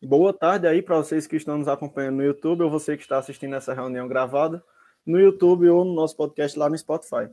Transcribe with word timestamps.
Boa 0.00 0.32
tarde 0.32 0.64
aí 0.68 0.80
para 0.80 0.96
vocês 0.96 1.26
que 1.26 1.34
estão 1.34 1.58
nos 1.58 1.66
acompanhando 1.66 2.18
no 2.18 2.22
YouTube 2.22 2.62
ou 2.62 2.70
você 2.70 2.96
que 2.96 3.02
está 3.02 3.18
assistindo 3.18 3.56
essa 3.56 3.74
reunião 3.74 4.06
gravada 4.06 4.62
no 5.04 5.18
YouTube 5.18 5.68
ou 5.68 5.84
no 5.84 5.92
nosso 5.92 6.16
podcast 6.16 6.56
lá 6.56 6.70
no 6.70 6.78
Spotify. 6.78 7.28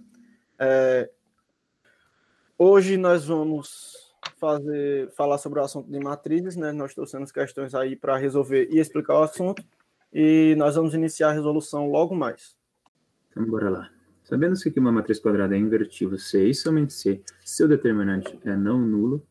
É... 0.58 1.08
Hoje 2.58 2.98
nós 2.98 3.24
vamos 3.26 4.16
fazer 4.40 5.12
falar 5.12 5.38
sobre 5.38 5.60
o 5.60 5.64
assunto 5.64 5.92
de 5.92 6.00
matrizes, 6.00 6.56
né? 6.56 6.72
Nós 6.72 6.96
trouxemos 6.96 7.32
questões 7.32 7.76
aí 7.76 7.96
para 7.96 8.18
resolver 8.18 8.68
e 8.72 8.80
explicar 8.80 9.20
o 9.20 9.24
assunto 9.24 9.64
e 10.12 10.56
nós 10.58 10.76
vamos 10.76 10.96
iniciar 10.96 11.30
a 11.30 11.34
resolução 11.34 11.92
logo 11.92 12.16
mais. 12.16 12.58
Então 13.30 13.46
bora 13.46 13.70
lá. 13.70 13.92
Sabendo-se 14.24 14.72
que 14.72 14.80
uma 14.80 14.92
matriz 14.92 15.20
quadrada 15.20 15.56
é 15.56 15.60
invertível 15.60 16.18
se 16.18 16.50
e 16.50 16.54
somente 16.56 16.94
se 16.94 17.22
seu 17.44 17.68
determinante 17.68 18.40
é 18.44 18.56
não 18.56 18.80
nulo, 18.80 19.24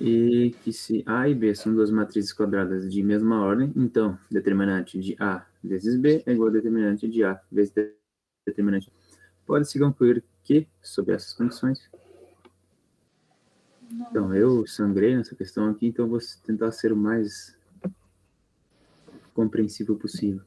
e 0.00 0.54
que 0.62 0.72
se 0.72 1.02
A 1.06 1.28
e 1.28 1.34
B 1.34 1.54
são 1.54 1.74
duas 1.74 1.90
matrizes 1.90 2.32
quadradas 2.32 2.90
de 2.90 3.02
mesma 3.02 3.40
ordem, 3.40 3.72
então 3.76 4.18
determinante 4.30 4.98
de 4.98 5.16
A 5.20 5.46
vezes 5.62 5.96
B 5.98 6.22
é 6.26 6.32
igual 6.32 6.48
a 6.48 6.52
determinante 6.52 7.08
de 7.08 7.24
A 7.24 7.40
vezes 7.50 7.72
determinante. 8.46 8.92
Pode-se 9.46 9.78
concluir 9.78 10.24
que, 10.42 10.66
sob 10.82 11.12
essas 11.12 11.32
condições. 11.32 11.90
Então, 13.90 14.34
eu 14.34 14.66
sangrei 14.66 15.16
nessa 15.16 15.34
questão 15.34 15.68
aqui, 15.68 15.86
então 15.86 16.08
vou 16.08 16.18
tentar 16.44 16.72
ser 16.72 16.92
o 16.92 16.96
mais 16.96 17.56
compreensível 19.32 19.96
possível. 19.96 20.42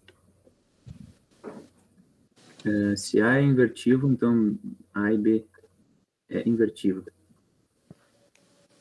É, 2.65 2.95
se 2.95 3.21
A 3.21 3.37
é 3.37 3.43
invertivo, 3.43 4.11
então 4.11 4.57
A 4.93 5.13
e 5.13 5.17
B 5.17 5.45
é 6.29 6.47
invertivo. 6.47 7.05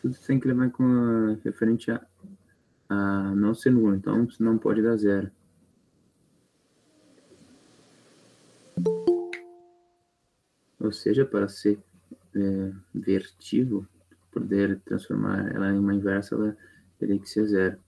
Tudo 0.07 0.19
tem 0.25 0.39
que 0.39 0.47
levar 0.47 0.71
com 0.71 0.85
a, 0.85 1.37
referente 1.45 1.91
a, 1.91 2.01
a 2.89 3.35
não 3.35 3.53
ser 3.57 3.71
nulo, 3.71 3.97
então 3.97 4.29
não 4.39 4.57
pode 4.57 4.81
dar 4.81 4.97
zero. 4.97 5.33
Ou 10.79 10.93
seja, 10.93 11.25
para 11.25 11.49
ser 11.49 11.81
é, 12.37 12.73
poder 14.31 14.79
transformar 14.85 15.53
ela 15.53 15.73
em 15.73 15.79
uma 15.81 15.93
inversa, 15.93 16.37
ela 16.37 16.57
teria 17.01 17.19
que 17.19 17.29
ser 17.29 17.47
zero. 17.49 17.79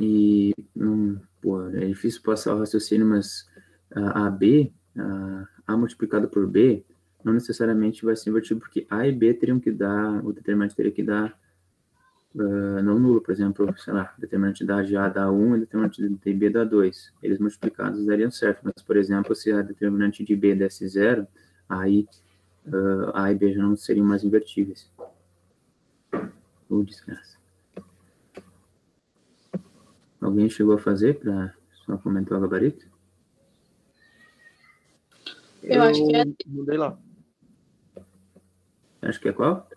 E, 0.00 0.54
hum, 0.74 1.18
pô, 1.42 1.68
é 1.68 1.86
difícil 1.86 2.22
passar 2.22 2.54
o 2.54 2.60
raciocínio, 2.60 3.06
mas 3.06 3.46
a, 3.94 4.26
a 4.26 4.30
B, 4.30 4.72
a, 4.96 5.48
a 5.66 5.76
multiplicado 5.76 6.30
por 6.30 6.46
B, 6.46 6.82
não 7.24 7.32
necessariamente 7.32 8.04
vai 8.04 8.16
ser 8.16 8.30
invertido, 8.30 8.60
porque 8.60 8.86
A 8.90 9.06
e 9.06 9.12
B 9.12 9.34
teriam 9.34 9.60
que 9.60 9.70
dar, 9.70 10.24
o 10.24 10.32
determinante 10.32 10.74
teria 10.74 10.92
que 10.92 11.02
dar 11.02 11.38
uh, 12.34 12.82
não 12.82 12.98
nulo, 12.98 13.20
por 13.20 13.32
exemplo, 13.32 13.72
sei 13.78 13.92
lá, 13.92 14.14
determinante 14.18 14.64
da 14.64 14.82
de 14.82 14.96
A 14.96 15.08
dá 15.08 15.30
1 15.30 15.56
e 15.56 15.60
determinante 15.60 16.02
de 16.02 16.34
B 16.34 16.50
dá 16.50 16.64
2. 16.64 17.12
Eles 17.22 17.38
multiplicados 17.38 18.04
dariam 18.06 18.30
certo, 18.30 18.60
mas, 18.62 18.82
por 18.82 18.96
exemplo, 18.96 19.34
se 19.34 19.52
a 19.52 19.62
determinante 19.62 20.24
de 20.24 20.36
B 20.36 20.54
desse 20.54 20.86
0, 20.86 21.26
aí 21.68 22.06
uh, 22.66 23.10
A 23.14 23.30
e 23.30 23.34
B 23.34 23.52
já 23.52 23.62
não 23.62 23.76
seriam 23.76 24.06
mais 24.06 24.24
invertíveis. 24.24 24.90
Ou 26.68 26.80
oh, 26.80 26.84
desgraça. 26.84 27.38
Alguém 30.20 30.48
chegou 30.48 30.74
a 30.74 30.78
fazer 30.78 31.18
para 31.18 31.54
só 31.86 31.96
comentar 31.96 32.38
o 32.38 32.40
gabarito? 32.42 32.86
Eu, 35.62 35.76
eu 35.76 35.82
acho 35.82 36.06
que 36.06 36.16
é. 36.16 36.24
Mudei 36.46 36.76
lá. 36.76 36.98
Acho 39.02 39.20
que 39.20 39.28
é 39.28 39.32
qual? 39.32 39.68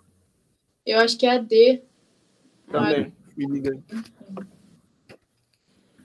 Eu 0.85 0.99
acho 0.99 1.17
que 1.17 1.25
é 1.25 1.35
a 1.35 1.37
D. 1.37 1.83
Também. 2.69 3.13
Me 3.37 3.45
liga 3.47 3.71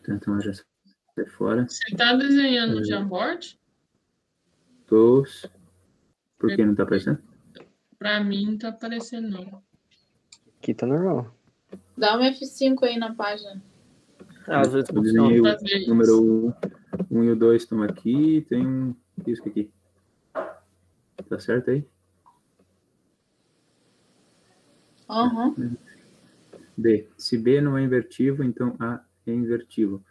Então 0.09 0.41
já 0.41 0.53
sai 0.55 1.27
fora. 1.27 1.67
Você 1.69 1.97
tá 1.97 2.15
desenhando 2.15 2.77
no 2.77 2.85
Jamboard? 2.85 3.59
Tô. 4.87 5.25
Por 6.39 6.55
que 6.55 6.65
não 6.65 6.75
tá 6.75 6.85
aparecendo? 6.85 7.19
Pra 7.99 8.23
mim 8.23 8.53
não 8.53 8.59
tá 8.59 8.69
aparecendo, 8.69 9.29
não. 9.29 9.63
Aqui 10.59 10.73
tá 10.73 10.87
normal. 10.87 11.35
Dá 11.97 12.17
um 12.17 12.21
F5 12.21 12.85
aí 12.85 12.97
na 12.97 13.15
página. 13.15 13.61
Ah, 14.47 14.61
às 14.61 14.73
vezes 14.73 14.89
eu 14.89 15.03
desenhei 15.03 15.41
o 15.41 15.89
número 15.89 16.23
1 16.23 16.55
um, 17.11 17.25
e 17.25 17.31
o 17.31 17.37
2 17.37 17.63
estão 17.63 17.83
aqui, 17.83 18.47
tem 18.49 18.67
um 18.67 18.95
risco 19.27 19.49
aqui. 19.49 19.71
Tá 21.29 21.39
certo 21.39 21.71
aí? 21.71 21.85
Uhum. 25.09 25.77
B. 26.77 27.09
Se 27.17 27.37
B 27.37 27.61
não 27.61 27.77
é 27.77 27.83
invertivo, 27.83 28.43
então 28.45 28.77
A 28.79 29.03
é 29.27 29.33
invertivo. 29.33 30.05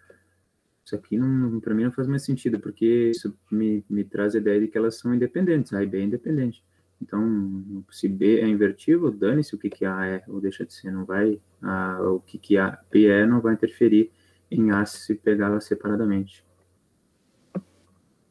Isso 0.83 0.95
aqui, 0.95 1.17
não, 1.17 1.59
para 1.59 1.73
mim, 1.73 1.83
não 1.83 1.91
faz 1.91 2.07
mais 2.07 2.23
sentido, 2.23 2.59
porque 2.59 3.11
isso 3.11 3.37
me, 3.51 3.83
me 3.89 4.03
traz 4.03 4.35
a 4.35 4.37
ideia 4.37 4.59
de 4.59 4.67
que 4.67 4.77
elas 4.77 4.95
são 4.95 5.13
independentes. 5.13 5.73
A 5.73 5.83
e 5.83 5.85
B 5.85 5.99
é 5.99 6.03
independente. 6.03 6.63
Então, 7.01 7.83
se 7.91 8.07
B 8.07 8.39
é 8.39 8.47
invertivo, 8.47 9.11
dane-se 9.11 9.53
o 9.53 9.57
que, 9.57 9.69
que 9.69 9.85
A 9.85 10.05
é, 10.05 10.23
ou 10.27 10.41
deixa 10.41 10.65
de 10.65 10.73
ser. 10.73 10.91
Não 10.91 11.05
vai, 11.05 11.39
a, 11.61 12.01
o 12.01 12.19
que, 12.19 12.37
que 12.37 12.57
A, 12.57 12.79
B 12.89 13.05
é 13.05 13.25
não 13.25 13.41
vai 13.41 13.53
interferir 13.53 14.11
em 14.49 14.71
A 14.71 14.85
se 14.85 15.13
pegá-la 15.13 15.59
separadamente. 15.59 16.43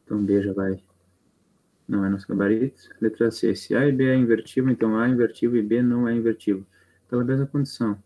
Então, 0.05 0.25
B 0.25 0.43
já 0.43 0.53
vai 0.53 0.83
não 1.89 2.05
é 2.05 2.09
nosso 2.09 2.27
gabarito. 2.29 2.89
Letra 3.01 3.31
C, 3.31 3.55
se 3.55 3.75
A 3.75 3.87
e 3.87 3.93
B 3.93 4.05
é 4.05 4.17
invertivo, 4.17 4.71
então 4.71 4.99
A 4.99 5.07
é 5.07 5.11
invertivo 5.11 5.57
e 5.57 5.63
B 5.63 5.83
não 5.83 6.09
é 6.09 6.15
invertivo. 6.15 6.67
Pela 7.09 7.25
mesma 7.25 7.47
condição, 7.47 8.03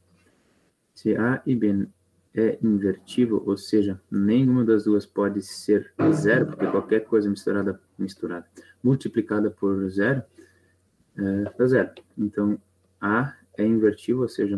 se 0.94 1.16
A 1.16 1.42
e 1.46 1.54
B 1.54 1.86
é 2.34 2.58
invertivo, 2.62 3.42
ou 3.44 3.56
seja, 3.56 4.00
nenhuma 4.10 4.64
das 4.64 4.84
duas 4.84 5.04
pode 5.06 5.42
ser 5.42 5.92
zero, 6.12 6.46
porque 6.46 6.66
qualquer 6.66 7.00
coisa 7.04 7.28
misturada, 7.28 7.80
misturada, 7.98 8.46
multiplicada 8.82 9.50
por 9.50 9.88
zero, 9.90 10.22
é, 11.16 11.52
dá 11.58 11.66
zero. 11.66 11.90
Então, 12.16 12.60
A 13.00 13.34
é 13.56 13.66
invertivo, 13.66 14.22
ou 14.22 14.28
seja, 14.28 14.56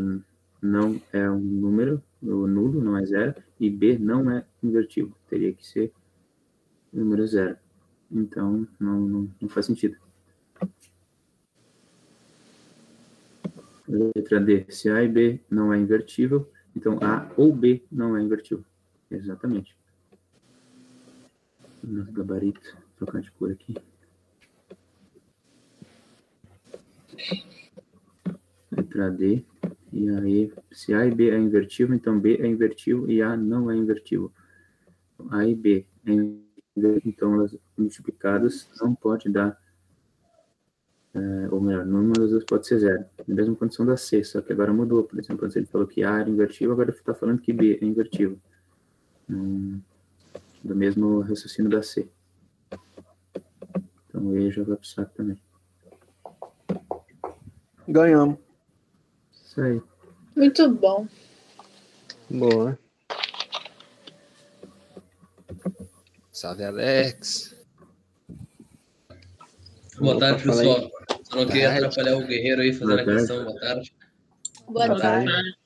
não 0.60 1.00
é 1.12 1.30
um 1.30 1.38
número, 1.38 2.02
nulo 2.20 2.82
não 2.82 2.96
é 2.96 3.06
zero, 3.06 3.34
e 3.58 3.70
B 3.70 3.98
não 3.98 4.30
é 4.30 4.44
invertivo, 4.62 5.16
teria 5.28 5.52
que 5.52 5.66
ser 5.66 5.92
número 6.92 7.26
zero. 7.26 7.56
Então, 8.12 8.68
não, 8.78 9.00
não, 9.00 9.30
não 9.40 9.48
faz 9.48 9.66
sentido. 9.66 9.96
Letra 13.88 14.38
D. 14.38 14.66
Se 14.68 14.90
A 14.90 15.02
e 15.02 15.08
B 15.08 15.40
não 15.50 15.72
é 15.72 15.78
invertível, 15.78 16.50
então 16.76 16.98
A 17.02 17.30
ou 17.36 17.54
B 17.54 17.82
não 17.90 18.16
é 18.16 18.22
invertível. 18.22 18.64
Exatamente. 19.10 19.74
Nosso 21.82 22.12
gabarito. 22.12 22.76
Trocar 22.96 23.22
de 23.22 23.30
cor 23.32 23.50
aqui. 23.50 23.74
Letra 28.70 29.10
D. 29.10 29.44
E 29.92 30.08
aí, 30.08 30.52
se 30.70 30.94
A 30.94 31.04
e 31.06 31.10
B 31.10 31.30
é 31.30 31.38
invertível, 31.38 31.94
então 31.94 32.18
B 32.18 32.36
é 32.36 32.46
invertível 32.46 33.10
e 33.10 33.20
A 33.20 33.36
não 33.36 33.70
é 33.70 33.76
invertível. 33.76 34.32
A 35.30 35.46
e 35.46 35.54
B 35.54 35.86
é 36.06 36.12
invertível 36.12 36.51
então 36.76 37.34
elas 37.34 37.56
multiplicadas 37.76 38.68
não 38.80 38.94
pode 38.94 39.28
dar, 39.28 39.60
é, 41.14 41.48
ou 41.50 41.60
melhor, 41.60 41.84
nenhuma 41.84 42.14
das 42.14 42.30
duas 42.30 42.44
pode 42.44 42.66
ser 42.66 42.78
zero. 42.78 43.04
A 43.20 43.32
mesma 43.32 43.54
condição 43.54 43.84
da 43.84 43.96
C, 43.96 44.24
só 44.24 44.40
que 44.40 44.52
agora 44.52 44.72
mudou. 44.72 45.04
Por 45.04 45.18
exemplo, 45.18 45.44
antes 45.44 45.56
ele 45.56 45.66
falou 45.66 45.86
que 45.86 46.02
A 46.02 46.20
era 46.20 46.30
invertido, 46.30 46.72
agora 46.72 46.90
está 46.90 47.14
falando 47.14 47.40
que 47.40 47.52
B 47.52 47.78
é 47.80 47.84
invertido. 47.84 48.40
Hum, 49.28 49.80
do 50.62 50.74
mesmo 50.74 51.20
raciocínio 51.20 51.70
da 51.70 51.82
C. 51.82 52.08
Então 54.08 54.36
E 54.36 54.50
já 54.50 54.62
vai 54.62 54.76
para 54.76 54.82
o 54.82 54.86
saco 54.86 55.14
também. 55.14 55.38
Ganhamos. 57.86 58.38
Isso 59.32 59.60
aí. 59.60 59.82
Muito 60.34 60.68
bom. 60.70 61.06
Boa. 62.30 62.78
Salve, 66.42 66.64
Alex. 66.64 67.54
Boa 69.96 70.18
tarde, 70.18 70.42
pessoal. 70.42 70.90
Só 71.22 71.36
não 71.36 71.46
queria 71.46 71.72
atrapalhar 71.72 72.16
o 72.16 72.26
guerreiro 72.26 72.62
aí 72.62 72.72
fazendo 72.72 72.98
a 72.98 73.04
questão. 73.04 73.44
Boa 73.44 73.60
tarde. 73.60 73.94
Boa, 74.66 74.86
Boa 74.88 75.00
tarde. 75.00 75.30
tarde. 75.30 75.56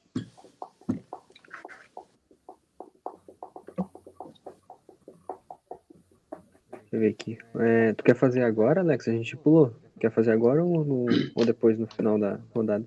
Deixa 6.73 6.93
eu 6.93 7.01
ver 7.01 7.09
aqui. 7.09 7.39
É, 7.59 7.95
tu 7.95 8.05
quer 8.05 8.15
fazer 8.15 8.43
agora, 8.43 8.83
Alex? 8.83 9.09
A 9.09 9.13
gente 9.13 9.35
pulou. 9.35 9.75
Quer 9.99 10.11
fazer 10.11 10.33
agora 10.33 10.63
ou, 10.63 10.85
no, 10.85 11.07
ou 11.35 11.47
depois, 11.47 11.79
no 11.79 11.87
final 11.87 12.19
da 12.19 12.39
rodada? 12.55 12.85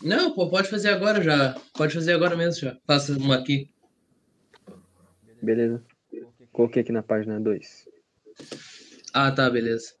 Não, 0.00 0.30
pô, 0.30 0.48
pode 0.48 0.68
fazer 0.68 0.90
agora 0.90 1.20
já. 1.20 1.56
Pode 1.74 1.92
fazer 1.92 2.12
agora 2.12 2.36
mesmo 2.36 2.68
já. 2.68 2.76
Faça 2.86 3.18
uma 3.18 3.34
aqui. 3.34 3.68
Beleza. 5.42 5.82
Coloquei 6.60 6.82
aqui 6.82 6.92
na 6.92 7.02
página 7.02 7.40
2. 7.40 7.88
Ah, 9.14 9.32
tá, 9.32 9.48
beleza. 9.48 9.94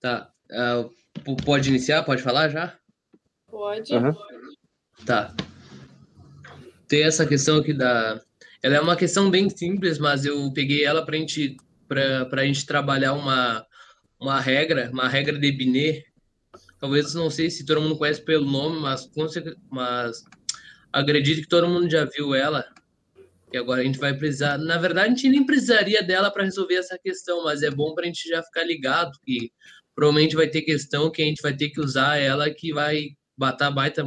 Tá. 0.00 0.32
Uh, 0.50 1.36
pode 1.44 1.68
iniciar? 1.68 2.02
Pode 2.02 2.22
falar 2.22 2.48
já? 2.48 2.76
Pode? 3.48 3.94
Aham. 3.94 4.16
Tá. 5.06 5.32
Tem 6.88 7.04
essa 7.04 7.24
questão 7.24 7.58
aqui 7.58 7.72
da. 7.72 8.20
Ela 8.64 8.74
é 8.74 8.80
uma 8.80 8.96
questão 8.96 9.30
bem 9.30 9.48
simples, 9.48 9.96
mas 10.00 10.24
eu 10.24 10.52
peguei 10.52 10.84
ela 10.84 11.06
para 11.06 11.16
gente, 11.18 11.56
para 11.86 12.44
gente 12.44 12.66
trabalhar 12.66 13.12
uma, 13.12 13.64
uma 14.18 14.40
regra, 14.40 14.90
uma 14.92 15.06
regra 15.06 15.38
de 15.38 15.52
Binet. 15.52 16.04
Talvez 16.80 17.14
não 17.14 17.30
sei 17.30 17.48
se 17.48 17.64
todo 17.64 17.80
mundo 17.80 17.96
conhece 17.96 18.24
pelo 18.24 18.44
nome, 18.44 18.80
mas, 18.80 19.08
mas 19.70 20.24
acredito 20.92 21.42
que 21.42 21.48
todo 21.48 21.68
mundo 21.68 21.88
já 21.88 22.04
viu 22.06 22.34
ela. 22.34 22.73
E 23.54 23.56
agora 23.56 23.82
a 23.82 23.84
gente 23.84 24.00
vai 24.00 24.12
precisar. 24.12 24.58
Na 24.58 24.76
verdade, 24.78 25.06
a 25.06 25.10
gente 25.10 25.28
nem 25.28 25.46
precisaria 25.46 26.02
dela 26.02 26.28
para 26.28 26.42
resolver 26.42 26.74
essa 26.74 26.98
questão, 26.98 27.44
mas 27.44 27.62
é 27.62 27.70
bom 27.70 27.94
para 27.94 28.02
a 28.02 28.06
gente 28.08 28.28
já 28.28 28.42
ficar 28.42 28.64
ligado 28.64 29.12
que 29.24 29.52
provavelmente 29.94 30.34
vai 30.34 30.48
ter 30.48 30.62
questão 30.62 31.08
que 31.08 31.22
a 31.22 31.24
gente 31.24 31.40
vai 31.40 31.56
ter 31.56 31.70
que 31.70 31.80
usar 31.80 32.16
ela 32.16 32.50
que 32.50 32.72
vai 32.72 33.10
batar 33.38 33.72
baita 33.72 34.04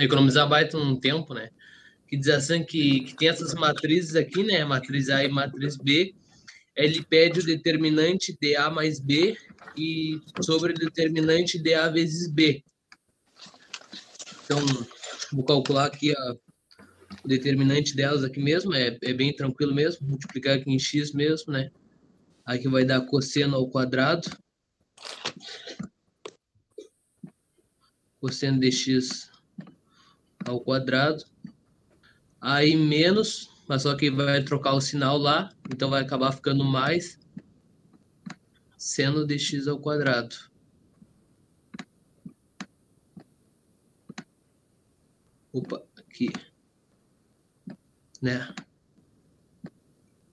economizar 0.00 0.48
baita 0.48 0.76
um 0.76 0.98
tempo, 0.98 1.32
né? 1.32 1.48
Que 2.08 2.16
diz 2.16 2.26
assim 2.26 2.64
que, 2.64 3.04
que 3.04 3.14
tem 3.14 3.28
essas 3.28 3.54
matrizes 3.54 4.16
aqui, 4.16 4.42
né? 4.42 4.64
Matriz 4.64 5.08
A 5.10 5.22
e 5.22 5.28
matriz 5.28 5.76
B. 5.76 6.12
Ele 6.74 7.04
pede 7.04 7.38
o 7.38 7.46
determinante 7.46 8.36
DA 8.42 8.68
mais 8.68 8.98
B 8.98 9.36
e 9.76 10.20
sobre 10.42 10.72
o 10.72 10.74
determinante 10.74 11.56
DA 11.56 11.88
vezes 11.88 12.28
B. 12.28 12.64
Então, 14.44 14.58
vou 15.30 15.44
calcular 15.44 15.84
aqui 15.84 16.10
a, 16.10 16.34
o 17.22 17.28
determinante 17.28 17.94
delas 17.94 18.24
aqui 18.24 18.40
mesmo, 18.40 18.74
é, 18.74 18.98
é 19.02 19.12
bem 19.12 19.34
tranquilo 19.34 19.74
mesmo, 19.74 20.06
multiplicar 20.06 20.56
aqui 20.56 20.70
em 20.70 20.78
x 20.78 21.12
mesmo, 21.12 21.52
né? 21.52 21.70
Aqui 22.44 22.68
vai 22.68 22.84
dar 22.84 23.02
cosseno 23.02 23.56
ao 23.56 23.68
quadrado. 23.68 24.28
Cosseno 28.20 28.58
de 28.58 28.72
x 28.72 29.30
ao 30.46 30.60
quadrado. 30.60 31.24
Aí 32.40 32.74
menos, 32.74 33.50
mas 33.68 33.82
só 33.82 33.94
que 33.94 34.10
vai 34.10 34.42
trocar 34.42 34.74
o 34.74 34.80
sinal 34.80 35.18
lá, 35.18 35.52
então 35.72 35.90
vai 35.90 36.02
acabar 36.02 36.32
ficando 36.32 36.64
mais 36.64 37.18
seno 38.76 39.26
de 39.26 39.38
x 39.38 39.68
ao 39.68 39.78
quadrado. 39.78 40.34
Opa, 45.52 45.82
aqui. 45.96 46.30
Né? 48.20 48.46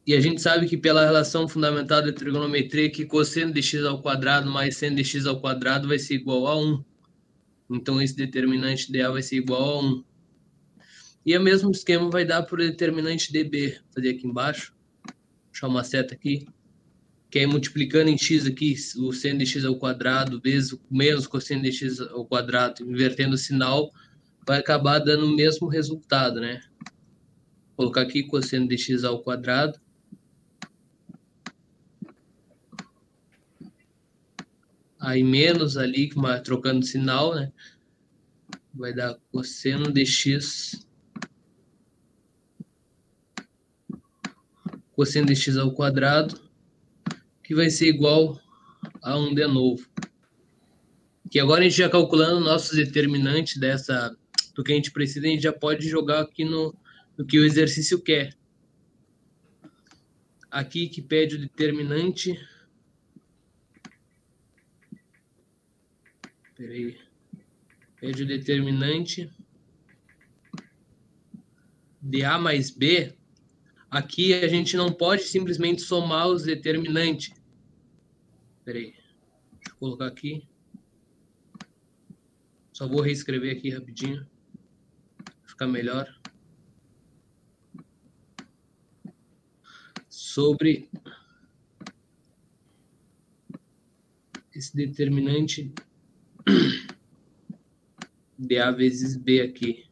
E 0.07 0.13
a 0.13 0.22
gente 0.22 0.42
sabe 0.42 0.68
que 0.68 0.78
pela 0.78 1.04
relação 1.04 1.50
fundamental 1.50 2.01
da 2.01 2.13
trigonometria 2.13 2.89
que 2.89 3.06
cosseno 3.06 3.51
de 3.51 3.62
x 3.62 3.84
ao 3.84 4.01
quadrado 4.01 4.50
mais 4.50 4.78
seno 4.78 4.95
de 4.95 5.04
x 5.04 5.25
ao 5.25 5.42
quadrado 5.42 5.88
vai 5.88 6.00
ser 6.00 6.16
igual 6.16 6.48
a 6.48 6.57
1. 6.57 6.86
Então 7.69 8.01
esse 8.01 8.16
determinante 8.16 8.89
dA 8.89 9.12
vai 9.12 9.22
ser 9.22 9.36
igual 9.36 9.62
a 9.62 9.84
1. 9.84 10.04
E 11.25 11.38
o 11.38 11.42
mesmo 11.42 11.72
esquema 11.72 12.10
vai 12.10 12.24
dar 12.24 12.44
para 12.44 12.56
o 12.56 12.57
determinante 12.57 13.34
dB. 13.34 13.72
Vou 13.72 13.94
fazer 13.95 14.10
aqui 14.12 14.25
embaixo. 14.25 14.74
Deixar 15.51 15.68
uma 15.68 15.84
seta 15.84 16.13
aqui. 16.13 16.48
Que 17.30 17.39
aí 17.39 17.45
multiplicando 17.45 18.10
em 18.10 18.18
x 18.18 18.45
aqui, 18.45 18.75
o 18.98 19.12
seno 19.12 19.39
de 19.39 19.45
x 19.45 19.66
ao 19.66 19.75
quadrado 19.75 20.39
vezes 20.39 20.74
menos 20.89 21.28
cosseno 21.28 21.63
de 21.63 21.74
x 21.74 22.00
ao 22.00 22.25
quadrado, 22.25 22.89
invertendo 22.89 23.36
o 23.36 23.38
sinal, 23.38 23.92
vai 24.48 24.60
acabar 24.60 25.00
dando 25.00 25.25
o 25.25 25.36
mesmo 25.36 25.68
resultado, 25.68 26.39
né? 26.39 26.62
Colocar 27.77 28.01
aqui 28.01 28.24
cosseno 28.24 28.68
de 28.68 28.77
x 28.77 29.06
ao 29.06 29.21
quadrado. 29.21 29.79
Aí 35.00 35.24
menos 35.24 35.77
ali, 35.77 36.09
trocando 36.44 36.85
sinal, 36.85 37.35
né? 37.35 37.53
Vai 38.74 38.94
dar 38.94 39.15
cosseno 39.31 39.94
de 39.94 40.06
x 40.06 40.85
cosseno 44.97 45.27
de 45.27 45.35
x 45.35 45.56
ao 45.56 45.71
quadrado, 45.71 46.41
que 47.44 47.53
vai 47.53 47.69
ser 47.69 47.88
igual 47.88 48.41
a 49.03 49.15
1 49.15 49.35
de 49.35 49.45
novo. 49.45 49.88
Que 51.29 51.39
agora 51.39 51.62
a 51.62 51.63
gente 51.65 51.77
já 51.77 51.88
calculando 51.88 52.39
nossos 52.39 52.75
determinantes 52.75 53.59
dessa, 53.59 54.18
do 54.56 54.63
que 54.63 54.71
a 54.71 54.75
gente 54.75 54.91
precisa, 54.91 55.27
a 55.27 55.29
gente 55.29 55.44
já 55.44 55.53
pode 55.53 55.88
jogar 55.88 56.21
aqui 56.21 56.44
no, 56.44 56.75
no 57.17 57.25
que 57.25 57.39
o 57.39 57.45
exercício 57.45 58.01
quer. 58.01 58.37
Aqui 60.51 60.87
que 60.87 61.01
pede 61.01 61.35
o 61.35 61.39
determinante. 61.39 62.39
Peraí. 66.55 66.97
Pede 67.99 68.23
o 68.23 68.27
determinante 68.27 69.29
de 72.01 72.23
A 72.23 72.37
mais 72.37 72.69
B. 72.69 73.13
Aqui 73.89 74.33
a 74.33 74.47
gente 74.47 74.77
não 74.77 74.91
pode 74.93 75.23
simplesmente 75.23 75.81
somar 75.81 76.27
os 76.27 76.43
determinantes. 76.43 77.33
Peraí. 78.63 78.91
Deixa 78.91 79.69
eu 79.69 79.75
colocar 79.79 80.07
aqui. 80.07 80.47
Só 82.71 82.87
vou 82.87 83.01
reescrever 83.01 83.57
aqui 83.57 83.69
rapidinho. 83.69 84.25
Ficar 85.45 85.67
melhor. 85.67 86.07
Sobre 90.38 90.88
esse 94.54 94.75
determinante 94.75 95.74
de 98.38 98.60
A 98.60 98.69
vezes 98.69 99.18
B 99.18 99.42
aqui. 99.42 99.88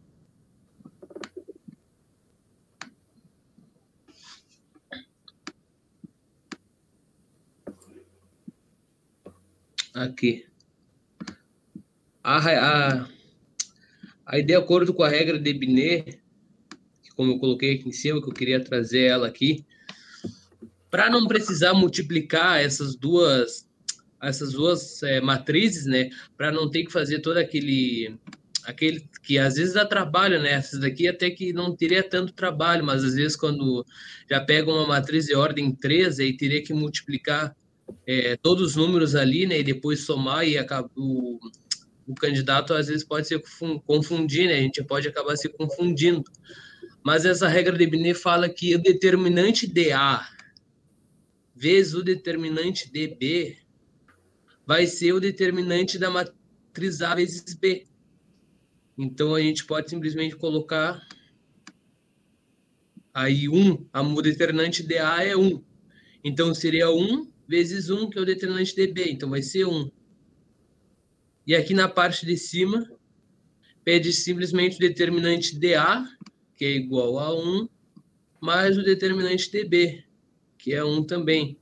Aqui. 9.96 10.46
A, 12.24 12.38
a, 12.38 13.10
aí, 14.28 14.44
de 14.44 14.54
acordo 14.54 14.94
com 14.94 15.02
a 15.02 15.10
regra 15.10 15.40
de 15.40 15.52
Binet, 15.56 16.22
que 17.02 17.10
como 17.16 17.32
eu 17.32 17.40
coloquei 17.40 17.80
aqui 17.80 17.90
em 17.90 17.92
cima, 17.92 18.22
que 18.22 18.30
eu 18.30 18.34
queria 18.34 18.64
trazer 18.64 19.06
ela 19.06 19.28
aqui, 19.28 19.66
para 20.96 21.10
não 21.10 21.28
precisar 21.28 21.74
multiplicar 21.74 22.64
essas 22.64 22.96
duas 22.96 23.68
essas 24.24 24.54
duas 24.54 25.04
é, 25.04 25.20
matrizes, 25.20 25.86
né, 25.86 26.10
para 26.38 26.54
não 26.54 26.72
ter 26.72 26.86
que 26.86 26.92
fazer 26.92 27.20
todo 27.20 27.36
aquele 27.36 28.18
aquele 28.64 29.06
que 29.22 29.38
às 29.38 29.56
vezes 29.56 29.74
dá 29.74 29.86
trabalho, 29.86 30.42
né? 30.42 30.54
Essas 30.54 30.80
daqui 30.80 31.06
até 31.06 31.30
que 31.30 31.52
não 31.52 31.75
teria 31.75 32.02
tanto 32.02 32.32
trabalho, 32.32 32.86
mas 32.86 33.04
às 33.04 33.14
vezes 33.14 33.36
quando 33.36 33.86
já 34.28 34.40
pega 34.40 34.72
uma 34.72 34.88
matriz 34.88 35.25
de 35.25 35.36
ordem 35.36 35.75
3, 35.75 36.18
aí 36.22 36.36
teria 36.36 36.64
que 36.64 36.74
multiplicar 36.74 37.54
é, 38.08 38.38
todos 38.38 38.70
os 38.70 38.75
números 38.78 39.16
ali, 39.16 39.46
né? 39.46 39.60
E 39.60 39.64
depois 39.64 40.00
somar 40.06 40.48
e 40.48 40.58
acaba, 40.58 40.90
o, 40.96 41.38
o 42.08 42.16
candidato 42.16 42.74
às 42.74 42.88
vezes 42.88 43.04
pode 43.04 43.28
se 43.28 43.40
confundir, 43.86 44.48
né? 44.48 44.56
A 44.56 44.62
gente 44.62 44.82
pode 44.82 45.10
acabar 45.10 45.36
se 45.36 45.50
confundindo. 45.50 46.24
Mas 47.04 47.25
essa 47.25 47.50
regra 47.50 47.78
de 47.78 47.86
Binet 47.86 48.18
fala 48.18 48.48
que 48.48 48.74
o 48.74 48.82
determinante 48.82 49.68
de 49.68 49.92
A 49.92 50.25
vezes 51.56 51.94
o 51.94 52.04
determinante 52.04 52.92
de 52.92 53.08
B 53.08 53.58
vai 54.66 54.86
ser 54.86 55.14
o 55.14 55.20
determinante 55.20 55.98
da 55.98 56.10
matriz 56.10 57.02
A 57.02 57.16
vezes 57.16 57.54
B. 57.54 57.88
Então 58.98 59.34
a 59.34 59.42
gente 59.42 59.66
pode 59.66 59.90
simplesmente 59.90 60.36
colocar 60.36 61.02
aí 63.14 63.48
1, 63.48 63.88
a 63.94 64.02
o 64.02 64.22
determinante 64.22 64.84
de 64.84 64.98
A 64.98 65.24
é 65.24 65.36
1. 65.36 65.64
Então 66.24 66.54
seria 66.54 66.92
1 66.92 67.32
vezes 67.48 67.90
1, 67.90 68.10
que 68.10 68.18
é 68.18 68.22
o 68.22 68.26
determinante 68.26 68.76
de 68.76 68.88
B. 68.88 69.06
Então 69.10 69.30
vai 69.30 69.42
ser 69.42 69.66
1. 69.66 69.90
E 71.48 71.56
aqui 71.56 71.74
na 71.74 71.88
parte 71.88 72.26
de 72.26 72.36
cima, 72.36 72.90
pede 73.84 74.12
simplesmente 74.12 74.78
o 74.78 74.80
determinante 74.80 75.58
de 75.58 75.76
A, 75.76 76.04
que 76.58 76.66
é 76.66 76.72
igual 76.72 77.20
a 77.20 77.34
1, 77.34 77.70
mais 78.42 78.78
o 78.78 78.84
determinante 78.84 79.52
de 79.52 79.64
que 80.65 80.74
é 80.74 80.84
1 80.84 81.03
também. 81.03 81.60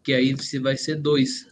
Que 0.00 0.12
aí 0.12 0.32
vai 0.60 0.76
ser 0.76 0.94
2. 0.94 1.50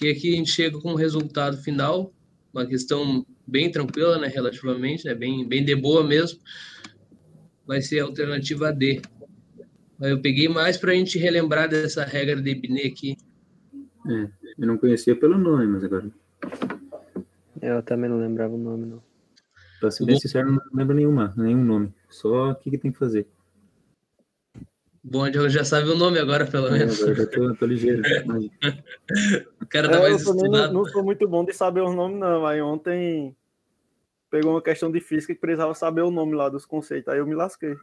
E 0.00 0.08
aqui 0.08 0.32
a 0.32 0.36
gente 0.36 0.50
chega 0.50 0.80
com 0.80 0.92
o 0.92 0.96
resultado 0.96 1.58
final, 1.58 2.10
uma 2.54 2.64
questão 2.64 3.26
bem 3.46 3.70
tranquila, 3.70 4.18
né, 4.18 4.28
relativamente, 4.28 5.04
né, 5.04 5.14
bem, 5.14 5.46
bem 5.46 5.62
de 5.62 5.76
boa 5.76 6.02
mesmo. 6.02 6.40
Vai 7.66 7.82
ser 7.82 8.00
a 8.00 8.04
alternativa 8.04 8.72
D. 8.72 9.02
Eu 10.00 10.22
peguei 10.22 10.48
mais 10.48 10.78
para 10.78 10.92
a 10.92 10.94
gente 10.94 11.18
relembrar 11.18 11.68
dessa 11.68 12.02
regra 12.02 12.40
de 12.40 12.54
Binet 12.54 12.86
aqui. 12.86 13.16
É, 14.08 14.30
eu 14.58 14.66
não 14.66 14.78
conhecia 14.78 15.14
pelo 15.14 15.36
nome, 15.36 15.66
mas 15.66 15.84
agora. 15.84 16.10
Eu 17.60 17.82
também 17.82 18.08
não 18.08 18.18
lembrava 18.18 18.54
o 18.54 18.58
nome, 18.58 18.86
não. 18.86 19.02
Pra 19.80 19.90
ser 19.90 20.06
bem 20.06 20.18
sincero, 20.18 20.50
não 20.50 20.62
lembro 20.72 20.96
nenhuma, 20.96 21.34
nenhum 21.36 21.62
nome. 21.62 21.94
Só 22.08 22.52
o 22.52 22.54
que, 22.54 22.70
que 22.70 22.78
tem 22.78 22.90
que 22.90 22.98
fazer. 22.98 23.26
Bom, 25.08 25.24
eu 25.28 25.48
já 25.48 25.62
sabe 25.62 25.88
o 25.88 25.94
nome 25.94 26.18
agora, 26.18 26.44
pelo 26.46 26.66
É, 26.66 26.78
menos. 26.78 27.00
agora 27.00 27.12
eu 27.12 27.24
já 27.24 27.26
tô, 27.30 27.54
tô 27.54 27.66
ligeiro. 27.66 28.02
Mas, 28.26 28.44
O 29.62 29.66
cara 29.66 29.88
tá 29.88 29.98
É, 29.98 30.00
mais 30.00 30.26
eu 30.26 30.34
não, 30.34 30.72
não 30.72 30.84
sou 30.84 31.04
muito 31.04 31.28
bom 31.28 31.44
de 31.44 31.52
saber 31.52 31.80
os 31.82 31.94
nomes, 31.94 32.18
não. 32.18 32.44
Aí 32.44 32.60
ontem 32.60 33.36
pegou 34.28 34.50
uma 34.50 34.62
questão 34.62 34.90
de 34.90 35.00
física 35.00 35.32
que 35.32 35.40
precisava 35.40 35.72
saber 35.74 36.02
o 36.02 36.10
nome 36.10 36.34
lá 36.34 36.48
dos 36.48 36.66
conceitos. 36.66 37.06
Aí 37.12 37.20
eu 37.20 37.26
me 37.26 37.36
lasquei. 37.36 37.76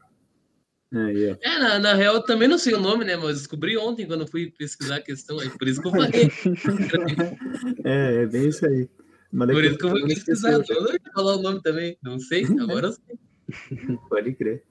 aí, 0.93 1.31
ó. 1.31 1.37
É, 1.41 1.59
na, 1.59 1.79
na 1.79 1.93
real, 1.93 2.15
eu 2.15 2.23
também 2.23 2.49
não 2.49 2.57
sei 2.57 2.73
o 2.73 2.81
nome, 2.81 3.05
né? 3.05 3.15
Mas 3.15 3.37
descobri 3.37 3.77
ontem 3.77 4.05
quando 4.05 4.27
fui 4.27 4.51
pesquisar 4.51 4.97
a 4.97 5.01
questão. 5.01 5.39
Aí, 5.39 5.49
por 5.49 5.65
isso 5.65 5.81
que 5.81 5.87
eu 5.87 5.91
falei. 5.91 6.11
É, 7.85 8.23
é 8.23 8.25
bem 8.25 8.49
isso 8.49 8.65
aí. 8.65 8.89
Mas 9.31 9.49
Por 9.49 9.63
isso 9.63 9.77
que 9.77 9.85
eu 9.85 9.89
fui 9.91 10.07
pesquisar. 10.07 10.51
Eu 10.51 10.81
não 10.81 10.91
ia 10.91 10.99
falar 11.15 11.37
o 11.37 11.41
nome 11.41 11.61
também. 11.61 11.97
Não 12.03 12.19
sei, 12.19 12.45
agora 12.59 12.87
eu 12.87 12.91
sei. 12.91 13.17
Pode 14.09 14.33
crer. 14.33 14.61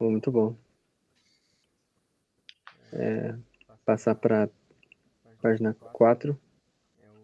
Muito 0.00 0.32
bom. 0.32 0.56
É, 2.92 3.34
passar 3.84 4.14
para 4.14 4.50
página 5.40 5.74
4 5.74 6.38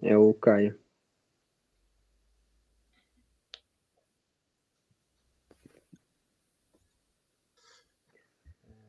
é 0.03 0.17
o 0.17 0.33
Caio. 0.35 0.79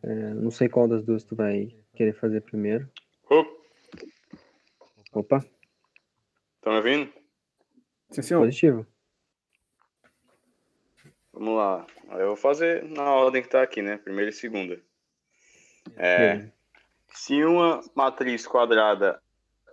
É, 0.02 0.34
não 0.34 0.50
sei 0.50 0.70
qual 0.70 0.88
das 0.88 1.04
duas 1.04 1.24
tu 1.24 1.36
vai 1.36 1.76
querer 1.94 2.14
fazer 2.14 2.42
primeiro. 2.42 2.90
Opa, 5.12 5.44
tá 6.62 6.70
me 6.70 6.78
ouvindo? 6.78 7.12
Sim, 8.12 8.22
senhor. 8.22 8.42
positivo. 8.42 8.86
Vamos 11.34 11.56
lá. 11.56 11.88
Eu 12.12 12.28
vou 12.28 12.36
fazer 12.36 12.84
na 12.84 13.12
ordem 13.12 13.42
que 13.42 13.50
tá 13.50 13.64
aqui, 13.64 13.82
né? 13.82 13.98
Primeira 13.98 14.30
e 14.30 14.34
segunda. 14.34 14.80
É. 15.98 16.52
se 17.12 17.44
uma 17.44 17.82
matriz 17.96 18.46
quadrada 18.46 19.22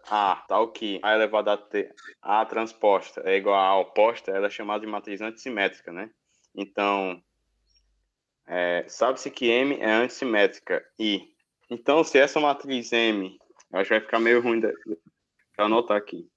A, 0.08 0.44
tal 0.48 0.72
que 0.72 1.00
A 1.02 1.14
elevado 1.14 1.50
a 1.50 1.56
T, 1.56 1.92
A 2.22 2.44
transposta 2.44 3.22
é 3.24 3.36
igual 3.36 3.56
a 3.56 3.66
A 3.66 3.78
oposta, 3.78 4.30
ela 4.30 4.46
é 4.46 4.50
chamada 4.50 4.80
de 4.80 4.86
matriz 4.86 5.20
antissimétrica, 5.20 5.92
né? 5.92 6.10
Então, 6.54 7.22
é, 8.46 8.84
sabe-se 8.88 9.30
que 9.30 9.46
M 9.46 9.76
é 9.80 9.90
antissimétrica 9.92 10.84
e, 10.98 11.34
então, 11.68 12.04
se 12.04 12.18
essa 12.18 12.40
matriz 12.40 12.92
M, 12.92 13.38
eu 13.72 13.78
acho 13.78 13.88
que 13.88 13.94
vai 13.94 14.00
ficar 14.00 14.20
meio 14.20 14.40
ruim 14.40 14.60
de, 14.60 14.72
pra 15.54 15.66
anotar 15.66 15.96
aqui. 15.96 16.28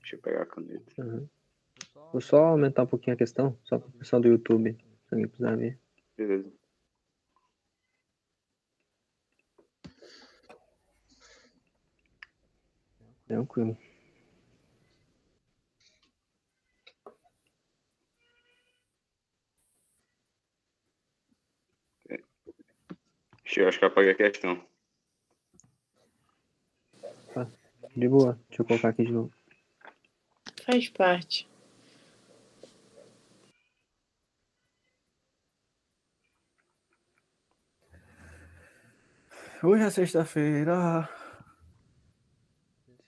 Deixa 0.00 0.16
eu 0.16 0.20
pegar 0.20 0.42
a 0.42 0.46
caneta. 0.46 0.92
Uhum. 0.98 1.28
Vou 2.12 2.20
só 2.20 2.44
aumentar 2.44 2.84
um 2.84 2.86
pouquinho 2.86 3.14
a 3.14 3.18
questão, 3.18 3.56
só 3.64 3.78
para 3.78 3.88
o 3.88 3.92
pessoal 3.92 4.20
do 4.20 4.28
YouTube, 4.28 4.76
se 5.06 5.14
alguém 5.14 5.28
precisar 5.28 5.56
ver. 5.56 5.78
Beleza. 6.16 6.59
Tranquilo. 13.30 13.78
Deixa 23.44 23.60
eu 23.60 23.68
acho 23.68 23.78
que 23.78 23.84
eu 23.84 23.88
apaguei 23.88 24.10
a 24.10 24.16
questão. 24.16 24.66
De 27.94 28.08
boa, 28.08 28.36
deixa 28.48 28.62
eu 28.62 28.66
colocar 28.66 28.88
aqui 28.88 29.04
de 29.04 29.12
novo. 29.12 29.32
Faz 30.66 30.88
parte. 30.88 31.48
Hoje 39.62 39.84
é 39.84 39.90
sexta-feira. 39.90 41.19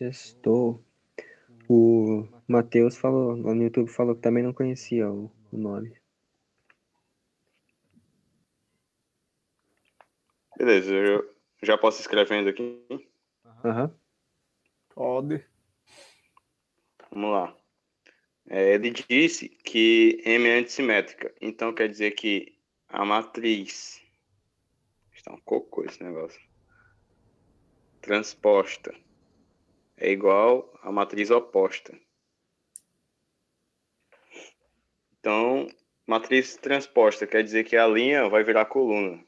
Sextou. 0.03 0.85
O 1.69 2.27
Matheus 2.49 2.97
falou, 2.97 3.37
lá 3.41 3.55
no 3.55 3.63
YouTube 3.63 3.89
falou 3.89 4.17
que 4.17 4.21
também 4.21 4.43
não 4.43 4.53
conhecia 4.53 5.09
o, 5.09 5.31
o 5.53 5.57
nome. 5.57 5.97
Beleza, 10.59 10.93
eu 10.93 11.33
já 11.63 11.79
posso 11.79 12.01
escrevendo 12.01 12.49
aqui. 12.49 12.85
Aham. 13.65 13.95
Pode. 14.93 15.47
Vamos 17.13 17.31
lá. 17.31 17.57
É, 18.49 18.75
ele 18.75 18.91
disse 18.91 19.49
que 19.49 20.21
M 20.25 20.49
é 20.49 20.59
antissimétrica. 20.59 21.33
Então 21.41 21.73
quer 21.73 21.89
dizer 21.89 22.11
que 22.11 22.59
a 22.89 23.05
matriz. 23.05 24.03
Está 25.15 25.33
um 25.33 25.41
cocô 25.41 25.85
esse 25.85 26.03
negócio. 26.03 26.41
Transposta 28.01 28.93
é 30.03 30.11
igual 30.11 30.69
à 30.83 30.91
matriz 30.91 31.31
oposta. 31.31 31.97
Então, 35.21 35.69
matriz 36.05 36.57
transposta 36.57 37.25
quer 37.25 37.45
dizer 37.45 37.63
que 37.63 37.77
a 37.77 37.87
linha 37.87 38.29
vai 38.29 38.43
virar 38.43 38.65
coluna. 38.65 39.25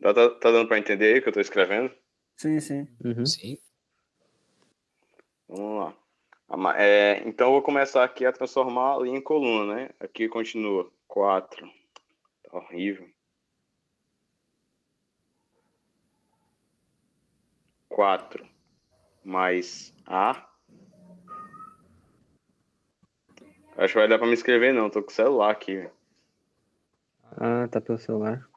Tá, 0.00 0.14
tá, 0.14 0.30
tá 0.30 0.50
dando 0.50 0.68
para 0.68 0.78
entender 0.78 1.12
aí 1.12 1.18
o 1.18 1.22
que 1.22 1.28
eu 1.28 1.32
estou 1.32 1.42
escrevendo? 1.42 1.94
Sim, 2.38 2.58
sim. 2.60 2.88
Uhum. 3.04 3.26
Sim. 3.26 3.58
Vamos 5.46 5.94
lá. 6.48 6.78
É, 6.78 7.22
então 7.26 7.48
eu 7.48 7.52
vou 7.52 7.62
começar 7.62 8.02
aqui 8.02 8.24
a 8.24 8.32
transformar 8.32 8.94
a 8.94 9.00
linha 9.00 9.18
em 9.18 9.22
coluna, 9.22 9.74
né? 9.74 9.90
Aqui 10.00 10.26
continua 10.28 10.90
4. 11.06 11.70
Tá 12.44 12.56
horrível. 12.56 13.06
4 17.90 18.48
mais 19.22 19.92
A. 20.06 20.48
Acho 23.76 23.92
que 23.94 23.98
vai 23.98 24.08
dar 24.08 24.18
pra 24.18 24.26
me 24.26 24.32
escrever 24.32 24.72
não, 24.72 24.88
tô 24.88 25.02
com 25.02 25.10
o 25.10 25.14
celular 25.14 25.50
aqui. 25.50 25.88
Ah, 27.36 27.68
tá 27.68 27.80
pelo 27.80 27.98
celular. 27.98 28.48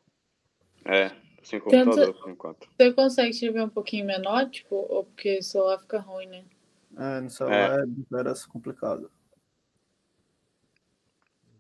É, 0.86 1.10
tô 1.10 1.44
sem 1.46 1.60
Tenta- 1.60 1.84
computador 1.84 2.14
por 2.14 2.30
enquanto. 2.30 2.70
Você 2.78 2.94
consegue 2.94 3.30
escrever 3.30 3.64
um 3.64 3.70
pouquinho 3.70 4.06
menor, 4.06 4.50
tipo, 4.50 4.76
ou 4.76 5.06
porque 5.06 5.40
o 5.40 5.44
celular 5.44 5.80
fica 5.80 6.00
ruim, 6.00 6.28
né? 6.28 6.46
É, 6.98 7.22
no 7.22 7.30
celular 7.30 7.80
é, 7.80 8.20
era 8.20 8.34
complicado. 8.48 9.12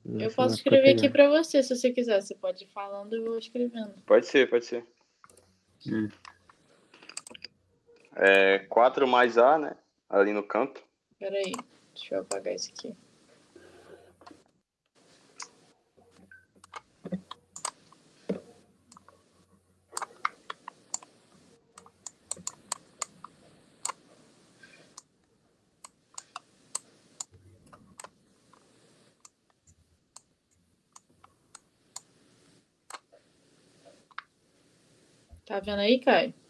No 0.05 0.21
Eu 0.21 0.31
posso 0.31 0.55
escrever 0.55 0.97
aqui 0.97 1.09
pra 1.09 1.29
você, 1.29 1.63
se 1.63 1.75
você 1.75 1.91
quiser. 1.91 2.21
Você 2.21 2.35
pode 2.35 2.65
ir 2.65 2.67
falando 2.67 3.13
e 3.13 3.19
eu 3.19 3.25
vou 3.25 3.37
escrevendo. 3.37 3.93
Pode 4.05 4.27
ser, 4.27 4.49
pode 4.49 4.65
ser. 4.65 4.85
Hum. 5.87 6.09
É 8.15 8.59
4 8.69 9.07
mais 9.07 9.37
A, 9.37 9.57
né? 9.57 9.75
Ali 10.09 10.33
no 10.33 10.43
canto. 10.43 10.81
Pera 11.19 11.35
aí, 11.35 11.53
deixa 11.93 12.15
eu 12.15 12.21
apagar 12.21 12.53
isso 12.53 12.71
aqui. 12.71 12.95
Tá 35.45 35.59
vendo 35.59 35.81
aí, 35.81 35.99
Caio? 35.99 36.42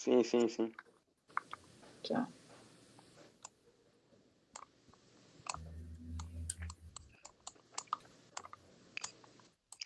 Sim, 0.00 0.24
sim, 0.24 0.48
sim. 0.48 0.72
Tá. 2.08 2.26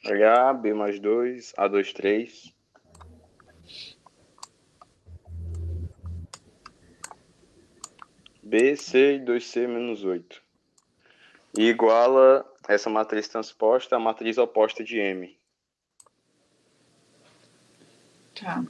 H, 0.07 0.53
B 0.53 0.73
mais 0.73 1.01
2, 1.01 1.53
A2, 1.55 1.93
3. 1.93 2.55
B, 8.41 8.77
C 8.77 9.17
e 9.17 9.19
2C 9.19 9.67
menos 9.67 10.05
8. 10.05 10.41
E 11.59 11.65
iguala 11.65 12.49
essa 12.69 12.89
matriz 12.89 13.27
transposta 13.27 13.97
à 13.97 13.99
matriz 13.99 14.39
oposta 14.39 14.85
de 14.85 14.97
M. 14.97 15.37
Tá. 18.41 18.65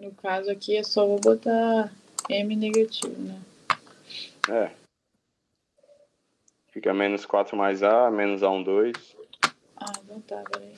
No 0.00 0.12
caso 0.12 0.48
aqui, 0.48 0.76
é 0.76 0.82
só 0.84 1.04
vou 1.04 1.18
botar 1.20 1.92
M 2.30 2.54
negativo, 2.54 3.20
né? 3.20 3.42
É. 4.48 4.70
Fica 6.70 6.94
menos 6.94 7.26
4 7.26 7.56
mais 7.56 7.82
A, 7.82 8.08
menos 8.08 8.42
A1, 8.42 8.62
2. 8.62 9.16
Ah, 9.76 9.92
não 10.08 10.20
tá, 10.20 10.40
peraí. 10.52 10.72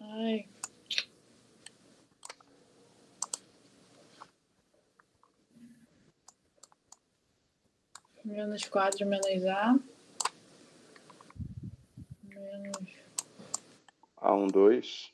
Ai, 0.00 0.48
Menos 8.38 8.68
4 8.68 9.04
menos 9.04 9.44
A. 9.46 9.76
Menos. 12.22 12.88
A1, 14.16 14.46
2. 14.52 15.12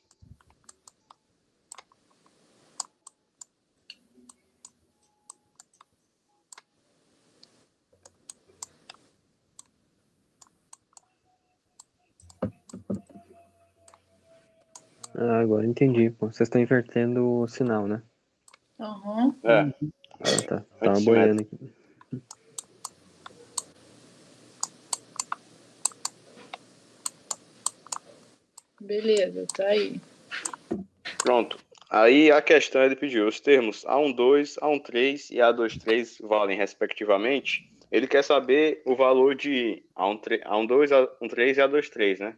Ah, 15.15 15.39
agora 15.39 15.65
entendi, 15.65 16.11
pô. 16.11 16.27
Vocês 16.27 16.41
estão 16.41 16.61
invertendo 16.61 17.27
o 17.27 17.47
sinal, 17.47 17.87
né? 17.87 18.03
Aham. 18.79 19.35
É, 19.41 19.61
Ah, 19.61 20.47
tá. 20.47 20.65
Tava 20.79 20.99
boiando 21.01 21.41
aqui. 21.41 21.84
Beleza, 28.85 29.45
tá 29.55 29.65
aí. 29.65 29.99
pronto. 31.23 31.57
Aí 31.89 32.31
a 32.31 32.41
questão 32.41 32.83
ele 32.83 32.95
pediu 32.95 33.27
os 33.27 33.39
termos 33.39 33.83
A1, 33.85 34.15
2, 34.15 34.55
A1, 34.55 34.83
3 34.83 35.29
e 35.31 35.35
A2, 35.35 35.79
3 35.81 36.17
valem 36.21 36.57
respectivamente. 36.57 37.69
Ele 37.91 38.07
quer 38.07 38.23
saber 38.23 38.81
o 38.85 38.95
valor 38.95 39.35
de 39.35 39.83
A1, 39.97 40.21
3, 40.21 40.41
A1 40.43 40.67
2, 40.67 40.91
A1, 40.91 41.29
3 41.29 41.57
e 41.57 41.61
A2, 41.61 41.89
3, 41.89 42.19
né? 42.19 42.37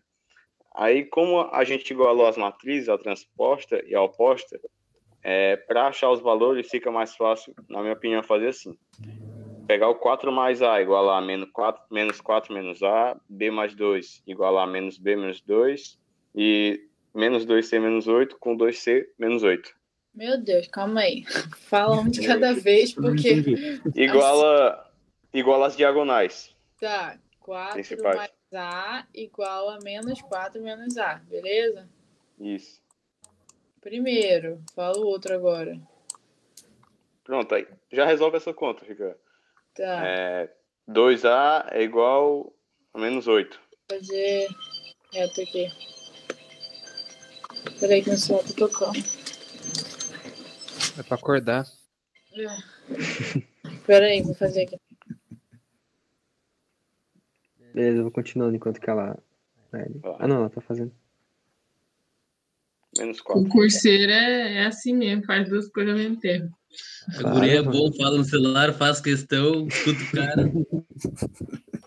Aí, 0.76 1.06
como 1.06 1.50
a 1.52 1.64
gente 1.64 1.90
igualou 1.92 2.28
as 2.28 2.38
matrizes, 2.38 2.88
a 2.88 2.98
transposta 2.98 3.84
e 3.88 3.96
a 3.96 4.02
oposta, 4.02 4.60
é, 5.24 5.56
para 5.56 5.88
achar 5.88 6.12
os 6.12 6.22
valores 6.22 6.70
fica 6.70 6.92
mais 6.92 7.16
fácil, 7.16 7.54
na 7.68 7.82
minha 7.82 7.94
opinião, 7.94 8.22
fazer 8.22 8.50
assim. 8.50 8.78
Pegar 9.66 9.90
o 9.90 9.96
4 9.96 10.32
mais 10.32 10.62
A 10.62 10.82
igual 10.82 11.10
a 11.10 11.20
menos 11.20 11.50
4, 11.52 11.84
menos 11.92 12.22
4 12.22 12.54
menos 12.54 12.84
A, 12.84 13.20
B 13.28 13.50
mais 13.50 13.76
2 13.76 14.22
igual 14.28 14.58
a 14.58 14.68
menos 14.68 14.98
B 14.98 15.16
menos 15.16 15.42
2, 15.42 15.98
e 16.38 16.88
menos 17.16 17.46
2C 17.48 17.80
menos 17.80 18.08
8 18.08 18.38
com 18.38 18.56
2C 18.56 19.08
menos 19.18 19.42
8. 19.42 19.76
Meu 20.14 20.40
Deus, 20.40 20.68
calma 20.68 21.02
aí. 21.02 21.24
Fala 21.68 22.00
um 22.00 22.08
de 22.10 22.26
cada 22.26 22.54
vez, 22.54 22.94
porque. 22.94 23.44
Iguala, 23.96 24.92
iguala 25.34 25.68
as 25.68 25.76
diagonais. 25.76 26.56
Tá, 26.80 27.20
4 27.40 27.74
Principais. 27.74 28.16
mais 28.16 28.32
A 28.54 29.06
igual 29.14 29.70
a 29.72 29.80
menos 29.84 30.22
4 30.22 30.62
menos 30.62 30.96
A, 30.98 31.16
beleza? 31.28 31.90
Isso. 32.40 32.82
Primeiro, 33.82 34.62
fala 34.76 34.98
o 34.98 35.06
outro 35.08 35.34
agora. 35.34 35.80
Pronto, 37.24 37.56
aí. 37.56 37.68
Já 37.92 38.06
resolve 38.06 38.38
essa 38.38 38.54
conta, 38.54 38.86
fica. 38.86 39.18
Tá, 39.76 40.06
É, 40.06 40.50
2A 40.88 41.68
é 41.72 41.82
igual 41.84 42.54
a 42.94 43.00
menos 43.00 43.28
8. 43.28 43.60
vou 43.90 44.00
fazer 44.00 44.48
reto 45.14 45.42
aqui. 45.42 45.68
Peraí 47.80 48.02
que 48.02 48.10
meu 48.10 48.18
celular 48.18 48.44
tá 48.46 48.54
tocando. 48.56 48.98
É 50.98 51.04
pra 51.04 51.16
acordar. 51.16 51.66
Peraí, 53.86 54.22
vou 54.22 54.34
fazer 54.36 54.64
aqui. 54.64 54.78
Beleza, 57.74 57.98
eu 58.00 58.04
vou 58.04 58.12
continuando 58.12 58.56
enquanto 58.56 58.80
que 58.80 58.90
ela. 58.90 59.18
Ah, 60.20 60.28
não, 60.28 60.38
ela 60.38 60.50
tá 60.50 60.62
fazendo. 60.62 60.92
Menos 62.98 63.20
O 63.20 63.24
4. 63.24 63.50
curseiro 63.50 64.12
é, 64.12 64.64
é 64.64 64.66
assim 64.66 64.96
mesmo, 64.96 65.26
faz 65.26 65.48
duas 65.48 65.68
coisas 65.68 65.94
ao 65.94 66.00
mesmo 66.00 66.20
tempo. 66.20 66.52
A 67.10 67.20
Claro, 67.20 67.36
guria 67.40 67.60
é 67.60 67.62
bom, 67.62 67.94
fala 67.94 68.18
no 68.18 68.24
celular, 68.24 68.74
faz 68.74 69.00
questão, 69.00 69.68
escuta 69.68 70.02
o 70.04 70.12
cara. 70.12 70.52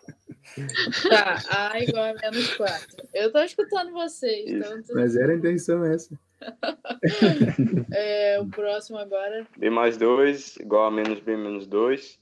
Tá, 1.09 1.71
A 1.71 1.81
igual 1.81 2.05
a 2.05 2.15
menos 2.15 2.55
4. 2.57 3.09
Eu 3.15 3.33
tô 3.33 3.41
escutando 3.43 3.93
vocês, 3.93 4.51
então 4.51 4.81
Mas 4.95 5.17
era 5.17 5.33
a 5.33 5.37
intenção 5.37 5.85
essa. 5.85 6.19
é, 7.93 8.41
o 8.41 8.49
próximo 8.49 8.99
agora. 8.99 9.47
B 9.57 9.71
mais 9.71 9.97
2 9.97 10.57
igual 10.57 10.87
a 10.87 10.91
menos 10.91 11.21
B 11.21 11.37
menos 11.37 11.67
2. 11.67 12.19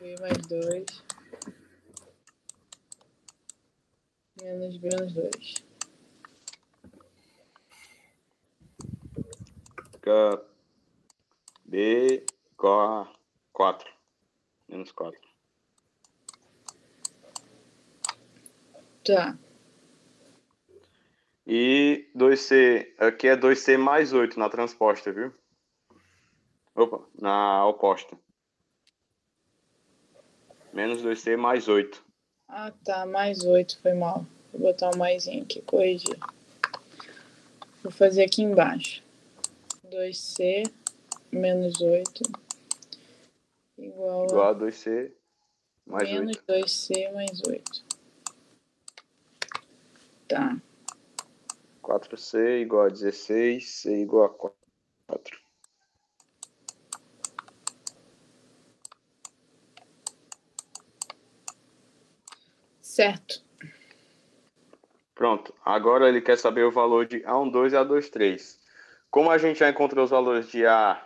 B 0.00 0.14
mais 0.20 0.38
2. 0.46 0.84
Menos 4.42 4.76
B 4.76 4.88
menos 4.90 5.14
2. 5.14 5.54
Fica 9.92 10.44
B 11.64 12.24
igual 12.52 13.02
a 13.02 13.12
4. 13.52 13.90
Menos 14.68 14.92
4. 14.92 15.23
Tá. 19.04 19.36
E 21.46 22.08
2C, 22.16 22.86
aqui 22.98 23.28
é 23.28 23.36
2C 23.36 23.76
mais 23.76 24.12
8 24.12 24.38
na 24.38 24.48
transposta, 24.48 25.12
viu? 25.12 25.32
Opa, 26.74 27.04
na 27.20 27.66
oposta. 27.66 28.16
Menos 30.72 31.02
2C 31.02 31.36
mais 31.36 31.68
8. 31.68 32.02
Ah, 32.48 32.72
tá. 32.84 33.06
Mais 33.06 33.44
8 33.44 33.78
foi 33.80 33.92
mal. 33.92 34.26
Vou 34.52 34.62
botar 34.72 34.90
um 34.94 34.98
maisinho 34.98 35.42
aqui, 35.44 35.60
corrigir. 35.62 36.18
Vou 37.82 37.92
fazer 37.92 38.24
aqui 38.24 38.42
embaixo. 38.42 39.02
2C 39.86 40.64
menos 41.30 41.80
8 41.80 42.22
igual 43.78 44.22
a 44.22 44.26
Igual 44.26 44.48
a 44.48 44.54
2C 44.54 45.12
mais 45.86 46.10
menos 46.10 46.36
8. 46.48 46.64
2C 46.64 47.12
mais 47.12 47.42
8. 47.46 47.84
Tá. 50.28 50.56
4C 51.82 52.62
igual 52.62 52.86
a 52.86 52.88
16, 52.88 53.68
C 53.68 54.02
igual 54.02 54.24
a 54.24 54.28
4. 55.08 55.38
Certo. 62.80 63.42
Pronto. 65.14 65.54
Agora 65.64 66.08
ele 66.08 66.20
quer 66.20 66.38
saber 66.38 66.64
o 66.64 66.70
valor 66.70 67.06
de 67.06 67.20
A12 67.20 67.72
e 67.72 67.74
A23. 67.74 68.58
Como 69.10 69.30
a 69.30 69.38
gente 69.38 69.58
já 69.58 69.68
encontrou 69.68 70.04
os 70.04 70.10
valores 70.10 70.48
de 70.48 70.66
A, 70.66 71.04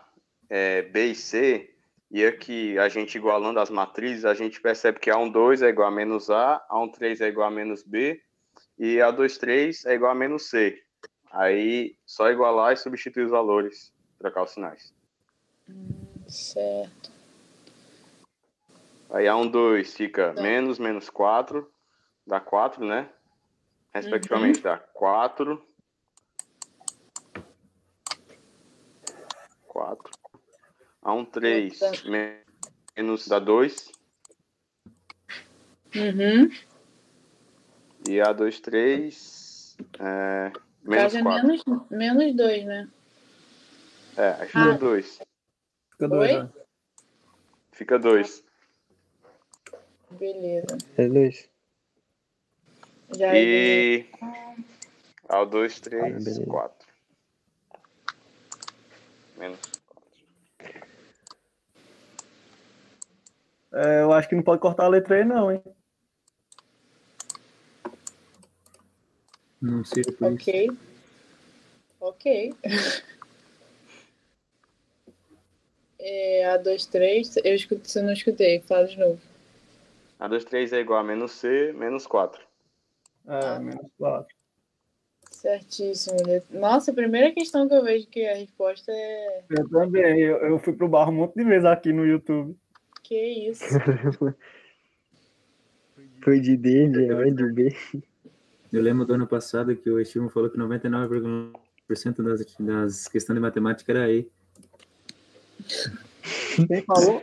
é, 0.49 0.83
B 0.83 1.07
e 1.07 1.15
C, 1.15 1.75
e 2.11 2.25
aqui 2.25 2.79
a 2.79 2.89
gente 2.89 3.17
igualando 3.17 3.61
as 3.61 3.69
matrizes, 3.69 4.25
a 4.25 4.35
gente 4.35 4.61
percebe 4.61 4.99
que 4.99 5.11
A12 5.11 5.63
é 5.63 5.69
igual 5.69 5.89
a 5.89 5.91
menos 5.91 6.31
A, 6.31 6.63
A13 6.71 7.21
é 7.23 7.29
igual 7.29 7.49
a 7.49 7.51
menos 7.51 7.83
B, 7.83 8.23
e 8.79 8.97
A23 8.99 9.87
é 9.87 9.95
igual 9.95 10.13
a 10.13 10.15
menos 10.15 10.49
C. 10.49 10.83
Aí 11.31 11.97
só 12.07 12.31
igualar 12.31 12.73
e 12.73 12.77
substituir 12.77 13.25
os 13.25 13.31
valores, 13.31 13.93
trocar 14.19 14.45
os 14.45 14.51
sinais. 14.53 14.95
Certo. 16.29 17.11
Aí 19.11 19.25
A12 19.27 19.85
fica 19.97 20.33
Tá. 20.35 20.43
menos, 20.43 20.79
menos 20.79 21.09
4, 21.11 21.71
dá 22.27 22.41
4, 22.41 22.85
né? 22.85 23.11
Respectivamente, 23.93 24.61
dá 24.61 24.79
4. 24.79 25.63
4. 29.67 30.13
A13 31.03 31.79
Tá. 31.79 32.11
me- 32.11 32.43
menos 32.97 33.27
dá 33.29 33.39
2. 33.39 33.91
Uhum. 35.95 36.51
E 38.09 38.17
A23 38.21 39.77
é, 40.01 40.51
menos 40.83 41.13
Caso 41.13 41.19
é 41.19 41.23
4. 41.23 41.47
menos, 41.47 41.63
menos 41.91 42.35
2, 42.37 42.65
né? 42.65 42.89
É, 44.17 44.29
aí 44.31 44.43
Ah. 44.43 44.47
fica 44.47 44.79
2. 44.79 45.19
Fica 45.93 46.09
dois, 46.09 46.31
Oi? 46.33 46.43
né? 46.43 46.51
Fica 47.73 47.99
2. 47.99 48.45
Beleza. 50.13 50.79
É 50.97 51.07
dois. 51.07 51.51
Já 53.15 53.35
E 53.37 54.07
A2, 55.29 55.77
Ah, 55.79 55.83
3, 55.83 56.25
beleza. 56.25 56.47
4. 56.47 56.89
Menos 59.37 59.59
4. 59.61 59.79
É, 63.71 64.01
eu 64.01 64.13
acho 64.15 64.27
que 64.31 64.35
não 64.35 64.43
pode 64.43 64.63
cortar 64.63 64.87
a 64.87 64.89
letra 64.89 65.21
E, 65.21 65.25
não, 65.25 65.53
hein? 65.53 65.63
Não 69.61 69.85
sei 69.85 70.03
por 70.05 70.33
isso. 70.33 70.35
Ok. 70.35 70.71
Ok. 72.01 72.55
É, 76.01 76.45
A2, 76.57 76.89
3. 76.89 77.37
Eu 77.39 77.55
escutei, 77.55 77.85
se 77.85 77.99
eu 77.99 78.05
não 78.05 78.13
escutei, 78.13 78.61
fala 78.61 78.87
de 78.87 78.97
novo. 78.99 79.21
A2, 80.21 80.45
3 80.45 80.73
é 80.73 80.81
igual 80.81 81.01
a 81.01 81.05
menos 81.05 81.33
C, 81.33 81.73
menos 81.73 82.07
4. 82.07 82.41
É, 83.27 83.35
Ah. 83.35 83.59
menos 83.59 83.91
4. 83.99 84.35
Certíssimo. 85.31 86.17
Nossa, 86.51 86.91
a 86.91 86.95
primeira 86.95 87.33
questão 87.33 87.69
que 87.69 87.75
eu 87.75 87.83
vejo 87.85 88.07
que 88.07 88.27
a 88.27 88.35
resposta 88.37 88.91
é. 88.93 89.45
Eu 89.51 89.69
também. 89.69 90.21
Eu, 90.21 90.37
eu 90.39 90.59
fui 90.59 90.73
pro 90.73 90.89
barro 90.89 91.13
um 91.13 91.17
monte 91.17 91.35
de 91.35 91.45
vezes 91.45 91.65
aqui 91.65 91.93
no 91.93 92.07
YouTube. 92.07 92.57
Que 93.03 93.49
isso? 93.51 93.65
Foi 96.23 96.41
de 96.41 96.57
D, 96.57 96.89
de 96.89 97.13
A, 97.13 97.25
de 97.31 97.53
B. 97.53 97.77
Eu 98.73 98.83
lembro 98.83 99.05
do 99.07 99.15
ano 99.15 99.27
passado 99.27 99.75
que 99.77 99.89
o 99.91 99.99
Estímulo 100.01 100.31
falou 100.31 100.51
que 100.51 100.59
99,9% 100.59 102.23
das, 102.23 102.45
das 102.59 103.09
questões 103.09 103.37
de 103.37 103.41
matemática 103.41 103.93
era 103.93 104.11
E. 104.11 104.31
Quem 106.67 106.83
falou? 106.85 107.19
O? 107.19 107.23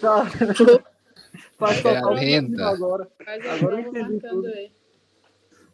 Tá. 0.00 0.26
Faz 1.58 1.84
É 1.84 1.90
a 1.96 2.00
total 2.00 2.14
lenda. 2.14 2.46
sentido 2.48 2.62
agora. 2.64 3.08
Faz 3.24 3.46
a 3.46 3.52
Agora 3.54 3.76
eu 3.80 3.82
prova 3.82 3.98
entendi 3.98 4.12
marcando 4.12 4.30
tudo. 4.42 4.48
aí. 4.48 4.72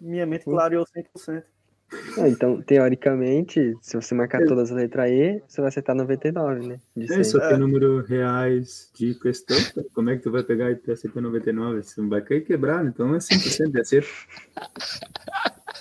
Minha 0.00 0.26
mente 0.26 0.44
clareou 0.44 0.84
100%. 0.86 1.44
Ah, 2.18 2.28
então, 2.28 2.62
teoricamente, 2.62 3.76
se 3.80 3.96
você 3.96 4.14
marcar 4.14 4.44
todas 4.46 4.70
as 4.70 4.76
letras 4.76 5.10
E, 5.10 5.42
você 5.46 5.60
vai 5.60 5.68
acertar 5.68 5.94
99, 5.96 6.66
né? 6.66 6.80
De 6.96 7.04
É, 7.04 7.08
100. 7.08 7.24
só 7.24 7.48
tem 7.48 7.58
número 7.58 8.02
reais 8.02 8.90
de 8.94 9.14
questão. 9.14 9.56
Como 9.94 10.10
é 10.10 10.16
que 10.16 10.22
tu 10.22 10.30
vai 10.30 10.42
pegar 10.42 10.70
e 10.70 10.90
acertar 10.90 11.22
99? 11.22 11.82
Você 11.82 12.00
não 12.00 12.08
vai 12.08 12.22
cair 12.22 12.42
quebrado, 12.42 12.88
então 12.88 13.14
é 13.14 13.18
100% 13.18 13.70
de 13.70 13.80
acerto. 13.80 14.08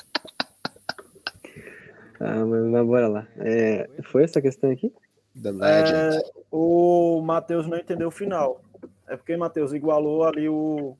Ah, 2.20 2.46
mas, 2.46 2.64
mas 2.66 2.86
bora 2.88 3.08
lá. 3.10 3.28
É, 3.38 3.90
foi 4.04 4.24
essa 4.24 4.42
questão 4.42 4.72
aqui? 4.72 4.94
The 5.42 5.52
Legend. 5.52 6.18
É, 6.18 6.22
o 6.50 7.22
Matheus 7.22 7.68
não 7.68 7.78
entendeu 7.78 8.08
o 8.08 8.12
final. 8.12 8.62
É 9.08 9.18
porque 9.18 9.36
Matheus 9.36 9.74
igualou 9.74 10.24
ali 10.24 10.48
o 10.48 10.96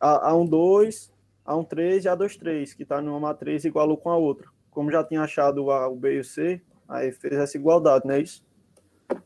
a, 0.00 0.30
a 0.30 0.34
um 0.34 0.46
2, 0.46 1.12
a 1.48 1.56
um 1.56 1.64
3 1.64 2.04
e 2.04 2.08
a 2.08 2.14
2 2.14 2.36
3, 2.36 2.74
que 2.74 2.82
está 2.82 3.00
numa 3.00 3.18
matriz 3.18 3.64
igualou 3.64 3.96
com 3.96 4.10
a 4.10 4.16
outra. 4.16 4.48
Como 4.70 4.90
já 4.92 5.02
tinha 5.02 5.22
achado 5.22 5.64
o 5.64 5.70
A, 5.70 5.88
o 5.88 5.96
B 5.96 6.16
e 6.16 6.20
o 6.20 6.24
C, 6.24 6.60
aí 6.88 7.10
fez 7.12 7.34
essa 7.34 7.56
igualdade, 7.56 8.06
não 8.06 8.14
é 8.14 8.20
isso? 8.20 8.44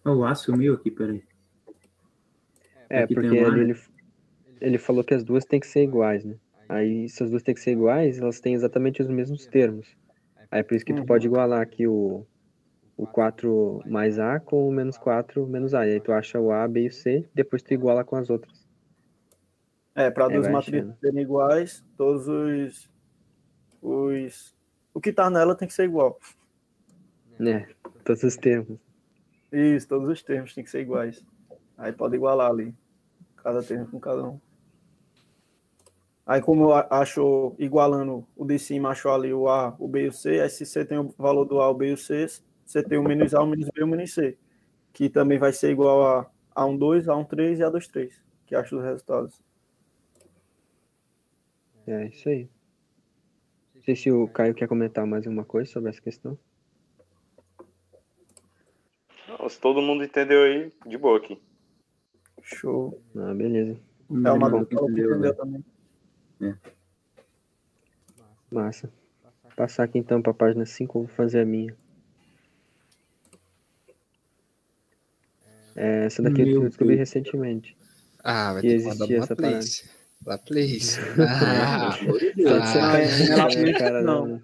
O 0.05 0.25
A 0.25 0.35
sumiu 0.35 0.75
aqui, 0.75 0.91
peraí. 0.93 1.25
É, 2.89 3.05
Aqui 3.05 3.15
porque 3.15 3.35
né? 3.51 3.63
ele, 3.63 3.75
ele 4.61 4.79
falou 4.79 5.05
que 5.05 5.15
as 5.15 5.25
duas 5.25 5.45
têm 5.45 5.61
que 5.61 5.67
ser 5.67 5.83
iguais, 5.85 6.25
né? 6.25 6.37
Aí, 6.69 7.09
se 7.09 7.23
as 7.23 7.31
duas 7.31 7.43
têm 7.43 7.55
que 7.55 7.61
ser 7.61 7.73
iguais, 7.73 8.19
elas 8.19 8.41
têm 8.41 8.55
exatamente 8.55 9.03
os 9.03 9.09
mesmos 9.09 9.47
termos. 9.47 9.97
Aí, 10.51 10.61
é 10.61 10.63
por 10.63 10.75
isso 10.75 10.85
que 10.85 10.95
tu 10.95 11.01
Uhum. 11.01 11.07
pode 11.07 11.27
igualar 11.27 11.61
aqui 11.63 11.87
o, 11.87 12.27
o 12.97 13.07
4 13.07 13.83
mais 13.87 14.19
A 14.19 14.41
com 14.41 14.69
o 14.69 14.73
menos 14.73 14.99
4 14.99 15.47
menos 15.49 15.75
A. 15.75 15.87
E 15.87 15.95
aí 15.95 16.01
tu 16.01 16.13
acha 16.13 16.41
o 16.41 16.53
A, 16.53 16.67
B 16.69 16.85
e 16.85 16.89
o 16.89 16.93
C, 16.93 17.29
depois 17.35 17.63
tu 17.63 17.75
iguala 17.75 18.05
com 18.05 18.17
as 18.17 18.31
outras. 18.31 18.62
É, 19.95 20.11
para 20.11 20.27
É, 20.27 20.31
duas 20.31 20.49
matrizes 20.49 20.99
serem 21.01 21.23
iguais, 21.23 21.85
todos 21.97 22.27
os, 22.29 22.91
os. 23.81 24.57
O 24.95 25.01
que 25.01 25.11
está 25.11 25.29
nela 25.29 25.55
tem 25.55 25.69
que 25.69 25.75
ser 25.75 25.85
igual. 25.85 26.19
Né? 27.39 27.69
Todos 28.05 28.23
os 28.23 28.37
termos. 28.37 28.79
Isso, 29.51 29.89
todos 29.89 30.09
os 30.09 30.23
termos 30.23 30.55
têm 30.55 30.65
que 30.65 30.71
ser 30.71 30.81
iguais. 30.81 31.25
Aí 31.77 31.93
pode 31.93 32.17
igualar 32.17 32.51
ali. 32.51 32.75
Cada 33.37 33.63
termo 33.63 33.87
com 33.87 34.01
cada 34.01 34.25
um. 34.25 34.41
Aí 36.25 36.41
como 36.41 36.73
a- 36.73 36.87
achou, 36.89 37.55
igualando 37.59 38.27
o 38.37 38.45
de 38.45 38.59
cima, 38.59 38.91
achou 38.91 39.13
ali 39.13 39.35
o 39.35 39.49
A, 39.49 39.75
o 39.79 39.89
B 39.89 40.05
e 40.05 40.09
o 40.09 40.13
C, 40.13 40.41
aí 40.41 40.49
se 40.49 40.65
você 40.65 40.85
tem 40.85 40.97
o 40.99 41.13
valor 41.19 41.45
do 41.45 41.61
A, 41.61 41.69
o 41.69 41.75
B 41.75 41.89
e 41.91 41.93
o 41.95 41.97
C, 41.99 42.27
você 42.65 42.83
tem 42.83 42.97
o 42.97 43.03
menos 43.03 43.35
A, 43.35 43.43
o 43.43 43.47
menos 43.47 43.67
B 43.67 43.81
e 43.81 43.83
o 43.83 43.87
menos 43.89 44.15
C. 44.15 44.39
Que 44.93 45.11
também 45.11 45.39
vai 45.39 45.53
ser 45.53 45.73
igual 45.73 46.07
a 46.07 46.31
A12, 46.65 47.07
A13 47.07 47.59
e 47.59 47.63
A23, 47.65 48.13
que 48.47 48.55
acha 48.55 48.77
os 48.77 48.83
resultados. 48.85 49.43
É 51.87 52.07
isso 52.07 52.29
aí. 52.29 52.49
Não 53.75 53.83
sei 53.83 53.97
se 53.97 54.11
o 54.11 54.29
Caio 54.29 54.55
quer 54.55 54.69
comentar 54.69 55.07
mais 55.07 55.27
alguma 55.27 55.45
coisa 55.45 55.71
sobre 55.71 55.91
essa 55.91 56.01
questão. 56.01 56.39
Não, 59.29 59.49
Se 59.49 59.61
todo 59.61 59.83
mundo 59.83 60.05
entendeu 60.05 60.43
aí, 60.45 60.73
de 60.87 60.97
boa 60.97 61.19
aqui. 61.19 61.41
Show. 62.43 63.01
Ah, 63.17 63.35
beleza. 63.35 63.73
É, 63.73 64.15
não 64.15 64.39
falou 64.41 64.67
que 64.67 64.75
entendeu, 64.75 65.11
entendeu 65.11 65.21
né? 65.21 65.33
também. 65.33 65.65
Massa. 68.51 68.93
Vou 69.43 69.53
passar 69.57 69.85
aqui 69.85 69.99
então 69.99 70.21
para 70.21 70.33
a 70.33 70.35
página 70.35 70.67
5, 70.67 70.99
eu 70.99 71.03
vou 71.05 71.15
fazer 71.17 71.41
a 71.41 71.45
minha. 71.45 71.75
É, 75.75 76.05
essa 76.05 76.23
daqui 76.23 76.45
Meu 76.45 76.63
eu 76.63 76.69
descobri 76.69 76.97
Deus. 76.97 77.09
recentemente. 77.09 77.77
Ah, 78.23 78.53
vai 78.53 78.63
que 78.63 78.69
ter 78.69 78.79
que 78.79 78.85
mandar 78.85 79.05
existia 79.05 79.17
uma 79.17 79.25
essa 79.25 79.37
parada. 79.37 80.02
La 80.27 80.39
place. 80.39 81.01
Ah, 81.19 81.97
Tá 81.99 82.29
de 82.33 82.45
Ah, 82.47 82.67
sacanagem, 82.67 83.69
é, 83.69 83.73
cara. 83.79 84.03
não. 84.03 84.27
Não. 84.27 84.41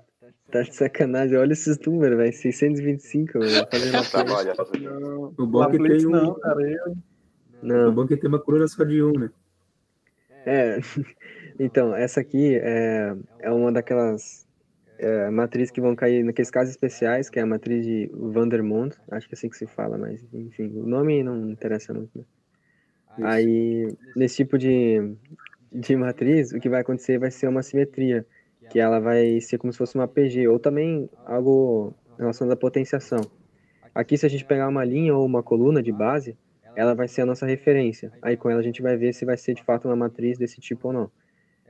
Tá 0.51 0.63
de 0.63 0.75
sacanagem. 0.75 1.37
Olha 1.37 1.53
esses 1.53 1.79
números, 1.81 2.17
velho. 2.19 2.33
625, 2.33 3.39
velho. 3.41 3.67
Fazendo 3.71 4.11
Tá, 4.11 5.43
O 5.43 5.47
bom 5.47 5.65
é 5.65 5.71
que 5.71 5.79
tem 5.79 6.07
um. 6.07 6.11
não, 6.11 6.35
cara. 6.41 6.61
Eu, 6.63 6.93
O 6.93 6.97
Não, 7.63 7.95
bom 7.95 8.05
é 8.05 8.09
que 8.09 8.17
tem 8.17 8.29
uma 8.29 8.39
coluna 8.39 8.67
só 8.67 8.85
de 8.85 9.03
um, 9.03 9.13
né? 9.13 9.31
é. 10.47 10.79
Então, 11.61 11.93
essa 11.93 12.21
aqui 12.21 12.55
é, 12.55 13.17
é 13.41 13.51
uma 13.51 13.73
daquelas 13.73 14.47
é, 14.97 15.29
matrizes 15.29 15.73
que 15.73 15.81
vão 15.81 15.97
cair 15.97 16.23
naqueles 16.23 16.53
casos 16.53 16.71
especiais, 16.71 17.29
que 17.29 17.41
é 17.41 17.43
a 17.43 17.47
matriz 17.47 17.85
de 17.85 18.09
Vandermonde. 18.15 18.97
Acho 19.11 19.27
que 19.29 19.35
é 19.35 19.37
assim 19.37 19.49
que 19.49 19.57
se 19.57 19.67
fala, 19.67 19.99
mas 19.99 20.25
enfim, 20.33 20.71
o 20.77 20.87
nome 20.87 21.21
não 21.25 21.51
interessa 21.51 21.93
muito, 21.93 22.17
né? 22.17 22.25
Aí, 23.25 23.93
nesse 24.15 24.37
tipo 24.37 24.57
de, 24.57 25.17
de 25.73 25.97
matriz, 25.97 26.53
o 26.53 26.61
que 26.61 26.69
vai 26.69 26.81
acontecer 26.81 27.19
vai 27.19 27.31
ser 27.31 27.49
uma 27.49 27.63
simetria, 27.63 28.27
que 28.71 28.79
ela 28.79 28.99
vai 28.99 29.41
ser 29.41 29.59
como 29.59 29.73
se 29.73 29.79
fosse 29.79 29.95
uma 29.95 30.09
PG, 30.09 30.49
ou 30.49 30.59
também 30.59 31.09
algo 31.25 31.95
relacionado 32.19 32.53
à 32.53 32.57
potenciação. 32.57 33.21
Aqui, 33.95 34.17
se 34.17 34.27
a 34.27 34.29
gente 34.29 34.45
pegar 34.45 34.69
uma 34.69 34.85
linha 34.85 35.15
ou 35.15 35.25
uma 35.25 35.43
coluna 35.43 35.83
de 35.83 35.93
base, 35.93 36.37
ela 36.77 36.95
vai 36.95 37.09
ser 37.09 37.23
a 37.23 37.27
nossa 37.27 37.47
referência. 37.47 38.13
Aí, 38.23 38.37
com 38.37 38.51
ela, 38.51 38.61
a 38.61 38.63
gente 38.63 38.81
vai 38.81 38.97
ver 38.97 39.13
se 39.13 39.25
vai 39.25 39.37
ser 39.37 39.55
de 39.55 39.65
fato 39.65 39.89
uma 39.89 39.97
matriz 39.97 40.39
desse 40.39 40.61
tipo 40.61 40.89
ou 40.89 40.95
não. 40.95 41.11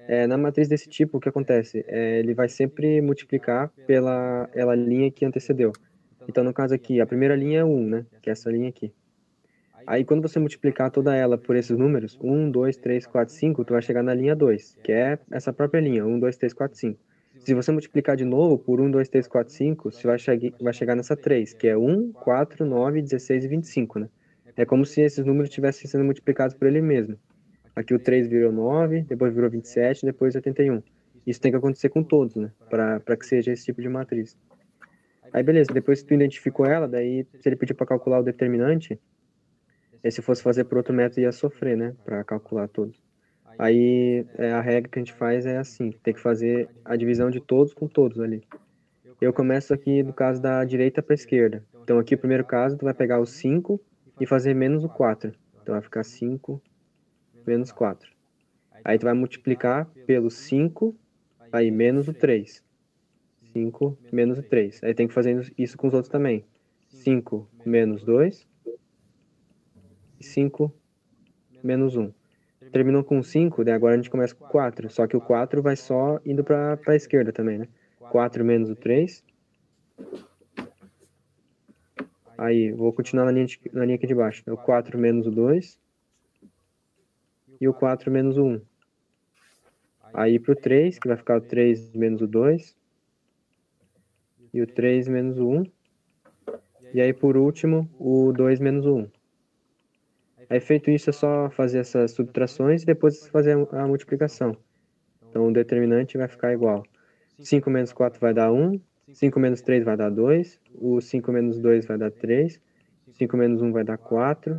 É, 0.06 0.26
na 0.26 0.38
matriz 0.38 0.68
desse 0.68 0.88
tipo, 0.88 1.18
o 1.18 1.20
que 1.20 1.28
acontece? 1.28 1.84
É, 1.86 2.18
ele 2.18 2.34
vai 2.34 2.48
sempre 2.48 3.00
multiplicar 3.00 3.70
pela 3.86 4.48
ela 4.54 4.74
linha 4.74 5.10
que 5.10 5.24
antecedeu. 5.24 5.72
Então, 6.26 6.44
no 6.44 6.52
caso 6.52 6.74
aqui, 6.74 7.00
a 7.00 7.06
primeira 7.06 7.34
linha 7.34 7.60
é 7.60 7.64
1, 7.64 7.86
né? 7.86 8.06
Que 8.20 8.28
é 8.30 8.32
essa 8.32 8.50
linha 8.50 8.68
aqui. 8.68 8.92
Aí, 9.86 10.04
quando 10.04 10.22
você 10.22 10.38
multiplicar 10.38 10.90
toda 10.90 11.14
ela 11.14 11.38
por 11.38 11.56
esses 11.56 11.76
números, 11.76 12.18
1, 12.20 12.50
2, 12.50 12.76
3, 12.76 13.06
4, 13.06 13.34
5, 13.34 13.64
tu 13.64 13.72
vai 13.72 13.82
chegar 13.82 14.02
na 14.02 14.14
linha 14.14 14.36
2, 14.36 14.76
que 14.82 14.92
é 14.92 15.18
essa 15.30 15.52
própria 15.52 15.80
linha, 15.80 16.04
1, 16.04 16.18
2, 16.18 16.36
3, 16.36 16.52
4, 16.52 16.78
5. 16.78 17.00
Se 17.38 17.54
você 17.54 17.72
multiplicar 17.72 18.16
de 18.16 18.24
novo 18.24 18.58
por 18.58 18.80
1, 18.80 18.90
2, 18.90 19.08
3, 19.08 19.26
4, 19.26 19.52
5, 19.52 19.90
você 19.90 20.06
vai, 20.06 20.18
chegar, 20.18 20.52
vai 20.60 20.72
chegar 20.72 20.94
nessa 20.94 21.16
3, 21.16 21.54
que 21.54 21.68
é 21.68 21.76
1, 21.76 22.12
4, 22.12 22.66
9, 22.66 23.02
16 23.02 23.44
e 23.44 23.48
25, 23.48 23.98
né? 24.00 24.08
É 24.56 24.66
como 24.66 24.84
se 24.84 25.00
esses 25.00 25.24
números 25.24 25.48
estivessem 25.48 25.88
sendo 25.88 26.04
multiplicados 26.04 26.54
por 26.54 26.66
ele 26.66 26.82
mesmo. 26.82 27.16
Aqui 27.76 27.94
o 27.94 27.98
3 27.98 28.26
virou 28.26 28.50
9, 28.50 29.02
depois 29.02 29.32
virou 29.32 29.48
27, 29.48 30.04
depois 30.04 30.34
81. 30.34 30.82
Isso 31.24 31.40
tem 31.40 31.52
que 31.52 31.56
acontecer 31.56 31.88
com 31.90 32.02
todos, 32.02 32.34
né? 32.34 32.50
Para 32.68 33.16
que 33.16 33.24
seja 33.24 33.52
esse 33.52 33.66
tipo 33.66 33.80
de 33.80 33.88
matriz. 33.88 34.36
Aí 35.32 35.42
beleza, 35.42 35.72
depois 35.72 36.02
que 36.02 36.08
tu 36.08 36.14
identificou 36.14 36.66
ela, 36.66 36.88
daí 36.88 37.24
se 37.40 37.48
ele 37.48 37.56
pedir 37.56 37.74
para 37.74 37.86
calcular 37.86 38.18
o 38.18 38.22
determinante, 38.22 38.98
e 40.02 40.10
se 40.10 40.22
fosse 40.22 40.42
fazer 40.42 40.64
por 40.64 40.78
outro 40.78 40.94
método 40.94 41.20
ia 41.20 41.32
sofrer, 41.32 41.76
né? 41.76 41.94
Para 42.04 42.24
calcular 42.24 42.68
todos. 42.68 43.00
Aí 43.58 44.24
é, 44.36 44.52
a 44.52 44.60
regra 44.60 44.88
que 44.88 44.98
a 44.98 45.02
gente 45.02 45.12
faz 45.12 45.44
é 45.44 45.58
assim, 45.58 45.90
tem 46.02 46.14
que 46.14 46.20
fazer 46.20 46.68
a 46.84 46.94
divisão 46.94 47.30
de 47.30 47.40
todos 47.40 47.74
com 47.74 47.88
todos 47.88 48.20
ali. 48.20 48.42
Eu 49.20 49.32
começo 49.32 49.74
aqui 49.74 50.02
no 50.02 50.12
caso 50.12 50.40
da 50.40 50.64
direita 50.64 51.02
para 51.02 51.14
esquerda. 51.14 51.64
Então 51.82 51.98
aqui 51.98 52.14
o 52.14 52.18
primeiro 52.18 52.44
caso, 52.44 52.78
tu 52.78 52.84
vai 52.84 52.94
pegar 52.94 53.18
o 53.18 53.26
5 53.26 53.80
e 54.20 54.26
fazer 54.26 54.54
menos 54.54 54.84
o 54.84 54.88
4. 54.88 55.32
Então 55.60 55.74
vai 55.74 55.82
ficar 55.82 56.04
5 56.04 56.62
menos 57.44 57.72
4. 57.72 58.08
Aí 58.84 58.96
tu 58.96 59.04
vai 59.06 59.14
multiplicar 59.14 59.86
pelo 60.06 60.30
5, 60.30 60.94
aí 61.50 61.70
menos 61.70 62.06
o 62.06 62.14
3. 62.14 62.62
5 63.52 63.98
menos 64.12 64.38
o 64.38 64.42
3. 64.42 64.84
Aí 64.84 64.94
tem 64.94 65.08
que 65.08 65.14
fazer 65.14 65.52
isso 65.58 65.76
com 65.76 65.88
os 65.88 65.94
outros 65.94 66.10
também. 66.10 66.44
5 66.88 67.48
menos 67.66 68.04
2 68.04 68.47
e 70.18 70.24
5 70.24 70.72
menos 71.62 71.96
1. 71.96 72.12
Terminou 72.72 73.02
com 73.04 73.22
5, 73.22 73.64
daí 73.64 73.74
agora 73.74 73.94
a 73.94 73.96
gente 73.96 74.10
começa 74.10 74.34
com 74.34 74.46
4. 74.46 74.90
Só 74.90 75.06
que 75.06 75.16
o 75.16 75.20
4 75.20 75.62
vai 75.62 75.76
só 75.76 76.20
indo 76.24 76.44
para 76.44 76.78
a 76.86 76.96
esquerda 76.96 77.32
também, 77.32 77.58
né? 77.58 77.68
4 78.10 78.44
menos 78.44 78.70
o 78.70 78.76
3. 78.76 79.24
Aí, 82.36 82.70
vou 82.72 82.92
continuar 82.92 83.24
na 83.24 83.32
linha, 83.32 83.46
de, 83.46 83.60
na 83.72 83.84
linha 83.84 83.96
aqui 83.96 84.06
de 84.06 84.14
baixo. 84.14 84.42
É 84.46 84.52
o 84.52 84.56
4 84.56 84.98
menos 84.98 85.26
o 85.26 85.30
2 85.30 85.78
e 87.60 87.66
o 87.66 87.74
4 87.74 88.10
menos 88.10 88.36
o 88.36 88.44
1. 88.44 88.60
Aí 90.14 90.38
para 90.38 90.52
o 90.52 90.56
3, 90.56 90.98
que 90.98 91.08
vai 91.08 91.16
ficar 91.16 91.38
o 91.38 91.40
3 91.40 91.92
menos 91.94 92.22
o 92.22 92.26
2. 92.26 92.76
E 94.54 94.62
o 94.62 94.66
3 94.66 95.08
menos 95.08 95.38
o 95.38 95.48
1. 95.48 95.64
E 96.94 97.00
aí 97.00 97.12
por 97.12 97.36
último, 97.36 97.88
o 97.98 98.32
2 98.32 98.60
menos 98.60 98.86
o 98.86 98.96
1. 98.96 99.17
Aí 100.50 100.60
feito 100.60 100.90
isso 100.90 101.10
é 101.10 101.12
só 101.12 101.50
fazer 101.50 101.78
essas 101.78 102.12
subtrações 102.12 102.82
e 102.82 102.86
depois 102.86 103.26
fazer 103.28 103.52
a 103.72 103.86
multiplicação. 103.86 104.56
Então 105.28 105.48
o 105.48 105.52
determinante 105.52 106.16
vai 106.16 106.28
ficar 106.28 106.52
igual. 106.52 106.84
5 107.38 107.70
menos 107.70 107.92
4 107.92 108.18
vai 108.18 108.32
dar 108.32 108.50
1. 108.52 108.80
5 109.12 109.40
menos 109.40 109.60
3 109.60 109.84
vai 109.84 109.96
dar 109.96 110.10
2. 110.10 110.60
O 110.74 111.00
5 111.00 111.32
menos 111.32 111.58
2 111.58 111.86
vai 111.86 111.98
dar 111.98 112.10
3. 112.10 112.60
5 113.12 113.36
menos 113.36 113.60
1 113.60 113.72
vai 113.72 113.84
dar 113.84 113.98
4. 113.98 114.56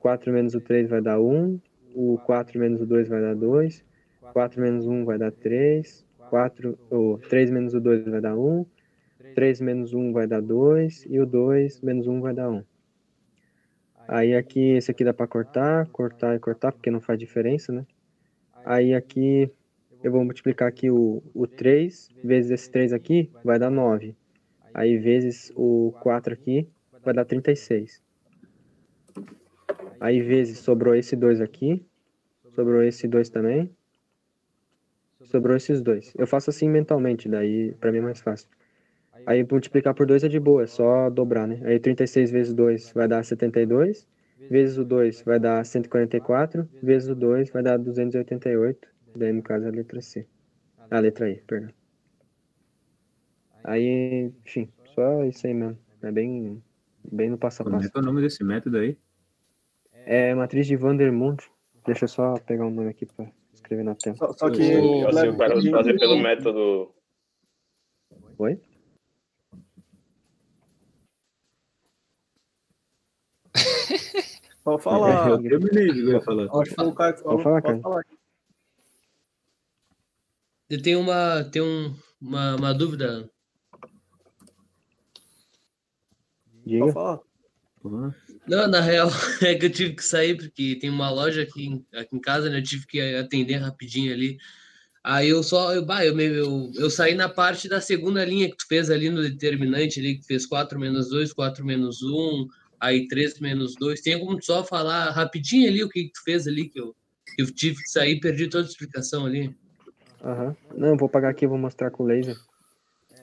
4 0.00 0.32
menos 0.32 0.54
o 0.54 0.60
3 0.60 0.88
vai 0.88 1.00
dar 1.00 1.20
1. 1.20 1.58
O 1.94 2.18
4 2.18 2.58
menos 2.58 2.80
o 2.80 2.86
2 2.86 3.08
vai 3.08 3.20
dar 3.20 3.34
2. 3.34 3.84
4 4.32 4.60
menos 4.60 4.86
1 4.86 5.04
vai 5.04 5.18
dar 5.18 5.32
3. 5.32 6.06
4, 6.30 6.78
ou 6.88 7.18
3 7.18 7.50
menos 7.50 7.74
o 7.74 7.80
2 7.80 8.04
vai 8.04 8.20
dar 8.20 8.36
1. 8.36 8.64
3 9.34 9.60
menos 9.60 9.92
1 9.92 10.12
vai 10.12 10.26
dar 10.26 10.40
2. 10.40 11.06
E 11.08 11.18
o 11.18 11.26
2 11.26 11.80
menos 11.80 12.06
1 12.06 12.20
vai 12.20 12.34
dar 12.34 12.50
1. 12.50 12.62
Aí 14.12 14.34
aqui, 14.34 14.72
esse 14.72 14.90
aqui 14.90 15.04
dá 15.04 15.14
para 15.14 15.28
cortar, 15.28 15.86
cortar 15.86 16.34
e 16.34 16.40
cortar, 16.40 16.72
porque 16.72 16.90
não 16.90 17.00
faz 17.00 17.16
diferença, 17.16 17.70
né? 17.70 17.86
Aí 18.64 18.92
aqui, 18.92 19.48
eu 20.02 20.10
vou 20.10 20.24
multiplicar 20.24 20.66
aqui 20.66 20.90
o, 20.90 21.22
o 21.32 21.46
3 21.46 22.08
vezes 22.24 22.50
esse 22.50 22.68
3 22.72 22.92
aqui, 22.92 23.30
vai 23.44 23.56
dar 23.56 23.70
9. 23.70 24.16
Aí 24.74 24.98
vezes 24.98 25.52
o 25.54 25.94
4 26.00 26.34
aqui, 26.34 26.68
vai 27.04 27.14
dar 27.14 27.24
36. 27.24 28.02
Aí 30.00 30.20
vezes, 30.20 30.58
sobrou 30.58 30.96
esse 30.96 31.14
2 31.14 31.40
aqui, 31.40 31.80
sobrou 32.52 32.82
esse 32.82 33.06
2 33.06 33.30
também, 33.30 33.70
sobrou 35.22 35.56
esses 35.56 35.80
dois. 35.80 36.12
Eu 36.18 36.26
faço 36.26 36.50
assim 36.50 36.68
mentalmente, 36.68 37.28
daí 37.28 37.76
pra 37.78 37.92
mim 37.92 37.98
é 37.98 38.02
mais 38.02 38.20
fácil. 38.20 38.48
Aí 39.26 39.46
multiplicar 39.48 39.94
por 39.94 40.06
2 40.06 40.24
é 40.24 40.28
de 40.28 40.40
boa, 40.40 40.62
é 40.64 40.66
só 40.66 41.08
dobrar, 41.10 41.46
né? 41.46 41.60
Aí 41.64 41.78
36 41.78 42.30
vezes 42.30 42.52
2 42.54 42.92
vai 42.92 43.06
dar 43.06 43.22
72, 43.24 44.08
vezes 44.50 44.78
o 44.78 44.84
2 44.84 45.22
vai 45.22 45.38
dar 45.38 45.64
144, 45.64 46.68
vezes 46.82 47.08
o 47.08 47.14
2 47.14 47.50
vai 47.50 47.62
dar 47.62 47.76
288, 47.78 48.88
daí 49.16 49.32
no 49.32 49.42
caso 49.42 49.66
é 49.66 49.68
a 49.68 49.72
letra 49.72 50.00
C. 50.00 50.26
A 50.90 50.98
letra 50.98 51.30
E, 51.30 51.36
perdão. 51.42 51.70
Aí, 53.62 54.32
enfim, 54.44 54.68
só 54.94 55.24
isso 55.24 55.46
aí 55.46 55.54
mesmo. 55.54 55.78
É 56.02 56.10
bem, 56.10 56.62
bem 57.12 57.28
no 57.30 57.38
passo 57.38 57.62
a 57.62 57.64
Como 57.64 57.76
é 57.76 57.78
passo. 57.80 57.92
que 57.92 57.98
é 57.98 58.00
o 58.00 58.04
nome 58.04 58.22
desse 58.22 58.42
método 58.42 58.78
aí? 58.78 58.96
É 60.06 60.34
matriz 60.34 60.66
de 60.66 60.76
Vandermonde. 60.76 61.44
Deixa 61.86 62.04
eu 62.04 62.08
só 62.08 62.34
pegar 62.38 62.66
um 62.66 62.70
nome 62.70 62.88
aqui 62.88 63.06
pra 63.06 63.30
escrever 63.52 63.84
na 63.84 63.94
tela. 63.94 64.16
Só, 64.16 64.32
só 64.32 64.50
que. 64.50 64.62
O 64.76 65.06
aqui- 65.06 65.70
fazer 65.70 65.98
pelo 65.98 66.18
método. 66.18 66.90
Oi? 68.38 68.58
Pode 74.64 74.82
falar. 74.82 75.30
Eu 75.44 75.58
terminei 75.60 75.90
o 75.90 75.92
que 75.94 76.00
eu 76.00 76.08
ia 76.10 76.20
falar. 76.20 76.44
Acho 76.44 76.70
que 76.70 76.74
foi 76.76 76.86
o 76.86 76.92
cara. 76.94 77.12
Pode 77.14 77.42
falar, 77.42 77.62
Pode 77.62 77.80
cara. 77.80 77.80
falar. 77.80 78.04
Eu 80.68 80.82
tenho 80.82 81.00
uma, 81.00 81.44
tenho 81.44 81.64
um- 81.64 81.96
uma, 82.20 82.56
uma 82.56 82.74
dúvida. 82.74 83.28
Pode 83.70 83.90
Diga. 86.66 86.92
falar. 86.92 87.20
Porra. 87.82 88.14
Não, 88.46 88.68
na 88.68 88.80
real, 88.80 89.08
é 89.42 89.54
que 89.54 89.66
eu 89.66 89.70
tive 89.72 89.94
que 89.94 90.04
sair 90.04 90.36
porque 90.36 90.76
tem 90.80 90.90
uma 90.90 91.10
loja 91.10 91.42
aqui, 91.42 91.66
em- 91.66 91.86
aqui 91.94 92.14
em 92.16 92.20
casa, 92.20 92.48
né? 92.50 92.58
Eu 92.58 92.62
tive 92.62 92.86
que 92.86 93.00
atender 93.16 93.56
rapidinho 93.56 94.12
ali. 94.12 94.38
Aí 95.02 95.30
eu 95.30 95.42
só, 95.42 95.72
eu, 95.74 95.84
bah, 95.84 96.04
eu, 96.04 96.14
me- 96.14 96.24
eu, 96.26 96.70
eu 96.74 96.90
saí 96.90 97.14
na 97.14 97.28
parte 97.28 97.68
da 97.68 97.80
segunda 97.80 98.22
linha 98.24 98.50
que 98.50 98.56
tu 98.58 98.66
fez 98.68 98.90
ali 98.90 99.08
no 99.08 99.22
determinante 99.22 99.98
ali, 99.98 100.18
que 100.18 100.26
fez 100.26 100.44
4 100.44 100.78
menos 100.78 101.08
2, 101.08 101.32
4 101.32 101.64
menos 101.64 102.02
1, 102.02 102.46
aí 102.80 103.06
3 103.06 103.38
menos 103.38 103.74
2. 103.76 104.00
Tem 104.00 104.18
como 104.18 104.42
só 104.42 104.64
falar 104.64 105.10
rapidinho 105.10 105.68
ali 105.68 105.84
o 105.84 105.88
que, 105.88 106.08
tu 106.12 106.22
fez 106.24 106.46
ali, 106.48 106.68
que 106.68 106.80
eu, 106.80 106.94
que 107.36 107.42
eu 107.42 107.50
tive 107.54 107.82
que 107.82 107.90
sair 107.90 108.12
e 108.16 108.20
perdi 108.20 108.48
toda 108.48 108.64
a 108.64 108.68
explicação 108.68 109.26
ali. 109.26 109.54
Aham. 110.22 110.56
Não, 110.74 110.96
vou 110.96 111.08
pagar 111.08 111.28
aqui, 111.30 111.46
vou 111.46 111.58
mostrar 111.58 111.90
com 111.90 112.02
o 112.02 112.06
laser. 112.06 112.36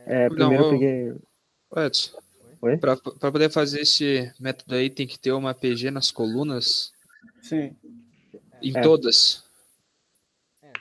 É, 0.05 0.29
Não, 0.29 0.35
primeiro 0.35 0.63
eu 0.63 0.67
eu- 0.67 0.71
peguei. 0.79 1.85
Edson, 1.85 2.17
Oi? 2.61 2.77
para 2.77 2.95
poder 3.31 3.51
fazer 3.51 3.81
esse 3.81 4.31
método 4.39 4.75
aí, 4.75 4.89
tem 4.89 5.05
que 5.05 5.19
ter 5.19 5.31
uma 5.33 5.53
PG 5.53 5.91
nas 5.91 6.11
colunas, 6.11 6.91
Sim. 7.41 7.75
em 8.61 8.75
É. 8.75 8.81
todas. 8.81 9.43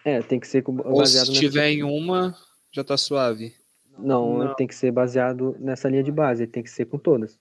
É, 0.04 0.22
tem 0.22 0.38
que 0.38 0.46
ser 0.46 0.62
com- 0.62 0.76
Ou 0.78 1.04
se 1.04 1.14
baseado 1.14 1.28
nessa. 1.28 1.40
tiver 1.40 1.68
em 1.70 1.82
uma, 1.82 2.36
já 2.72 2.84
tá 2.84 2.96
suave. 2.96 3.52
Não, 3.98 4.38
Não. 4.38 4.54
tem 4.54 4.66
que 4.66 4.74
ser 4.74 4.92
baseado 4.92 5.56
nessa 5.58 5.88
linha 5.88 6.02
de 6.04 6.12
base, 6.12 6.46
tem 6.46 6.62
que 6.62 6.70
ser 6.70 6.84
com 6.84 6.98
todas. 6.98 7.36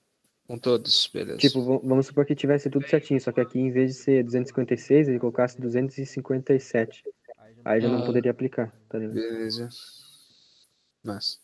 Com 0.46 0.58
todos, 0.58 1.10
beleza. 1.12 1.38
Tipo, 1.38 1.80
vamos 1.80 2.06
supor 2.06 2.24
que 2.24 2.34
tivesse 2.34 2.70
tudo 2.70 2.86
certinho, 2.88 3.20
só 3.20 3.32
que 3.32 3.40
aqui 3.40 3.58
em 3.58 3.70
vez 3.72 3.92
de 3.96 4.02
ser 4.02 4.22
256, 4.24 5.08
ele 5.08 5.18
colocasse 5.18 5.60
257. 5.60 7.02
Aí 7.64 7.80
já 7.80 7.88
não 7.88 8.02
Ah. 8.02 8.06
poderia 8.06 8.30
aplicar, 8.30 8.72
tá 8.88 8.96
ligado? 8.98 9.14
Beleza. 9.14 9.68
Mas. 11.02 11.40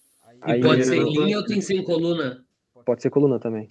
E 0.47 0.53
Aí 0.53 0.61
pode 0.61 0.85
ser 0.85 0.97
em 0.99 1.13
linha 1.13 1.39
ou 1.39 1.45
tem 1.45 1.57
que 1.59 1.63
ser 1.65 1.75
em 1.75 1.85
coluna? 1.85 2.45
Pode 2.85 3.03
ser 3.03 3.11
coluna 3.11 3.41
também. 3.41 3.69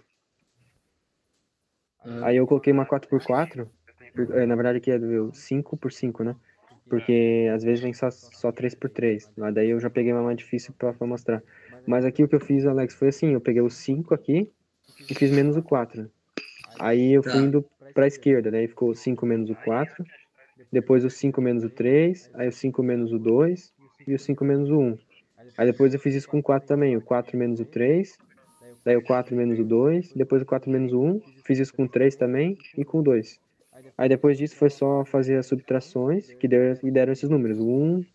Ah, 2.03 2.27
Aí 2.27 2.37
eu 2.37 2.45
coloquei 2.47 2.73
uma 2.73 2.85
4x4, 2.85 3.69
por- 4.13 4.35
eh, 4.37 4.45
na 4.45 4.55
verdade 4.55 4.79
aqui 4.79 4.91
é 4.91 4.99
do 4.99 5.31
5x5, 5.33 6.23
né? 6.23 6.35
Porque 6.89 7.47
às 7.53 7.63
vezes 7.63 7.81
vem 7.81 7.93
só, 7.93 8.11
só 8.11 8.51
3x3, 8.51 9.29
mas 9.37 9.53
daí 9.53 9.69
eu 9.69 9.79
já 9.79 9.89
peguei 9.89 10.11
uma 10.11 10.23
mais 10.23 10.37
difícil 10.37 10.73
pra, 10.77 10.91
pra 10.93 11.07
mostrar. 11.07 11.41
Mas 11.87 12.03
aqui 12.03 12.21
o 12.23 12.27
que 12.27 12.35
eu 12.35 12.39
fiz, 12.41 12.65
Alex, 12.65 12.95
foi 12.95 13.07
assim, 13.09 13.29
eu 13.31 13.39
peguei 13.39 13.61
o 13.61 13.69
5 13.69 14.13
aqui 14.13 14.51
e 15.09 15.15
fiz 15.15 15.31
menos 15.31 15.55
o 15.57 15.63
4. 15.63 16.09
Aí 16.79 17.13
eu 17.13 17.23
fui 17.23 17.37
indo 17.41 17.65
pra 17.93 18.07
esquerda, 18.07 18.49
daí 18.49 18.67
ficou 18.67 18.89
o 18.89 18.95
5 18.95 19.25
menos 19.25 19.49
o 19.49 19.55
4, 19.55 20.03
depois 20.71 21.03
o 21.03 21.09
5 21.09 21.41
menos 21.41 21.63
o 21.63 21.69
3, 21.69 22.31
aí 22.33 22.47
o 22.47 22.51
5 22.51 22.81
menos 22.81 23.11
o 23.11 23.19
2 23.19 23.73
e 24.07 24.13
o 24.13 24.19
5 24.19 24.45
menos 24.45 24.69
o 24.69 24.79
1. 24.79 24.97
Aí 25.57 25.65
depois 25.67 25.93
eu 25.93 25.99
fiz 25.99 26.15
isso 26.15 26.29
com 26.29 26.39
o 26.39 26.43
4 26.43 26.67
também, 26.67 26.95
o 26.95 27.01
4 27.01 27.37
menos 27.37 27.59
o 27.59 27.65
3, 27.65 28.17
daí 28.85 28.95
o 28.95 29.03
4 29.03 29.35
menos 29.35 29.59
o 29.59 29.63
2, 29.63 30.13
depois 30.13 30.41
o 30.41 30.45
4 30.45 30.71
menos 30.71 30.93
o 30.93 31.01
1, 31.01 31.21
fiz 31.45 31.59
isso 31.59 31.73
com 31.73 31.83
o 31.83 31.89
3 31.89 32.15
também 32.15 32.57
e 32.77 32.85
com 32.85 32.99
o 32.99 33.03
2. 33.03 33.39
Aí 33.97 34.07
depois 34.07 34.37
disso 34.37 34.55
foi 34.55 34.69
só 34.69 35.03
fazer 35.03 35.35
as 35.37 35.45
subtrações 35.45 36.33
que 36.35 36.47
deram 36.47 37.11
esses 37.11 37.29
números, 37.29 37.59
o 37.59 37.67
1, 37.67 38.05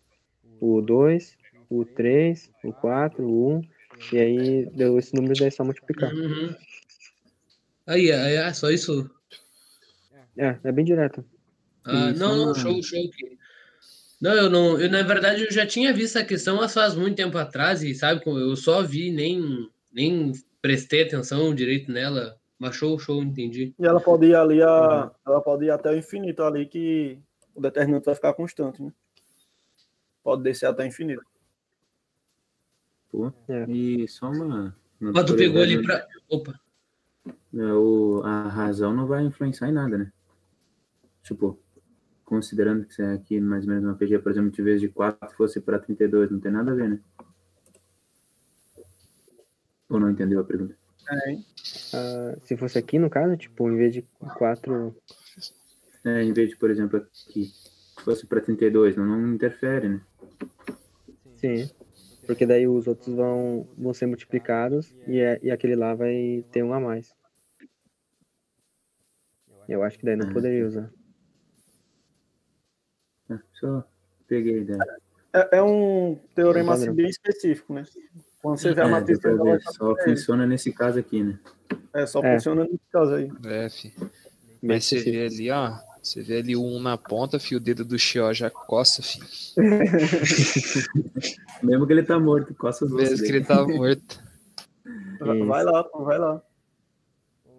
o 0.59 0.81
2, 0.81 1.37
o 1.69 1.85
3, 1.85 2.51
o 2.63 2.73
4, 2.73 3.23
o 3.23 3.57
1, 3.57 3.61
e 4.11 4.17
aí 4.17 4.65
deu 4.73 4.97
esses 4.97 5.13
números 5.13 5.39
daí 5.39 5.47
é 5.47 5.51
só 5.51 5.63
multiplicar. 5.63 6.13
Uhum. 6.13 6.55
Aí, 7.85 8.11
aí, 8.11 8.35
é 8.35 8.53
só 8.53 8.69
isso? 8.69 9.09
É, 10.37 10.57
é 10.63 10.71
bem 10.71 10.85
direto. 10.85 11.25
Ah, 11.83 12.11
Isso, 12.11 12.19
não, 12.19 12.47
não, 12.47 12.55
show, 12.55 12.83
show. 12.83 12.99
Não, 14.21 14.33
eu 14.33 14.49
não, 14.49 14.79
eu 14.79 14.89
na 14.89 15.03
verdade 15.03 15.43
eu 15.43 15.51
já 15.51 15.65
tinha 15.65 15.93
visto 15.93 16.17
a 16.17 16.25
questão, 16.25 16.57
mas 16.57 16.73
faz 16.73 16.95
muito 16.95 17.15
tempo 17.15 17.37
atrás 17.37 17.81
e 17.83 17.93
sabe, 17.93 18.23
como 18.23 18.37
eu 18.37 18.55
só 18.55 18.81
vi, 18.81 19.11
nem, 19.11 19.69
nem 19.91 20.31
prestei 20.61 21.03
atenção 21.03 21.53
direito 21.53 21.91
nela, 21.91 22.37
mas 22.59 22.75
show, 22.75 22.97
show, 22.99 23.21
entendi. 23.21 23.73
E 23.79 23.85
ela 23.85 24.01
pode 24.01 24.25
ir 24.25 24.35
ali, 24.35 24.61
a, 24.61 25.11
ela 25.25 25.41
pode 25.41 25.65
ir 25.65 25.71
até 25.71 25.91
o 25.91 25.97
infinito 25.97 26.43
ali, 26.43 26.65
que 26.65 27.19
o 27.55 27.61
determinante 27.61 28.05
vai 28.05 28.15
ficar 28.15 28.33
constante, 28.33 28.81
né? 28.81 28.91
Pode 30.23 30.43
descer 30.43 30.65
até 30.65 30.83
o 30.83 30.87
infinito. 30.87 31.23
Pô. 33.11 33.31
É. 33.47 33.65
E 33.69 34.07
só 34.07 34.29
uma. 34.29 34.75
uma 34.99 35.11
Mas 35.13 35.25
tu 35.25 35.35
pegou 35.35 35.61
ali 35.61 35.81
pra. 35.81 36.07
Opa, 36.29 36.59
é, 37.53 37.73
o- 37.73 38.21
a 38.23 38.47
razão 38.49 38.93
não 38.93 39.07
vai 39.07 39.23
influenciar 39.23 39.69
em 39.69 39.73
nada, 39.73 39.97
né? 39.97 40.11
Tipo, 41.23 41.59
considerando 42.25 42.85
que 42.85 42.93
você 42.93 43.03
é 43.03 43.13
aqui 43.13 43.39
mais 43.39 43.63
ou 43.65 43.69
menos 43.69 43.85
uma 43.85 43.95
PG, 43.95 44.19
por 44.19 44.31
exemplo, 44.31 44.51
de 44.51 44.61
vez 44.61 44.79
de 44.81 44.89
4 44.89 45.35
fosse 45.35 45.59
para 45.61 45.79
32, 45.79 46.29
não 46.31 46.39
tem 46.39 46.51
nada 46.51 46.71
a 46.71 46.75
ver, 46.75 46.89
né? 46.89 46.99
Ou 49.89 49.99
não 49.99 50.09
entendeu 50.09 50.39
a 50.39 50.43
pergunta? 50.43 50.75
Ah, 51.93 52.35
se 52.43 52.57
fosse 52.57 52.77
aqui, 52.77 52.99
no 52.99 53.09
caso, 53.09 53.37
tipo, 53.37 53.69
em 53.69 53.77
vez 53.77 53.93
de 53.93 54.01
4, 54.37 54.93
É, 56.03 56.21
em 56.23 56.33
vez 56.33 56.49
de, 56.49 56.57
por 56.57 56.69
exemplo, 56.69 56.97
aqui 56.97 57.51
fosse 58.03 58.25
para 58.27 58.41
32, 58.41 58.95
não, 58.97 59.05
não 59.05 59.33
interfere, 59.33 59.87
né? 59.89 60.01
sim. 61.35 61.69
Porque 62.27 62.45
daí 62.45 62.67
os 62.67 62.85
outros 62.87 63.15
vão, 63.15 63.65
vão 63.77 63.93
ser 63.93 64.05
multiplicados 64.05 64.93
e, 65.07 65.17
é- 65.19 65.39
e 65.41 65.49
aquele 65.49 65.75
lá 65.75 65.95
vai 65.95 66.43
ter 66.51 66.61
um 66.61 66.73
a 66.73 66.79
mais. 66.79 67.15
Eu 69.67 69.81
acho 69.81 69.97
que 69.97 70.05
daí 70.05 70.15
não 70.17 70.27
Ah, 70.29 70.33
poderia 70.33 70.67
usar. 70.67 70.91
É, 73.29 73.39
só 73.53 73.83
peguei 74.27 74.55
a 74.55 74.61
ideia. 74.61 74.97
É, 75.33 75.57
é 75.57 75.63
um 75.63 76.17
teorema 76.35 76.73
assim, 76.73 76.93
bem 76.93 77.07
específico, 77.09 77.73
né? 77.73 77.83
Quando 78.41 78.57
você 78.57 78.73
vê 78.73 78.81
a 78.81 78.85
É, 78.85 78.87
matriz, 78.89 79.19
ver, 79.19 79.61
só 79.61 79.95
funciona 80.03 80.45
nesse 80.45 80.71
caso 80.73 80.99
aqui, 80.99 81.23
né? 81.23 81.39
é, 81.93 82.05
só 82.05 82.23
É. 82.23 82.33
funciona 82.35 82.63
nesse 82.63 82.79
caso 82.91 83.15
aí. 83.15 83.31
É. 83.45 83.67
Bem 83.67 84.09
Mas 84.61 84.85
vê 84.89 85.25
ali, 85.25 85.51
ó. 85.51 85.77
Você 86.07 86.21
vê 86.21 86.37
ali 86.37 86.55
o 86.55 86.63
um 86.63 86.79
na 86.79 86.97
ponta, 86.97 87.37
fio, 87.37 87.57
o 87.57 87.61
dedo 87.61 87.83
do 87.83 87.99
Xió 87.99 88.31
já 88.31 88.49
coça, 88.49 89.03
fi. 89.03 89.19
Mesmo 91.61 91.85
que 91.85 91.91
ele 91.91 92.03
tá 92.03 92.17
morto, 92.17 92.55
coça 92.55 92.85
os 92.85 92.93
Mesmo 92.93 93.17
que 93.17 93.23
dele. 93.23 93.37
ele 93.39 93.45
tava 93.45 93.67
morto. 93.67 94.25
Vai, 95.19 95.37
Isso. 95.37 95.47
vai 95.47 95.63
lá, 95.63 95.89
vai 95.93 96.17
lá. 96.17 96.41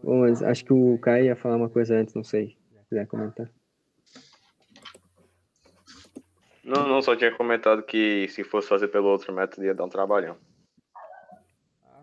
Bom, 0.03 0.21
mas 0.21 0.43
acho 0.43 0.65
que 0.65 0.73
o 0.73 0.99
Kai 0.99 1.27
ia 1.27 1.37
falar 1.37 1.57
uma 1.57 1.69
coisa 1.69 1.95
antes, 1.95 2.15
não 2.15 2.25
sei. 2.25 2.57
Se 2.71 2.89
quiser 2.89 3.07
comentar. 3.07 3.51
Não, 6.65 6.89
não, 6.89 7.03
só 7.03 7.15
tinha 7.17 7.37
comentado 7.37 7.83
que 7.83 8.29
se 8.29 8.43
fosse 8.45 8.69
fazer 8.69 8.89
pelo 8.89 9.09
outro 9.09 9.35
método 9.35 9.67
ia 9.67 9.75
dar 9.75 9.85
um 9.85 9.91
trabalhão. 9.91 10.39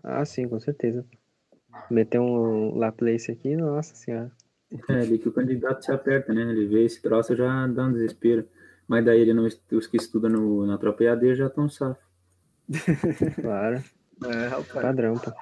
Ah, 0.04 0.24
sim, 0.24 0.46
com 0.46 0.60
certeza. 0.60 1.04
Meter 1.90 2.20
um 2.20 2.76
Laplace 2.76 3.32
aqui, 3.32 3.56
nossa 3.56 3.96
senhora. 3.96 4.30
É 4.88 4.94
ali 4.94 5.18
que 5.18 5.28
o 5.28 5.32
candidato 5.32 5.84
se 5.84 5.92
aperta, 5.92 6.32
né? 6.32 6.42
Ele 6.42 6.66
vê 6.66 6.84
esse 6.84 7.00
troço 7.02 7.34
já 7.36 7.66
dá 7.66 7.84
um 7.84 7.92
desespero. 7.92 8.46
Mas 8.88 9.04
daí 9.04 9.20
ele 9.20 9.34
não, 9.34 9.44
os 9.44 9.86
que 9.86 9.96
estudam 9.96 10.30
no, 10.30 10.66
na 10.66 10.78
tropa 10.78 11.04
EAD 11.04 11.34
já 11.34 11.46
estão 11.46 11.68
safos. 11.68 12.04
Claro, 13.40 13.82
É, 14.24 14.46
rapaz. 14.48 14.86
padrão, 14.86 15.14
pô. 15.14 15.32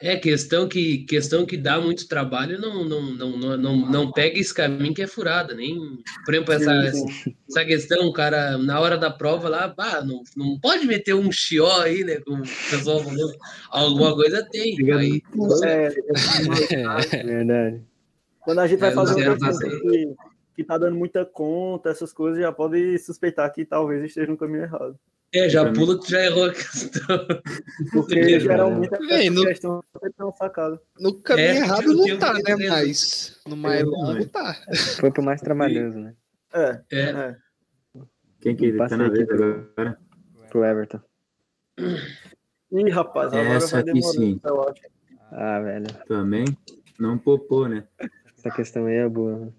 É 0.00 0.16
questão 0.16 0.68
que 0.68 0.98
questão 0.98 1.44
que 1.44 1.56
dá 1.56 1.80
muito 1.80 2.06
trabalho, 2.06 2.60
não 2.60 2.84
não, 2.84 3.02
não, 3.02 3.36
não, 3.36 3.56
não, 3.56 3.76
não 3.76 4.12
pega 4.12 4.38
esse 4.38 4.54
caminho 4.54 4.94
que 4.94 5.02
é 5.02 5.08
furada, 5.08 5.54
nem 5.54 5.76
por 6.24 6.34
exemplo 6.34 6.52
essa, 6.52 6.92
Sim, 6.92 7.34
essa 7.48 7.64
questão, 7.64 8.06
o 8.06 8.12
cara 8.12 8.56
na 8.58 8.80
hora 8.80 8.96
da 8.96 9.10
prova 9.10 9.48
lá, 9.48 9.66
bah, 9.68 10.04
não, 10.04 10.22
não 10.36 10.58
pode 10.60 10.86
meter 10.86 11.14
um 11.14 11.30
chió 11.32 11.80
aí, 11.80 12.04
né? 12.04 12.20
Como 12.20 12.42
o 12.42 12.70
pessoal 12.70 13.02
falou, 13.02 13.32
alguma 13.70 14.14
coisa 14.14 14.46
tem. 14.50 14.76
Aí, 14.92 15.22
É, 15.64 15.88
Verdade. 17.24 17.82
Quando 18.44 18.58
a 18.60 18.66
gente 18.66 18.78
vai 18.80 18.90
É, 18.90 18.94
fazer 18.94 19.24
pra 19.24 19.36
que, 19.36 20.14
que 20.56 20.64
tá 20.64 20.78
dando 20.78 20.96
muita 20.96 21.24
conta, 21.24 21.90
essas 21.90 22.12
coisas, 22.12 22.40
já 22.40 22.52
pode 22.52 22.98
suspeitar 22.98 23.52
que 23.52 23.64
talvez 23.64 24.04
esteja 24.04 24.30
no 24.30 24.36
caminho 24.36 24.62
errado. 24.64 24.98
é, 25.34 25.48
já 25.48 25.72
pula 25.72 25.98
que 25.98 26.10
já 26.10 26.24
errou 26.24 26.44
a 26.44 26.52
questão. 26.52 27.18
Porque 27.92 28.38
geralmente 28.40 28.92
essa 28.94 29.30
no- 29.30 29.42
questão 29.46 29.82
sempre 29.92 30.12
tem 30.12 30.26
uma 30.26 30.32
sacada. 30.36 30.80
No 31.00 31.14
caminho 31.22 31.48
É, 31.48 31.56
errado 31.56 31.86
não 31.94 32.04
tinha 32.04 32.18
tá, 32.18 32.34
né? 32.34 32.56
Mas 32.68 33.40
no 33.46 33.56
mais 33.56 33.80
É, 33.80 33.84
longo 33.84 34.26
tá. 34.28 34.54
Foi 35.00 35.10
pro 35.10 35.22
mais 35.22 35.40
trabalhoso, 35.40 35.98
né? 35.98 36.14
É, 36.52 36.80
É, 36.92 37.00
é. 37.00 37.36
Quem 38.40 38.54
que 38.56 38.72
tá 38.72 38.96
na 38.96 39.08
pro- 39.08 39.22
agora? 39.76 39.98
Pro 40.50 40.64
Everton. 40.64 41.00
Ih, 42.72 42.90
rapaz, 42.90 43.32
agora 43.32 43.54
Essa 43.56 43.70
vai 43.76 43.80
aqui 43.82 43.92
demorar, 43.92 44.12
sim. 44.12 44.40
eu 44.44 44.68
acho. 44.68 44.82
Ah, 45.30 45.60
velho. 45.60 45.86
Também 46.06 46.44
não 46.98 47.16
popou, 47.16 47.68
né? 47.68 47.84
Essa 48.42 48.50
questão 48.50 48.86
aí 48.86 48.96
é 48.96 49.08
boa. 49.08 49.38
né? 49.38 49.52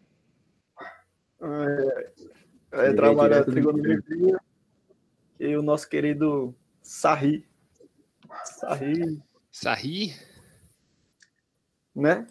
É, 1.41 2.81
é 2.81 2.85
Ele 2.87 2.95
trabalhar 2.97 3.43
do 3.45 3.51
trigonometria 3.53 4.37
e 5.39 5.55
o 5.55 5.61
nosso 5.61 5.87
querido 5.87 6.53
Sarri. 6.81 7.47
Sarri, 8.43 9.21
Sarri? 9.49 10.13
né? 11.95 12.27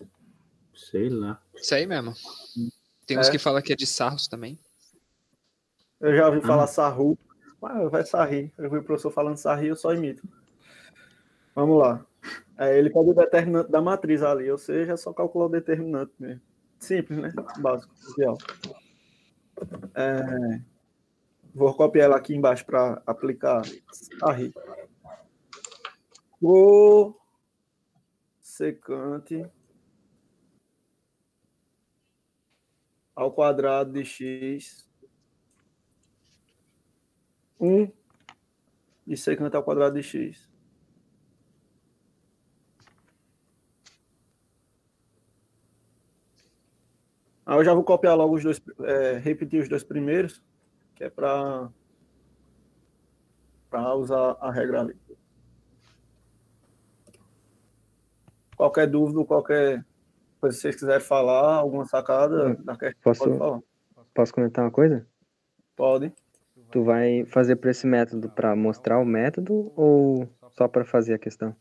Sei 0.75 1.09
lá. 1.09 1.43
Isso 1.55 1.75
aí 1.75 1.87
mesmo. 1.87 2.12
Tem 3.07 3.19
uns 3.19 3.29
É. 3.29 3.31
que 3.31 3.38
falam 3.38 3.62
que 3.62 3.73
é 3.73 3.77
de 3.77 3.87
sarros 3.87 4.29
também. 4.29 4.59
Eu 6.01 6.15
já 6.15 6.27
ouvi 6.27 6.41
Ah. 6.43 6.47
falar 6.47 6.67
Sarru. 6.67 7.19
Ah, 7.62 7.88
vai 7.88 8.05
Sarri. 8.05 8.53
Eu 8.59 8.69
vi 8.71 8.77
o 8.77 8.85
professor 8.85 9.11
falando 9.11 9.38
Sarri, 9.38 9.69
eu 9.69 9.77
só 9.77 9.95
imito. 9.95 10.29
Vamos 11.55 11.79
lá. 11.81 12.05
É, 12.62 12.79
ele 12.79 12.90
pega 12.90 13.11
o 13.11 13.14
determinante 13.14 13.72
da 13.72 13.83
matriz 13.83 14.22
ali, 14.22 14.48
ou 14.48 14.57
seja, 14.57 14.92
é 14.92 14.96
só 14.96 15.12
calcular 15.12 15.46
o 15.46 15.48
determinante 15.48 16.12
mesmo. 16.16 16.40
Simples, 16.79 17.18
né? 17.18 17.33
Básico, 17.59 17.92
trivial. 17.96 18.38
É, 19.96 20.61
vou 21.53 21.75
copiar 21.75 22.05
ela 22.05 22.16
aqui 22.16 22.37
embaixo 22.37 22.64
para 22.64 23.03
aplicar 23.05 23.62
Sarri. 24.20 24.55
O 26.40 27.12
secante 28.40 29.44
ao 33.16 33.33
quadrado 33.33 33.92
de 33.92 34.05
x 34.05 34.88
1 37.59 37.90
e 39.09 39.16
secante 39.16 39.57
ao 39.57 39.64
quadrado 39.64 39.96
de 39.96 40.03
x. 40.05 40.52
Aí 47.44 47.57
eu 47.59 47.64
já 47.64 47.74
vou 47.74 47.83
copiar 47.83 48.16
logo 48.16 48.35
os 48.37 48.42
dois, 48.42 48.61
é, 48.85 49.18
repetir 49.18 49.61
os 49.61 49.68
dois 49.68 49.83
primeiros, 49.83 50.42
que 50.94 51.05
é 51.05 51.11
para 51.11 51.68
para 53.68 53.94
usar 53.94 54.37
a 54.40 54.50
regra 54.52 54.83
ali. 54.83 54.96
Qualquer 58.57 58.87
dúvida, 58.87 59.24
qualquer 59.24 59.85
coisa 60.40 60.57
que 60.57 60.61
vocês 60.62 60.76
quiserem 60.76 61.00
falar, 61.05 61.57
alguma 61.57 61.85
sacada 61.87 62.55
da 62.57 62.76
questão, 62.76 63.00
Posso- 63.02 63.24
pode 63.24 63.38
falar. 63.38 63.61
Posso 64.14 64.35
comentar 64.35 64.64
uma 64.64 64.70
coisa? 64.70 65.07
Pode. 65.74 66.12
Tu 66.70 66.85
vai 66.85 67.24
fazer 67.26 67.57
por 67.57 67.70
esse 67.70 67.87
método 67.87 68.28
para 68.31 68.55
mostrar 68.55 68.98
o 68.98 69.05
método 69.05 69.72
ou 69.74 70.28
só 70.50 70.68
para 70.68 70.85
fazer 70.85 71.14
a 71.14 71.18
questão? 71.18 71.57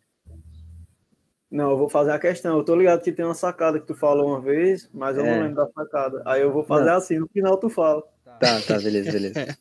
Não, 1.51 1.71
eu 1.71 1.77
vou 1.77 1.89
fazer 1.89 2.11
a 2.11 2.19
questão. 2.19 2.57
Eu 2.57 2.63
tô 2.63 2.73
ligado 2.75 3.01
que 3.03 3.11
tem 3.11 3.25
uma 3.25 3.33
sacada 3.35 3.77
que 3.77 3.85
tu 3.85 3.93
falou 3.93 4.29
uma 4.29 4.39
vez, 4.39 4.89
mas 4.93 5.17
eu 5.17 5.25
É. 5.25 5.35
não 5.35 5.43
lembro 5.43 5.55
da 5.65 5.69
sacada. 5.73 6.23
Aí 6.25 6.41
eu 6.41 6.51
vou 6.53 6.63
fazer 6.63 6.85
Não. 6.89 6.95
assim, 6.95 7.19
no 7.19 7.27
final 7.27 7.57
tu 7.57 7.69
fala. 7.69 8.01
Tá, 8.39 8.61
tá, 8.65 8.79
beleza, 8.79 9.11
beleza. 9.11 9.33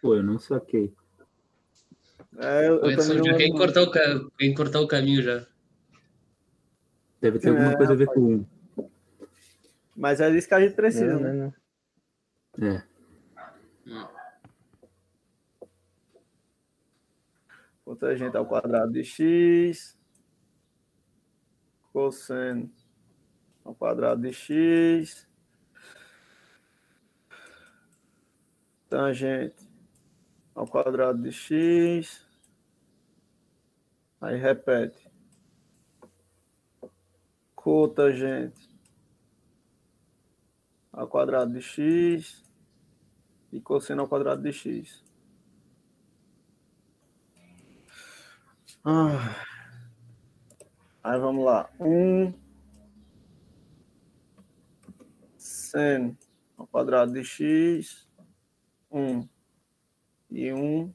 Pô, 0.00 0.14
eu 0.14 0.22
não 0.22 0.38
saquei. 0.38 0.94
É, 2.38 2.68
eu, 2.68 2.76
o 2.80 2.84
eu 2.86 2.90
Edson 2.92 3.12
já 3.12 3.14
não 3.18 3.24
quer 3.24 3.36
lembro. 3.36 3.58
cortar, 3.58 3.82
o 3.82 3.90
ca... 3.90 4.80
o 4.80 4.88
caminho 4.88 5.22
já. 5.22 5.46
Deve 7.20 7.38
ter 7.38 7.50
alguma 7.50 7.72
É, 7.72 7.76
coisa 7.76 7.92
a 7.92 7.96
ver 7.96 8.06
com 8.06 8.20
um. 8.20 8.46
Mas 9.94 10.20
é 10.20 10.30
isso 10.30 10.48
que 10.48 10.54
a 10.54 10.60
gente 10.60 10.74
precisa, 10.74 11.18
né? 11.18 11.32
não, 11.32 11.54
não. 12.58 12.68
É. 12.68 12.84
Cotangente 17.84 18.36
ao 18.36 18.46
quadrado 18.46 18.92
de 18.92 19.04
x. 19.04 19.96
Cosseno 21.96 22.70
ao 23.64 23.74
quadrado 23.74 24.20
de 24.20 24.30
x. 24.30 25.26
Tangente 28.86 29.66
ao 30.54 30.66
quadrado 30.66 31.22
de 31.22 31.32
x. 31.32 32.22
Aí 34.20 34.36
repete. 34.36 35.10
Cotangente 37.54 38.68
ao 40.92 41.08
quadrado 41.08 41.50
de 41.54 41.62
x 41.62 42.44
e 43.50 43.58
cosseno 43.58 44.02
ao 44.02 44.08
quadrado 44.08 44.42
de 44.42 44.52
x. 44.52 45.02
Ah. 48.84 49.55
Aí 51.06 51.20
vamos 51.20 51.44
lá. 51.44 51.70
Um 51.78 52.34
seno 55.38 56.18
ao 56.58 56.66
quadrado 56.66 57.12
de 57.12 57.22
x. 57.22 58.08
Um 58.90 59.28
e 60.28 60.52
um 60.52 60.92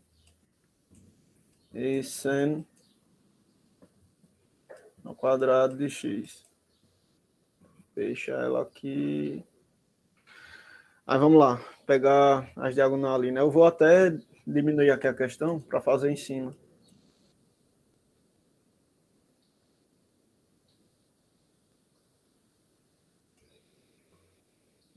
e 1.74 2.04
seno 2.04 2.67
ao 5.06 5.15
quadrado 5.15 5.78
de 5.78 5.89
x. 5.89 6.45
Fecha 7.95 8.34
ela 8.34 8.63
aqui. 8.63 9.41
Aí 11.08 11.19
vamos 11.19 11.39
lá, 11.39 11.58
pegar 11.88 12.52
as 12.58 12.76
diagonais 12.76 13.15
ali, 13.15 13.32
né? 13.32 13.39
Eu 13.39 13.50
vou 13.50 13.65
até 13.65 14.10
diminuir 14.45 14.91
aqui 14.91 15.08
a 15.08 15.13
questão 15.13 15.62
para 15.62 15.80
fazer 15.80 16.12
em 16.12 16.17
cima. 16.17 16.54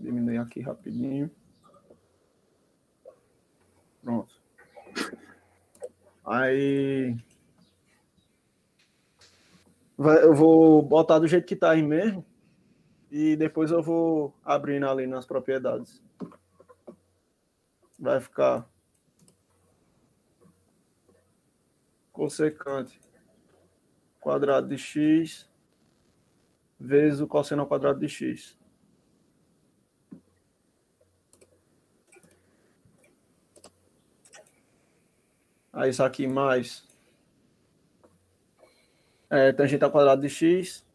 Diminuir 0.05 0.34
aqui 0.45 0.61
rapidinho. 0.61 1.31
Pronto. 4.03 4.35
Aí. 6.25 7.17
vai- 9.97 10.23
Eu 10.25 10.35
vou 10.35 10.83
botar 10.83 11.19
do 11.19 11.27
jeito 11.27 11.47
que 11.47 11.57
tá 11.57 11.71
aí 11.71 11.83
mesmo. 11.83 12.25
E 13.11 13.37
depois 13.37 13.71
eu 13.71 13.83
vou 13.83 14.35
abrindo 14.45 14.89
ali 14.89 15.07
nas 15.07 15.27
propriedades. 15.27 16.03
Vai 17.99 18.21
ficar. 18.21 18.69
Cossecante 22.13 23.01
quadrado 24.21 24.69
de 24.69 24.79
x 24.79 25.47
vezes 26.81 27.21
o 27.21 27.27
cosseno 27.27 27.61
ao 27.63 27.69
quadrado 27.69 28.01
de 28.01 28.09
x. 28.09 28.59
Aí 35.75 35.91
isso 35.91 36.05
aqui 36.05 36.25
mais 36.29 36.87
é, 39.29 39.53
tangente 39.53 39.83
ao 39.83 39.91
quadrado 39.91 40.23
de 40.23 40.29
x. 40.29 40.87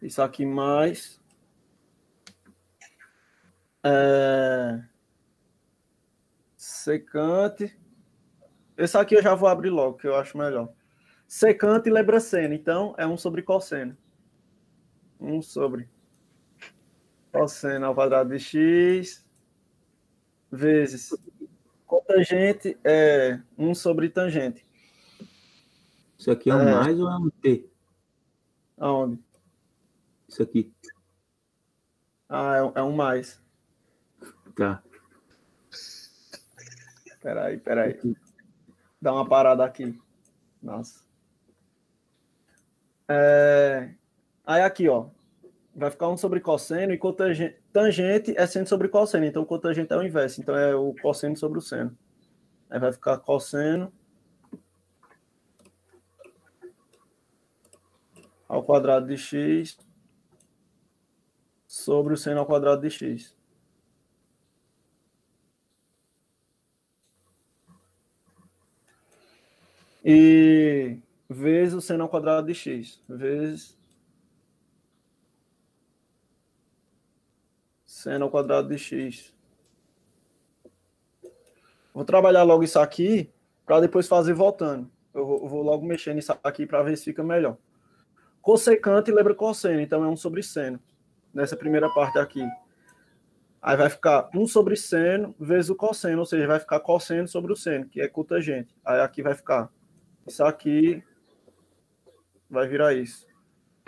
Isso 0.00 0.22
aqui 0.22 0.46
mais 0.46 1.20
é, 3.82 4.80
secante 6.56 7.76
Esse 8.76 8.96
aqui 8.96 9.16
eu 9.16 9.22
já 9.22 9.34
vou 9.34 9.48
abrir 9.48 9.70
logo, 9.70 9.98
que 9.98 10.06
eu 10.06 10.14
acho 10.14 10.38
melhor. 10.38 10.72
Secante 11.26 11.90
lembra 11.90 12.20
seno, 12.20 12.54
então 12.54 12.94
é 12.96 13.04
1 13.04 13.16
sobre 13.16 13.42
cosseno. 13.42 13.96
1 15.18 15.42
sobre 15.42 15.90
cosseno 17.32 17.86
ao 17.86 17.94
quadrado 17.94 18.30
de 18.30 18.38
x 18.38 19.25
vezes 20.50 21.14
cotangente 21.86 22.76
é 22.84 23.40
1 23.56 23.74
sobre 23.74 24.08
tangente. 24.08 24.64
Isso 26.18 26.30
aqui 26.30 26.50
é 26.50 26.54
um 26.54 26.60
É. 26.68 26.74
mais 26.74 26.98
ou 26.98 27.08
é 27.10 27.16
um 27.16 27.30
T? 27.30 27.68
Aonde? 28.78 29.22
Isso 30.28 30.42
aqui. 30.42 30.72
Ah, 32.28 32.56
é, 32.56 32.62
um- 32.62 32.72
é 32.74 32.82
um 32.82 32.92
mais. 32.92 33.40
Tá. 34.56 34.82
Peraí, 37.20 37.58
peraí. 37.58 38.00
Dá 39.00 39.12
uma 39.12 39.28
parada 39.28 39.64
aqui. 39.64 39.98
Nossa. 40.62 41.04
É, 43.08 43.94
Aí 44.44 44.62
aqui, 44.62 44.88
ó. 44.88 45.08
Vai 45.76 45.90
ficar 45.90 46.08
1 46.08 46.16
sobre 46.16 46.40
cosseno 46.40 46.94
e 46.94 46.98
cotangente 46.98 47.60
tangente 47.70 48.34
é 48.34 48.46
seno 48.46 48.66
sobre 48.66 48.88
cosseno. 48.88 49.26
Então, 49.26 49.44
cotangente 49.44 49.92
é 49.92 49.96
o 49.96 50.02
inverso. 50.02 50.40
Então, 50.40 50.56
é 50.56 50.74
o 50.74 50.94
cosseno 50.94 51.36
sobre 51.36 51.58
o 51.58 51.60
seno. 51.60 51.94
Aí 52.70 52.80
vai 52.80 52.90
ficar 52.94 53.18
cosseno 53.18 53.92
ao 58.48 58.62
quadrado 58.62 59.06
de 59.06 59.18
x 59.18 59.76
sobre 61.66 62.14
o 62.14 62.16
seno 62.16 62.40
ao 62.40 62.46
quadrado 62.46 62.80
de 62.80 62.90
x. 62.90 63.36
E 70.02 70.98
vezes 71.28 71.74
o 71.74 71.82
seno 71.82 72.04
ao 72.04 72.08
quadrado 72.08 72.46
de 72.46 72.54
x. 72.54 72.98
Vezes 73.06 73.76
seno 78.06 78.26
ao 78.26 78.30
quadrado 78.30 78.68
de 78.68 78.78
x. 78.78 79.34
Vou 81.92 82.04
trabalhar 82.04 82.44
logo 82.44 82.62
isso 82.62 82.78
aqui 82.78 83.28
para 83.64 83.80
depois 83.80 84.06
fazer 84.06 84.32
voltando. 84.32 84.88
Eu 85.12 85.26
vou, 85.26 85.60
logo 85.62 85.84
mexer 85.84 86.14
nisso 86.14 86.32
aqui 86.44 86.64
para 86.66 86.84
ver 86.84 86.96
se 86.96 87.04
fica 87.04 87.24
melhor. 87.24 87.56
Cossecante 88.40 89.10
lembra 89.10 89.34
cosseno, 89.34 89.80
então 89.80 90.04
é 90.04 90.08
1 90.08 90.16
sobre 90.16 90.40
seno. 90.40 90.78
Nessa 91.34 91.56
primeira 91.56 91.88
parte 91.90 92.16
aqui. 92.16 92.46
Aí 93.60 93.76
vai 93.76 93.90
ficar 93.90 94.30
1 94.32 94.46
sobre 94.46 94.76
seno 94.76 95.34
vezes 95.40 95.68
o 95.68 95.74
cosseno, 95.74 96.20
ou 96.20 96.26
seja, 96.26 96.46
vai 96.46 96.60
ficar 96.60 96.78
cosseno 96.78 97.26
sobre 97.26 97.52
o 97.52 97.56
seno, 97.56 97.88
que 97.88 98.00
é 98.00 98.06
cotangente. 98.06 98.72
Aí 98.84 99.00
aqui 99.00 99.20
vai 99.20 99.34
ficar 99.34 99.68
isso 100.28 100.44
aqui 100.44 101.02
vai 102.48 102.68
virar 102.68 102.94
isso. 102.94 103.26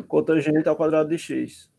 Cotangente 0.09 0.69
ao 0.69 0.75
quadrado 0.75 1.09
de 1.09 1.19
x. 1.19 1.71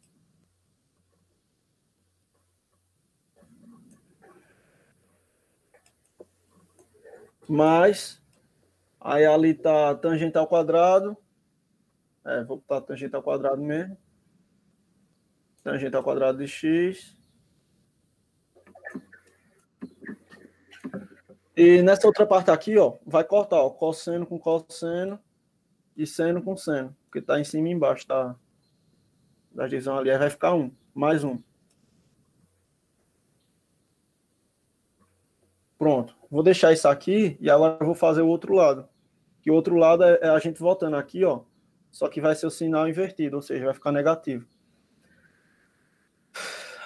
Mais, 7.49 8.21
aí 9.01 9.25
ali 9.25 9.55
tá 9.55 9.95
tangente 9.95 10.37
ao 10.37 10.45
quadrado. 10.45 11.17
É, 12.23 12.43
vou 12.43 12.57
botar 12.57 12.81
tangente 12.81 13.15
ao 13.15 13.23
quadrado 13.23 13.59
mesmo. 13.59 13.97
Tangente 15.63 15.95
ao 15.95 16.03
quadrado 16.03 16.37
de 16.37 16.47
x. 16.47 17.17
E 21.57 21.81
nessa 21.81 22.05
outra 22.05 22.25
parte 22.25 22.51
aqui, 22.51 22.77
ó, 22.77 22.97
vai 23.03 23.23
cortar, 23.23 23.57
ó, 23.57 23.69
cosseno 23.71 24.27
com 24.27 24.37
cosseno 24.37 25.19
e 25.97 26.05
seno 26.05 26.41
com 26.41 26.55
seno, 26.55 26.95
porque 27.05 27.21
tá 27.21 27.39
em 27.39 27.43
cima 27.43 27.67
e 27.67 27.71
embaixo 27.71 28.07
da, 28.07 28.35
da 29.51 29.67
divisão 29.67 29.97
ali, 29.97 30.11
aí 30.11 30.17
vai 30.17 30.29
ficar 30.29 30.53
um, 30.53 30.71
mais 30.93 31.23
um. 31.23 31.37
Pronto, 35.77 36.15
vou 36.29 36.43
deixar 36.43 36.73
isso 36.73 36.87
aqui 36.87 37.37
e 37.39 37.49
agora 37.49 37.83
vou 37.83 37.95
fazer 37.95 38.21
o 38.21 38.27
outro 38.27 38.53
lado. 38.53 38.87
Que 39.41 39.51
o 39.51 39.53
outro 39.53 39.75
lado 39.75 40.03
é, 40.03 40.19
é 40.21 40.29
a 40.29 40.39
gente 40.39 40.59
voltando 40.59 40.95
aqui, 40.95 41.23
ó, 41.23 41.41
só 41.91 42.07
que 42.07 42.21
vai 42.21 42.35
ser 42.35 42.45
o 42.47 42.51
sinal 42.51 42.87
invertido, 42.87 43.35
ou 43.35 43.41
seja, 43.41 43.65
vai 43.65 43.73
ficar 43.73 43.91
negativo. 43.91 44.45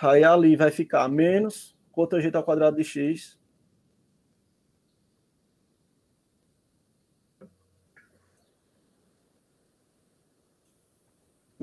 Aí 0.02 0.24
ali 0.24 0.56
vai 0.56 0.72
ficar 0.72 1.08
menos 1.08 1.76
cotangente 1.92 2.36
ao 2.36 2.44
quadrado 2.44 2.78
de 2.78 2.84
x 2.84 3.40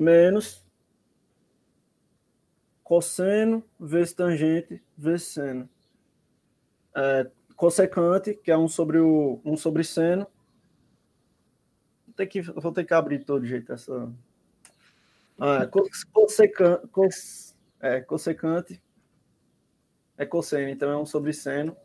menos 0.01 0.65
cosseno 2.83 3.63
vezes 3.79 4.13
tangente 4.13 4.83
vezes 4.97 5.27
seno. 5.27 5.69
É, 6.95 7.29
cossecante, 7.61 8.33
que 8.33 8.49
é 8.49 8.57
um 8.57 8.67
sobre 8.67 8.97
o 8.97 9.39
um 9.45 9.55
sobre 9.55 9.83
seno. 9.83 10.25
Vou 12.07 12.15
ter 12.15 12.25
que, 12.25 12.41
vou 12.41 12.71
ter 12.71 12.83
que 12.83 12.93
abrir 12.95 13.23
todo 13.23 13.45
jeito 13.45 13.71
essa. 13.71 14.11
Ah, 15.39 15.67
cos, 16.91 17.55
é, 17.79 18.01
cossecante 18.01 18.81
é 20.17 20.25
cosseno, 20.25 20.69
então 20.69 20.89
é 20.89 20.97
um 20.97 21.05
sobre 21.05 21.33
seno 21.33 21.77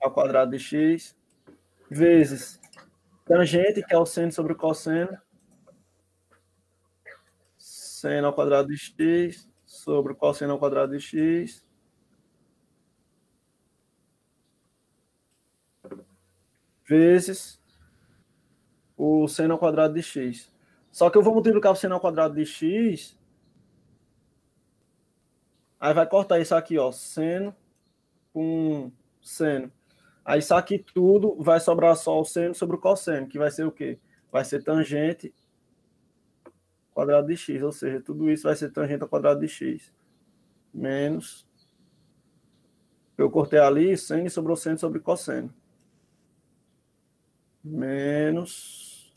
ao 0.00 0.12
quadrado 0.12 0.50
de 0.50 0.58
x 0.58 1.16
vezes 1.88 2.60
Tangente, 3.24 3.84
que 3.84 3.94
é 3.94 3.98
o 3.98 4.04
seno 4.04 4.32
sobre 4.32 4.54
o 4.54 4.56
cosseno. 4.56 5.16
Seno 7.56 8.26
ao 8.26 8.34
quadrado 8.34 8.68
de 8.68 8.76
x 8.76 9.53
sobre 9.84 10.14
o 10.14 10.16
cosseno 10.16 10.54
ao 10.54 10.58
quadrado 10.58 10.96
de 10.96 11.00
x. 11.00 11.62
Vezes 16.86 17.60
o 18.96 19.28
seno 19.28 19.54
ao 19.54 19.58
quadrado 19.58 19.94
de 19.94 20.02
x. 20.02 20.50
Só 20.90 21.10
que 21.10 21.18
eu 21.18 21.22
vou 21.22 21.34
multiplicar 21.34 21.72
o 21.72 21.76
seno 21.76 21.94
ao 21.94 22.00
quadrado 22.00 22.34
de 22.34 22.46
x. 22.46 23.18
Aí 25.78 25.92
vai 25.92 26.08
cortar 26.08 26.40
isso 26.40 26.54
aqui, 26.54 26.78
ó. 26.78 26.90
Seno 26.90 27.54
com 28.32 28.90
seno. 29.20 29.70
Aí 30.24 30.38
isso 30.38 30.54
aqui 30.54 30.78
tudo 30.78 31.36
vai 31.42 31.60
sobrar 31.60 31.94
só 31.96 32.18
o 32.18 32.24
seno 32.24 32.54
sobre 32.54 32.76
o 32.76 32.80
cosseno, 32.80 33.28
que 33.28 33.38
vai 33.38 33.50
ser 33.50 33.66
o 33.66 33.72
quê? 33.72 33.98
Vai 34.32 34.44
ser 34.44 34.64
tangente 34.64 35.34
quadrado 36.94 37.26
de 37.26 37.36
x, 37.36 37.60
ou 37.62 37.72
seja, 37.72 38.00
tudo 38.00 38.30
isso 38.30 38.44
vai 38.44 38.54
ser 38.54 38.70
tangente 38.70 39.02
ao 39.02 39.08
quadrado 39.08 39.40
de 39.40 39.48
x. 39.48 39.92
Menos. 40.72 41.46
Eu 43.18 43.30
cortei 43.30 43.58
ali 43.58 43.96
seno 43.96 44.30
sobre 44.30 44.52
o 44.52 44.56
seno 44.56 44.78
sobre 44.78 45.00
cosseno. 45.00 45.52
Menos. 47.62 49.12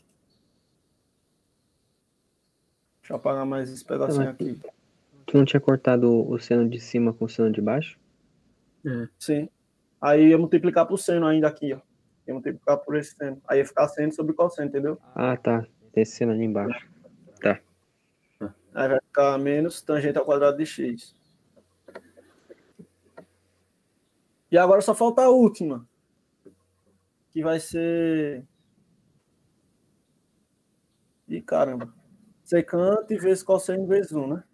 Deixa 3.00 3.12
eu 3.12 3.16
apagar 3.16 3.46
mais 3.46 3.70
esse 3.70 3.84
pedacinho 3.84 4.28
aqui. 4.28 4.60
Tu 5.26 5.36
não 5.36 5.44
tinha 5.44 5.60
cortado 5.60 6.28
o 6.28 6.38
seno 6.38 6.68
de 6.68 6.80
cima 6.80 7.12
com 7.12 7.24
o 7.24 7.28
seno 7.28 7.50
de 7.50 7.60
baixo? 7.60 7.98
É. 8.84 9.08
Sim. 9.18 9.48
Aí 10.00 10.30
eu 10.30 10.38
multiplicar 10.38 10.86
por 10.86 10.98
seno 10.98 11.26
ainda 11.26 11.48
aqui, 11.48 11.72
ó. 11.72 11.80
Eu 12.26 12.34
multiplicar 12.34 12.78
por 12.78 12.96
esse 12.96 13.14
seno. 13.14 13.40
Aí 13.46 13.58
ia 13.58 13.66
ficar 13.66 13.88
seno 13.88 14.12
sobre 14.12 14.32
cosseno, 14.32 14.68
entendeu? 14.68 14.98
Ah, 15.14 15.36
tá. 15.36 15.66
Tem 15.92 16.02
esse 16.02 16.12
seno 16.12 16.32
ali 16.32 16.44
embaixo. 16.44 16.88
Tá. 17.40 17.60
Aí 18.74 18.88
vai 18.88 19.00
ficar 19.00 19.38
menos 19.38 19.80
tangente 19.82 20.18
ao 20.18 20.24
quadrado 20.24 20.56
de 20.56 20.66
x. 20.66 21.14
E 24.50 24.56
agora 24.56 24.80
só 24.80 24.94
falta 24.94 25.22
a 25.22 25.28
última. 25.28 25.86
Que 27.30 27.42
vai 27.42 27.60
ser. 27.60 28.46
Ih, 31.28 31.42
caramba. 31.42 31.92
Secante 32.44 33.16
vezes 33.18 33.42
cosseno 33.42 33.86
vezes 33.86 34.12
1, 34.12 34.26
né? 34.26 34.44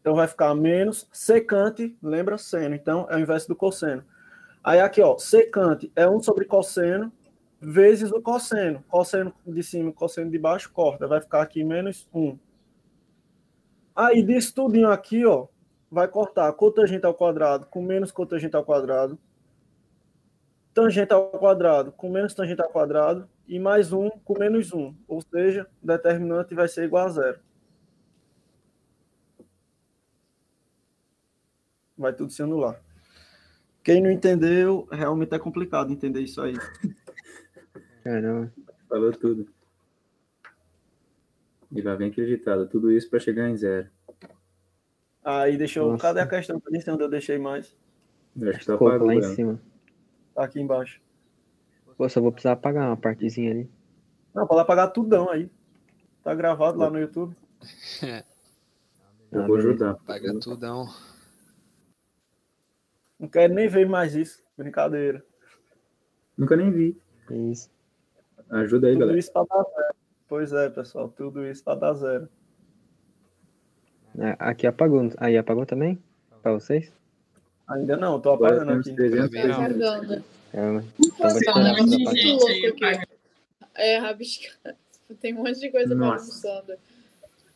Então 0.00 0.14
vai 0.14 0.26
ficar 0.26 0.54
menos 0.54 1.06
secante, 1.12 1.94
lembra 2.02 2.38
seno. 2.38 2.74
Então 2.74 3.06
é 3.10 3.16
o 3.16 3.20
inverso 3.20 3.48
do 3.48 3.54
cosseno. 3.54 4.02
Aí 4.64 4.80
aqui, 4.80 5.02
ó, 5.02 5.18
secante 5.18 5.92
é 5.94 6.08
1 6.08 6.22
sobre 6.22 6.46
cosseno 6.46 7.12
vezes 7.60 8.10
o 8.10 8.20
cosseno. 8.20 8.82
Cosseno 8.88 9.32
de 9.46 9.62
cima, 9.62 9.92
cosseno 9.92 10.30
de 10.30 10.38
baixo, 10.38 10.72
corta. 10.72 11.06
Vai 11.06 11.20
ficar 11.20 11.42
aqui 11.42 11.62
menos 11.62 12.08
1. 12.14 12.38
Aí 13.94 14.22
disso 14.22 14.54
tudinho 14.54 14.90
aqui, 14.90 15.26
ó, 15.26 15.46
vai 15.90 16.08
cortar 16.08 16.52
cotangente 16.54 17.04
ao 17.04 17.14
quadrado 17.14 17.66
com 17.66 17.82
menos 17.82 18.10
cotangente 18.10 18.56
ao 18.56 18.64
quadrado. 18.64 19.18
Tangente 20.72 21.12
ao 21.12 21.30
quadrado 21.30 21.92
com 21.92 22.08
menos 22.08 22.32
tangente 22.34 22.62
ao 22.62 22.70
quadrado. 22.70 23.28
E 23.46 23.58
mais 23.58 23.92
1 23.92 24.10
com 24.24 24.38
menos 24.38 24.72
1. 24.72 24.94
Ou 25.08 25.20
seja, 25.20 25.66
determinante 25.82 26.54
vai 26.54 26.68
ser 26.68 26.84
igual 26.84 27.06
a 27.06 27.08
zero. 27.08 27.40
vai 32.00 32.14
tudo 32.14 32.32
se 32.32 32.42
anular. 32.42 32.80
Quem 33.84 34.02
não 34.02 34.10
entendeu, 34.10 34.88
realmente 34.90 35.34
é 35.34 35.38
complicado 35.38 35.92
entender 35.92 36.22
isso 36.22 36.40
aí. 36.40 36.54
Caramba. 38.02 38.52
Falou 38.88 39.12
tudo. 39.12 39.48
E 41.72 41.80
lá 41.82 41.94
vem 41.94 42.08
aquele 42.10 42.36
ditado, 42.36 42.66
tudo 42.68 42.90
isso 42.90 43.08
para 43.08 43.20
chegar 43.20 43.48
em 43.48 43.56
zero. 43.56 43.88
Aí 45.22 45.56
deixou. 45.56 45.92
Nossa. 45.92 46.02
Cadê 46.02 46.20
a 46.20 46.26
questão? 46.26 46.60
Cadê 46.60 46.78
onde 46.90 47.02
eu 47.04 47.08
deixei 47.08 47.38
mais? 47.38 47.76
Eu 48.40 48.50
acho 48.50 48.58
que 48.60 48.66
tá 48.66 48.74
apagou 48.74 49.06
lá 49.06 49.14
em 49.14 49.22
cima. 49.22 49.60
Tá 50.34 50.44
aqui 50.44 50.60
embaixo. 50.60 51.00
Pô, 51.96 52.08
só 52.08 52.20
vou 52.20 52.32
precisar 52.32 52.52
apagar 52.52 52.88
uma 52.88 52.96
partezinha 52.96 53.50
ali. 53.50 53.70
Não, 54.34 54.46
pode 54.46 54.62
apagar 54.62 54.92
tudão 54.92 55.28
aí. 55.30 55.50
Tá 56.24 56.34
gravado 56.34 56.78
lá 56.78 56.90
no 56.90 56.98
YouTube. 56.98 57.36
Eu 59.32 59.42
Ah, 59.42 59.46
vou 59.46 59.56
beleza. 59.58 59.68
ajudar. 59.68 59.94
Paga 60.04 60.40
tudão. 60.40 60.88
Não 63.18 63.28
quero 63.28 63.54
nem 63.54 63.68
ver 63.68 63.86
mais 63.88 64.14
isso. 64.16 64.42
Brincadeira. 64.56 65.24
Nunca 66.36 66.56
nem 66.56 66.72
vi. 66.72 67.00
É 67.30 67.36
Isso. 67.36 67.70
Ajuda 68.50 68.86
aí, 68.88 68.92
Tudo 68.94 69.00
galera. 69.00 69.18
isso 69.18 69.32
pra 69.32 69.44
dar 69.44 69.62
zero. 69.64 69.94
Pois 70.28 70.52
é, 70.52 70.68
pessoal. 70.70 71.08
Tudo 71.08 71.46
isso 71.46 71.62
pra 71.64 71.74
dar 71.74 71.94
zero. 71.94 72.28
É, 74.18 74.36
Aqui 74.38 74.66
apagou. 74.66 75.08
Aí 75.18 75.36
apagou 75.38 75.64
também? 75.66 76.02
Pra 76.42 76.52
vocês? 76.52 76.92
Ainda 77.68 77.96
não, 77.96 78.20
tô 78.20 78.32
Agora 78.32 78.56
apagando 78.56 78.80
aqui. 78.80 78.92
300 78.94 79.26
Também 79.30 79.46
não. 79.46 79.56
Tá. 80.10 80.84
Então 80.98 81.14
pra 81.14 81.28
monte 81.30 81.44
de 81.44 82.02
apagar. 82.02 82.16
gente 82.16 82.40
louco 82.40 82.84
aí, 82.84 82.94
aqui. 82.96 83.08
É, 83.76 83.98
rabiscando. 83.98 84.76
Tem 85.20 85.34
um 85.34 85.38
monte 85.38 85.60
de 85.60 85.70
coisa 85.70 85.94
bagunçando. 85.94 86.74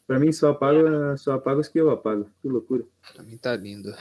Pra 0.07 0.19
mim 0.19 0.31
só 0.33 0.51
apaga, 0.51 1.17
só 1.17 1.33
apaga 1.33 1.61
os 1.61 1.69
que 1.69 1.79
eu 1.81 1.91
apago. 1.91 2.31
Que 2.41 2.49
loucura. 2.49 2.85
Pra 3.15 3.23
mim 3.25 3.37
tá 3.37 3.57
lindo. 3.57 3.93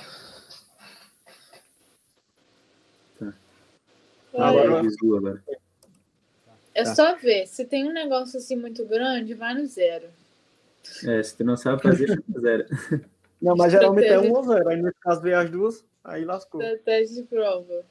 Agora- 4.34 4.64
Agora 4.68 4.82
visu 4.82 5.16
agora. 5.18 5.44
É 6.74 6.84
Tá. 6.84 6.96
só 6.96 7.16
ver. 7.16 7.48
Se 7.48 7.66
tem 7.66 7.88
um 7.88 7.94
negócio 7.94 8.38
assim 8.38 8.56
muito 8.56 8.86
grande, 8.86 9.34
vai 9.34 9.54
no 9.54 9.66
zero. 9.66 10.08
É, 11.06 11.24
se 11.24 11.38
tu 11.38 11.44
não 11.44 11.56
sabe 11.56 11.82
fazer, 11.82 12.08
chama 12.08 12.40
zero. 12.40 12.66
Não, 13.42 13.58
mas 13.58 13.74
geralmente 13.74 14.08
é 14.08 14.18
um 14.18 14.32
ou 14.32 14.44
zero. 14.44 14.70
Aí 14.70 14.82
nesse 14.82 15.00
caso 15.02 15.22
veio 15.22 15.38
as 15.38 15.50
duas, 15.50 15.86
aí 16.02 16.24
lascou. 16.24 16.62
Teste 16.86 17.16
de 17.16 17.24
prova. 17.24 17.84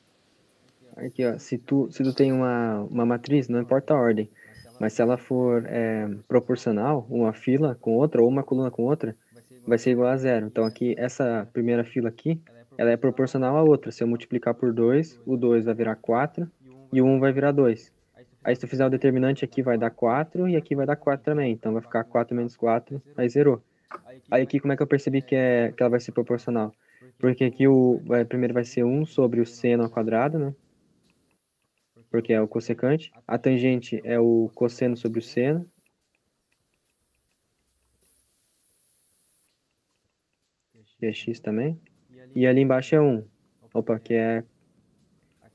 Aqui, 0.97 1.27
ó. 1.27 1.39
Se 1.39 1.59
tu, 1.59 1.91
se 1.91 2.03
tu 2.03 2.15
tem 2.15 2.33
uma, 2.33 2.81
uma 2.91 3.05
matriz, 3.05 3.49
não 3.49 3.61
importa 3.61 3.93
a 3.93 3.99
ordem. 3.99 4.31
Mas 4.81 4.95
se 4.95 5.03
ela 5.03 5.19
for 5.19 5.65
é, 5.67 6.09
proporcional, 6.27 7.07
uma 7.11 7.35
fila 7.35 7.77
com 7.81 7.95
outra, 7.97 8.23
ou 8.23 8.29
uma 8.29 8.43
coluna 8.43 8.71
com 8.71 8.85
outra, 8.85 9.15
vai 9.67 9.77
ser 9.77 9.91
igual 9.91 10.09
a 10.09 10.17
zero. 10.17 10.47
Então 10.47 10.65
aqui, 10.65 10.95
essa 10.99 11.47
primeira 11.53 11.85
fila 11.85 12.09
aqui, 12.09 12.41
ela 12.79 12.91
é 12.91 12.97
proporcional 12.97 13.57
à 13.57 13.63
outra. 13.63 13.93
Se 13.93 14.03
eu 14.03 14.09
multiplicar 14.09 14.55
por 14.55 14.73
2, 14.73 15.21
o 15.27 15.37
2 15.37 15.67
vai 15.67 15.75
virar 15.75 15.97
4 15.97 16.51
e 16.93 17.01
o 17.03 17.05
1 17.05 17.21
vai 17.21 17.33
virar 17.33 17.53
2. 17.53 17.93
Aí 18.45 18.55
se 18.57 18.61
tu 18.61 18.69
fizer 18.69 18.85
o 18.85 18.91
determinante 18.91 19.45
aqui 19.45 19.63
vai 19.63 19.79
dar 19.79 19.91
4 19.91 20.49
e 20.49 20.57
aqui 20.57 20.75
vai 20.75 20.85
dar 20.85 20.97
4 20.97 21.25
também. 21.25 21.53
Então 21.53 21.73
vai 21.73 21.83
ficar 21.83 22.05
4 22.05 22.35
menos 22.35 22.57
4, 22.57 23.01
aí 23.17 23.29
zerou. 23.29 23.63
Aí 24.31 24.43
aqui 24.43 24.59
como 24.59 24.73
é 24.73 24.77
que 24.77 24.83
eu 24.83 24.87
percebi 24.87 25.23
que, 25.23 25.37
é, 25.37 25.73
que 25.73 25.83
ela 25.83 25.91
vai 25.91 26.01
ser 26.01 26.13
proporcional? 26.13 26.73
Porque 27.19 27.45
aqui 27.45 27.69
o 27.69 28.01
é, 28.11 28.25
primeiro 28.25 28.53
vai 28.53 28.65
ser 28.65 28.85
1 28.85 29.07
sobre 29.07 29.41
o 29.41 29.47
seno 29.47 29.85
ao 29.85 29.91
quadrado, 29.91 30.39
né? 30.39 30.55
Porque 32.11 32.33
é 32.33 32.41
o 32.41 32.49
cossecante. 32.49 33.13
A 33.27 33.39
tangente 33.39 34.01
é 34.05 34.19
o 34.19 34.51
cosseno 34.55 34.97
sobre 34.97 35.21
o 35.21 35.23
seno. 35.23 35.67
Que 40.99 41.07
é 41.07 41.13
x 41.13 41.41
também. 41.41 41.81
E 42.35 42.47
ali 42.47 42.61
embaixo 42.61 42.95
é 42.95 43.01
1. 43.01 43.25
Opa, 43.73 43.97
aqui 43.97 44.15
é 44.15 44.45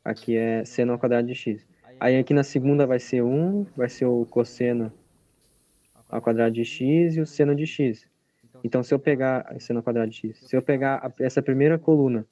aqui 0.03 0.37
é 0.37 0.63
seno 0.63 0.93
ao 0.93 0.99
quadrado 0.99 1.27
de 1.27 1.35
x. 1.35 1.66
Aí 1.99 2.15
aqui 2.17 2.33
na 2.33 2.43
segunda 2.43 2.85
vai 2.85 2.99
ser 2.99 3.23
1, 3.23 3.65
vai 3.75 3.89
ser 3.89 4.05
o 4.05 4.25
cosseno 4.25 4.93
ao 6.07 6.21
quadrado 6.21 6.53
de 6.53 6.63
x 6.63 7.15
e 7.15 7.21
o 7.21 7.25
seno 7.25 7.55
de 7.55 7.65
x. 7.65 8.07
Então 8.63 8.83
se 8.83 8.93
eu 8.93 8.99
pegar 8.99 9.55
seno 9.59 9.79
ao 9.79 9.83
quadrado 9.83 10.11
de 10.11 10.17
x, 10.17 10.47
se 10.47 10.55
eu 10.55 10.61
pegar 10.61 11.13
essa 11.19 11.41
primeira 11.41 11.79
coluna 11.79 12.25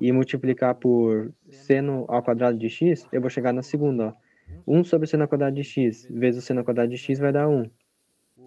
e 0.00 0.12
multiplicar 0.12 0.74
por 0.74 1.32
seno 1.50 2.04
ao 2.08 2.22
quadrado 2.22 2.58
de 2.58 2.68
x, 2.68 3.06
eu 3.10 3.20
vou 3.20 3.30
chegar 3.30 3.52
na 3.52 3.62
segunda, 3.62 4.08
ó. 4.08 4.24
1 4.66 4.84
sobre 4.84 5.06
seno 5.06 5.22
ao 5.22 5.28
quadrado 5.28 5.56
de 5.56 5.64
x 5.64 6.06
vezes 6.10 6.42
o 6.42 6.46
seno 6.46 6.60
ao 6.60 6.64
quadrado 6.64 6.90
de 6.90 6.98
x 6.98 7.18
vai 7.18 7.32
dar 7.32 7.48
1. 7.48 7.70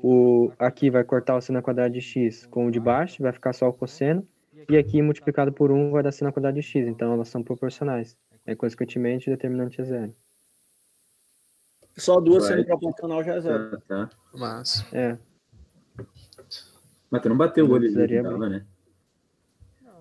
O, 0.04 0.52
aqui 0.60 0.92
vai 0.92 1.04
cortar 1.04 1.36
o 1.36 1.42
seno 1.42 1.58
ao 1.58 1.64
quadrado 1.64 1.92
de 1.94 2.02
x 2.02 2.46
com 2.46 2.68
o 2.68 2.72
de 2.72 2.80
baixo, 2.80 3.24
vai 3.24 3.34
ficar 3.34 3.54
só 3.54 3.68
o 3.68 3.74
cosseno. 3.74 4.28
E 4.70 4.78
aqui 4.78 5.02
multiplicado 5.02 5.52
por 5.52 5.72
1 5.72 5.92
vai 5.92 6.04
dar 6.04 6.12
seno 6.12 6.30
ao 6.30 6.34
quadrado 6.34 6.56
de 6.56 6.62
x. 6.62 6.88
Então 6.88 7.12
elas 7.14 7.30
são 7.30 7.42
proporcionais. 7.42 8.16
É 8.46 8.56
consequentemente 8.56 9.30
o 9.30 9.32
determinante 9.32 9.82
é 9.82 9.84
zero. 9.84 10.16
Só 11.98 12.20
duas 12.20 12.48
Vai. 12.48 12.58
sendo 12.58 12.66
proporcional 12.66 13.24
já 13.24 13.36
é 13.36 13.42
zero. 13.42 13.72
Tá, 13.72 13.82
tá. 13.88 14.10
Mas. 14.34 14.86
É. 14.94 15.18
Mas 17.10 17.22
tu 17.22 17.30
não 17.30 17.38
bateu 17.38 17.66
o 17.66 17.72
olho 17.72 17.88
ali, 17.88 18.22
tava, 18.22 18.50
né? 18.50 18.66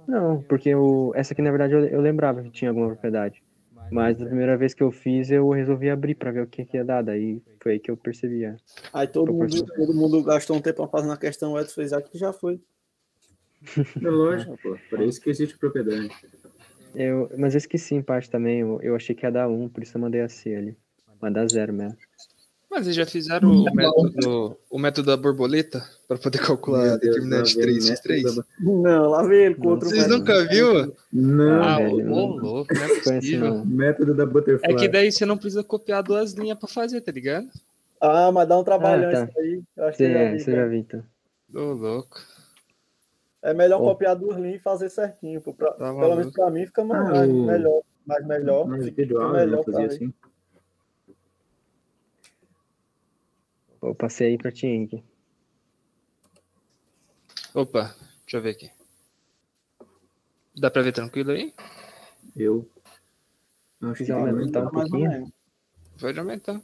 Não, 0.07 0.43
porque 0.43 0.75
o, 0.75 1.13
essa 1.15 1.33
aqui 1.33 1.43
na 1.43 1.51
verdade 1.51 1.73
eu, 1.73 1.85
eu 1.87 2.01
lembrava 2.01 2.43
que 2.43 2.51
tinha 2.51 2.71
alguma 2.71 2.89
propriedade. 2.89 3.43
Mas 3.91 4.19
da 4.19 4.27
primeira 4.27 4.57
vez 4.57 4.75
que 4.75 4.83
eu 4.83 4.91
fiz, 4.91 5.31
eu 5.31 5.49
resolvi 5.51 5.89
abrir 5.89 6.17
para 6.17 6.33
ver 6.33 6.43
o 6.43 6.47
que, 6.47 6.65
que 6.65 6.77
ia 6.77 6.85
dar. 6.85 7.03
Daí 7.03 7.41
foi 7.61 7.73
aí 7.73 7.79
que 7.79 7.91
eu 7.91 7.97
percebi. 7.97 8.45
é. 8.45 8.57
Aí 8.93 9.07
todo 9.07 9.33
mundo, 9.33 9.65
todo 9.65 9.95
mundo 9.95 10.23
gastou 10.25 10.57
um 10.57 10.61
tempo 10.61 10.87
fazendo 10.89 11.13
a 11.13 11.17
questão, 11.17 11.53
o 11.53 11.61
Edson 11.61 11.75
fez 11.75 11.93
aqui 11.93 12.11
que 12.11 12.19
já 12.19 12.33
foi. 12.33 12.61
É 14.03 14.11
lógico, 14.11 14.59
pô. 14.63 14.77
Por 14.91 15.01
isso 15.01 15.21
que 15.21 15.31
existe 15.31 15.57
propriedade. 15.57 16.11
Eu, 16.95 17.31
mas 17.37 17.55
eu 17.55 17.59
esqueci 17.59 17.95
em 17.95 18.03
parte 18.03 18.31
também. 18.31 18.61
Eu, 18.61 18.81
eu 18.83 18.97
achei 18.97 19.15
que 19.15 19.25
ia 19.25 19.31
dar 19.31 19.49
1, 19.49 19.69
por 19.69 19.83
isso 19.83 19.97
eu 19.97 20.01
mandei 20.01 20.21
a 20.21 20.29
C 20.29 20.55
ali. 20.55 20.77
Mas 21.21 21.33
dá 21.33 21.47
zero 21.49 21.73
mesmo. 21.73 21.97
Mas 22.71 22.83
eles 22.85 22.97
já 22.97 23.07
fizeram 23.07 23.49
o 23.51 23.75
método, 23.75 24.57
o 24.69 24.79
método 24.79 25.07
da 25.07 25.17
borboleta 25.17 25.83
para 26.09 26.19
poder 26.19 26.39
calcular 26.39 26.97
determinante 26.99 27.57
lá 27.57 27.65
vem 27.65 27.75
3 27.75 27.89
x 27.91 28.01
3? 28.01 28.23
método 28.25 28.43
da- 28.43 28.47
Não, 28.73 29.09
lá 29.09 29.23
vem 29.23 29.39
ele 29.47 29.55
com 29.55 29.69
outro 29.69 29.89
Vocês 29.89 30.03
método. 30.03 30.19
nunca 30.19 30.45
viu? 30.49 30.95
Não, 31.13 31.63
Ah, 31.63 31.77
velho, 31.79 31.97
ô 31.97 32.03
não- 32.05 32.37
louco, 32.37 32.75
não 32.75 32.83
é 32.83 32.89
possível. 33.01 33.65
método 33.65 34.15
da 34.15 34.27
Butterfly. 34.27 34.73
É 34.73 34.77
que 34.77 34.89
daí 34.89 35.11
você 35.13 35.25
não 35.25 35.39
precisa 35.39 35.63
copiar 35.63 36.03
duas 36.03 36.33
linhas 36.33 36.59
pra 36.59 36.69
fazer, 36.69 37.01
tá 37.01 37.13
ligado? 37.13 37.47
Ah, 38.01 38.31
mas 38.33 38.49
dá 38.49 38.59
um 38.59 38.65
trabalhão 38.65 39.11
Ah, 39.11 39.13
tá. 39.13 39.25
isso 39.25 39.39
aí. 39.39 39.63
Eu 39.77 39.85
acho 39.85 39.97
que 39.97 40.05
Você, 40.05 40.13
já 40.13 40.19
é, 40.19 40.33
vi, 40.33 40.41
você 40.41 40.51
cara. 40.51 40.57
já 40.65 40.69
viu 40.69 40.79
então. 40.79 41.03
Ô, 41.55 41.73
louco. 41.73 42.21
É 43.43 43.55
melhor 43.55 43.81
Ó. 43.81 43.85
copiar 43.85 44.17
duas 44.17 44.37
linhas 44.37 44.57
e 44.57 44.63
fazer 44.63 44.91
certinho. 44.91 45.41
Pra- 45.41 45.73
Tá 45.73 45.95
pelo 45.95 46.17
menos 46.17 46.33
pra 46.33 46.51
mim 46.51 46.67
fica 46.67 46.85
mais, 46.85 47.09
Ah, 47.09 47.13
mais 47.13 47.31
o- 47.31 47.47
melhor. 47.47 47.83
Mais 48.05 48.27
melhor. 48.27 48.67
Vídeo 48.81 49.21
aula, 49.21 49.39
melhor 49.39 49.65
pra 49.65 49.73
Fazia 49.73 49.89
mim. 49.89 49.95
assim. 49.95 50.15
Eu 53.83 53.95
passei 53.95 54.29
aí 54.29 54.39
pra 54.39 54.51
ti, 54.51 54.67
Henrique. 54.67 55.03
Opa, 57.55 57.95
deixa 58.23 58.37
eu 58.37 58.43
ver 58.43 58.51
aqui. 58.51 58.71
Dá 60.57 60.71
pra 60.71 60.83
ver 60.83 60.93
tranquilo 60.93 61.31
aí? 61.31 61.55
Eu. 62.35 62.69
Acho 63.81 63.93
que 63.93 63.99
Quiser 63.99 64.15
tem 64.15 64.29
aumentar 64.29 64.65
um 64.65 64.71
pouquinho. 64.71 65.33
Pode 66.01 66.19
aumentar. 66.19 66.61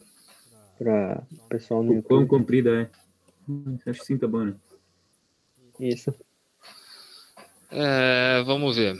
para 0.79 1.27
o 1.33 1.49
pessoal 1.49 1.83
no 1.83 1.99
O 1.99 2.03
quão 2.03 2.27
comprida 2.27 2.83
é. 2.83 2.91
Hum, 3.49 3.79
Acho 3.87 4.01
que 4.01 4.07
sim, 4.07 4.19
tá 4.19 4.27
bom, 4.27 4.45
né? 4.45 4.55
Isso. 5.81 6.15
É, 7.71 8.43
vamos 8.45 8.77
ver. 8.77 8.99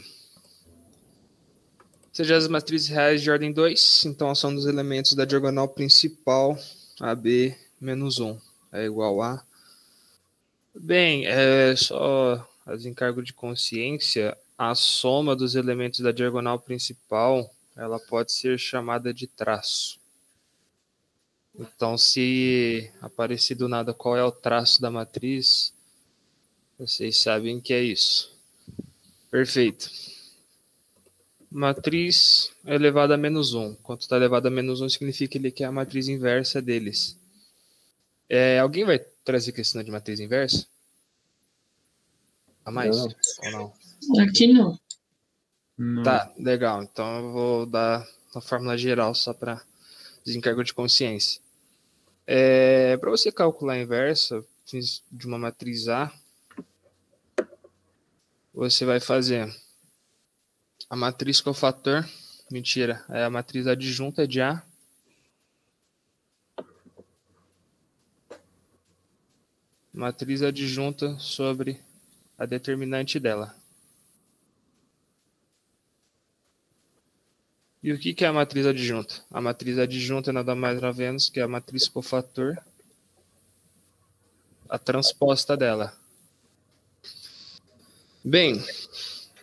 Sejam 2.11 2.37
as 2.37 2.47
matrizes 2.47 2.87
reais 2.87 3.21
de 3.21 3.29
ordem 3.31 3.51
2, 3.51 4.05
então 4.05 4.29
a 4.29 4.35
soma 4.35 4.55
dos 4.55 4.65
elementos 4.65 5.13
da 5.13 5.25
diagonal 5.25 5.67
principal, 5.67 6.57
AB 6.99 7.55
menos 7.83 8.19
1, 8.19 8.39
é 8.71 8.85
igual 8.85 9.21
a. 9.21 9.45
Bem, 10.73 11.25
é 11.27 11.75
só 11.75 12.47
as 12.65 12.85
encargo 12.85 13.21
de 13.21 13.33
consciência, 13.33 14.37
a 14.57 14.73
soma 14.73 15.35
dos 15.35 15.55
elementos 15.55 15.99
da 15.99 16.11
diagonal 16.11 16.59
principal, 16.59 17.53
ela 17.75 17.99
pode 17.99 18.31
ser 18.31 18.57
chamada 18.57 19.13
de 19.13 19.27
traço. 19.27 19.99
Então, 21.55 21.97
se 21.97 22.89
aparecer 23.01 23.55
do 23.55 23.67
nada 23.67 23.93
qual 23.93 24.17
é 24.17 24.23
o 24.23 24.31
traço 24.31 24.81
da 24.81 24.89
matriz, 24.89 25.73
vocês 26.79 27.21
sabem 27.21 27.61
que 27.61 27.73
é 27.73 27.83
isso. 27.83 28.33
Perfeito. 29.29 29.91
Matriz 31.51 32.51
elevada 32.65 33.13
a 33.13 33.17
menos 33.17 33.53
1. 33.53 33.75
Quanto 33.75 34.01
está 34.01 34.15
elevado 34.15 34.47
a 34.47 34.51
menos 34.51 34.81
1 34.81 34.89
significa 34.89 35.37
ele 35.37 35.51
que 35.51 35.63
é 35.63 35.67
a 35.67 35.71
matriz 35.71 36.07
inversa 36.07 36.59
deles. 36.59 37.15
É, 38.29 38.59
alguém 38.59 38.85
vai 38.85 38.99
trazer 39.23 39.51
questão 39.51 39.83
de 39.83 39.91
matriz 39.91 40.19
inversa? 40.19 40.65
A 42.65 42.71
mais? 42.71 42.95
Não. 42.95 43.15
Ou 43.43 43.51
não? 43.51 44.23
Aqui 44.23 44.51
não. 44.51 44.79
Não. 45.77 46.03
Tá, 46.03 46.31
legal. 46.37 46.83
Então 46.83 47.17
eu 47.19 47.31
vou 47.31 47.65
dar 47.65 48.07
uma 48.33 48.41
fórmula 48.41 48.77
geral 48.77 49.13
só 49.13 49.33
para 49.33 49.61
desencargo 50.25 50.63
de 50.63 50.73
consciência. 50.73 51.41
É, 52.25 52.95
para 52.97 53.09
você 53.09 53.31
calcular 53.31 53.73
a 53.73 53.81
inversa 53.81 54.43
de 55.11 55.27
uma 55.27 55.37
matriz 55.37 55.87
A, 55.89 56.11
você 58.53 58.85
vai 58.85 58.99
fazer 58.99 59.53
A 60.89 60.95
matriz 60.95 61.41
cofator, 61.41 62.07
mentira, 62.49 63.03
é 63.09 63.23
a 63.23 63.29
matriz 63.29 63.67
adjunta 63.67 64.27
de 64.27 64.41
A. 64.41 64.63
Matriz 69.93 70.41
adjunta 70.41 71.19
sobre 71.19 71.79
a 72.35 72.47
determinante 72.47 73.19
dela. 73.19 73.55
E 77.83 77.91
o 77.91 77.99
que 77.99 78.15
é 78.23 78.27
a 78.27 78.33
matriz 78.33 78.65
adjunta? 78.65 79.13
A 79.29 79.39
matriz 79.39 79.77
adjunta 79.77 80.31
é 80.31 80.33
nada 80.33 80.55
mais 80.55 80.81
nada 80.81 80.97
menos 80.97 81.29
que 81.29 81.39
a 81.39 81.47
matriz 81.47 81.87
cofator, 81.87 82.57
a 84.67 84.79
transposta 84.79 85.55
dela. 85.55 85.93
Bem, 88.23 88.63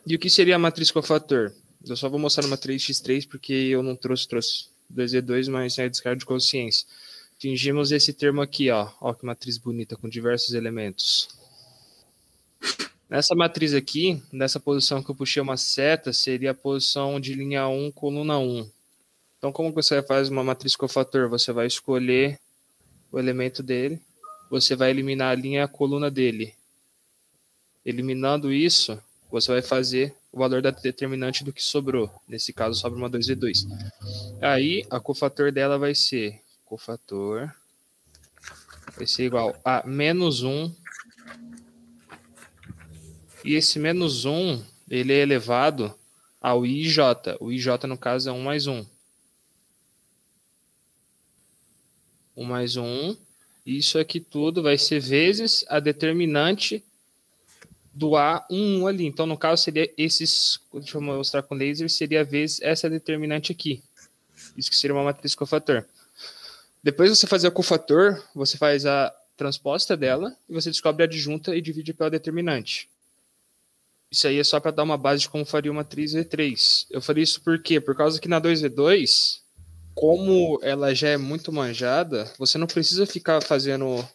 e 0.07 0.17
o 0.17 0.19
que 0.19 0.31
seria 0.31 0.57
a 0.57 0.59
matriz 0.59 0.91
cofator? 0.91 1.53
Eu 1.87 1.97
só 1.97 2.09
vou 2.09 2.19
mostrar 2.19 2.45
uma 2.47 2.59
3x3 2.59 3.29
porque 3.29 3.53
eu 3.53 3.83
não 3.83 3.95
trouxe, 3.95 4.27
trouxe 4.27 4.69
2e2, 4.93 5.49
mas 5.49 5.79
é 5.79 5.89
descarga 5.89 6.19
de 6.19 6.27
consciência. 6.27 6.87
Fingimos 7.41 7.91
esse 7.91 8.13
termo 8.13 8.43
aqui, 8.43 8.71
ó. 8.71 8.91
Ó 9.01 9.15
que 9.15 9.25
matriz 9.25 9.57
bonita, 9.57 9.97
com 9.97 10.11
diversos 10.11 10.53
elementos. 10.53 11.27
Nessa 13.09 13.35
matriz 13.35 13.73
aqui, 13.73 14.23
nessa 14.31 14.61
posição 14.61 15.03
que 15.03 15.11
eu 15.11 15.15
puxei 15.15 15.41
uma 15.41 15.57
seta, 15.57 16.13
seria 16.13 16.51
a 16.51 16.55
posição 16.55 17.19
de 17.19 17.33
linha 17.33 17.67
1, 17.67 17.93
coluna 17.93 18.39
1. 18.39 18.71
Então, 19.39 19.51
como 19.51 19.73
você 19.73 20.03
faz 20.03 20.29
uma 20.29 20.45
matriz 20.45 20.77
cofator? 20.77 21.31
Você 21.31 21.51
vai 21.51 21.67
escolher 21.67 22.39
o 23.11 23.19
elemento 23.19 23.63
dele, 23.63 23.99
você 24.51 24.77
vai 24.77 24.91
eliminar 24.91 25.33
a 25.33 25.35
linha 25.35 25.61
e 25.61 25.63
a 25.63 25.69
coluna 25.69 26.11
dele. 26.11 26.55
Eliminando 27.87 28.53
isso, 28.53 29.03
você 29.31 29.51
vai 29.51 29.63
fazer 29.63 30.15
o 30.31 30.39
valor 30.39 30.61
da 30.61 30.71
determinante 30.71 31.43
do 31.43 31.55
que 31.55 31.65
sobrou. 31.65 32.11
Nesse 32.29 32.53
caso, 32.53 32.79
sobra 32.79 32.99
uma 32.99 33.09
2 33.09 33.31
e 33.31 33.35
2. 33.35 33.67
Aí, 34.43 34.87
a 34.91 35.01
cofator 35.01 35.51
dela 35.51 35.79
vai 35.79 35.95
ser 35.95 36.39
cofator 36.71 37.53
vai 38.97 39.05
ser 39.05 39.25
igual 39.25 39.61
a 39.65 39.85
menos 39.85 40.45
1. 40.45 40.73
E 43.45 43.55
esse 43.55 43.81
menos 43.81 44.25
1, 44.25 44.65
ele 44.89 45.13
é 45.13 45.19
elevado 45.19 45.93
ao 46.41 46.65
IJ. 46.65 46.99
O 47.41 47.51
IJ, 47.51 47.89
no 47.89 47.99
caso, 47.99 48.29
é 48.29 48.33
1 48.33 48.41
mais 48.41 48.69
1. 48.69 48.87
1 52.37 52.45
mais 52.45 52.77
1. 52.77 53.17
Isso 53.67 53.99
aqui 53.99 54.21
tudo 54.21 54.63
vai 54.63 54.79
ser 54.79 55.01
vezes 55.01 55.65
a 55.69 55.81
determinante 55.81 56.85
do 57.93 58.11
A1 58.11 58.89
ali. 58.89 59.07
Então, 59.07 59.27
no 59.27 59.37
caso, 59.37 59.65
seria 59.65 59.93
esses. 59.99 60.61
Deixa 60.73 60.99
eu 60.99 61.03
mostrar 61.03 61.43
com 61.43 61.57
laser, 61.57 61.91
seria 61.91 62.23
vezes 62.23 62.61
essa 62.63 62.89
determinante 62.89 63.51
aqui. 63.51 63.83
Isso 64.57 64.71
que 64.71 64.77
seria 64.77 64.95
uma 64.95 65.05
matriz 65.05 65.35
cofator. 65.35 65.85
Depois 66.83 67.11
você 67.11 67.27
fazer 67.27 67.49
a 67.49 67.51
cofator, 67.51 68.23
você 68.35 68.57
faz 68.57 68.87
a 68.87 69.15
transposta 69.37 69.97
dela 69.97 70.37
e 70.49 70.55
você 70.55 70.71
descobre 70.71 71.03
a 71.03 71.07
adjunta 71.07 71.55
e 71.55 71.61
divide 71.61 71.93
pela 71.93 72.11
determinante. 72.11 72.89
Isso 74.11 74.27
aí 74.27 74.39
é 74.39 74.45
só 74.45 74.59
para 74.59 74.73
dar 74.73 74.83
uma 74.83 74.97
base 74.97 75.23
de 75.23 75.29
como 75.29 75.45
faria 75.45 75.71
uma 75.71 75.83
matriz 75.83 76.13
V3. 76.13 76.87
Eu 76.91 77.01
faria 77.01 77.23
isso 77.23 77.41
por 77.41 77.63
quê? 77.63 77.81
Por 77.81 77.95
causa 77.95 78.21
que 78.21 78.29
na 78.29 78.41
2V2, 78.41 79.41
como 79.95 80.59
ela 80.63 80.95
já 80.95 81.11
é 81.11 81.17
muito 81.17 81.53
manjada, 81.53 82.33
você 82.37 82.59
não 82.59 82.67
precisa 82.67 83.07
ficar 83.07 83.41
fazendo 83.41 84.07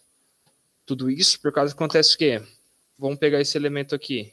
tudo 0.84 1.10
isso, 1.10 1.40
por 1.40 1.52
causa 1.52 1.72
que 1.72 1.78
acontece 1.78 2.14
o 2.14 2.18
quê? 2.18 2.42
Vamos 2.98 3.18
pegar 3.18 3.40
esse 3.40 3.56
elemento 3.56 3.94
aqui. 3.94 4.32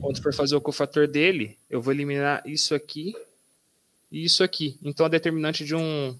Quando 0.00 0.22
for 0.22 0.32
fazer 0.32 0.54
o 0.54 0.60
cofator 0.60 1.08
dele, 1.08 1.58
eu 1.68 1.80
vou 1.80 1.92
eliminar 1.92 2.42
isso 2.46 2.74
aqui 2.74 3.14
e 4.10 4.24
isso 4.24 4.44
aqui. 4.44 4.78
Então 4.82 5.06
a 5.06 5.08
determinante 5.08 5.64
de 5.64 5.74
um 5.74 6.16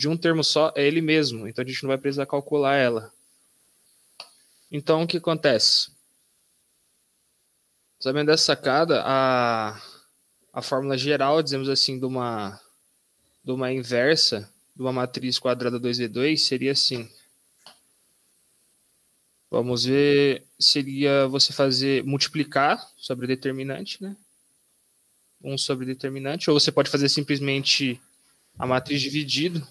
de 0.00 0.08
um 0.08 0.16
termo 0.16 0.42
só 0.42 0.72
é 0.74 0.86
ele 0.86 1.02
mesmo, 1.02 1.46
então 1.46 1.62
a 1.62 1.68
gente 1.68 1.82
não 1.82 1.88
vai 1.88 1.98
precisar 1.98 2.24
calcular 2.24 2.74
ela. 2.74 3.12
Então 4.72 5.02
o 5.02 5.06
que 5.06 5.18
acontece? 5.18 5.90
Sabendo 7.98 8.28
dessa 8.28 8.44
sacada, 8.44 9.02
a, 9.04 9.78
a 10.54 10.62
fórmula 10.62 10.96
geral, 10.96 11.42
dizemos 11.42 11.68
assim, 11.68 11.98
de 11.98 12.06
uma, 12.06 12.58
de 13.44 13.52
uma 13.52 13.70
inversa 13.70 14.50
de 14.74 14.80
uma 14.80 14.90
matriz 14.90 15.38
quadrada 15.38 15.78
2v2 15.78 16.38
seria 16.38 16.72
assim. 16.72 17.06
Vamos 19.50 19.84
ver, 19.84 20.46
seria 20.58 21.26
você 21.26 21.52
fazer 21.52 22.02
multiplicar 22.04 22.90
sobre 22.96 23.26
determinante, 23.26 24.02
né? 24.02 24.16
1 25.42 25.58
sobre 25.58 25.84
determinante, 25.84 26.48
ou 26.48 26.58
você 26.58 26.72
pode 26.72 26.88
fazer 26.88 27.10
simplesmente 27.10 28.00
a 28.58 28.66
matriz 28.66 29.02
dividido 29.02 29.68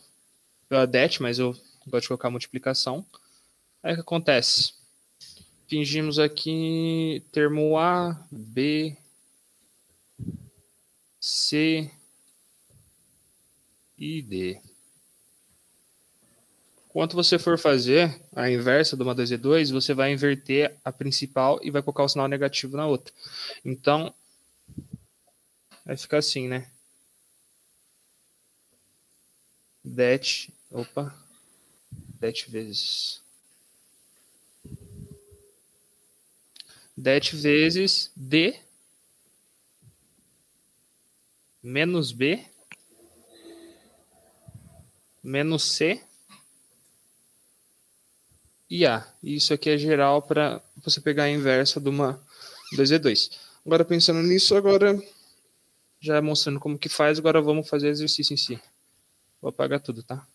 pela 0.69 0.85
det, 0.85 1.19
mas 1.19 1.39
eu 1.39 1.53
gosto 1.87 2.03
de 2.03 2.07
colocar 2.09 2.29
multiplicação. 2.29 3.03
Aí 3.81 3.93
o 3.93 3.95
que 3.95 4.01
acontece? 4.01 4.73
Fingimos 5.67 6.19
aqui 6.19 7.23
termo 7.31 7.77
A, 7.77 8.25
B, 8.31 8.95
C 11.19 11.91
e 13.97 14.21
D. 14.21 14.61
Quando 16.89 17.13
você 17.13 17.37
for 17.37 17.57
fazer 17.57 18.19
a 18.35 18.49
inversa 18.49 18.97
de 18.97 19.03
uma 19.03 19.13
2 19.13 19.31
e 19.31 19.37
2, 19.37 19.69
você 19.69 19.93
vai 19.93 20.11
inverter 20.11 20.75
a 20.83 20.91
principal 20.91 21.59
e 21.61 21.69
vai 21.69 21.83
colocar 21.83 22.03
o 22.03 22.09
sinal 22.09 22.27
negativo 22.27 22.75
na 22.75 22.87
outra. 22.87 23.13
Então, 23.63 24.13
vai 25.85 25.95
ficar 25.95 26.17
assim, 26.17 26.47
né? 26.47 26.69
Det 29.83 30.51
Opa. 30.71 31.15
10 32.19 32.41
vezes. 32.43 33.21
10 36.95 37.29
vezes 37.29 38.11
D 38.15 38.59
menos 41.63 42.11
B 42.11 42.45
menos 45.23 45.63
C 45.63 46.01
e 48.69 48.85
A. 48.85 49.07
Isso 49.23 49.53
aqui 49.53 49.69
é 49.69 49.77
geral 49.77 50.21
para 50.21 50.61
você 50.77 51.01
pegar 51.01 51.23
a 51.23 51.29
inversa 51.29 51.79
de 51.79 51.89
uma 51.89 52.21
2E2. 52.75 53.31
Agora 53.65 53.83
pensando 53.83 54.21
nisso, 54.21 54.55
agora 54.55 55.01
já 55.99 56.21
mostrando 56.21 56.59
como 56.59 56.77
que 56.77 56.89
faz, 56.89 57.17
agora 57.17 57.41
vamos 57.41 57.67
fazer 57.67 57.87
o 57.87 57.91
exercício 57.91 58.33
em 58.33 58.37
si. 58.37 58.61
Vou 59.41 59.49
apagar 59.49 59.79
tudo, 59.79 60.03
tá? 60.03 60.25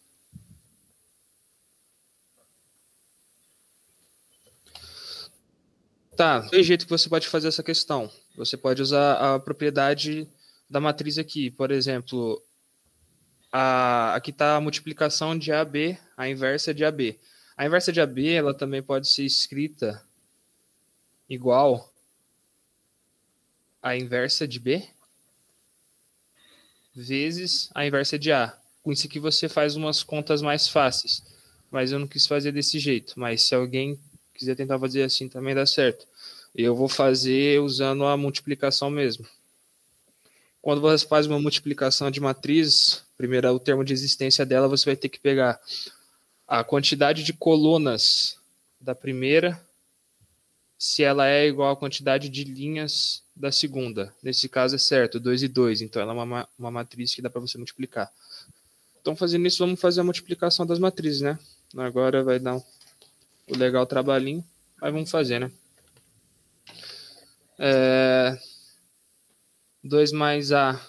Tá, 6.16 6.42
tem 6.48 6.62
jeito 6.62 6.84
que 6.86 6.90
você 6.90 7.08
pode 7.08 7.26
fazer 7.26 7.48
essa 7.48 7.62
questão. 7.62 8.10
Você 8.36 8.56
pode 8.56 8.80
usar 8.80 9.34
a 9.34 9.38
propriedade 9.38 10.28
da 10.70 10.80
matriz 10.80 11.18
aqui. 11.18 11.50
Por 11.50 11.70
exemplo, 11.70 12.40
a, 13.50 14.14
aqui 14.14 14.30
está 14.30 14.56
a 14.56 14.60
multiplicação 14.60 15.36
de 15.36 15.52
AB, 15.52 15.98
a 16.16 16.28
inversa 16.28 16.72
de 16.72 16.84
AB. 16.84 17.18
A 17.56 17.66
inversa 17.66 17.92
de 17.92 18.00
AB 18.00 18.28
ela 18.28 18.54
também 18.54 18.82
pode 18.82 19.08
ser 19.08 19.24
escrita 19.24 20.02
igual 21.28 21.92
a 23.82 23.96
inversa 23.96 24.46
de 24.46 24.58
B 24.58 24.88
vezes 26.94 27.70
a 27.74 27.86
inversa 27.86 28.18
de 28.18 28.30
A. 28.30 28.56
Com 28.82 28.92
isso 28.92 29.06
aqui 29.06 29.18
você 29.18 29.48
faz 29.48 29.76
umas 29.76 30.02
contas 30.02 30.42
mais 30.42 30.68
fáceis. 30.68 31.22
Mas 31.70 31.90
eu 31.90 31.98
não 31.98 32.06
quis 32.06 32.26
fazer 32.26 32.52
desse 32.52 32.78
jeito. 32.78 33.14
Mas 33.16 33.42
se 33.42 33.54
alguém 33.54 33.98
quiser 34.34 34.54
tentar 34.54 34.78
fazer 34.78 35.02
assim 35.02 35.28
também 35.28 35.54
dá 35.54 35.64
certo. 35.64 36.06
Eu 36.54 36.74
vou 36.74 36.88
fazer 36.88 37.60
usando 37.60 38.04
a 38.04 38.16
multiplicação 38.16 38.90
mesmo. 38.90 39.26
Quando 40.60 40.80
você 40.80 41.06
faz 41.06 41.26
uma 41.26 41.40
multiplicação 41.40 42.10
de 42.10 42.20
matriz, 42.20 43.04
primeiro 43.16 43.50
o 43.52 43.58
termo 43.58 43.84
de 43.84 43.92
existência 43.92 44.46
dela, 44.46 44.68
você 44.68 44.86
vai 44.86 44.96
ter 44.96 45.08
que 45.08 45.20
pegar 45.20 45.60
a 46.46 46.62
quantidade 46.62 47.22
de 47.22 47.32
colunas 47.32 48.38
da 48.80 48.94
primeira, 48.94 49.60
se 50.78 51.02
ela 51.02 51.28
é 51.28 51.46
igual 51.46 51.70
à 51.70 51.76
quantidade 51.76 52.28
de 52.28 52.44
linhas 52.44 53.22
da 53.34 53.50
segunda. 53.50 54.14
Nesse 54.22 54.48
caso 54.48 54.74
é 54.74 54.78
certo, 54.78 55.18
2 55.18 55.44
e 55.44 55.48
2, 55.48 55.82
então 55.82 56.02
ela 56.02 56.12
é 56.12 56.14
uma, 56.14 56.48
uma 56.58 56.70
matriz 56.70 57.14
que 57.14 57.22
dá 57.22 57.30
para 57.30 57.40
você 57.40 57.56
multiplicar. 57.56 58.10
Então, 59.00 59.14
fazendo 59.14 59.46
isso, 59.46 59.58
vamos 59.58 59.80
fazer 59.80 60.00
a 60.00 60.04
multiplicação 60.04 60.66
das 60.66 60.78
matrizes, 60.78 61.20
né? 61.20 61.38
Agora 61.76 62.22
vai 62.22 62.38
dar 62.38 62.58
o 63.46 63.56
legal 63.56 63.86
trabalhinho, 63.86 64.44
mas 64.80 64.92
vamos 64.92 65.10
fazer, 65.10 65.38
né? 65.38 65.50
É, 67.58 68.36
2 69.82 70.12
mais 70.12 70.52
A 70.52 70.80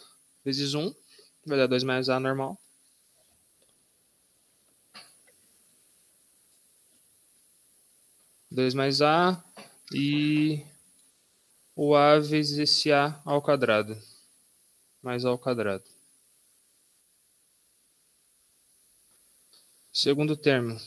vezes 0.44 0.74
1, 0.74 0.94
vai 1.46 1.58
dar 1.58 1.68
2 1.68 1.84
mais 1.84 2.10
A 2.10 2.20
normal. 2.20 2.58
Dois 8.50 8.74
mais 8.74 9.02
A 9.02 9.44
e 9.94 10.66
o 11.76 11.94
A 11.94 12.20
vezes 12.20 12.58
esse 12.58 12.92
A 12.92 13.20
ao 13.26 13.42
quadrado, 13.42 14.02
mais 15.04 15.26
A 15.26 15.30
ao 15.30 15.38
quadrado. 15.38 15.84
Segundo 19.92 20.38
termo, 20.38 20.80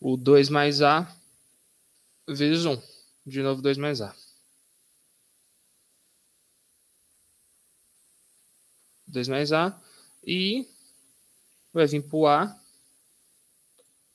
o 0.00 0.16
2 0.16 0.48
mais 0.48 0.82
A 0.82 1.10
vezes 2.28 2.64
1. 2.64 2.80
De 3.26 3.42
novo, 3.42 3.60
2 3.62 3.76
mais 3.76 4.00
A. 4.00 4.14
2 9.06 9.28
mais 9.28 9.52
A. 9.52 9.78
E 10.24 10.66
vai 11.72 11.86
vir 11.86 12.02
para 12.02 12.16
o 12.16 12.26
A. 12.26 12.60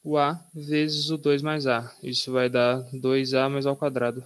O 0.04 0.18
A 0.18 0.40
vezes 0.54 1.10
o 1.10 1.18
2 1.18 1.42
mais 1.42 1.66
A. 1.66 1.92
Isso 2.04 2.32
vai 2.32 2.50
dar 2.50 2.84
2A 2.92 3.50
mais 3.50 3.66
ao 3.66 3.76
quadrado. 3.76 4.24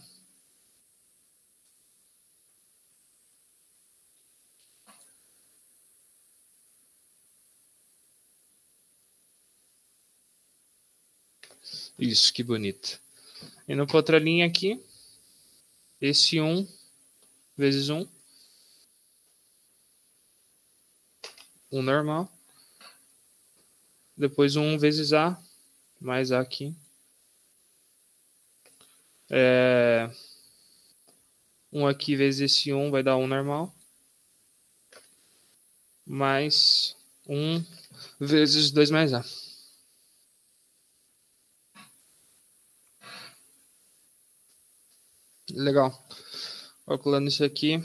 Isso, 11.98 12.32
que 12.32 12.43
bonito. 12.43 13.02
Indo 13.68 13.88
para 13.88 13.98
outra 13.98 14.20
linha 14.20 14.45
aqui. 14.45 14.80
Esse 16.00 16.39
1 16.39 16.68
vezes 17.58 17.89
1. 17.89 18.08
1 21.72 21.82
normal. 21.82 22.32
Depois 24.16 24.56
1 24.56 24.78
vezes 24.78 25.12
A. 25.12 25.41
Mais 26.00 26.32
A 26.32 26.39
aqui. 26.39 26.76
É... 29.30 30.10
1 31.74 31.88
aqui 31.88 32.16
vezes 32.16 32.41
esse 32.41 32.72
1 32.72 32.91
vai 32.91 33.02
dar 33.02 33.18
1 33.18 33.28
normal. 33.28 33.76
Mais 36.06 36.95
1 37.28 37.66
vezes 38.20 38.70
2 38.70 38.91
mais 38.91 39.14
A. 39.14 39.26
Legal. 45.52 45.91
Calculando 46.86 47.30
isso 47.30 47.43
aqui, 47.43 47.82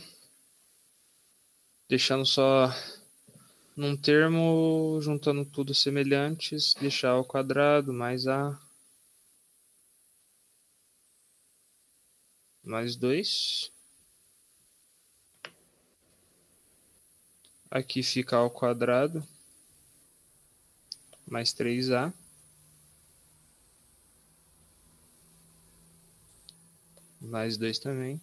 deixando 1.89 2.27
só 2.27 2.69
num 3.77 3.97
termo, 3.97 4.99
juntando 5.01 5.45
tudo 5.45 5.75
semelhantes, 5.75 6.75
deixar 6.75 7.11
ao 7.11 7.25
quadrado 7.25 7.93
mais 7.93 8.27
A 8.27 8.59
mais 12.65 12.97
2. 12.97 13.71
Aqui 17.71 18.03
fica 18.03 18.37
ao 18.37 18.51
quadrado 18.51 19.27
mais 21.27 21.53
3A. 21.53 22.13
Mais 27.23 27.57
2 27.57 27.79
também. 27.79 28.21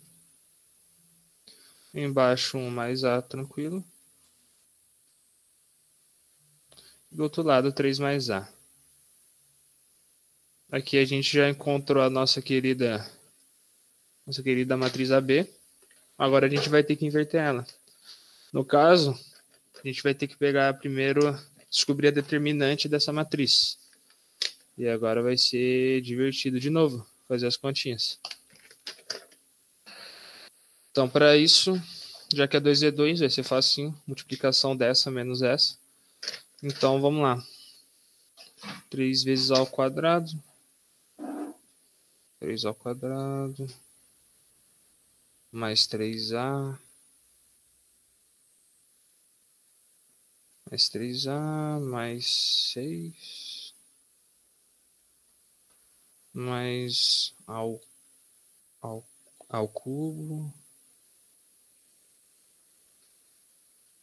Embaixo 1.93 2.58
um 2.58 2.70
mais 2.70 3.04
A 3.04 3.22
tranquilo. 3.22 3.84
Do 7.12 7.24
outro 7.24 7.41
lado 7.41 7.72
3 7.72 7.97
mais 7.97 8.30
A. 8.30 8.47
Aqui 10.72 10.97
a 10.97 11.06
gente 11.06 11.36
já 11.36 11.50
encontrou 11.50 12.04
a 12.04 12.10
nossa 12.10 12.41
querida 12.41 13.04
nossa 14.28 14.43
querida 14.43 14.78
matriz 14.78 15.12
AB. 15.12 15.52
Agora 16.16 16.45
a 16.45 16.50
gente 16.50 16.70
vai 16.70 16.84
ter 16.84 16.95
que 16.95 17.06
inverter 17.06 17.41
ela. 17.41 17.66
No 18.54 18.64
caso, 18.64 19.18
a 19.84 19.88
gente 19.88 20.04
vai 20.04 20.14
ter 20.14 20.28
que 20.28 20.38
pegar 20.38 20.76
primeiro, 20.76 21.36
descobrir 21.72 22.10
a 22.10 22.12
determinante 22.12 22.88
dessa 22.88 23.12
matriz. 23.12 23.80
E 24.78 24.88
agora 24.88 25.24
vai 25.24 25.38
ser 25.38 26.02
divertido 26.02 26.60
de 26.60 26.70
novo, 26.70 27.08
fazer 27.28 27.47
as 27.47 27.58
continhas. 27.58 28.20
Então, 30.92 31.10
para 31.10 31.38
isso, 31.38 31.82
já 32.34 32.48
que 32.48 32.58
é 32.58 32.60
2e2, 32.60 33.20
vai 33.20 33.30
ser 33.30 33.44
fácil, 33.44 33.96
multiplicação 34.06 34.76
dessa 34.76 35.10
menos 35.10 35.42
essa. 35.42 35.78
Então, 36.62 37.00
vamos 37.00 37.22
lá. 37.22 37.42
3 38.90 39.24
vezes 39.24 39.52
ao 39.52 39.66
quadrado. 39.66 40.32
3 42.40 42.66
ao 42.66 42.76
quadrado. 42.76 43.68
Mais 45.52 45.88
3a. 45.88 46.78
Mais 50.70 50.90
3a, 50.90 51.80
mais 51.80 52.28
6. 52.74 53.74
Mais 56.32 57.34
ao, 57.48 57.82
ao, 58.82 59.05
ao 59.49 59.67
cubo. 59.67 60.53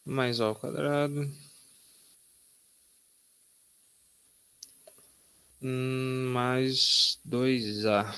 mais 0.06 0.40
ao 0.40 0.54
quadrado. 0.54 1.28
Hum, 5.60 6.30
mais 6.32 7.18
2A. 7.24 8.14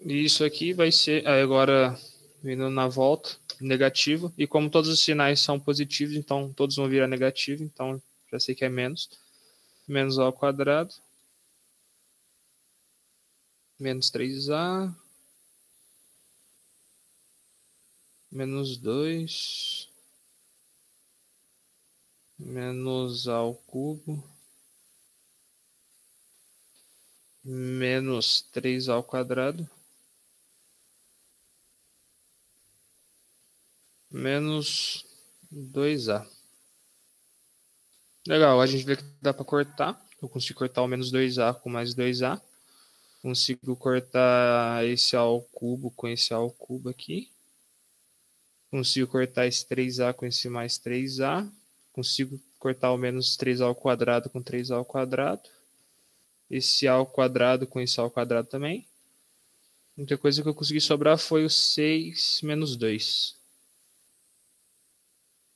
Isso 0.00 0.44
aqui 0.44 0.72
vai 0.74 0.90
ser 0.92 1.26
agora 1.26 1.98
vindo 2.42 2.68
na 2.68 2.88
volta 2.88 3.38
negativo 3.60 4.32
e 4.36 4.46
como 4.46 4.68
todos 4.68 4.90
os 4.90 5.00
sinais 5.00 5.40
são 5.40 5.58
positivos, 5.58 6.16
então 6.16 6.52
todos 6.52 6.76
vão 6.76 6.88
virar 6.88 7.08
negativo, 7.08 7.62
então 7.62 8.02
já 8.30 8.38
sei 8.38 8.54
que 8.54 8.64
é 8.64 8.68
menos. 8.68 9.08
Menos 9.86 10.18
ao 10.18 10.32
quadrado. 10.32 10.94
Menos 13.78 14.10
3A. 14.10 14.94
menos 18.34 18.76
2 18.78 19.88
menos 22.36 23.28
A 23.28 23.34
ao 23.36 23.54
cubo 23.54 24.28
menos 27.44 28.42
3 28.50 28.88
ao 28.88 29.04
quadrado 29.04 29.70
menos 34.10 35.06
2A. 35.52 36.26
Legal, 38.26 38.60
a 38.60 38.66
gente 38.66 38.84
vê 38.84 38.96
que 38.96 39.02
dá 39.20 39.34
para 39.34 39.44
cortar. 39.44 40.00
Eu 40.22 40.28
consigo 40.28 40.58
cortar 40.58 40.82
o 40.82 40.86
menos 40.86 41.12
2A 41.12 41.52
com 41.60 41.68
mais 41.68 41.94
2A. 41.94 42.40
Consigo 43.24 43.74
cortar 43.74 44.84
esse 44.84 45.16
A 45.16 45.20
ao 45.20 45.40
cubo 45.40 45.90
com 45.90 46.06
esse 46.06 46.34
A 46.34 46.36
ao 46.36 46.50
cubo 46.50 46.90
aqui. 46.90 47.30
Consigo 48.70 49.10
cortar 49.10 49.46
esse 49.46 49.66
3A 49.66 50.12
com 50.12 50.26
esse 50.26 50.46
mais 50.46 50.78
3A. 50.78 51.50
Consigo 51.94 52.38
cortar 52.58 52.92
o 52.92 52.98
menos 52.98 53.34
3A 53.38 53.64
ao 53.64 53.74
quadrado 53.74 54.28
com 54.28 54.42
3A 54.42 54.76
ao 54.76 54.84
quadrado. 54.84 55.48
Esse 56.50 56.86
A 56.86 56.92
ao 56.92 57.06
quadrado 57.06 57.66
com 57.66 57.80
esse 57.80 57.98
A 57.98 58.02
ao 58.02 58.10
quadrado 58.10 58.46
também. 58.46 58.86
A 59.96 60.02
única 60.02 60.18
coisa 60.18 60.42
que 60.42 60.48
eu 60.50 60.54
consegui 60.54 60.82
sobrar 60.82 61.16
foi 61.16 61.46
o 61.46 61.50
6 61.50 62.42
menos 62.42 62.76
2. 62.76 63.36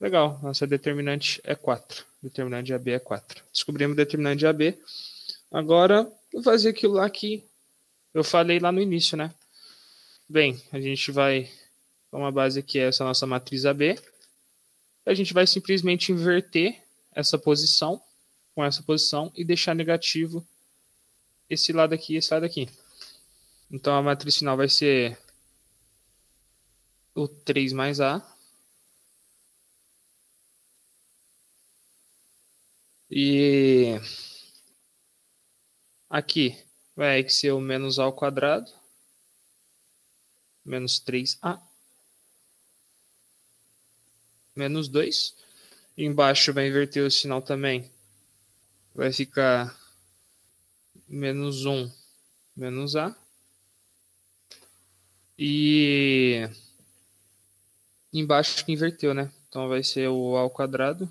Legal, 0.00 0.40
nossa 0.42 0.66
determinante 0.66 1.38
é 1.44 1.54
4. 1.54 2.02
Determinante 2.22 2.68
de 2.68 2.72
AB 2.72 2.92
é 2.92 2.98
4. 2.98 3.44
Descobrimos 3.52 3.92
o 3.92 3.96
determinante 3.96 4.38
de 4.38 4.46
AB. 4.46 4.82
Agora, 5.52 6.10
vou 6.32 6.42
fazer 6.42 6.70
aquilo 6.70 6.94
lá 6.94 7.10
que 7.10 7.46
eu 8.14 8.24
falei 8.24 8.58
lá 8.58 8.72
no 8.72 8.80
início, 8.80 9.16
né? 9.16 9.34
Bem, 10.28 10.60
a 10.72 10.80
gente 10.80 11.10
vai 11.10 11.50
uma 12.10 12.32
base 12.32 12.58
aqui 12.58 12.78
é 12.78 12.88
essa 12.88 13.04
nossa 13.04 13.26
matriz 13.26 13.66
AB. 13.66 13.98
A 15.04 15.14
gente 15.14 15.32
vai 15.32 15.46
simplesmente 15.46 16.12
inverter 16.12 16.82
essa 17.14 17.38
posição 17.38 18.02
com 18.54 18.64
essa 18.64 18.82
posição 18.82 19.32
e 19.34 19.44
deixar 19.44 19.74
negativo 19.74 20.46
esse 21.48 21.72
lado 21.72 21.94
aqui 21.94 22.14
e 22.14 22.16
esse 22.16 22.32
lado 22.32 22.44
aqui. 22.44 22.68
Então 23.70 23.94
a 23.94 24.02
matriz 24.02 24.36
final 24.36 24.56
vai 24.56 24.68
ser 24.68 25.18
o 27.14 27.28
3 27.28 27.72
mais 27.72 28.00
A. 28.00 28.22
E 33.10 33.98
aqui 36.10 36.67
vai 36.98 37.28
ser 37.28 37.52
o 37.52 37.60
menos 37.60 38.00
ao 38.00 38.12
quadrado. 38.12 38.72
Menos 40.64 40.98
3A 40.98 41.62
menos 44.56 44.88
2. 44.88 45.36
Embaixo 45.96 46.52
vai 46.52 46.66
inverter 46.66 47.04
o 47.04 47.10
sinal 47.10 47.40
também. 47.40 47.88
Vai 48.92 49.12
ficar 49.12 49.78
menos 51.08 51.64
1 51.64 51.88
menos 52.56 52.96
A. 52.96 53.16
E 55.38 56.50
embaixo 58.12 58.64
que 58.64 58.72
inverteu, 58.72 59.14
né? 59.14 59.32
Então 59.48 59.68
vai 59.68 59.84
ser 59.84 60.08
o 60.08 60.36
ao 60.36 60.50
quadrado 60.50 61.08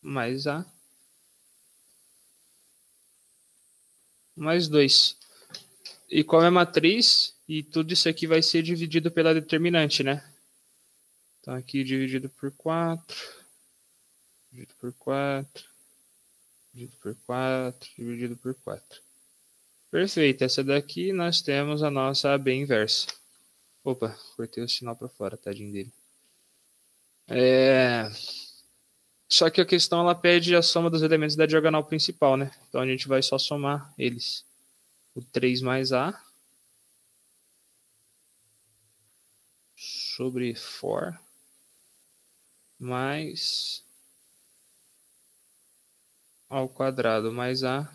mais 0.00 0.46
A 0.46 0.64
mais 4.36 4.68
2. 4.68 5.16
E 6.10 6.22
como 6.22 6.44
é 6.44 6.50
matriz, 6.50 7.34
e 7.48 7.62
tudo 7.62 7.92
isso 7.92 8.08
aqui 8.08 8.26
vai 8.26 8.42
ser 8.42 8.62
dividido 8.62 9.10
pela 9.10 9.34
determinante, 9.34 10.02
né? 10.02 10.24
Então 11.40 11.54
aqui 11.54 11.84
dividido 11.84 12.28
por 12.28 12.50
4, 12.52 13.16
dividido 14.50 14.74
por 14.80 14.92
4, 14.94 15.64
dividido 16.72 16.96
por 17.00 17.16
4, 17.26 17.90
dividido 17.96 18.36
por 18.36 18.54
4. 18.54 19.00
Perfeito, 19.90 20.42
essa 20.42 20.64
daqui 20.64 21.12
nós 21.12 21.40
temos 21.42 21.82
a 21.82 21.90
nossa 21.90 22.32
AB 22.34 22.52
inversa. 22.52 23.06
Opa, 23.84 24.18
cortei 24.34 24.64
o 24.64 24.68
sinal 24.68 24.96
para 24.96 25.08
fora, 25.08 25.36
tadinho 25.36 25.72
dele. 25.72 25.92
É... 27.28 28.10
Só 29.34 29.50
que 29.50 29.60
a 29.60 29.66
questão 29.66 29.98
ela 29.98 30.14
pede 30.14 30.54
a 30.54 30.62
soma 30.62 30.88
dos 30.88 31.02
elementos 31.02 31.34
da 31.34 31.44
diagonal 31.44 31.82
principal, 31.82 32.36
né? 32.36 32.52
Então 32.68 32.80
a 32.80 32.86
gente 32.86 33.08
vai 33.08 33.20
só 33.20 33.36
somar 33.36 33.92
eles. 33.98 34.46
O 35.12 35.20
3 35.20 35.60
mais 35.60 35.92
A 35.92 36.16
sobre 39.76 40.54
4 40.54 41.18
mais 42.78 43.84
ao 46.48 46.68
quadrado 46.68 47.32
mais 47.32 47.64
A 47.64 47.92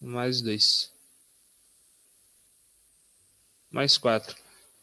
mais 0.00 0.40
2 0.40 0.92
mais 3.72 3.98
4. 3.98 4.36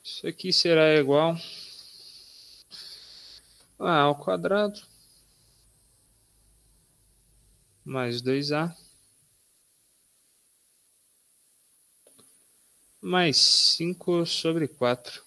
Isso 0.03 0.27
aqui 0.27 0.51
será 0.51 0.95
igual 0.95 1.37
a 3.79 3.99
ao 4.01 4.15
quadrado 4.15 4.81
mais 7.85 8.21
2A 8.21 8.75
mais 13.01 13.37
5 13.37 14.25
sobre 14.25 14.67
4. 14.67 15.23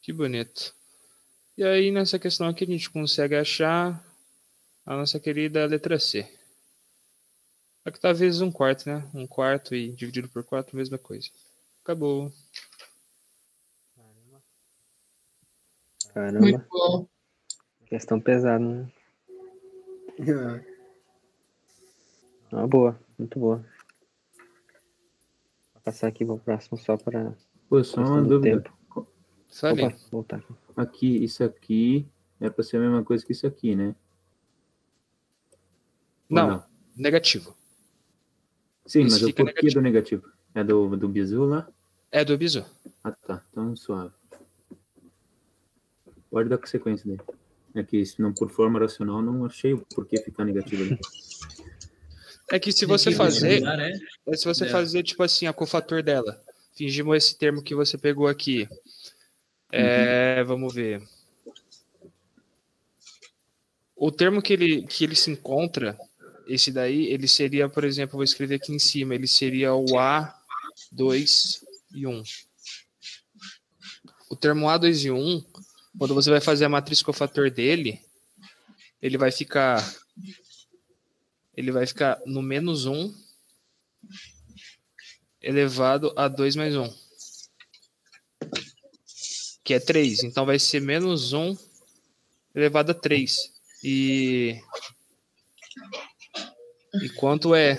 Que 0.00 0.12
bonito. 0.12 0.74
E 1.56 1.64
aí, 1.64 1.90
nessa 1.90 2.18
questão 2.18 2.48
aqui, 2.48 2.64
a 2.64 2.66
gente 2.66 2.88
consegue 2.88 3.34
achar 3.34 4.02
a 4.86 4.96
nossa 4.96 5.18
querida 5.20 5.66
letra 5.66 5.98
C. 5.98 6.26
Aqui 7.84 7.98
tá 8.00 8.12
vezes 8.12 8.40
um 8.40 8.50
quarto, 8.50 8.88
né? 8.88 9.06
Um 9.12 9.26
quarto 9.26 9.74
e 9.74 9.92
dividido 9.92 10.28
por 10.28 10.44
quatro, 10.44 10.76
mesma 10.76 10.98
coisa. 10.98 11.28
Acabou. 11.82 12.32
Caramba, 16.18 16.40
Muito 16.40 16.66
bom. 16.68 17.08
questão 17.86 18.20
pesada, 18.20 18.58
né? 18.58 18.90
Uma 22.50 22.66
boa, 22.66 22.98
muito 23.16 23.38
boa. 23.38 23.64
Vou 25.74 25.82
passar 25.84 26.08
aqui 26.08 26.26
pro 26.26 26.36
próximo 26.40 26.76
só 26.76 26.96
para 26.96 27.36
Pô, 27.68 27.84
só 27.84 28.00
uma 28.00 28.20
dúvida. 28.22 28.62
tempo. 28.62 29.06
Só 29.46 29.68
ali. 29.68 29.84
Opa, 29.84 29.96
voltar 30.10 30.36
aqui. 30.38 30.54
Aqui, 30.76 31.22
isso 31.22 31.44
aqui 31.44 32.08
é 32.40 32.50
para 32.50 32.64
ser 32.64 32.78
a 32.78 32.80
mesma 32.80 33.04
coisa 33.04 33.24
que 33.24 33.30
isso 33.30 33.46
aqui, 33.46 33.76
né? 33.76 33.94
Ou 36.28 36.34
Não, 36.36 36.64
negativo. 36.96 37.54
Sim, 38.86 39.04
mas 39.04 39.12
Isso 39.12 39.24
o 39.26 39.28
fica 39.28 39.44
porquê 39.44 39.68
do 39.70 39.80
negativo? 39.80 40.28
É 40.52 40.64
do, 40.64 40.96
do 40.96 41.08
bizu 41.08 41.44
lá? 41.44 41.68
É 42.10 42.24
do 42.24 42.36
bizu. 42.36 42.66
Ah, 43.04 43.12
tá. 43.12 43.44
Então, 43.52 43.76
suave. 43.76 44.17
Pode 46.30 46.48
dar 46.48 46.58
sequência 46.66 47.04
daí. 47.06 47.18
É 47.74 47.82
que, 47.82 48.04
se 48.04 48.20
não 48.20 48.32
por 48.32 48.50
forma 48.50 48.78
racional, 48.78 49.22
não 49.22 49.44
achei 49.44 49.72
o 49.72 49.78
porquê 49.94 50.18
ficar 50.18 50.44
negativo 50.44 50.82
ali. 50.82 50.98
É 52.50 52.58
que 52.58 52.72
se 52.72 52.86
você 52.86 53.12
fazer, 53.12 53.60
né? 53.60 53.92
é 54.26 54.36
se 54.36 54.44
você 54.46 54.64
É. 54.64 54.68
fazer 54.68 55.02
tipo 55.02 55.22
assim, 55.22 55.46
a 55.46 55.52
cofator 55.52 56.02
dela. 56.02 56.40
Fingimos 56.74 57.16
esse 57.16 57.36
termo 57.36 57.62
que 57.62 57.74
você 57.74 57.98
pegou 57.98 58.26
aqui. 58.26 58.68
É, 59.70 60.42
vamos 60.44 60.74
ver. 60.74 61.02
O 63.94 64.10
termo 64.10 64.40
que 64.40 64.52
ele, 64.52 64.82
que 64.86 65.04
ele 65.04 65.14
se 65.16 65.30
encontra, 65.30 65.98
esse 66.46 66.70
daí, 66.72 67.06
ele 67.06 67.28
seria, 67.28 67.68
por 67.68 67.84
exemplo, 67.84 68.14
vou 68.16 68.24
escrever 68.24 68.54
aqui 68.54 68.72
em 68.72 68.78
cima, 68.78 69.14
ele 69.14 69.26
seria 69.26 69.74
o 69.74 69.84
A2 69.86 71.62
e 71.94 72.06
1. 72.06 72.22
O 74.30 74.36
termo 74.36 74.66
A2 74.66 75.04
e 75.04 75.10
1, 75.10 75.44
quando 75.96 76.14
você 76.14 76.30
vai 76.30 76.40
fazer 76.40 76.64
a 76.64 76.68
matriz 76.68 77.02
cofator 77.02 77.50
dele, 77.50 78.00
ele 79.00 79.16
vai 79.16 79.30
ficar 79.30 79.82
ele 81.58 81.72
vai 81.72 81.84
ficar 81.86 82.20
no 82.24 82.40
menos 82.40 82.86
1 82.86 83.12
elevado 85.42 86.12
a 86.16 86.28
2 86.28 86.54
mais 86.54 86.76
1. 86.76 86.88
Que 89.64 89.74
é 89.74 89.80
3. 89.80 90.22
Então 90.22 90.46
vai 90.46 90.58
ser 90.58 90.80
menos 90.80 91.32
1 91.32 91.56
elevado 92.54 92.92
a 92.92 92.94
3. 92.94 93.52
E. 93.82 94.60
E 97.02 97.08
quanto 97.10 97.54
é 97.54 97.76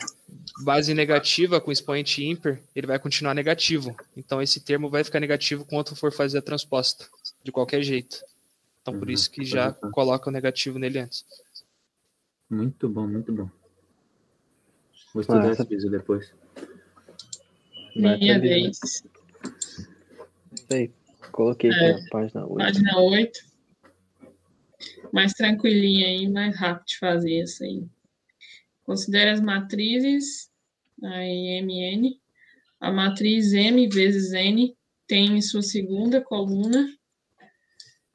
base 0.63 0.93
negativa 0.93 1.61
com 1.61 1.71
expoente 1.71 2.23
ímpar, 2.23 2.59
ele 2.75 2.85
vai 2.85 2.99
continuar 2.99 3.33
negativo. 3.33 3.95
Então 4.15 4.41
esse 4.41 4.59
termo 4.59 4.89
vai 4.89 5.03
ficar 5.03 5.19
negativo 5.19 5.65
quando 5.65 5.95
for 5.95 6.11
fazer 6.11 6.39
a 6.39 6.41
transposta, 6.41 7.07
de 7.43 7.51
qualquer 7.51 7.81
jeito. 7.81 8.21
Então 8.81 8.97
por 8.97 9.07
Uhum, 9.07 9.13
isso 9.13 9.29
que 9.31 9.43
já 9.45 9.71
botar. 9.71 9.89
coloca 9.91 10.29
o 10.29 10.33
negativo 10.33 10.79
nele 10.79 10.99
antes. 10.99 11.25
Muito 12.49 12.89
bom, 12.89 13.07
muito 13.07 13.31
bom. 13.31 13.49
Vou 15.13 15.21
estudar 15.21 15.39
Massa. 15.47 15.61
esse 15.63 15.69
bizu 15.69 15.89
depois. 15.89 16.31
Vai 17.95 18.17
Minha 18.17 18.39
Bíblia. 18.39 18.39
vez. 18.63 18.79
Isso 18.81 19.07
aí. 20.71 20.91
Coloquei 21.31 21.69
aqui 21.69 21.79
É. 21.83 21.93
na 21.93 22.09
página 22.09 22.45
8. 22.47 22.57
Página 22.57 22.99
8. 22.99 23.39
Mais 25.11 25.33
tranquilinha 25.33 26.07
aí, 26.07 26.27
mais 26.27 26.55
rápido 26.57 26.85
de 26.87 26.97
fazer 26.97 27.43
isso 27.43 27.63
aí. 27.63 27.85
Considere 28.83 29.29
as 29.31 29.41
matrizes, 29.41 30.49
a 31.03 31.23
MN. 31.23 32.19
A 32.79 32.91
matriz 32.91 33.53
M 33.53 33.87
vezes 33.89 34.31
N 34.33 34.75
tem 35.07 35.37
em 35.37 35.41
sua 35.41 35.61
segunda 35.61 36.21
coluna 36.21 36.87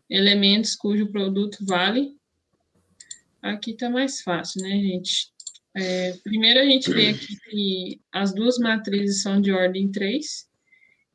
elementos 0.09 0.74
cujo 0.74 1.11
produto 1.11 1.59
vale. 1.66 2.16
Aqui 3.42 3.72
está 3.72 3.90
mais 3.90 4.20
fácil, 4.22 4.62
né, 4.62 4.70
gente? 4.70 5.32
É, 5.76 6.12
primeiro 6.22 6.61
a 6.61 6.64
gente 6.64 6.90
vê 6.92 7.09
aqui 7.09 7.36
que 7.50 8.00
as 8.12 8.32
duas 8.32 8.59
matrizes 8.59 9.22
são 9.22 9.40
de 9.40 9.50
ordem 9.50 9.90
3. 9.90 10.24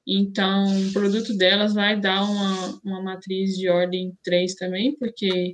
Então, 0.05 0.65
o 0.87 0.91
produto 0.91 1.37
delas 1.37 1.73
vai 1.73 1.99
dar 1.99 2.23
uma, 2.23 2.81
uma 2.83 3.01
matriz 3.01 3.55
de 3.55 3.69
ordem 3.69 4.17
3 4.23 4.55
também, 4.55 4.97
porque 4.97 5.53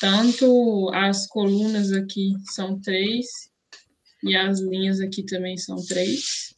tanto 0.00 0.90
as 0.92 1.26
colunas 1.26 1.90
aqui 1.90 2.34
são 2.52 2.80
3 2.80 3.26
e 4.24 4.36
as 4.36 4.60
linhas 4.60 5.00
aqui 5.00 5.24
também 5.24 5.56
são 5.56 5.76
3, 5.76 6.54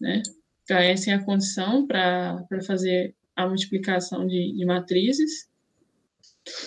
né? 0.00 0.22
Então, 0.62 0.76
essa 0.76 1.10
é 1.10 1.14
a 1.14 1.24
condição 1.24 1.86
para 1.86 2.44
fazer 2.66 3.15
a 3.36 3.46
multiplicação 3.46 4.26
de, 4.26 4.52
de 4.52 4.64
matrizes. 4.64 5.48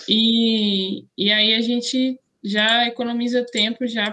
E, 0.08 1.04
e 1.18 1.30
aí 1.30 1.54
a 1.54 1.60
gente 1.60 2.18
já 2.42 2.86
economiza 2.86 3.44
tempo 3.44 3.86
já 3.86 4.10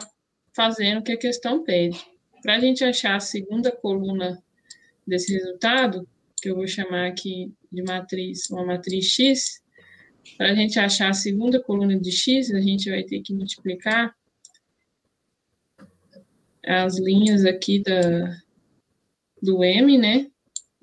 fazendo 0.55 0.99
o 0.99 1.03
que 1.03 1.11
a 1.11 1.17
questão 1.17 1.63
pede. 1.63 2.03
Para 2.41 2.55
a 2.55 2.59
gente 2.59 2.83
achar 2.83 3.15
a 3.15 3.19
segunda 3.19 3.71
coluna 3.71 4.41
desse 5.05 5.33
resultado, 5.33 6.07
que 6.41 6.49
eu 6.49 6.55
vou 6.55 6.67
chamar 6.67 7.07
aqui 7.07 7.53
de 7.71 7.83
matriz, 7.83 8.49
uma 8.49 8.65
matriz 8.65 9.05
X, 9.05 9.61
para 10.37 10.51
a 10.51 10.55
gente 10.55 10.79
achar 10.79 11.09
a 11.09 11.13
segunda 11.13 11.61
coluna 11.61 11.97
de 11.99 12.11
X, 12.11 12.51
a 12.51 12.59
gente 12.59 12.89
vai 12.89 13.03
ter 13.03 13.21
que 13.21 13.33
multiplicar 13.33 14.15
as 16.65 16.97
linhas 16.97 17.45
aqui 17.45 17.81
da, 17.81 18.37
do 19.41 19.63
M, 19.63 19.97
né? 19.97 20.29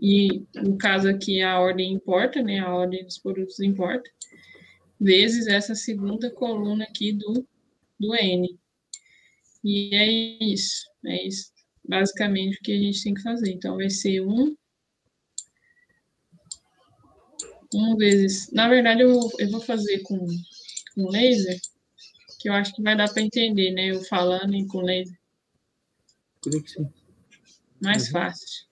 E 0.05 0.45
no 0.55 0.77
caso 0.77 1.09
aqui 1.09 1.41
a 1.41 1.59
ordem 1.59 1.93
importa, 1.93 2.43
né? 2.43 2.59
A 2.59 2.75
ordem 2.75 3.05
dos 3.05 3.19
produtos 3.19 3.61
importa, 3.61 4.11
vezes 5.01 5.47
essa 5.47 5.75
segunda 5.75 6.31
coluna 6.31 6.85
aqui 6.85 7.13
do, 7.13 7.47
do 7.99 8.15
N. 8.15 8.59
E 9.63 9.95
é 9.95 10.45
isso, 10.45 10.85
é 11.07 11.27
isso 11.27 11.55
basicamente 11.87 12.59
o 12.59 12.63
que 12.63 12.73
a 12.73 12.79
gente 12.79 13.03
tem 13.03 13.15
que 13.15 13.23
fazer. 13.23 13.53
Então, 13.53 13.77
vai 13.77 13.91
ser 13.91 14.21
1. 14.21 14.57
1 17.75 17.97
vezes. 17.97 18.51
Na 18.53 18.69
verdade, 18.69 19.03
eu, 19.03 19.21
eu 19.39 19.51
vou 19.51 19.61
fazer 19.61 20.01
com 20.01 20.27
com 20.95 21.11
laser, 21.11 21.59
que 22.39 22.49
eu 22.49 22.53
acho 22.53 22.73
que 22.73 22.83
vai 22.83 22.97
dar 22.97 23.13
para 23.13 23.21
entender, 23.21 23.73
né? 23.73 23.91
Eu 23.91 24.05
falando 24.05 24.55
e 24.55 24.65
com 24.69 24.81
laser. 24.81 25.19
Que 26.41 26.69
sim. 26.69 26.89
Mais 27.83 28.09
fácil. 28.09 28.67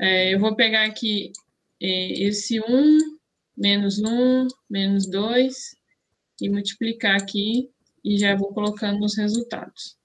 É, 0.00 0.32
eu 0.32 0.38
vou 0.38 0.54
pegar 0.54 0.84
aqui 0.84 1.32
é, 1.82 2.22
esse 2.22 2.60
1, 2.60 2.98
menos 3.56 3.98
1, 3.98 4.46
menos 4.70 5.06
2, 5.10 5.76
e 6.40 6.48
multiplicar 6.48 7.20
aqui, 7.20 7.68
e 8.04 8.16
já 8.16 8.36
vou 8.36 8.54
colocando 8.54 9.00
nos 9.00 9.16
resultados. 9.16 9.96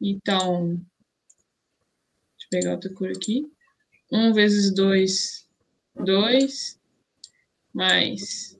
Então, 0.00 0.74
deixa 0.74 2.46
eu 2.46 2.50
pegar 2.50 2.72
outra 2.72 2.92
cor 2.92 3.10
aqui. 3.10 3.50
1 4.12 4.34
vezes 4.34 4.74
2, 4.74 5.48
2, 5.96 6.78
mais 7.72 8.58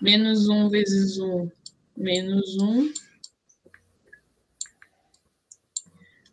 menos 0.00 0.48
1 0.48 0.68
vezes 0.68 1.18
1, 1.18 1.50
menos 1.96 2.56
1, 2.56 2.92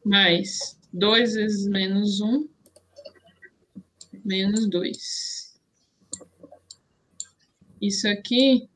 mais 0.06 0.78
2 0.94 1.34
vezes 1.34 1.68
menos 1.68 2.22
1, 2.22 2.48
menos 4.30 4.70
2. 4.70 5.60
Isso 7.82 8.08
aqui, 8.08 8.70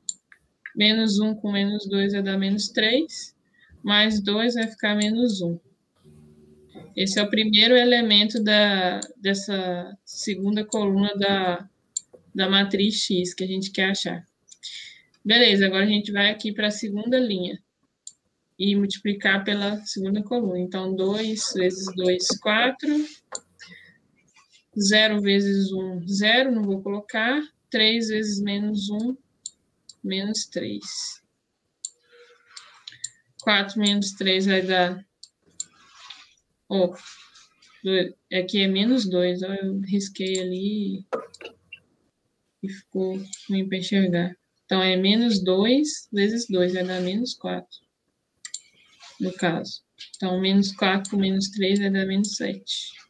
menos 0.75 1.19
1 1.19 1.35
com 1.35 1.51
menos 1.51 1.87
2 1.87 2.13
vai 2.13 2.23
dar 2.23 2.39
menos 2.39 2.69
3, 2.69 3.35
mais 3.83 4.19
2 4.19 4.55
vai 4.55 4.67
ficar 4.67 4.95
menos 4.95 5.41
1. 5.41 5.59
Esse 6.95 7.19
é 7.19 7.23
o 7.23 7.29
primeiro 7.29 7.75
elemento 7.75 8.43
da, 8.43 8.99
dessa 9.15 9.95
segunda 10.03 10.65
coluna 10.65 11.13
da, 11.15 11.69
da 12.33 12.49
matriz 12.49 12.95
X 12.95 13.35
que 13.35 13.43
a 13.43 13.47
gente 13.47 13.71
quer 13.71 13.91
achar. 13.91 14.25
Beleza, 15.23 15.67
agora 15.67 15.83
a 15.83 15.87
gente 15.87 16.11
vai 16.11 16.31
aqui 16.31 16.51
para 16.51 16.67
a 16.67 16.71
segunda 16.71 17.19
linha 17.19 17.61
e 18.57 18.75
multiplicar 18.75 19.43
pela 19.43 19.77
segunda 19.85 20.23
coluna. 20.23 20.59
Então, 20.59 20.95
2 20.95 21.53
vezes 21.55 21.85
2, 21.95 22.27
4. 22.39 22.89
0 24.79 25.21
vezes 25.21 25.71
1, 25.71 26.07
0, 26.07 26.51
não 26.51 26.63
vou 26.63 26.81
colocar. 26.81 27.41
3 27.69 28.07
vezes 28.09 28.39
menos 28.41 28.89
1, 28.89 29.17
menos 30.03 30.45
3. 30.45 30.83
4 33.41 33.79
menos 33.79 34.11
3 34.13 34.45
vai 34.45 34.61
dar... 34.61 35.05
Oh, 36.69 36.93
aqui 38.33 38.61
é 38.61 38.67
menos 38.67 39.07
2, 39.07 39.41
eu 39.41 39.81
risquei 39.81 40.39
ali 40.39 41.05
e 42.63 42.69
ficou 42.69 43.21
ruim 43.49 43.67
para 43.67 43.77
enxergar. 43.77 44.35
Então, 44.65 44.81
é 44.81 44.95
menos 44.95 45.43
2 45.43 46.09
vezes 46.11 46.47
2, 46.47 46.73
vai 46.73 46.83
dar 46.85 47.01
menos 47.01 47.33
4, 47.35 47.67
no 49.19 49.33
caso. 49.33 49.83
Então, 50.15 50.39
menos 50.39 50.71
4 50.71 51.11
com 51.11 51.17
menos 51.17 51.49
3 51.49 51.79
vai 51.79 51.91
dar 51.91 52.05
menos 52.05 52.35
7. 52.35 53.02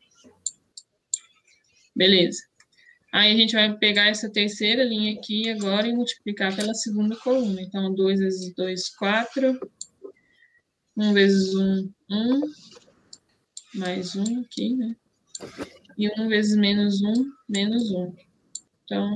Beleza. 1.96 2.42
Aí, 3.12 3.32
a 3.32 3.38
gente 3.38 3.54
vai 3.54 3.78
pegar 3.78 4.08
essa 4.08 4.30
terceira 4.30 4.84
linha 4.84 5.14
aqui 5.14 5.50
agora 5.50 5.88
e 5.88 5.94
multiplicar 5.94 6.56
pela 6.56 6.74
segunda 6.74 7.16
coluna. 7.16 7.62
Então, 7.62 7.94
2 7.94 8.20
vezes 8.20 8.54
2, 8.56 8.90
4. 8.96 9.60
1 10.98 11.14
vezes 11.14 11.54
1, 11.54 11.94
1. 12.10 12.42
Mais 13.76 14.16
1 14.16 14.42
aqui, 14.42 14.76
né? 14.76 14.96
E 15.98 16.10
1 16.20 16.28
vezes 16.28 16.58
menos 16.58 17.02
1, 17.04 17.32
menos 17.48 17.92
1. 17.92 18.16
Então, 18.84 19.16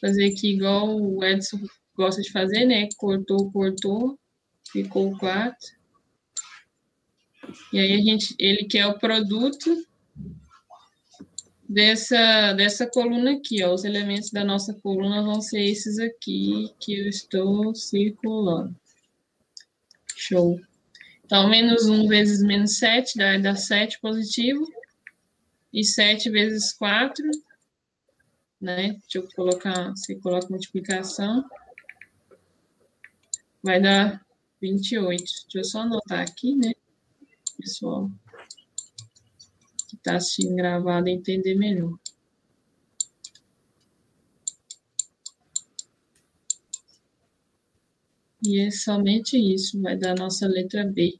fazer 0.00 0.26
aqui 0.26 0.52
igual 0.54 1.00
o 1.00 1.24
Edson 1.24 1.60
gosta 1.96 2.20
de 2.22 2.30
fazer, 2.30 2.64
né? 2.66 2.88
Cortou, 2.96 3.50
cortou, 3.50 4.18
ficou 4.70 5.16
4. 5.18 5.56
E 7.72 7.78
aí 7.78 7.92
a 7.94 8.02
gente, 8.02 8.34
ele 8.38 8.64
quer 8.64 8.86
o 8.86 8.98
produto 8.98 9.87
dessa, 11.68 12.52
dessa 12.54 12.86
coluna 12.86 13.32
aqui, 13.32 13.62
ó. 13.62 13.74
Os 13.74 13.84
elementos 13.84 14.30
da 14.30 14.44
nossa 14.44 14.72
coluna 14.74 15.22
vão 15.22 15.40
ser 15.40 15.62
esses 15.62 15.98
aqui 15.98 16.72
que 16.80 16.98
eu 16.98 17.08
estou 17.08 17.74
circulando. 17.74 18.74
Show. 20.16 20.60
Então, 21.24 21.48
menos 21.48 21.86
1 21.86 22.08
vezes 22.08 22.42
menos 22.42 22.78
7 22.78 23.18
dá, 23.18 23.38
dá 23.38 23.54
7 23.54 24.00
positivo. 24.00 24.66
E 25.72 25.84
7 25.84 26.30
vezes 26.30 26.72
4 26.72 27.22
né? 28.60 28.94
Deixa 29.02 29.18
eu 29.18 29.28
colocar, 29.34 29.90
você 29.90 30.16
coloca 30.16 30.48
multiplicação, 30.50 31.44
vai 33.62 33.80
dar 33.80 34.24
28. 34.60 35.22
Deixa 35.22 35.46
eu 35.54 35.64
só 35.64 35.80
anotar 35.80 36.20
aqui, 36.20 36.56
né? 36.56 36.72
Pessoal 37.56 38.10
está 40.08 40.16
assistindo 40.16 40.56
gravado 40.56 41.08
entender 41.08 41.54
melhor. 41.54 41.92
E 48.42 48.60
é 48.60 48.70
somente 48.70 49.36
isso, 49.36 49.80
vai 49.82 49.96
dar 49.96 50.12
a 50.12 50.14
nossa 50.14 50.46
letra 50.46 50.84
B. 50.84 51.18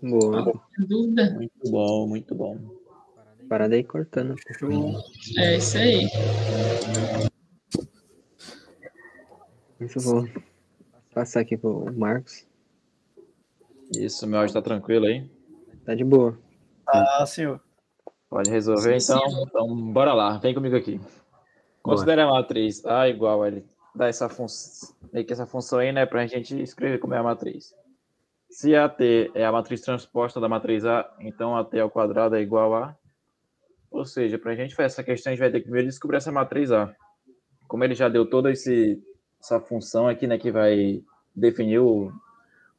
Boa. 0.00 0.58
Dúvida? 0.78 1.34
Muito 1.34 1.70
bom, 1.70 2.06
muito 2.06 2.34
bom. 2.34 2.58
Parada 3.48 3.74
aí 3.74 3.84
cortando. 3.84 4.36
É 5.36 5.56
isso 5.58 5.76
aí. 5.76 6.08
Muito 9.78 10.00
bom. 10.02 10.26
Passar 11.12 11.40
aqui 11.40 11.56
pro 11.56 11.92
Marcos. 11.92 12.46
Isso, 13.94 14.26
meu 14.26 14.38
áudio 14.38 14.54
tá 14.54 14.62
tranquilo 14.62 15.04
aí? 15.04 15.28
Tá 15.90 15.94
de 15.96 16.04
boa. 16.04 16.38
Ah, 16.86 17.26
senhor. 17.26 17.60
Pode 18.28 18.48
resolver, 18.48 19.00
Sim, 19.00 19.12
então. 19.12 19.28
senhor. 19.28 19.44
Então, 19.48 19.92
bora 19.92 20.12
lá, 20.14 20.38
vem 20.38 20.54
comigo 20.54 20.76
aqui. 20.76 21.00
Considere 21.82 22.20
a 22.20 22.28
matriz 22.28 22.86
A 22.86 23.08
igual 23.08 23.42
a 23.42 23.48
ele. 23.48 23.66
Dá 23.92 24.06
essa 24.06 24.28
função, 24.28 24.94
meio 25.12 25.26
que 25.26 25.32
essa 25.32 25.46
função 25.46 25.80
aí, 25.80 25.90
né, 25.90 26.06
pra 26.06 26.24
gente 26.28 26.56
escrever 26.62 26.98
como 27.00 27.12
é 27.14 27.18
a 27.18 27.24
matriz. 27.24 27.74
Se 28.48 28.76
AT 28.76 29.32
é 29.34 29.44
a 29.44 29.50
matriz 29.50 29.80
transposta 29.80 30.38
da 30.40 30.48
matriz 30.48 30.84
A, 30.84 31.12
então 31.18 31.56
AT 31.56 31.76
ao 31.80 31.90
quadrado 31.90 32.36
é 32.36 32.40
igual 32.40 32.72
a. 32.72 32.94
Ou 33.90 34.04
seja, 34.04 34.38
para 34.38 34.52
a 34.52 34.54
gente 34.54 34.76
fazer 34.76 34.86
essa 34.86 35.02
questão, 35.02 35.32
a 35.32 35.34
gente 35.34 35.40
vai 35.42 35.50
ter 35.50 35.58
que 35.58 35.64
primeiro 35.64 35.88
descobrir 35.88 36.18
essa 36.18 36.30
matriz 36.30 36.70
A. 36.70 36.94
Como 37.66 37.82
ele 37.82 37.96
já 37.96 38.08
deu 38.08 38.24
toda 38.30 38.52
esse, 38.52 39.02
essa 39.40 39.58
função 39.58 40.06
aqui, 40.06 40.28
né, 40.28 40.38
que 40.38 40.52
vai 40.52 41.02
definir 41.34 41.80
o- 41.80 42.12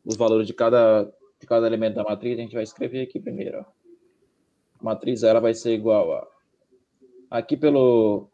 os 0.06 0.16
valores 0.16 0.48
de 0.48 0.54
cada, 0.54 1.12
de 1.42 1.48
cada 1.48 1.66
elemento 1.68 1.96
da 1.96 2.04
matriz, 2.04 2.38
a 2.38 2.42
gente 2.42 2.54
vai 2.54 2.64
escrever 2.64 3.02
aqui 3.02 3.20
primeiro. 3.20 3.60
A 3.60 3.66
matriz 4.84 5.24
A 5.24 5.30
ela 5.30 5.40
vai 5.42 5.54
ser 5.54 5.74
igual 5.74 6.14
a. 6.14 6.28
Aqui 7.32 7.58
pelo, 7.58 8.30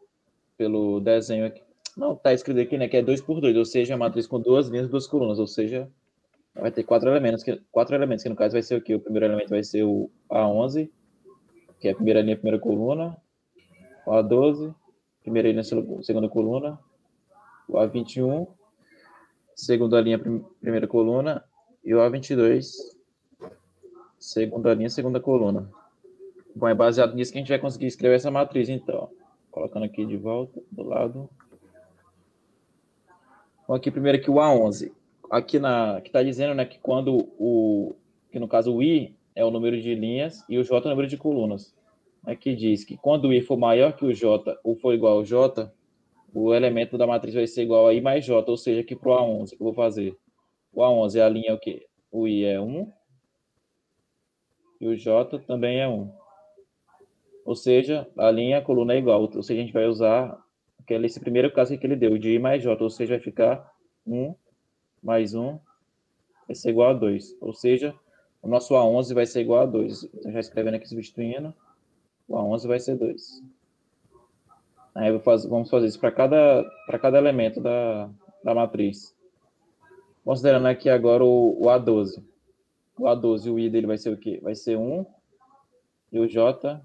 pelo 0.56 1.00
desenho 1.00 1.46
aqui. 1.46 1.62
Não, 1.96 2.14
tá 2.14 2.32
escrito 2.32 2.60
aqui, 2.60 2.76
né, 2.76 2.86
que 2.86 2.96
é 2.96 3.02
2 3.02 3.22
por 3.22 3.40
2, 3.40 3.56
ou 3.56 3.64
seja, 3.64 3.94
a 3.94 3.98
matriz 3.98 4.26
com 4.26 4.38
duas 4.40 4.68
linhas 4.68 4.86
e 4.86 4.90
duas 4.90 5.06
colunas, 5.06 5.38
ou 5.38 5.46
seja, 5.46 5.90
vai 6.54 6.70
ter 6.70 6.84
quatro 6.84 7.08
elementos, 7.08 7.42
que, 7.42 7.60
quatro 7.72 7.94
elementos, 7.94 8.22
que 8.22 8.28
no 8.28 8.36
caso 8.36 8.52
vai 8.52 8.62
ser 8.62 8.76
o 8.76 8.82
quê? 8.82 8.94
O 8.94 9.00
primeiro 9.00 9.26
elemento 9.26 9.48
vai 9.50 9.64
ser 9.64 9.82
o 9.84 10.08
A11, 10.30 10.90
que 11.80 11.88
é 11.88 11.92
a 11.92 11.94
primeira 11.94 12.20
linha, 12.20 12.36
primeira 12.36 12.58
coluna, 12.60 13.16
o 14.06 14.10
A12, 14.10 14.72
primeira 15.22 15.48
linha, 15.50 15.64
segunda 15.64 16.28
coluna, 16.28 16.78
o 17.68 17.74
A21, 17.74 18.46
segunda 19.56 20.00
linha, 20.00 20.18
prim- 20.18 20.44
primeira 20.60 20.86
coluna, 20.86 21.44
e 21.84 21.94
o 21.94 21.98
A22, 21.98 22.66
segunda 24.28 24.74
linha, 24.74 24.90
segunda 24.90 25.18
coluna. 25.18 25.70
Bom, 26.54 26.68
é 26.68 26.74
baseado 26.74 27.14
nisso 27.14 27.32
que 27.32 27.38
a 27.38 27.40
gente 27.40 27.48
vai 27.48 27.58
conseguir 27.58 27.86
escrever 27.86 28.16
essa 28.16 28.30
matriz, 28.30 28.68
então. 28.68 29.08
Colocando 29.50 29.84
aqui 29.84 30.04
de 30.04 30.18
volta, 30.18 30.60
do 30.70 30.82
lado. 30.82 31.30
Bom, 33.66 33.74
aqui 33.74 33.90
primeiro 33.90 34.18
aqui 34.18 34.30
o 34.30 34.34
A11. 34.34 34.92
Aqui 35.30 35.58
na, 35.58 36.00
que 36.02 36.08
está 36.08 36.22
dizendo, 36.22 36.54
né, 36.54 36.66
que 36.66 36.78
quando 36.78 37.28
o, 37.38 37.94
que 38.30 38.38
no 38.38 38.46
caso 38.46 38.74
o 38.74 38.82
I 38.82 39.14
é 39.34 39.44
o 39.44 39.50
número 39.50 39.80
de 39.80 39.94
linhas 39.94 40.44
e 40.48 40.58
o 40.58 40.64
J 40.64 40.76
é 40.76 40.86
o 40.86 40.90
número 40.90 41.08
de 41.08 41.16
colunas. 41.16 41.74
Aqui 42.26 42.54
diz 42.54 42.84
que 42.84 42.98
quando 42.98 43.28
o 43.28 43.32
I 43.32 43.40
for 43.40 43.56
maior 43.56 43.94
que 43.94 44.04
o 44.04 44.12
J 44.12 44.58
ou 44.62 44.76
for 44.76 44.92
igual 44.92 45.18
ao 45.18 45.24
J, 45.24 45.72
o 46.34 46.52
elemento 46.52 46.98
da 46.98 47.06
matriz 47.06 47.34
vai 47.34 47.46
ser 47.46 47.62
igual 47.62 47.86
a 47.86 47.94
I 47.94 48.02
mais 48.02 48.26
J, 48.26 48.50
ou 48.50 48.56
seja, 48.58 48.82
aqui 48.82 48.94
para 48.94 49.10
o 49.10 49.16
A11, 49.16 49.50
que 49.50 49.54
eu 49.54 49.64
vou 49.64 49.74
fazer. 49.74 50.14
O 50.72 50.82
A11 50.82 51.16
é 51.16 51.22
a 51.22 51.28
linha 51.30 51.54
o 51.54 51.58
quê? 51.58 51.86
O 52.10 52.28
I 52.28 52.44
é 52.44 52.60
1 52.60 52.97
e 54.80 54.86
o 54.86 54.96
J 54.96 55.38
também 55.40 55.80
é 55.80 55.88
1. 55.88 56.12
Ou 57.44 57.54
seja, 57.56 58.06
a 58.16 58.30
linha 58.30 58.56
e 58.56 58.60
a 58.60 58.62
coluna 58.62 58.94
é 58.94 58.98
igual. 58.98 59.22
Ou 59.22 59.42
seja, 59.42 59.60
a 59.60 59.64
gente 59.64 59.72
vai 59.72 59.86
usar 59.86 60.38
aquele, 60.78 61.06
esse 61.06 61.18
primeiro 61.18 61.52
caso 61.52 61.76
que 61.76 61.86
ele 61.86 61.96
deu, 61.96 62.18
de 62.18 62.34
I 62.34 62.38
mais 62.38 62.62
J, 62.62 62.82
ou 62.82 62.90
seja, 62.90 63.14
vai 63.14 63.20
ficar 63.20 63.72
1 64.06 64.34
mais 65.02 65.34
1 65.34 65.58
vai 66.46 66.54
ser 66.54 66.70
igual 66.70 66.90
a 66.90 66.94
2. 66.94 67.36
Ou 67.40 67.52
seja, 67.52 67.94
o 68.42 68.48
nosso 68.48 68.74
A11 68.74 69.14
vai 69.14 69.26
ser 69.26 69.40
igual 69.40 69.62
a 69.62 69.66
2. 69.66 70.04
Então, 70.14 70.32
já 70.32 70.40
escrevendo 70.40 70.74
aqui, 70.74 70.88
substituindo, 70.88 71.54
o 72.26 72.36
A11 72.36 72.66
vai 72.66 72.80
ser 72.80 72.96
2. 72.96 73.42
Aí 74.94 75.18
faz, 75.20 75.44
vamos 75.44 75.70
fazer 75.70 75.86
isso 75.86 76.00
para 76.00 76.10
cada, 76.10 76.64
cada 77.00 77.18
elemento 77.18 77.60
da, 77.60 78.08
da 78.42 78.54
matriz. 78.54 79.14
Considerando 80.24 80.66
aqui 80.66 80.90
agora 80.90 81.24
o, 81.24 81.56
o 81.62 81.66
A12. 81.66 82.22
O 82.98 83.04
A12, 83.04 83.52
o 83.52 83.58
I 83.58 83.70
dele 83.70 83.86
vai 83.86 83.96
ser 83.96 84.10
o 84.10 84.16
quê? 84.16 84.40
Vai 84.42 84.54
ser 84.54 84.76
1 84.76 85.06
e 86.12 86.18
o 86.18 86.26
J 86.26 86.80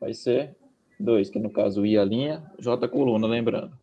vai 0.00 0.12
ser 0.12 0.56
2, 1.00 1.30
que 1.30 1.38
no 1.38 1.50
caso 1.50 1.82
o 1.82 1.86
I 1.86 1.96
é 1.96 2.00
a 2.00 2.04
linha, 2.04 2.52
J 2.58 2.84
a 2.84 2.88
coluna, 2.88 3.26
lembrando. 3.26 3.76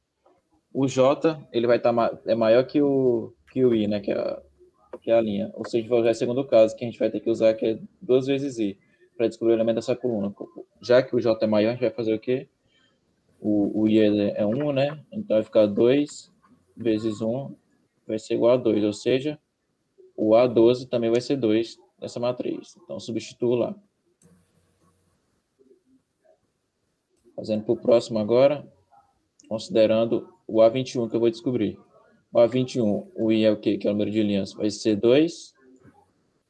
O 0.74 0.88
J, 0.88 1.40
ele 1.52 1.66
vai 1.66 1.78
estar 1.78 1.94
tá, 1.94 2.20
é 2.26 2.36
maior 2.36 2.64
que 2.66 2.82
o, 2.82 3.34
que 3.52 3.66
o 3.66 3.74
I, 3.74 3.88
né, 3.88 4.00
que 4.00 4.12
é, 4.12 4.18
a, 4.18 4.42
que 5.02 5.10
é 5.10 5.16
a 5.16 5.22
linha. 5.22 5.52
Ou 5.54 5.66
seja, 5.66 5.88
vai 5.88 6.00
usar 6.00 6.12
o 6.12 6.16
segundo 6.16 6.46
caso, 6.46 6.76
que 6.76 6.84
a 6.84 6.88
gente 6.88 7.00
vai 7.00 7.10
ter 7.10 7.20
que 7.20 7.30
usar, 7.30 7.54
que 7.54 7.66
é 7.66 7.80
2 8.02 8.28
vezes 8.28 8.60
I, 8.60 8.78
para 9.18 9.28
descobrir 9.28 9.54
o 9.54 9.58
elemento 9.58 9.76
dessa 9.76 9.96
coluna. 9.96 10.36
Já 10.82 11.02
que 11.02 11.16
o 11.16 11.20
J 11.20 11.44
é 11.44 11.48
maior, 11.48 11.70
a 11.70 11.72
gente 11.72 11.82
vai 11.82 11.92
fazer 11.92 12.14
o 12.14 12.20
quê? 12.20 12.48
O, 13.40 13.82
o 13.82 13.88
I 13.88 14.00
é 14.36 14.46
1, 14.46 14.72
né? 14.72 15.00
Então 15.12 15.38
vai 15.38 15.44
ficar 15.44 15.66
2 15.66 16.32
vezes 16.76 17.22
1 17.22 17.56
vai 18.08 18.20
ser 18.20 18.36
igual 18.36 18.54
a 18.54 18.58
2, 18.58 18.84
ou 18.84 18.94
seja, 18.94 19.40
o 20.16 20.32
A12 20.32 20.88
também 20.88 21.10
vai 21.10 21.22
ser 21.22 21.38
2 21.38 21.78
nessa 22.00 22.20
matriz. 22.20 22.76
Então, 22.84 23.00
substituo 23.00 23.56
lá. 23.56 23.76
Fazendo 27.36 27.64
para 27.64 27.74
o 27.74 27.78
próximo 27.78 28.20
agora, 28.20 28.66
considerando 29.50 30.34
o 30.48 30.60
A21 30.60 31.10
que 31.10 31.16
eu 31.16 31.20
vou 31.20 31.30
descobrir. 31.30 31.78
O 32.32 32.38
A21, 32.38 33.08
o 33.16 33.32
I 33.32 33.46
é 33.46 33.52
o 33.52 33.58
quê? 33.58 33.78
Que 33.78 33.88
é 33.88 33.90
o 33.90 33.94
número 33.94 34.12
de 34.12 34.22
linhas. 34.24 34.54
Vai 34.54 34.70
ser 34.70 34.96
2 34.96 35.54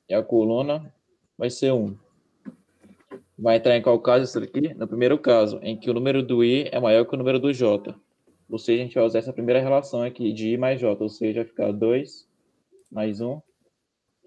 e 0.10 0.14
a 0.14 0.24
coluna 0.24 0.94
vai 1.38 1.50
ser 1.50 1.72
1. 1.72 1.98
Vai 3.38 3.58
entrar 3.58 3.76
em 3.76 3.82
qual 3.82 4.00
caso 4.00 4.24
isso 4.24 4.40
aqui? 4.40 4.74
No 4.76 4.88
primeiro 4.88 5.20
caso, 5.20 5.60
em 5.62 5.78
que 5.78 5.90
o 5.90 5.94
número 5.94 6.24
do 6.24 6.44
I 6.44 6.70
é 6.72 6.80
maior 6.80 7.06
que 7.06 7.14
o 7.14 7.18
número 7.18 7.40
do 7.40 7.52
J. 7.52 7.94
Ou 8.50 8.58
seja, 8.58 8.82
a 8.82 8.86
gente 8.86 8.96
vai 8.96 9.04
usar 9.04 9.20
essa 9.20 9.34
primeira 9.34 9.60
relação 9.60 10.02
aqui 10.02 10.32
de 10.32 10.52
I 10.52 10.58
mais 10.58 10.80
J, 10.80 11.02
ou 11.04 11.10
seja, 11.10 11.42
vai 11.42 11.46
ficar 11.46 11.72
2 11.72 12.28
mais 12.92 13.20
1. 13.20 13.42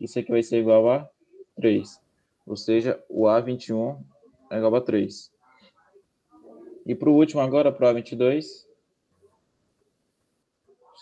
Isso 0.01 0.19
aqui 0.19 0.31
vai 0.31 0.43
ser 0.43 0.61
igual 0.61 0.91
a 0.91 1.09
3. 1.57 2.01
Ou 2.47 2.57
seja, 2.57 3.03
o 3.09 3.25
A21 3.25 3.99
é 4.51 4.57
igual 4.57 4.77
a 4.77 4.81
3. 4.81 5.31
E 6.87 6.95
para 6.95 7.11
o 7.11 7.15
último 7.15 7.41
agora, 7.41 7.71
para 7.71 7.93
o 7.93 7.95
A22, 7.95 8.67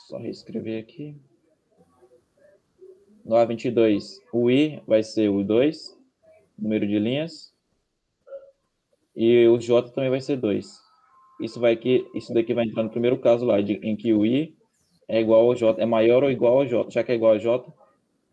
só 0.08 0.18
reescrever 0.18 0.82
aqui. 0.82 1.16
No 3.24 3.36
A22, 3.36 4.20
o 4.32 4.50
I 4.50 4.82
vai 4.86 5.02
ser 5.02 5.28
o 5.28 5.44
2, 5.44 5.96
número 6.58 6.86
de 6.86 6.98
linhas. 6.98 7.54
E 9.14 9.46
o 9.46 9.58
J 9.58 9.90
também 9.90 10.10
vai 10.10 10.20
ser 10.20 10.36
2. 10.36 10.80
Isso, 11.40 11.60
vai 11.60 11.76
que, 11.76 12.08
isso 12.14 12.32
daqui 12.32 12.54
vai 12.54 12.64
entrar 12.64 12.82
no 12.82 12.90
primeiro 12.90 13.18
caso 13.18 13.44
lá, 13.44 13.60
de, 13.60 13.74
em 13.74 13.94
que 13.96 14.12
o 14.12 14.24
I 14.24 14.56
é 15.08 15.20
igual 15.20 15.42
ao 15.42 15.54
J, 15.54 15.80
é 15.80 15.86
maior 15.86 16.24
ou 16.24 16.30
igual 16.30 16.58
ao 16.58 16.66
J. 16.66 16.90
Já 16.90 17.04
que 17.04 17.12
é 17.12 17.14
igual 17.14 17.34
a 17.34 17.38
J, 17.38 17.72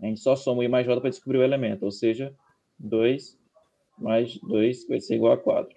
a 0.01 0.05
gente 0.05 0.19
só 0.19 0.35
soma 0.35 0.63
I 0.63 0.67
mais 0.67 0.85
J 0.85 0.99
para 0.99 1.09
descobrir 1.09 1.37
o 1.37 1.43
elemento, 1.43 1.83
ou 1.83 1.91
seja, 1.91 2.33
2 2.79 3.37
mais 3.97 4.37
2 4.39 4.87
vai 4.87 4.99
ser 4.99 5.15
igual 5.15 5.33
a 5.33 5.37
4. 5.37 5.75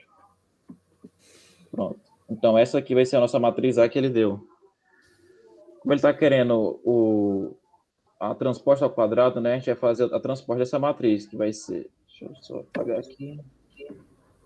Pronto. 1.70 2.00
Então, 2.28 2.58
essa 2.58 2.78
aqui 2.78 2.94
vai 2.94 3.04
ser 3.04 3.16
a 3.16 3.20
nossa 3.20 3.38
matriz 3.38 3.78
A 3.78 3.88
que 3.88 3.98
ele 3.98 4.08
deu. 4.08 4.40
Como 5.80 5.92
ele 5.92 5.98
está 5.98 6.12
querendo 6.12 6.80
o, 6.84 7.54
a 8.18 8.34
transposta 8.34 8.84
ao 8.84 8.90
quadrado, 8.90 9.40
né? 9.40 9.52
A 9.52 9.56
gente 9.58 9.66
vai 9.66 9.76
fazer 9.76 10.12
a 10.12 10.18
transposta 10.18 10.60
dessa 10.60 10.78
matriz, 10.78 11.26
que 11.26 11.36
vai 11.36 11.52
ser... 11.52 11.88
Deixa 12.08 12.24
eu 12.24 12.34
só 12.42 12.58
apagar 12.60 12.98
aqui. 12.98 13.38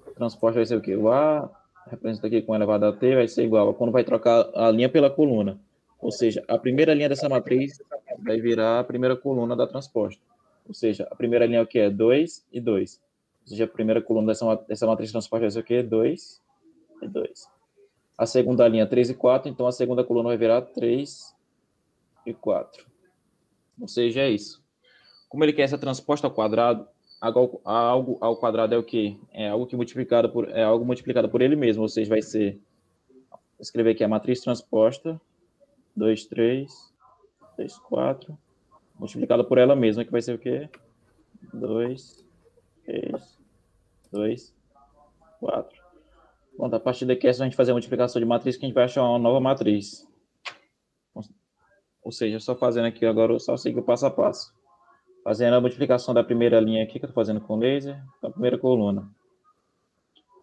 A 0.07 0.11
transposta 0.11 0.59
vai 0.59 0.67
ser 0.67 0.77
o 0.77 0.81
quê? 0.81 0.97
O 0.97 1.11
A 1.11 1.49
representa 1.87 2.27
aqui 2.27 2.43
com 2.43 2.55
elevado 2.55 2.85
a 2.85 2.93
t, 2.93 3.15
vai 3.15 3.27
ser 3.27 3.45
igual 3.45 3.71
a 3.71 3.75
quando 3.75 3.93
vai 3.93 4.05
trocar 4.05 4.51
a 4.55 4.71
linha 4.71 4.89
pela 4.89 5.09
coluna. 5.09 5.59
Ou 5.99 6.11
seja, 6.11 6.43
a 6.49 6.59
primeira 6.59 6.95
linha 6.95 7.09
dessa 7.09 7.29
matriz 7.29 7.81
vai 8.23 8.41
virar 8.41 8.81
a 8.81 8.85
primeira 8.85 9.17
coluna 9.17 9.57
da 9.57 9.67
transposta. 9.67 10.23
Ou 10.67 10.75
seja, 10.75 11.07
a 11.11 11.17
primeira 11.17 11.47
linha 11.47 11.59
é 11.59 11.63
o 11.63 11.67
que? 11.67 11.79
É 11.79 11.91
2 11.91 12.47
e 12.53 12.61
2. 12.61 13.01
Ou 13.43 13.49
seja, 13.49 13.65
a 13.65 13.69
primeira 13.69 14.01
coluna 14.01 14.29
dessa, 14.29 14.55
dessa 14.69 14.87
matriz 14.87 15.11
transposta 15.11 15.45
vai 15.45 15.51
ser 15.51 15.61
o 15.61 15.65
quê? 15.65 15.83
2 15.83 16.41
e 17.03 17.09
2. 17.09 17.49
A 18.17 18.27
segunda 18.27 18.69
linha, 18.69 18.87
3 18.87 19.11
e 19.11 19.15
4, 19.15 19.51
então 19.51 19.67
a 19.67 19.73
segunda 19.73 20.05
coluna 20.05 20.29
vai 20.29 20.37
virar 20.37 20.63
3 20.63 21.35
e 22.27 22.35
4. 22.35 22.87
Ou 23.81 23.89
seja, 23.89 24.21
é 24.21 24.31
isso. 24.31 24.63
Como 25.29 25.43
ele 25.45 25.53
quer 25.53 25.63
essa 25.63 25.79
transposta 25.79 26.27
ao 26.27 26.33
quadrado, 26.33 26.87
algo, 27.21 28.19
ao 28.21 28.37
quadrado 28.37 28.75
é 28.75 28.79
o 28.79 28.83
quê? 28.83 29.17
É 29.33 29.49
algo 29.49 29.67
que 29.67 29.77
multiplicado 29.77 30.31
por 30.31 30.49
é 30.49 30.63
algo 30.63 30.85
multiplicado 30.85 31.29
por 31.29 31.43
ele 31.43 31.55
mesmo, 31.55 31.83
ou 31.83 31.89
seja, 31.89 32.09
vai 32.09 32.23
ser 32.23 32.59
escrever 33.59 33.91
aqui 33.91 34.03
a 34.03 34.09
matriz 34.09 34.41
transposta 34.41 35.21
2 35.95 36.25
3 36.27 36.90
3 37.61 37.79
4 37.79 38.39
multiplicado 38.99 39.45
por 39.45 39.59
ela 39.59 39.77
mesma, 39.77 40.05
que 40.05 40.11
vai 40.11 40.23
ser 40.23 40.35
o 40.35 40.39
quê? 40.39 40.69
2 41.53 42.25
3 42.85 43.39
2 44.11 44.55
4. 45.41 45.81
Bom, 46.57 46.75
a 46.75 46.81
partir 46.81 47.07
daqui 47.07 47.29
é 47.29 47.33
só 47.33 47.43
a 47.43 47.47
gente 47.47 47.57
fazer 47.57 47.73
a 47.73 47.75
multiplicação 47.75 48.21
de 48.21 48.27
matriz 48.27 48.57
que 48.57 48.65
a 48.65 48.69
gente 48.69 48.75
vai 48.75 48.85
achar 48.85 49.03
uma 49.03 49.19
nova 49.19 49.41
matriz. 49.41 50.07
Ou 52.03 52.13
seja, 52.13 52.41
só 52.41 52.57
fazendo 52.57 52.87
aqui 52.87 53.05
agora, 53.05 53.39
só 53.39 53.57
seguir 53.57 53.79
o 53.79 53.83
passo 53.83 54.07
a 54.07 54.11
passo. 54.11 54.53
Fazendo 55.23 55.55
a 55.55 55.61
multiplicação 55.61 56.15
da 56.15 56.25
primeira 56.25 56.59
linha 56.61 56.83
aqui, 56.83 56.99
que 56.99 57.05
eu 57.05 57.09
estou 57.09 57.23
fazendo 57.23 57.41
com 57.41 57.57
laser, 57.57 58.03
com 58.21 58.27
a 58.27 58.31
primeira 58.31 58.59
coluna. 58.59 59.09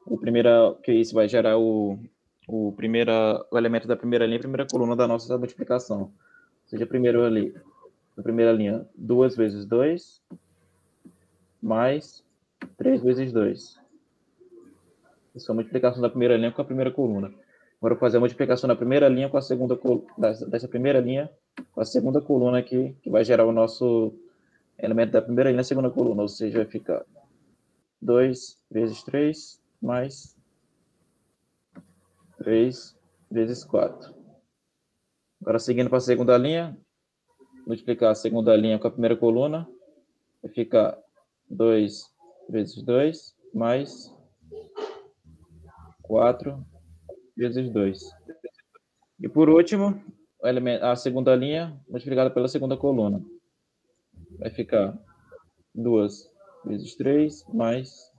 O 0.05 0.17
primeiro, 0.17 0.75
que 0.83 0.93
isso 0.93 1.15
vai 1.15 1.27
gerar 1.27 1.57
o, 1.57 1.99
o, 2.47 2.71
primeira, 2.73 3.43
o 3.51 3.57
elemento 3.57 3.87
da 3.87 3.97
primeira 3.97 4.25
linha, 4.25 4.37
a 4.37 4.41
primeira 4.41 4.67
coluna 4.67 4.95
da 4.95 5.07
nossa 5.07 5.35
multiplicação. 5.37 6.13
Seja, 6.67 6.85
primeiro 6.85 7.23
ali, 7.25 7.55
a 8.17 8.21
primeira 8.21 8.51
linha, 8.51 8.85
2 8.95 9.35
vezes 9.35 9.65
2, 9.65 10.21
mais 11.61 12.23
3 12.77 13.01
vezes 13.01 13.31
2. 13.31 13.79
Isso 15.33 15.49
é 15.49 15.53
a 15.53 15.55
multiplicação 15.55 16.01
da 16.01 16.09
primeira 16.09 16.35
linha 16.35 16.51
com 16.51 16.61
a 16.61 16.65
primeira 16.65 16.91
coluna. 16.91 17.27
Agora 17.77 17.93
eu 17.93 17.95
vou 17.95 17.99
fazer 17.99 18.17
a 18.17 18.19
multiplicação 18.19 18.67
da 18.67 18.75
primeira 18.75 19.07
linha 19.07 19.29
com 19.29 19.37
a 19.37 19.41
segunda 19.41 19.79
dessa 20.47 20.67
primeira 20.67 20.99
linha 20.99 21.29
com 21.71 21.79
a 21.79 21.85
segunda 21.85 22.19
coluna 22.19 22.59
aqui, 22.59 22.95
que 23.01 23.09
vai 23.09 23.23
gerar 23.23 23.45
o 23.45 23.51
nosso 23.51 24.13
elemento 24.77 25.11
da 25.11 25.21
primeira 25.21 25.49
linha 25.49 25.57
na 25.57 25.63
segunda 25.63 25.89
coluna, 25.89 26.23
ou 26.23 26.27
seja, 26.27 26.57
vai 26.57 26.65
ficar 26.65 27.05
2 28.01 28.57
vezes 28.69 29.03
3 29.03 29.61
mais 29.81 30.35
3 32.39 32.97
vezes 33.29 33.63
4. 33.63 34.16
Agora, 35.41 35.59
seguindo 35.59 35.89
para 35.89 35.99
a 35.99 36.01
segunda 36.01 36.37
linha, 36.37 36.77
multiplicar 37.65 38.11
a 38.11 38.15
segunda 38.15 38.55
linha 38.55 38.79
com 38.79 38.87
a 38.87 38.91
primeira 38.91 39.15
coluna, 39.15 39.67
vai 40.41 40.51
ficar 40.51 40.97
2 41.49 42.03
vezes 42.49 42.81
2 42.81 43.35
mais 43.53 44.13
4 46.01 46.65
vezes 47.35 47.69
2. 47.71 47.99
E 49.21 49.29
por 49.29 49.49
último, 49.49 50.01
a 50.81 50.95
segunda 50.95 51.35
linha 51.35 51.79
multiplicada 51.87 52.29
pela 52.29 52.47
segunda 52.47 52.77
coluna 52.77 53.23
vai 54.39 54.49
ficar 54.49 54.97
2 55.73 56.31
vezes 56.65 56.95
3 56.95 57.45
mais 57.53 58.11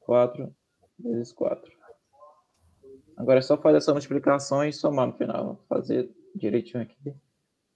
4 0.00 0.54
vezes 0.98 1.32
4. 1.32 1.70
Agora 3.16 3.38
é 3.38 3.42
só 3.42 3.56
fazer 3.56 3.78
essa 3.78 3.92
multiplicação 3.92 4.64
e 4.64 4.72
somar 4.72 5.06
no 5.06 5.12
final. 5.12 5.64
Fazer 5.68 6.10
direitinho 6.34 6.82
aqui. 6.82 7.14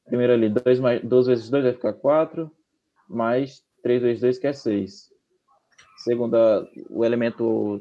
Primeiro 0.05 0.33
ali, 0.33 0.49
2, 0.49 0.81
mais, 0.81 1.03
2 1.03 1.27
vezes 1.27 1.51
2 1.51 1.65
vai 1.65 1.73
ficar 1.73 1.93
4, 1.93 2.51
mais 3.09 3.65
3 3.83 4.03
vezes 4.03 4.21
2, 4.21 4.39
que 4.39 4.47
é 4.47 4.53
6. 4.53 5.13
Segunda, 5.99 6.69
o 6.91 7.05
elemento 7.05 7.81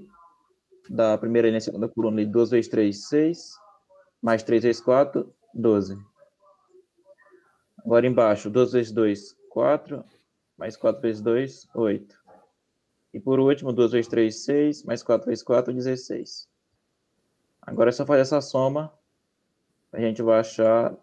da 0.89 1.17
primeira 1.17 1.47
linha, 1.47 1.61
segunda 1.61 1.87
coluna, 1.87 2.21
ali, 2.21 2.25
2 2.25 2.49
vezes 2.49 2.69
3, 2.69 3.07
6, 3.07 3.53
mais 4.21 4.43
3 4.43 4.63
vezes 4.63 4.81
4, 4.81 5.31
12. 5.53 5.97
Agora 7.77 8.07
embaixo, 8.07 8.49
2 8.49 8.73
vezes 8.73 8.91
2, 8.91 9.37
4, 9.49 10.03
mais 10.57 10.75
4 10.75 11.01
vezes 11.01 11.21
2, 11.21 11.67
8. 11.75 12.25
E 13.13 13.19
por 13.19 13.39
último, 13.39 13.71
2 13.71 13.91
vezes 13.91 14.07
3, 14.07 14.35
6, 14.43 14.83
mais 14.83 15.03
4 15.03 15.27
vezes 15.27 15.43
4, 15.43 15.71
16. 15.71 16.49
Agora 17.61 17.89
é 17.89 17.93
só 17.93 18.05
fazer 18.05 18.21
essa 18.21 18.41
soma, 18.41 18.91
a 19.95 19.99
gente 19.99 20.21
vai 20.21 20.39
achar 20.39 20.95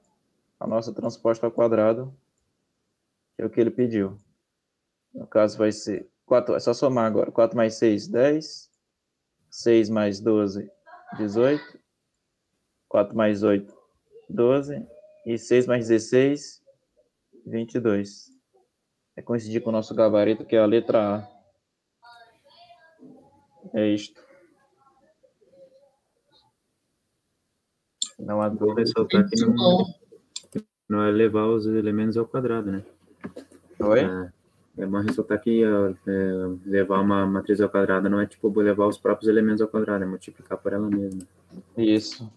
a 0.61 0.67
nossa 0.67 0.93
transposta 0.93 1.47
ao 1.47 1.53
quadrado, 1.53 2.15
que 3.35 3.43
é 3.43 3.47
o 3.47 3.51
que 3.51 3.61
ele 3.61 3.71
pediu. 3.71 4.17
No 5.13 5.27
caso 5.27 5.59
vai 5.59 5.73
ser, 5.73 6.09
4, 6.27 6.55
é 6.55 6.61
só 6.61 6.73
somar 6.73 7.07
agora, 7.07 7.31
4 7.31 7.57
mais 7.57 7.75
6, 7.75 8.09
10, 8.09 8.71
6 9.51 9.91
mais 9.91 10.21
12, 10.21 10.71
18, 11.19 11.81
4 12.89 13.17
mais 13.17 13.43
8, 13.43 13.75
12, 14.29 14.87
e 15.27 15.39
6 15.39 15.67
mais 15.67 15.89
16, 15.89 16.63
22 17.47 18.33
é 19.17 19.23
coincidir 19.23 19.63
com 19.63 19.71
o 19.71 19.73
nosso 19.73 19.95
gabarito, 19.95 20.45
que 20.45 20.57
é 20.57 20.59
a 20.59 20.67
letra 20.67 21.17
A. 21.17 21.29
É 23.75 23.87
isto. 23.89 24.23
Não 28.23 28.41
há 28.41 28.49
dúvida. 28.49 28.81
ressaltar 28.81 29.29
que 29.29 29.41
não, 29.41 29.85
não 30.89 31.03
é 31.03 31.11
levar 31.11 31.47
os 31.47 31.67
elementos 31.67 32.17
ao 32.17 32.27
quadrado, 32.27 32.71
né? 32.71 32.85
Oi? 33.81 34.01
É, 34.01 34.83
é 34.83 34.87
bom 34.87 35.01
ressaltar 35.01 35.41
que 35.41 35.63
é, 35.65 35.69
levar 36.65 37.01
uma 37.01 37.27
matriz 37.27 37.61
ao 37.61 37.69
quadrado 37.69 38.09
não 38.09 38.21
é 38.21 38.27
tipo 38.27 38.49
levar 38.61 38.87
os 38.87 38.97
próprios 38.97 39.29
elementos 39.29 39.61
ao 39.61 39.69
quadrado, 39.69 40.05
é 40.05 40.07
multiplicar 40.07 40.57
por 40.59 40.73
ela 40.73 40.89
mesma. 40.89 41.27
Isso. 41.77 42.31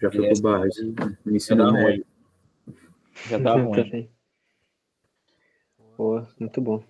Já 0.00 0.10
foi 0.10 0.28
pro 0.28 0.42
barra, 0.42 0.66
isso 0.66 0.84
no 0.84 1.30
Já 1.30 1.36
ensino 1.36 1.64
dá 1.64 1.72
médio. 1.72 2.06
Já 3.28 3.40
tá 3.40 3.52
ruim. 3.62 4.10
Boa, 5.96 6.28
muito 6.38 6.60
bom. 6.60 6.82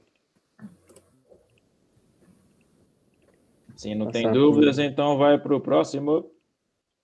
Se 3.76 3.94
não 3.94 4.10
tem 4.10 4.24
Passar 4.24 4.34
dúvidas, 4.34 4.78
então 4.78 5.18
vai 5.18 5.38
para 5.38 5.56
o 5.56 5.60
próximo. 5.60 6.29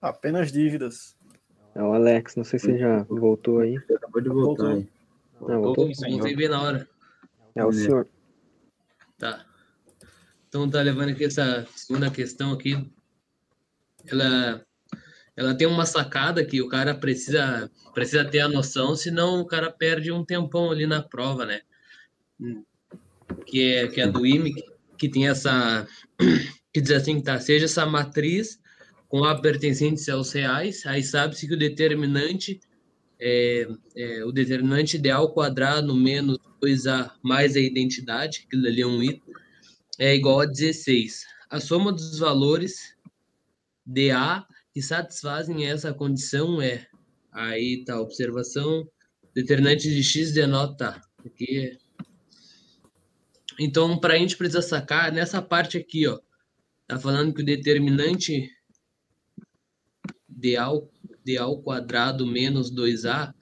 Apenas 0.01 0.51
dívidas. 0.51 1.17
É 1.73 1.81
o 1.81 1.93
Alex, 1.93 2.35
não 2.35 2.43
sei 2.43 2.57
se 2.57 2.71
ele 2.71 2.79
já 2.79 3.03
voltou 3.03 3.59
aí. 3.59 3.77
Você 3.79 3.93
acabou 3.93 4.21
de 4.21 4.29
voltar 4.29 4.63
Voltou. 4.63 4.67
aí. 4.67 4.89
Não, 5.39 5.61
voltou? 5.61 5.91
Voltei 6.09 6.35
bem 6.35 6.49
na 6.49 6.61
hora. 6.61 6.89
É 7.55 7.65
o 7.65 7.71
senhor. 7.71 8.07
Tá. 9.17 9.45
Então 10.47 10.69
tá 10.69 10.81
levando 10.81 11.09
aqui 11.09 11.25
essa 11.25 11.67
segunda 11.75 12.09
questão 12.09 12.51
aqui. 12.53 12.89
Ela, 14.05 14.65
ela 15.35 15.55
tem 15.55 15.67
uma 15.67 15.85
sacada 15.85 16.43
que 16.45 16.61
o 16.61 16.67
cara 16.67 16.95
precisa, 16.95 17.69
precisa 17.93 18.25
ter 18.25 18.39
a 18.39 18.47
noção, 18.47 18.95
senão 18.95 19.41
o 19.41 19.45
cara 19.45 19.71
perde 19.71 20.11
um 20.11 20.23
tempão 20.23 20.71
ali 20.71 20.87
na 20.87 21.01
prova, 21.01 21.45
né? 21.45 21.61
Que 23.45 23.73
é, 23.73 23.87
que 23.87 24.01
é 24.01 24.07
do 24.07 24.25
IME, 24.25 24.53
que 24.97 25.09
tem 25.09 25.27
essa. 25.27 25.87
que 26.73 26.81
diz 26.81 26.91
assim, 26.91 27.21
tá? 27.21 27.39
Seja 27.39 27.65
essa 27.65 27.85
matriz 27.85 28.59
com 29.07 29.23
A 29.23 29.39
pertencente 29.39 30.09
aos 30.11 30.31
reais, 30.31 30.85
aí 30.85 31.03
sabe-se 31.03 31.47
que 31.47 31.53
o 31.53 31.57
determinante 31.57 32.59
é, 33.19 33.67
é 33.95 34.25
o 34.25 34.31
determinante 34.31 34.97
ideal 34.97 35.31
quadrado 35.33 35.95
menos 35.95 36.37
2A 36.61 37.11
mais 37.23 37.55
a 37.55 37.59
identidade, 37.59 38.45
aquilo 38.45 38.67
ali 38.67 38.81
é 38.81 38.87
um 38.87 39.01
item, 39.01 39.33
é 39.97 40.15
igual 40.15 40.41
a 40.41 40.45
16. 40.45 41.25
A 41.49 41.59
soma 41.59 41.91
dos 41.91 42.19
valores 42.19 42.95
de 43.85 44.11
A 44.11 44.45
que 44.73 44.81
satisfazem 44.81 45.65
essa 45.65 45.93
condição 45.93 46.61
é, 46.61 46.87
aí 47.31 47.83
tá 47.85 47.95
a 47.95 48.01
observação, 48.01 48.87
determinante 49.33 49.89
de 49.89 50.03
x 50.03 50.31
denota, 50.33 51.01
aqui 51.25 51.77
então, 53.59 53.97
para 53.97 54.13
a 54.13 54.17
gente 54.17 54.37
precisa 54.37 54.61
sacar 54.61 55.11
nessa 55.11 55.41
parte 55.41 55.77
aqui, 55.77 56.07
ó, 56.07 56.19
tá 56.87 56.99
falando 56.99 57.33
que 57.33 57.41
o 57.41 57.45
determinante 57.45 58.51
de 60.37 60.55
A, 60.55 60.67
A 60.67 61.41
ao 61.41 61.61
quadrado 61.61 62.25
menos 62.25 62.71
2A 62.71 63.33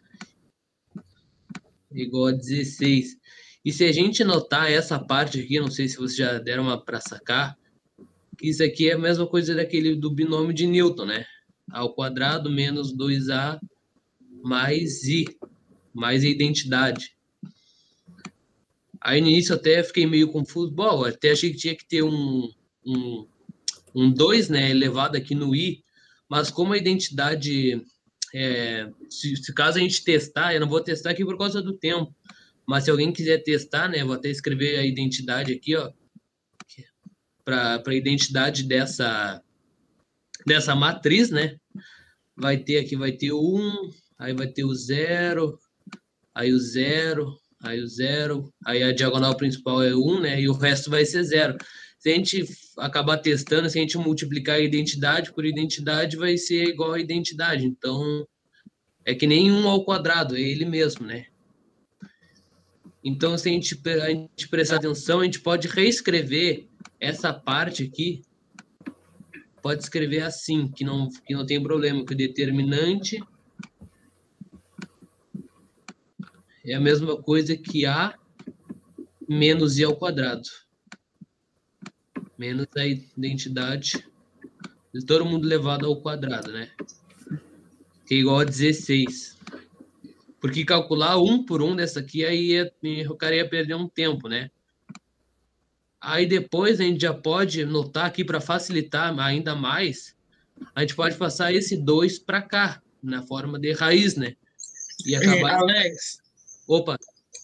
igual 1.92 2.28
a 2.28 2.32
16. 2.32 3.18
E 3.64 3.72
se 3.72 3.84
a 3.84 3.92
gente 3.92 4.24
notar 4.24 4.72
essa 4.72 5.00
parte 5.00 5.40
aqui, 5.40 5.60
não 5.60 5.72
sei 5.72 5.88
se 5.88 5.98
vocês 5.98 6.16
já 6.16 6.38
deram 6.38 6.64
uma 6.64 6.80
para 6.80 7.02
sacar, 7.02 7.58
que 8.38 8.50
isso 8.50 8.64
aqui 8.64 8.90
é 8.90 8.94
a 8.94 8.98
mesma 8.98 9.28
coisa 9.28 9.56
daquele 9.56 9.96
do 9.96 10.12
binômio 10.12 10.54
de 10.54 10.68
Newton, 10.68 11.06
né? 11.06 11.26
A 11.72 11.80
ao 11.80 11.94
quadrado 11.94 12.50
menos 12.50 12.96
2A 12.96 13.60
mais 14.44 15.04
I, 15.04 15.26
mais 15.94 16.24
a 16.24 16.28
identidade. 16.28 17.16
Aí 19.02 19.22
no 19.22 19.28
início 19.28 19.56
até 19.56 19.84
fiquei 19.84 20.06
meio 20.06 20.32
confuso. 20.32 20.72
Bom, 20.72 21.06
até 21.06 21.32
achei 21.32 21.52
que 21.52 21.58
tinha 21.58 21.76
que 21.76 21.86
ter 21.86 22.04
um, 22.04 22.52
um, 22.86 23.28
um 23.94 24.12
2, 24.12 24.50
né, 24.50 24.70
elevado 24.70 25.16
aqui 25.16 25.34
no 25.34 25.56
I, 25.56 25.85
mas 26.30 26.50
como 26.50 26.74
a 26.74 26.78
identidade, 26.78 27.82
é, 28.34 28.90
se, 29.10 29.36
se 29.36 29.54
caso 29.54 29.78
a 29.78 29.82
gente 29.82 30.04
testar, 30.04 30.54
eu 30.54 30.60
não 30.60 30.68
vou 30.68 30.82
testar 30.82 31.12
aqui 31.12 31.24
por 31.24 31.38
causa 31.38 31.62
do 31.62 31.74
tempo, 31.74 32.14
mas 32.68 32.84
se 32.84 32.92
alguém 32.92 33.12
quiser 33.12 33.44
testar, 33.44 33.88
né, 33.88 34.04
vou 34.04 34.16
até 34.16 34.30
escrever 34.30 34.80
a 34.80 34.86
identidade 34.86 35.54
aqui, 35.54 35.76
ó, 35.76 35.92
para 37.44 37.82
a 37.86 37.94
identidade 37.94 38.64
dessa, 38.64 39.42
dessa 40.46 40.76
matriz, 40.76 41.30
né, 41.30 41.58
vai 42.36 42.58
ter 42.58 42.80
aqui, 42.80 42.96
vai 42.96 43.12
ter 43.12 43.32
o 43.32 43.58
1, 43.58 43.90
aí 44.18 44.34
vai 44.34 44.48
ter 44.48 44.66
o 44.66 44.74
0, 44.74 45.60
aí 46.34 46.52
o 46.52 46.60
0, 46.60 47.40
aí 47.62 47.80
o 47.80 47.88
0, 47.88 48.54
aí 48.66 48.82
a 48.82 48.92
diagonal 48.92 49.38
principal 49.38 49.84
é 49.84 49.96
1, 49.96 50.20
né, 50.22 50.42
e 50.42 50.50
o 50.50 50.54
resto 50.54 50.90
vai 50.90 51.06
ser 51.06 51.24
0 51.24 51.56
se 52.06 52.12
a 52.12 52.14
gente 52.14 52.46
acabar 52.78 53.18
testando, 53.18 53.68
se 53.68 53.80
a 53.80 53.82
gente 53.82 53.98
multiplicar 53.98 54.58
a 54.58 54.60
identidade 54.60 55.34
por 55.34 55.44
identidade, 55.44 56.16
vai 56.16 56.38
ser 56.38 56.66
igual 56.66 56.94
a 56.94 57.00
identidade. 57.00 57.66
Então, 57.66 58.28
é 59.04 59.16
que 59.16 59.26
nem 59.26 59.52
um 59.52 59.68
ao 59.68 59.84
quadrado, 59.84 60.38
é 60.38 60.40
ele 60.40 60.66
mesmo, 60.66 61.04
né? 61.04 61.26
Então, 63.04 63.36
se 63.40 63.50
a 63.50 63.52
gente, 63.52 63.82
a 64.04 64.10
gente 64.10 64.48
prestar 64.50 64.76
atenção, 64.76 65.22
a 65.22 65.24
gente 65.24 65.40
pode 65.40 65.68
reescrever 65.68 66.68
essa 67.00 67.34
parte 67.34 67.82
aqui, 67.82 68.22
pode 69.60 69.82
escrever 69.82 70.22
assim, 70.22 70.68
que 70.68 70.84
não, 70.84 71.10
que 71.10 71.34
não 71.34 71.44
tem 71.44 71.60
problema, 71.60 72.06
que 72.06 72.14
o 72.14 72.18
determinante 72.18 73.20
é 76.64 76.76
a 76.76 76.80
mesma 76.80 77.20
coisa 77.20 77.58
que 77.58 77.84
A 77.88 78.14
menos 79.28 79.80
I 79.80 79.86
ao 79.86 79.96
quadrado 79.96 80.48
menos 82.38 82.68
a 82.76 82.86
identidade 82.86 84.06
de 84.94 85.06
todo 85.06 85.26
mundo 85.26 85.48
levado 85.48 85.86
ao 85.86 86.02
quadrado, 86.02 86.52
né? 86.52 86.70
Que 88.06 88.16
é 88.16 88.18
igual 88.18 88.40
a 88.40 88.44
16. 88.44 89.38
Porque 90.40 90.64
calcular 90.64 91.18
um 91.18 91.44
por 91.44 91.62
um 91.62 91.76
dessa 91.76 92.00
aqui, 92.00 92.24
aí 92.24 92.52
ia, 92.52 92.72
o 93.10 93.16
cara 93.16 93.36
ia 93.36 93.50
perder 93.50 93.76
um 93.76 93.88
tempo, 93.88 94.28
né? 94.28 94.50
Aí 96.00 96.26
depois 96.26 96.80
a 96.80 96.84
gente 96.84 97.02
já 97.02 97.14
pode 97.14 97.66
notar 97.66 98.06
aqui 98.06 98.24
para 98.24 98.40
facilitar 98.40 99.18
ainda 99.20 99.56
mais, 99.56 100.16
a 100.76 100.82
gente 100.82 100.96
pode 100.96 101.18
passar 101.18 101.52
esse 101.52 101.76
2 101.76 102.20
para 102.20 102.42
cá, 102.42 102.82
na 103.02 103.24
forma 103.24 103.60
de 103.60 103.72
raiz, 103.72 104.16
né? 104.16 104.36
E 105.06 105.16
É, 105.16 105.18
acabar. 105.18 105.56
Alex, 105.56 106.20
Opa, 106.68 106.98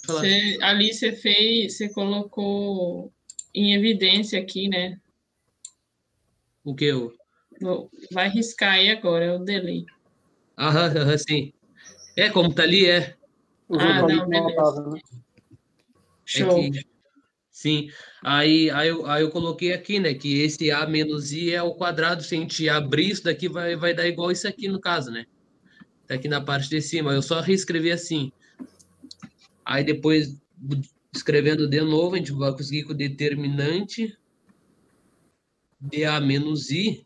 você, 0.07 0.57
ali 0.61 0.93
você 0.93 1.11
fez, 1.11 1.77
você 1.77 1.89
colocou 1.89 3.13
em 3.53 3.73
evidência 3.73 4.39
aqui, 4.39 4.67
né? 4.67 4.99
o 6.63 6.75
que 6.75 6.85
eu. 6.85 7.13
Vai 8.11 8.29
riscar 8.29 8.73
aí 8.73 8.89
agora, 8.89 9.25
é 9.25 9.33
o 9.33 9.39
delay. 9.39 9.85
Aham, 10.57 10.87
aham, 10.97 11.17
sim. 11.17 11.53
É, 12.15 12.29
como 12.29 12.53
tá 12.53 12.63
ali, 12.63 12.87
é. 12.87 13.15
O 13.67 13.77
Ah, 13.79 14.01
não, 14.01 14.05
ali 14.05 14.29
beleza. 14.29 14.47
notável, 14.47 14.91
né? 14.91 14.99
Show. 16.25 16.47
É 16.65 16.69
que- 16.69 16.85
sim. 17.51 17.89
Aí, 18.23 18.69
aí, 18.69 18.89
eu, 18.89 19.05
aí 19.05 19.23
eu 19.23 19.29
coloquei 19.31 19.73
aqui, 19.73 19.99
né? 19.99 20.13
Que 20.13 20.41
esse 20.41 20.71
A 20.71 20.85
menos 20.87 21.31
I 21.31 21.53
é 21.53 21.61
o 21.61 21.73
quadrado. 21.73 22.23
Se 22.23 22.35
a 22.35 22.39
gente 22.39 22.69
abrir 22.69 23.09
isso 23.09 23.23
daqui, 23.23 23.47
vai, 23.49 23.75
vai 23.75 23.93
dar 23.93 24.07
igual 24.07 24.31
isso 24.31 24.47
aqui, 24.47 24.67
no 24.67 24.79
caso, 24.79 25.11
né? 25.11 25.25
Tá 26.07 26.15
aqui 26.15 26.27
na 26.27 26.41
parte 26.41 26.69
de 26.69 26.81
cima. 26.81 27.13
Eu 27.13 27.21
só 27.21 27.39
reescrevi 27.41 27.91
assim. 27.91 28.31
Aí 29.65 29.83
depois, 29.83 30.37
escrevendo 31.13 31.67
de 31.67 31.81
novo, 31.81 32.15
a 32.15 32.17
gente 32.17 32.31
vai 32.31 32.51
conseguir 32.51 32.85
que 32.85 32.91
o 32.91 32.95
determinante 32.95 34.17
de 35.79 36.05
A 36.05 36.19
menos 36.19 36.69
I. 36.69 37.05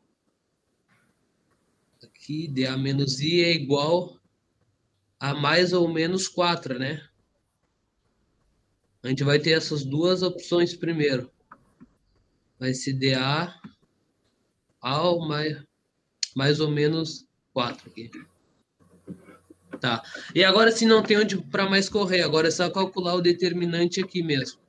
Aqui, 2.03 2.48
de 2.48 2.65
A 2.65 2.77
menos 2.77 3.19
I 3.19 3.41
é 3.41 3.52
igual 3.53 4.19
a 5.19 5.34
mais 5.34 5.73
ou 5.73 5.88
menos 5.88 6.27
4, 6.27 6.77
né? 6.77 7.07
A 9.02 9.07
gente 9.07 9.23
vai 9.23 9.40
ter 9.40 9.52
essas 9.52 9.84
duas 9.84 10.22
opções 10.22 10.76
primeiro. 10.76 11.32
Vai 12.60 12.73
ser 12.73 12.94
DA 12.94 13.53
ao 14.82 15.27
mais, 15.27 15.64
mais 16.36 16.60
ou 16.60 16.69
menos 16.69 17.27
4 17.53 17.90
aqui. 17.90 18.10
Tá. 19.86 20.02
E 20.34 20.44
agora, 20.44 20.72
se 20.72 20.84
não 20.84 21.03
tem 21.03 21.20
onde 21.20 21.38
para 21.38 21.70
mais 21.70 21.88
correr, 21.88 22.22
agora 22.22 22.48
é 22.48 22.52
só 22.52 22.72
calcular 22.72 23.14
o 23.14 23.22
determinante 23.22 24.02
aqui 24.02 24.24
mesmo. 24.24 24.60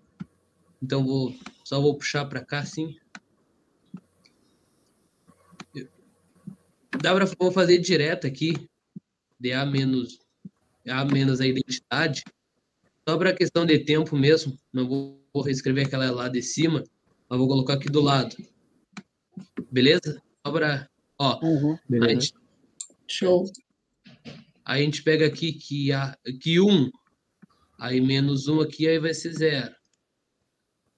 Então, 0.83 1.03
vou, 1.03 1.35
só 1.65 1.81
vou 1.81 1.97
puxar 1.97 2.27
para 2.27 2.45
cá, 2.45 2.59
assim. 2.59 2.95
Dá 7.01 7.15
para 7.15 7.25
vou 7.39 7.51
fazer 7.51 7.79
direto 7.79 8.27
aqui. 8.27 8.69
DA 9.41 9.65
menos, 9.65 10.19
A 10.87 11.03
menos 11.07 11.41
a 11.41 11.47
identidade. 11.47 12.23
Só 13.09 13.17
para 13.17 13.33
questão 13.33 13.65
de 13.65 13.79
tempo 13.79 14.15
mesmo, 14.19 14.55
não 14.71 14.87
vou, 14.87 15.25
vou 15.33 15.43
reescrever 15.43 15.87
aquela 15.87 16.11
lá 16.11 16.29
de 16.29 16.43
cima, 16.43 16.85
mas 17.27 17.39
vou 17.39 17.49
colocar 17.49 17.73
aqui 17.75 17.89
do 17.89 18.03
lado. 18.03 18.37
Beleza? 19.73 20.21
Só 20.47 20.53
para. 20.53 20.87
Ó, 21.19 21.41
Uhum. 21.43 21.73
a 21.73 21.81
Beleza. 21.89 22.21
gente, 22.21 22.35
Show. 23.09 23.51
Aí 24.67 24.83
a 24.83 24.85
gente 24.85 25.03
pega 25.03 25.27
aqui 25.27 25.55
que, 25.55 25.93
a, 25.93 26.19
que 26.43 26.61
1, 26.61 26.91
aí 27.79 28.01
menos 28.01 28.49
1 28.49 28.61
aqui, 28.61 28.87
aí 28.87 28.99
vai 28.99 29.15
ser 29.15 29.33
0. 29.33 29.75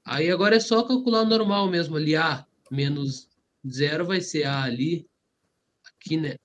Aí 0.04 0.30
agora 0.30 0.56
é 0.56 0.60
só 0.60 0.82
calcular 0.82 1.24
normal 1.24 1.68
mesmo 1.68 1.96
ali. 1.96 2.16
A 2.16 2.46
menos 2.70 3.28
0 3.68 4.06
vai 4.06 4.22
ser 4.22 4.44
A 4.44 4.62
ali. 4.62 5.06
Aqui, 5.84 6.16
né? 6.16 6.36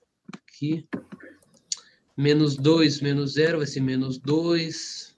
aqui. 0.53 0.87
Menos 2.15 2.55
2, 2.55 3.01
menos 3.01 3.33
0 3.33 3.57
vai 3.59 3.67
ser 3.67 3.81
menos 3.81 4.17
2. 4.19 5.15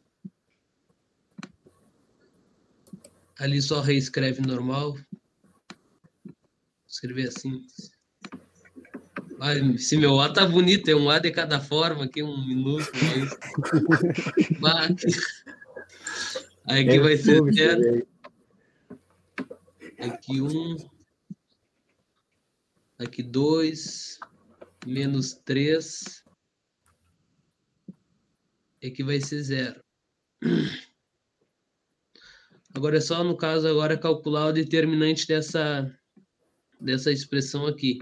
Ali 3.39 3.61
só 3.61 3.81
reescreve 3.81 4.41
normal. 4.41 4.97
Escrever 6.87 7.27
assim. 7.27 7.65
Ai, 9.45 9.77
se 9.77 9.95
meu 9.95 10.19
A 10.19 10.33
tá 10.33 10.43
bonito, 10.43 10.89
é 10.89 10.95
um 10.95 11.07
A 11.07 11.19
de 11.19 11.29
cada 11.29 11.61
forma, 11.61 12.05
aqui 12.05 12.23
um 12.23 12.47
minúsculo. 12.47 13.03
Mas... 14.59 15.43
Aí 16.67 16.81
aqui 16.81 16.95
É 16.95 16.99
vai 16.99 17.15
ser 17.15 17.53
zero. 17.53 18.07
Aqui 19.99 20.41
um. 20.41 20.77
Aqui 22.97 23.21
dois. 23.21 24.19
Menos 24.83 25.33
três. 25.33 26.23
Aqui 28.83 29.03
vai 29.03 29.21
ser 29.21 29.43
zero. 29.43 29.79
Agora 32.73 32.97
é 32.97 33.01
só, 33.01 33.23
no 33.23 33.37
caso, 33.37 33.67
agora 33.67 33.95
calcular 33.95 34.47
o 34.47 34.53
determinante 34.53 35.27
dessa, 35.27 35.95
dessa 36.81 37.11
expressão 37.11 37.67
aqui. 37.67 37.99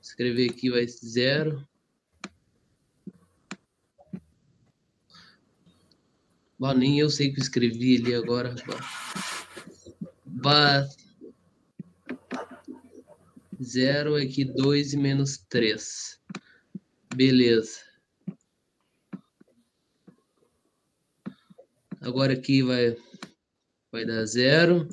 Escrever 0.00 0.50
aqui 0.50 0.70
vai 0.70 0.88
ser 0.88 1.06
zero. 1.06 1.68
Bah, 6.58 6.74
nem 6.74 6.98
eu 6.98 7.08
sei 7.08 7.30
o 7.30 7.34
que 7.34 7.40
escrevi 7.40 7.96
ali 7.96 8.14
agora. 8.14 8.54
Bah. 10.24 10.88
Zero 13.62 14.16
aqui, 14.16 14.44
dois 14.44 14.92
e 14.94 14.96
menos 14.96 15.38
três. 15.48 16.20
Beleza. 17.14 17.80
Agora 22.00 22.32
aqui 22.32 22.62
vai, 22.62 22.96
vai 23.92 24.06
dar 24.06 24.24
zero. 24.24 24.88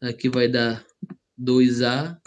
Aqui 0.00 0.28
vai 0.28 0.48
dar 0.48 0.86
2A 1.38 2.20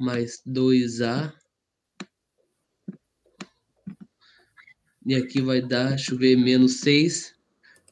mais 0.00 0.42
2A. 0.46 1.32
E 5.04 5.14
aqui 5.14 5.42
vai 5.42 5.60
dar, 5.60 5.90
deixa 5.90 6.14
eu 6.14 6.18
ver, 6.18 6.36
menos 6.36 6.80
6. 6.80 7.34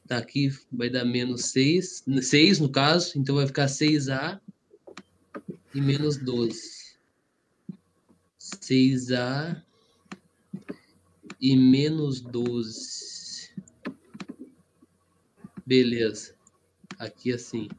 Tá 0.07 0.17
aqui, 0.17 0.49
vai 0.71 0.89
dar 0.89 1.05
menos 1.05 1.45
6. 1.51 2.03
6 2.21 2.59
no 2.59 2.71
caso, 2.71 3.17
então 3.17 3.35
vai 3.35 3.45
ficar 3.45 3.67
6A 3.67 4.41
e 5.75 5.79
menos 5.79 6.17
12. 6.17 6.97
6A 8.39 9.61
e 11.39 11.55
menos 11.55 12.21
12. 12.21 13.51
Beleza. 15.63 16.33
Aqui 16.97 17.31
assim. 17.31 17.69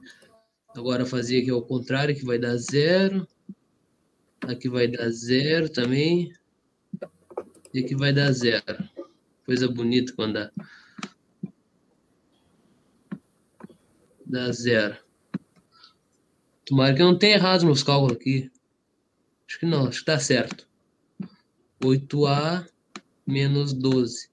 Agora 0.77 1.05
fazer 1.05 1.41
aqui 1.41 1.51
ao 1.51 1.63
contrário, 1.63 2.15
que 2.15 2.25
vai 2.25 2.39
dar 2.39 2.57
zero. 2.57 3.27
Aqui 4.43 4.69
vai 4.69 4.89
dar 4.89 5.11
zero 5.11 5.69
também. 5.69 6.33
E 7.73 7.81
aqui 7.81 7.95
vai 7.95 8.13
dar 8.13 8.33
zero. 8.33 8.89
Coisa 9.45 9.69
bonita 9.69 10.13
quando 10.15 10.35
dá. 10.35 10.53
Dá 14.27 14.53
zero. 14.53 14.97
Tomara 16.65 16.95
que 16.95 17.03
eu 17.03 17.07
não 17.07 17.19
tenha 17.19 17.35
errado 17.35 17.65
nos 17.65 17.83
cálculos 17.83 18.17
aqui. 18.17 18.51
Acho 19.49 19.59
que 19.59 19.67
não, 19.67 19.89
acho 19.89 20.01
que 20.01 20.05
tá 20.05 20.19
certo. 20.19 20.69
8A 21.83 22.67
menos 23.27 23.73
12. 23.73 24.29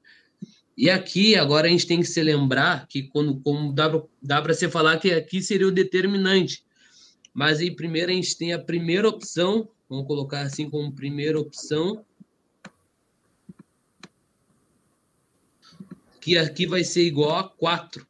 E 0.78 0.90
aqui, 0.90 1.36
agora 1.36 1.68
a 1.68 1.70
gente 1.72 1.88
tem 1.88 2.00
que 2.00 2.06
se 2.06 2.22
lembrar 2.22 2.88
que 2.88 3.04
quando 3.04 3.40
como 3.42 3.74
dá 3.74 3.90
dá 4.22 4.42
para 4.42 4.54
você 4.54 4.70
falar 4.70 5.00
que 5.00 5.12
aqui 5.12 5.42
seria 5.42 5.68
o 5.68 5.72
determinante. 5.72 6.64
Mas 7.34 7.60
aí 7.60 7.76
primeiro 7.76 8.12
a 8.12 8.14
gente 8.14 8.38
tem 8.38 8.54
a 8.54 8.60
primeira 8.60 9.10
opção, 9.10 9.68
vamos 9.90 10.08
colocar 10.08 10.42
assim 10.42 10.70
como 10.70 10.94
primeira 10.94 11.40
opção, 11.40 12.06
que 16.20 16.38
aqui 16.38 16.68
vai 16.68 16.84
ser 16.84 17.04
igual 17.04 17.38
a 17.38 17.50
4. 17.50 18.06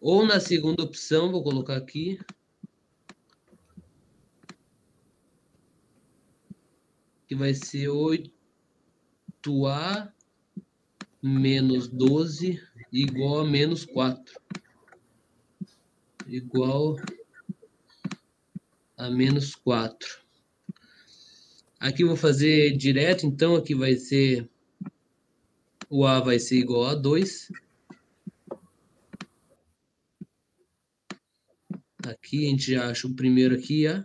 Ou 0.00 0.24
na 0.24 0.40
segunda 0.40 0.82
opção, 0.82 1.30
vou 1.30 1.42
colocar 1.42 1.76
aqui, 1.76 2.18
que 7.26 7.34
vai 7.34 7.52
ser 7.52 7.88
8A 7.88 10.10
menos 11.22 11.86
12 11.86 12.58
igual 12.92 13.40
a 13.40 13.44
menos 13.44 13.84
4. 13.84 14.40
Igual 16.26 16.96
a 19.00 19.08
menos 19.08 19.54
4. 19.54 20.20
Aqui 21.80 22.04
vou 22.04 22.16
fazer 22.16 22.76
direto, 22.76 23.24
então 23.24 23.56
aqui 23.56 23.74
vai 23.74 23.96
ser 23.96 24.46
o 25.88 26.04
A 26.04 26.20
vai 26.20 26.38
ser 26.38 26.58
igual 26.58 26.84
a 26.84 26.94
2. 26.94 27.50
Aqui 32.04 32.46
a 32.46 32.50
gente 32.50 32.72
já 32.72 32.90
acha 32.90 33.06
o 33.06 33.16
primeiro 33.16 33.54
aqui, 33.54 33.86
ó. 33.88 34.04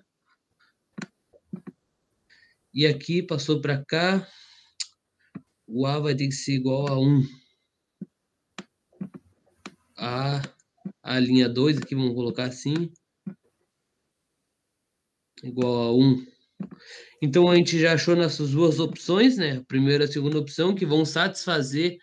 E 2.73 2.85
aqui 2.87 3.21
passou 3.21 3.59
para 3.59 3.83
cá, 3.83 4.25
o 5.67 5.85
A 5.85 5.99
vai 5.99 6.15
ter 6.15 6.27
que 6.27 6.35
ser 6.35 6.53
igual 6.53 6.87
a 6.87 6.97
1. 6.97 7.21
A, 9.97 10.41
a 11.03 11.19
linha 11.19 11.49
2 11.49 11.79
aqui, 11.79 11.95
vamos 11.95 12.15
colocar 12.15 12.45
assim. 12.45 12.93
Igual 15.45 15.73
a 15.83 15.93
1. 15.93 16.25
Então 17.21 17.49
a 17.49 17.55
gente 17.55 17.79
já 17.79 17.93
achou 17.93 18.15
nessas 18.15 18.51
duas 18.51 18.79
opções, 18.79 19.37
né? 19.37 19.57
A 19.57 19.63
primeira 19.63 20.03
e 20.03 20.07
a 20.07 20.11
segunda 20.11 20.39
opção, 20.39 20.73
que 20.75 20.85
vão 20.85 21.05
satisfazer 21.05 21.97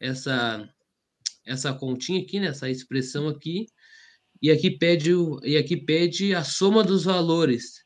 essa, 0.00 0.68
essa 1.44 1.72
continha 1.72 2.20
aqui, 2.22 2.38
né? 2.40 2.48
Essa 2.48 2.70
expressão 2.70 3.28
aqui. 3.28 3.66
E 4.42 4.50
aqui 4.50 4.70
pede, 4.70 5.14
o- 5.14 5.40
e 5.42 5.56
aqui 5.56 5.76
pede 5.76 6.34
a 6.34 6.44
soma 6.44 6.84
dos 6.84 7.04
valores. 7.04 7.84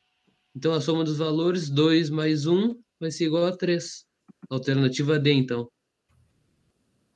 Então, 0.55 0.73
a 0.73 0.81
soma 0.81 1.03
dos 1.03 1.17
valores, 1.17 1.69
2 1.69 2.09
mais 2.09 2.45
1 2.45 2.75
vai 2.99 3.09
ser 3.09 3.25
igual 3.25 3.45
a 3.45 3.55
3. 3.55 4.05
Alternativa 4.49 5.17
D, 5.17 5.31
então. 5.31 5.69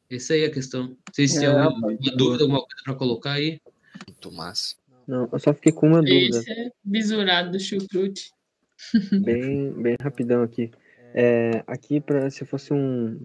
Essa 0.09 0.33
aí 0.35 0.41
é 0.41 0.45
a 0.45 0.51
questão. 0.51 0.89
Não 0.89 0.97
sei 1.13 1.27
se 1.27 1.37
É, 1.37 1.39
tem 1.41 1.49
alguma 1.49 1.71
rapaz, 1.91 2.15
dúvida, 2.15 2.43
alguma 2.43 2.59
coisa 2.59 2.81
para 2.83 2.95
colocar 2.95 3.31
aí. 3.33 3.59
Muito 4.07 4.31
massa. 4.31 4.75
Não, 5.07 5.29
eu 5.31 5.39
só 5.39 5.53
fiquei 5.53 5.71
com 5.71 5.87
uma 5.87 6.01
dúvida, 6.01 6.39
Esse 6.39 6.51
é 6.51 6.71
bisurado 6.83 7.51
do 7.51 7.59
chucrute. 7.59 8.31
bem, 9.23 9.71
bem 9.73 9.95
rapidão 10.01 10.41
aqui. 10.43 10.71
É, 11.13 11.63
aqui, 11.67 12.01
pra, 12.01 12.29
se 12.29 12.43
fosse 12.45 12.73
um, 12.73 13.19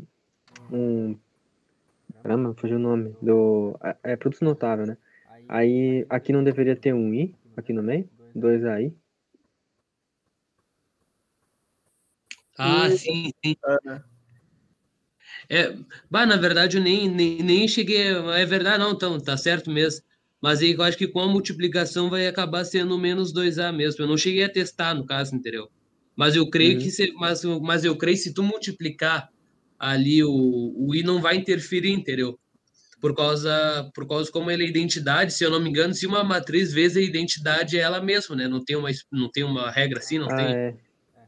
um. 0.71 1.19
Caramba, 2.23 2.55
fugiu 2.55 2.77
o 2.77 2.81
nome. 2.81 3.17
Do, 3.21 3.79
é, 3.83 4.13
é 4.13 4.17
produto 4.17 4.45
notável, 4.45 4.87
né? 4.87 4.97
Aí, 5.49 6.07
aqui 6.09 6.33
não 6.33 6.45
deveria 6.45 6.77
ter 6.77 6.95
um 6.95 7.13
I, 7.13 7.35
aqui 7.57 7.73
no 7.73 7.83
meio? 7.83 8.09
Dois 8.35 8.65
AI? 8.65 8.95
Ah, 12.59 12.87
E- 12.89 12.99
sim, 12.99 13.33
sim. 13.45 13.57
É, 13.89 14.03
É, 15.49 15.77
bah, 16.09 16.27
na 16.27 16.37
verdade, 16.37 16.77
eu 16.77 16.83
nem, 16.83 17.09
nem, 17.09 17.43
nem 17.43 17.67
cheguei. 17.69 18.09
É 18.09 18.47
verdade, 18.47 18.79
não, 18.79 18.93
então, 18.93 19.19
tá 19.21 19.37
certo 19.37 19.71
mesmo. 19.71 20.05
Mas 20.43 20.61
aí 20.61 20.73
eu 20.73 20.83
acho 20.83 20.97
que 20.97 21.07
com 21.09 21.21
a 21.21 21.29
multiplicação 21.29 22.09
vai 22.11 22.27
acabar 22.27 22.65
sendo 22.65 22.99
menos 22.99 23.33
2A 23.33 23.73
mesmo. 23.73 24.03
Eu 24.05 24.09
não 24.09 24.17
cheguei 24.17 24.45
a 24.45 24.49
testar, 24.49 24.95
no 24.95 25.05
caso, 25.07 25.35
entendeu? 25.35 25.69
Mas 26.17 26.37
eu 26.37 26.49
creio 26.49 26.75
Uhum. 26.75 26.79
que 26.79 26.91
se, 26.91 27.13
mas, 27.13 27.45
mas 27.45 27.85
eu 27.85 27.97
creio 27.97 28.17
se 28.17 28.33
tu 28.35 28.43
multiplicar 28.43 29.29
ali 29.79 30.23
o, 30.25 30.31
o 30.77 30.95
I 30.95 31.03
não 31.03 31.21
vai 31.21 31.37
interferir, 31.37 31.93
entendeu? 31.93 32.39
Por 33.01 33.15
causa, 33.15 33.91
por 33.95 34.07
causa 34.07 34.31
como 34.31 34.51
ele 34.51 34.65
é 34.65 34.69
identidade, 34.69 35.33
se 35.33 35.45
eu 35.45 35.51
não 35.51 35.61
me 35.61 35.71
engano, 35.71 35.95
se 35.95 36.07
uma 36.07 36.23
matriz 36.25 36.73
vezes 36.73 36.99
a 36.99 37.01
identidade 37.01 37.79
é 37.79 37.81
ela 37.81 38.01
mesma, 38.03 38.37
né? 38.37 38.49
Não 38.49 38.63
tem 38.65 38.77
uma, 38.77 38.91
não 39.13 39.31
tem 39.31 39.45
uma 39.45 39.71
regra 39.71 39.99
assim, 39.99 40.19
não 40.19 40.29
Ah, 40.31 40.35
tem. 40.35 40.55
é. 40.57 40.77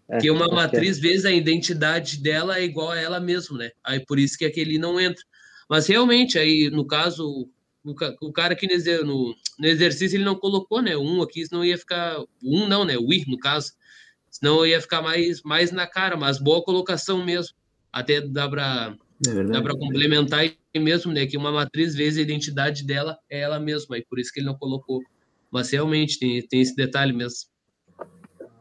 É, 0.08 0.18
que 0.20 0.30
uma 0.30 0.46
matriz 0.48 0.98
vezes 0.98 1.24
a 1.24 1.32
identidade 1.32 2.22
dela 2.22 2.58
é 2.58 2.64
igual 2.64 2.90
a 2.90 2.98
ela 3.00 3.20
mesma, 3.20 3.58
né? 3.58 3.70
Aí 3.84 4.04
por 4.04 4.18
isso 4.18 4.36
que 4.38 4.44
aquele 4.44 4.78
não 4.78 5.00
entra. 5.00 5.22
Mas 5.68 5.86
realmente, 5.86 6.38
aí 6.38 6.70
no 6.70 6.86
caso, 6.86 7.48
o, 7.84 7.94
o 8.28 8.32
cara 8.32 8.54
aqui 8.54 8.66
no, 9.04 9.34
no, 9.58 9.66
exercício 9.66 10.16
ele 10.16 10.24
não 10.24 10.36
colocou, 10.36 10.80
né? 10.80 10.96
Um 10.96 11.22
aqui, 11.22 11.44
senão 11.46 11.64
ia 11.64 11.76
ficar. 11.76 12.18
Um 12.42 12.66
não, 12.68 12.84
né? 12.84 12.96
O 12.96 13.12
I, 13.12 13.24
no 13.26 13.38
caso. 13.38 13.72
Senão 14.30 14.64
ia 14.64 14.80
ficar 14.80 15.02
mais, 15.02 15.42
mais 15.42 15.70
na 15.70 15.86
cara, 15.86 16.16
mas 16.16 16.38
boa 16.38 16.62
colocação 16.62 17.24
mesmo. 17.24 17.54
Até 17.92 18.20
dá 18.20 18.48
para 18.48 18.96
É 19.26 19.44
dá 19.44 19.60
para 19.60 19.76
complementar 19.76 20.40
aí 20.40 20.56
mesmo, 20.74 21.12
né? 21.12 21.26
Que 21.26 21.36
uma 21.36 21.52
matriz 21.52 21.94
vezes 21.94 22.18
a 22.18 22.22
identidade 22.22 22.84
dela 22.84 23.18
é 23.28 23.40
ela 23.40 23.60
mesma, 23.60 23.96
aí 23.96 24.04
por 24.04 24.18
isso 24.18 24.32
que 24.32 24.40
ele 24.40 24.46
não 24.46 24.56
colocou. 24.56 25.00
Mas 25.50 25.70
realmente 25.70 26.18
tem, 26.18 26.40
tem 26.46 26.62
esse 26.62 26.74
detalhe 26.74 27.12
mesmo. 27.12 27.50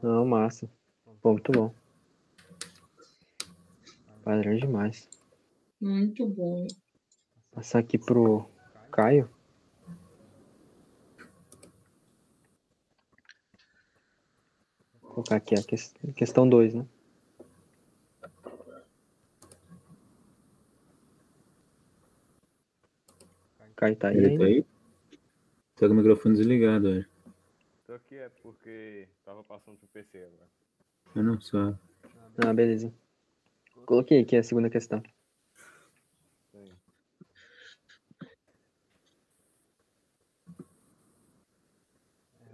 Não, 0.03 0.25
massa. 0.25 0.69
Pô, 1.21 1.31
muito 1.33 1.51
bom. 1.51 1.73
Padrão 4.23 4.55
demais. 4.55 5.07
Muito 5.79 6.27
bom. 6.27 6.67
Passar 7.51 7.79
aqui 7.79 7.97
pro 7.97 8.45
Caio. 8.91 9.29
Vou 15.01 15.11
colocar 15.13 15.35
aqui 15.37 15.55
a 15.55 15.63
ques- 15.63 15.93
questão 16.15 16.47
2, 16.47 16.73
né? 16.73 16.85
Caio 23.75 23.95
tá 23.95 24.09
aí 24.09 24.17
Ele 24.17 24.37
tá 24.37 24.43
aí? 24.45 24.63
Tá 25.75 25.87
com 25.87 25.93
o 25.93 25.97
microfone 25.97 26.35
desligado, 26.35 26.87
olha. 26.87 27.09
Isso 27.81 27.93
aqui 27.93 28.15
é 28.15 28.29
porque 28.29 29.07
tava 29.25 29.43
passando 29.43 29.77
pro 29.77 29.87
PC 29.87 30.17
agora. 30.19 30.49
Eu 31.15 31.23
não 31.23 31.41
só. 31.41 31.73
Ah, 32.37 32.53
beleza. 32.53 32.93
Coloquei 33.85 34.21
aqui 34.21 34.35
a 34.35 34.43
segunda 34.43 34.69
questão. 34.69 35.01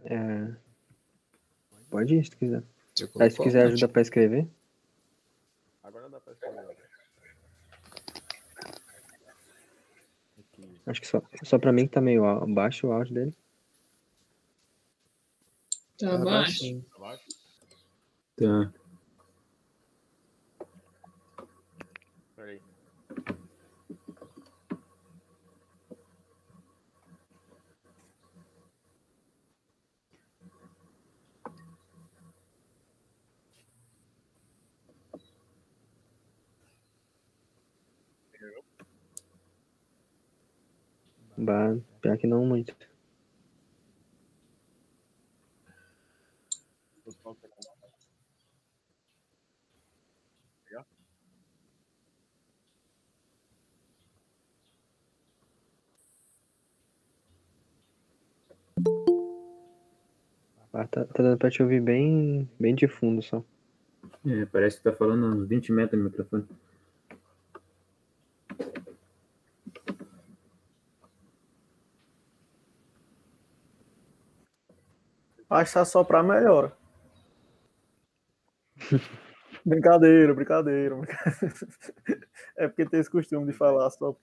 É... 0.10 0.56
Pode 1.90 2.16
ir, 2.16 2.24
se 2.24 2.32
tu 2.32 2.38
quiser. 2.38 2.64
Aí, 3.20 3.30
se 3.30 3.42
quiser 3.42 3.68
ajuda 3.68 3.88
pra 3.88 4.02
escrever. 4.02 4.48
Agora 5.84 6.10
dá 6.10 6.20
pra 6.20 6.34
escrever. 6.34 6.78
Acho 10.86 11.02
que 11.02 11.08
só, 11.08 11.22
só 11.44 11.60
pra 11.60 11.74
mim 11.74 11.86
que 11.86 11.94
tá 11.94 12.02
meio 12.02 12.24
baixo 12.48 12.88
o 12.88 12.94
áudio 12.94 13.14
dele. 13.14 13.38
Tá 16.00 16.12
Tá 16.12 16.18
baixo? 16.18 16.86
Abaixo? 16.96 17.28
Tá. 18.38 18.74
Peraí. 22.36 22.62
Bah, 41.38 41.76
pior 42.02 42.18
que 42.18 42.26
não 42.26 42.46
muito. 42.46 42.76
Ah, 60.74 60.86
tá, 60.88 61.06
tá 61.06 61.24
dando 61.24 61.38
pra 61.38 61.50
te 61.50 61.62
ouvir 61.64 61.82
bem, 61.82 62.48
bem 62.60 62.76
de 62.76 62.88
fundo 62.88 63.22
só. 63.22 63.44
É, 64.26 64.46
parece 64.46 64.78
que 64.78 64.84
tá 64.84 64.94
falando 64.94 65.26
uns 65.26 65.48
20 65.48 65.72
metros 65.72 66.00
no 66.00 66.10
microfone. 66.10 66.46
Acho 75.50 75.64
que 75.66 75.70
se 75.72 75.80
assoprar 75.80 76.24
melhora. 76.24 76.76
brincadeira, 79.66 80.34
brincadeira, 80.34 80.96
brincadeira. 80.96 81.56
É 82.58 82.68
porque 82.68 82.86
tem 82.86 83.00
esse 83.00 83.10
costume 83.10 83.46
de 83.46 83.54
falar 83.54 83.90
só. 83.92 84.16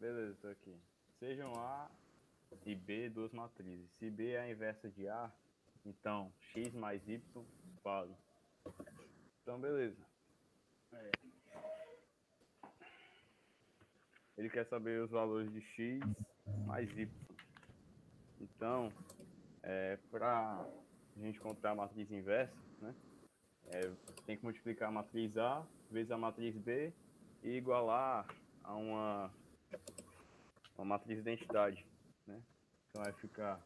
Beleza, 0.00 0.36
tô 0.40 0.48
aqui. 0.48 0.74
Sejam 1.18 1.52
A 1.54 1.88
e 2.66 2.74
B 2.74 3.08
duas 3.08 3.32
matrizes. 3.32 3.90
Se 3.98 4.10
B 4.10 4.32
é 4.32 4.40
a 4.40 4.50
inversa 4.50 4.88
de 4.90 5.08
A, 5.08 5.30
então 5.84 6.32
x 6.52 6.74
mais 6.74 7.06
y 7.08 7.20
vale. 7.82 8.14
Então, 9.42 9.60
beleza. 9.60 10.02
É. 10.92 11.10
Ele 14.36 14.50
quer 14.50 14.66
saber 14.66 15.00
os 15.02 15.10
valores 15.10 15.52
de 15.52 15.60
x 15.60 16.00
mais 16.66 16.90
y. 16.96 17.08
Então, 18.40 18.92
é, 19.64 19.98
para 20.10 20.60
a 21.16 21.20
gente 21.20 21.38
encontrar 21.38 21.70
a 21.70 21.74
matriz 21.74 22.10
inversa, 22.10 22.56
né? 22.80 22.94
É, 23.66 23.90
tem 24.26 24.36
que 24.36 24.44
multiplicar 24.44 24.88
a 24.88 24.92
matriz 24.92 25.36
A 25.38 25.66
vezes 25.90 26.10
a 26.10 26.18
matriz 26.18 26.54
B 26.56 26.92
e 27.42 27.50
igualar 27.50 28.26
a 28.62 28.74
uma, 28.74 29.30
uma 30.76 30.84
matriz 30.84 31.18
identidade, 31.18 31.86
né? 32.26 32.42
Então 32.90 33.02
vai 33.02 33.12
ficar 33.14 33.60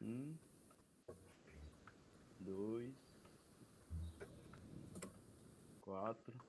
1, 0.00 0.34
2, 2.40 2.94
4, 5.82 6.43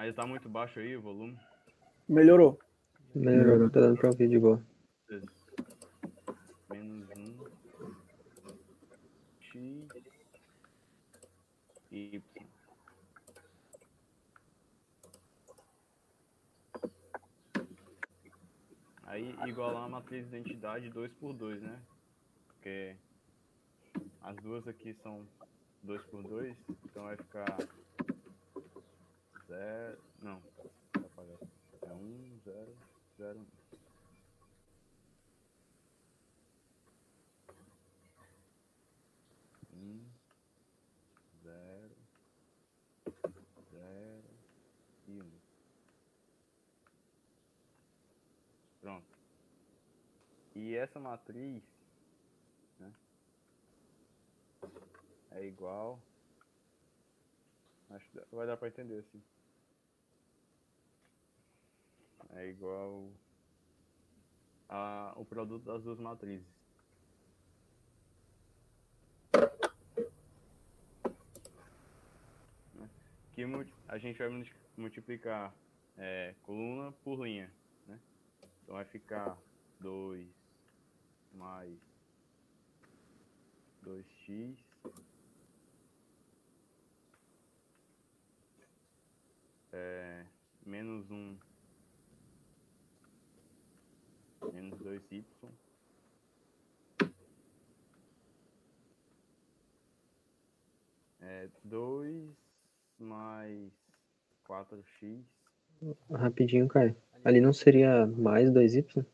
Ainda 0.00 0.14
tá 0.14 0.26
muito 0.26 0.48
baixo 0.48 0.80
aí 0.80 0.96
o 0.96 1.02
volume. 1.02 1.38
Melhorou. 2.08 2.58
Melhorou, 3.14 3.68
tá 3.68 3.80
dando 3.80 3.98
pra 3.98 4.08
ouvir 4.08 4.30
de 4.30 4.38
boa. 4.38 4.64
menos 6.70 7.06
um 7.18 7.44
x 9.42 9.88
y 11.92 12.22
aí 19.02 19.36
igualar 19.46 19.84
a 19.84 19.88
matriz 19.90 20.26
de 20.30 20.34
identidade 20.34 20.88
2 20.88 21.12
por 21.12 21.34
2 21.34 21.60
né 21.60 21.78
porque 22.46 22.96
as 24.22 24.36
duas 24.36 24.66
aqui 24.66 24.94
são 25.02 25.26
2 25.82 26.02
por 26.04 26.22
2 26.22 26.56
então 26.86 27.02
vai 27.02 27.18
ficar 27.18 27.58
zero 29.50 29.98
não 30.22 30.40
vai 30.94 31.04
apagar. 31.06 31.38
é 31.82 31.92
1 31.92 32.38
0 32.44 32.76
0 33.18 33.46
um, 39.72 40.04
zero, 41.42 41.96
zero 43.72 44.24
e 45.08 45.20
um. 45.20 45.30
Pronto. 48.80 49.18
E 50.54 50.76
essa 50.76 51.00
matriz 51.00 51.64
né, 52.78 52.92
é 55.32 55.44
igual. 55.44 56.00
Acho 57.90 58.08
que 58.10 58.20
vai 58.30 58.46
dar 58.46 58.56
para 58.56 58.68
entender 58.68 58.98
assim. 58.98 59.20
É 62.34 62.48
igual 62.48 63.10
a, 64.68 65.12
o 65.16 65.24
produto 65.24 65.64
das 65.64 65.82
duas 65.82 65.98
matrizes. 65.98 66.60
que 73.32 73.44
a 73.88 73.98
gente 73.98 74.18
vai 74.18 74.28
multi- 74.28 74.54
multiplicar 74.76 75.54
é, 75.96 76.34
coluna 76.42 76.92
por 76.92 77.24
linha, 77.24 77.50
né? 77.86 77.98
Então 78.62 78.74
vai 78.74 78.84
ficar 78.84 79.38
2 79.80 80.28
mais 81.32 81.78
2x 83.82 84.58
é, 89.72 90.26
menos 90.66 91.10
1 91.10 91.38
menos 94.52 94.78
2y 94.90 95.24
é 101.20 101.48
2 101.64 102.36
mais 102.98 103.72
4x. 104.48 105.22
Rapidinho, 106.10 106.66
Caio. 106.68 106.96
Ali 107.24 107.40
não 107.40 107.52
seria 107.52 108.06
mais 108.06 108.50
2y? 108.50 109.06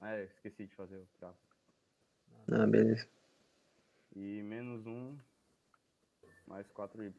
Ah, 0.00 0.14
é, 0.14 0.24
esqueci 0.24 0.66
de 0.66 0.74
fazer 0.74 0.96
o 0.96 1.06
traço. 1.18 1.38
Ah, 2.50 2.66
beleza. 2.66 3.06
E 4.16 4.42
menos 4.42 4.86
1 4.86 5.16
mais 6.46 6.66
4y. 6.68 7.12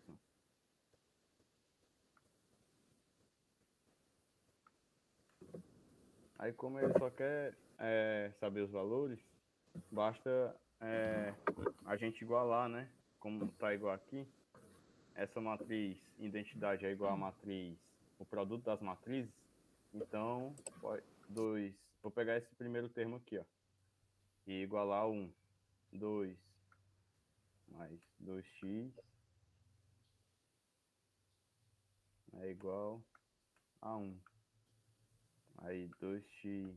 Aí 6.41 6.51
como 6.51 6.79
ele 6.79 6.91
só 6.97 7.07
quer 7.11 7.55
é, 7.77 8.31
saber 8.39 8.61
os 8.61 8.71
valores, 8.71 9.19
basta 9.91 10.55
é, 10.79 11.35
a 11.85 11.95
gente 11.95 12.23
igualar, 12.23 12.67
né? 12.67 12.89
Como 13.19 13.47
tá 13.59 13.75
igual 13.75 13.93
aqui, 13.93 14.27
essa 15.13 15.39
matriz 15.39 16.01
identidade 16.17 16.83
é 16.83 16.91
igual 16.91 17.13
à 17.13 17.15
matriz, 17.15 17.77
o 18.17 18.25
produto 18.25 18.63
das 18.63 18.81
matrizes, 18.81 19.31
então, 19.93 20.55
dois, 21.29 21.75
vou 22.01 22.11
pegar 22.11 22.37
esse 22.37 22.55
primeiro 22.55 22.89
termo 22.89 23.17
aqui, 23.17 23.37
ó, 23.37 23.43
e 24.47 24.63
igualar 24.63 25.03
a 25.03 25.07
1, 25.07 25.31
2, 25.93 26.35
mais 27.67 27.99
2x 28.19 28.91
é 32.33 32.49
igual 32.49 32.99
a 33.79 33.95
1. 33.95 34.30
Aí 35.61 35.87
2x 35.99 36.75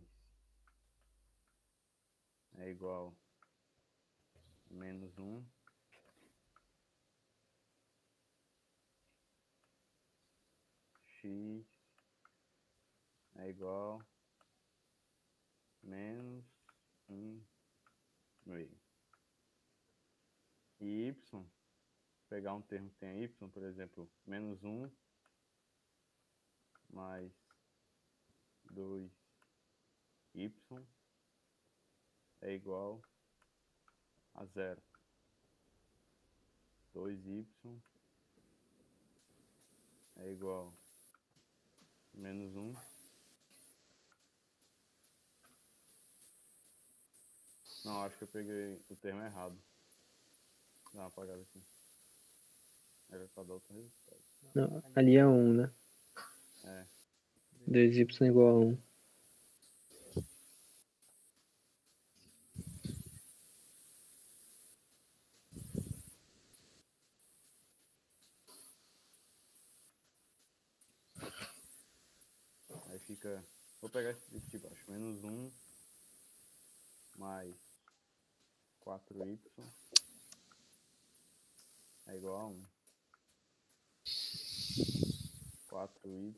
é 2.58 2.70
igual. 2.70 3.16
Menos 4.70 5.18
1. 5.18 5.44
x. 11.06 11.66
É 13.36 13.48
igual. 13.48 14.00
Menos 15.82 16.44
1 17.08 17.42
meio. 18.44 18.78
E 20.80 21.08
y, 21.08 21.46
pegar 22.28 22.54
um 22.54 22.60
termo 22.60 22.90
que 22.90 22.96
tem 22.96 23.24
y, 23.24 23.28
por 23.28 23.62
exemplo, 23.62 24.10
menos 24.26 24.62
1 24.62 24.90
mais 26.90 27.43
2y 28.74 29.10
é 32.42 32.52
igual 32.54 33.00
a 34.34 34.44
zero. 34.46 34.82
2y 36.92 37.46
é 40.16 40.32
igual 40.32 40.74
a 42.14 42.16
menos 42.16 42.54
1. 42.54 42.74
Não, 47.84 48.02
acho 48.02 48.16
que 48.16 48.24
eu 48.24 48.28
peguei 48.28 48.82
o 48.88 48.96
termo 48.96 49.22
errado. 49.22 49.56
Dá 50.92 51.00
uma 51.00 51.08
apagada 51.08 51.42
aqui. 51.42 51.62
Era 53.10 53.28
pra 53.28 53.42
dar 53.44 53.54
outro 53.54 53.74
resultado. 53.74 54.24
Não, 54.54 54.82
ali 54.94 55.16
é 55.16 55.26
1, 55.26 55.52
né? 55.52 55.74
É. 56.64 56.93
2y 57.66 58.26
igual 58.26 58.48
a 58.48 58.58
1. 58.58 58.78
Aí 72.90 72.98
fica. 73.00 73.44
Vou 73.80 73.90
pegar 73.90 74.10
esse 74.10 74.30
de 74.50 74.58
baixo. 74.58 74.90
Menos 74.90 75.24
1 75.24 75.50
mais 77.16 77.54
4y 78.84 79.38
é 82.06 82.16
igual 82.16 82.36
a 82.36 82.46
1. 82.46 82.66
4y 85.70 86.34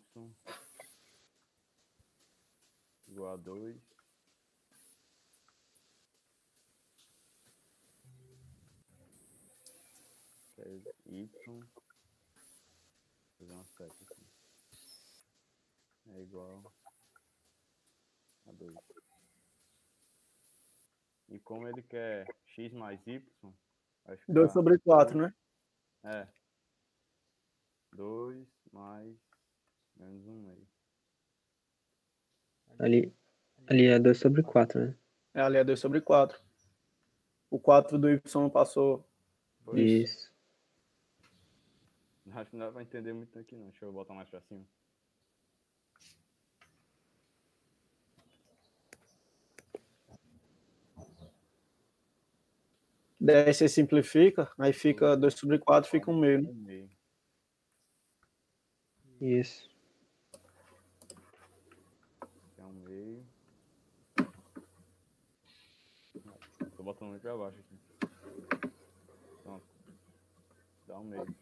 igual 3.16 3.32
a 3.32 3.36
2. 3.36 3.76
Que 10.54 10.62
é 10.62 10.68
y. 11.06 11.30
Vou 11.46 11.62
fazer 13.38 13.52
uma 13.52 13.64
seta 13.64 14.04
aqui. 14.04 14.26
É 16.08 16.20
igual 16.20 16.72
a 18.46 18.52
2. 18.52 18.76
E 21.28 21.40
como 21.40 21.66
ele 21.66 21.82
quer 21.82 22.26
x 22.46 22.72
mais 22.72 23.00
y, 23.06 23.20
vai 24.04 24.16
ficar 24.16 24.32
2 24.32 24.52
sobre 24.52 24.78
4, 24.78 25.18
né? 25.18 25.34
É. 26.04 26.28
2 27.92 28.46
mais 28.72 29.16
menos 29.96 30.26
1 30.26 30.42
meio. 30.42 30.65
Ali, 32.78 33.12
ali 33.66 33.86
é 33.86 33.98
2 33.98 34.18
sobre 34.18 34.42
4, 34.42 34.80
né? 34.80 34.96
É, 35.34 35.40
ali 35.40 35.58
é 35.58 35.64
2 35.64 35.78
sobre 35.78 36.00
4. 36.00 36.38
O 37.50 37.58
4 37.58 37.98
do 37.98 38.10
y 38.10 38.50
passou. 38.50 39.04
Pois, 39.64 39.80
Isso. 39.80 40.32
Acho 42.32 42.50
que 42.50 42.56
não 42.56 42.66
dá 42.66 42.72
pra 42.72 42.82
entender 42.82 43.12
muito 43.12 43.38
aqui 43.38 43.56
não. 43.56 43.68
Deixa 43.68 43.84
eu 43.84 43.92
botar 43.92 44.12
mais 44.14 44.28
pra 44.28 44.40
cima. 44.42 44.64
Daí 53.18 53.52
você 53.52 53.68
simplifica, 53.68 54.52
aí 54.58 54.72
fica 54.72 55.16
2 55.16 55.34
sobre 55.34 55.58
4, 55.58 55.90
fica 55.90 56.10
1 56.10 56.18
meio. 56.18 56.42
né? 56.42 56.50
1 56.50 56.54
meio. 56.54 56.90
Isso. 59.20 59.68
Que 62.54 62.60
é 62.60 62.64
1 62.64 62.72
meio. 62.72 63.26
Tô 66.75 66.75
botando 66.86 67.08
muito 67.08 67.22
pra 67.22 67.36
baixo 67.36 67.58
aqui. 67.58 67.80
Pronto. 69.42 69.66
Dá 70.86 71.00
1 71.00 71.04
meio. 71.04 71.36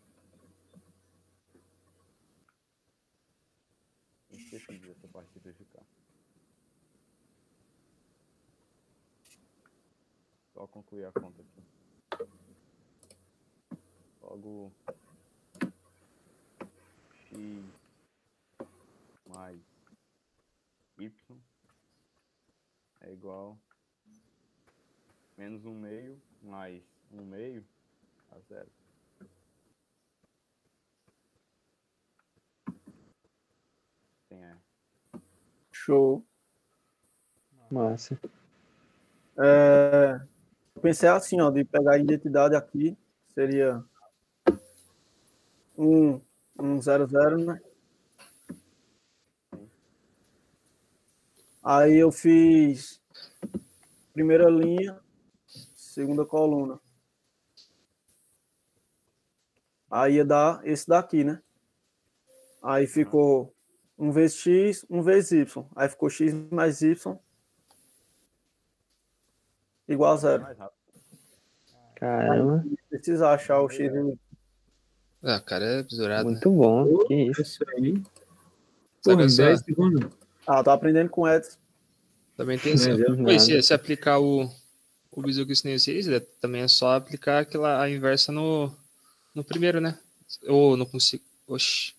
Esqueci 4.31 4.79
dessa 4.79 5.07
parte 5.09 5.27
de 5.29 5.35
simplificar. 5.35 5.85
Só 10.55 10.67
concluir 10.67 11.05
a 11.05 11.13
conta 11.13 11.43
aqui. 11.43 11.63
Logo 14.23 14.73
x 17.11 17.65
mais 19.27 19.61
y 20.97 21.13
é 23.03 23.13
igual 23.13 23.59
menos 25.45 25.67
um 25.67 25.75
meio 25.75 26.19
mais 26.41 26.83
um 27.13 27.23
meio 27.23 27.63
a 28.33 28.39
zero. 28.49 28.71
Sim, 34.27 34.43
é. 34.43 34.57
Show. 35.71 36.25
Massa. 37.71 38.19
É, 39.37 40.19
eu 40.75 40.81
pensei 40.81 41.11
assim, 41.11 41.39
ó, 41.43 41.51
de 41.51 41.63
pegar 41.63 41.93
a 41.93 41.99
identidade 41.99 42.57
aqui, 42.57 42.97
seria 43.35 43.85
um, 45.77 46.23
um 46.59 46.81
zero 46.81 47.07
zero, 47.07 47.37
né? 47.45 47.61
Aí 51.63 51.97
eu 51.97 52.11
fiz 52.11 52.99
primeira 54.15 54.49
linha, 54.49 55.04
segunda 55.95 56.25
coluna. 56.27 56.81
Aí 59.89 60.15
ia 60.17 60.25
dar 60.25 60.61
esse 60.67 60.89
daqui, 60.89 61.23
né? 61.23 61.41
Aí 62.61 62.87
ficou 62.87 63.55
um 63.97 64.11
vezes 64.11 64.39
x, 64.39 64.85
um 64.91 65.03
vezes 65.03 65.31
y. 65.31 65.65
Aí 65.77 65.89
ficou 65.89 66.11
x 66.11 66.35
mais 66.51 66.83
y 66.83 66.97
igual 69.87 70.15
a 70.15 70.17
zero. 70.17 70.47
Caramba, 71.95 72.65
Precisa 72.91 73.29
achar 73.31 73.61
o 73.61 73.69
x. 73.71 73.93
Ah, 75.23 75.41
cara, 75.41 75.65
é 75.65 75.83
besourado. 75.85 76.25
né? 76.25 76.31
muito 76.33 76.51
bom. 76.51 77.05
Que 77.07 77.15
isso. 77.31 77.43
Isso 77.43 77.65
aí. 77.77 78.03
Porra, 79.03 79.25
essa- 79.25 79.45
10 79.45 79.61
segundos. 79.61 80.13
Ah, 80.47 80.63
tô 80.65 80.71
aprendendo 80.71 81.09
com 81.09 81.21
o 81.23 81.29
Edson. 81.29 81.59
Também 82.37 82.59
tem 82.59 82.75
esse. 82.75 82.91
Não, 82.91 83.25
Pô, 83.25 83.31
e 83.31 83.39
se, 83.39 83.63
se 83.63 83.73
aplicar 83.73 84.19
o, 84.19 84.51
o 85.15 85.23
bizu 85.23 85.45
que 85.45 85.51
eu 85.51 85.55
ensinei 85.55 85.79
vocês, 85.79 86.09
é- 86.09 86.21
também 86.21 86.63
é 86.63 86.69
só 86.69 86.95
aplicar 86.97 87.41
aquela, 87.41 87.81
a 87.83 87.91
inversa 87.91 88.33
no, 88.33 88.75
no 89.35 89.45
primeiro, 89.45 89.81
né? 89.81 89.99
Ou 90.49 90.77
não 90.77 90.87
consigo. 90.87 91.23
Oxi. 91.47 91.95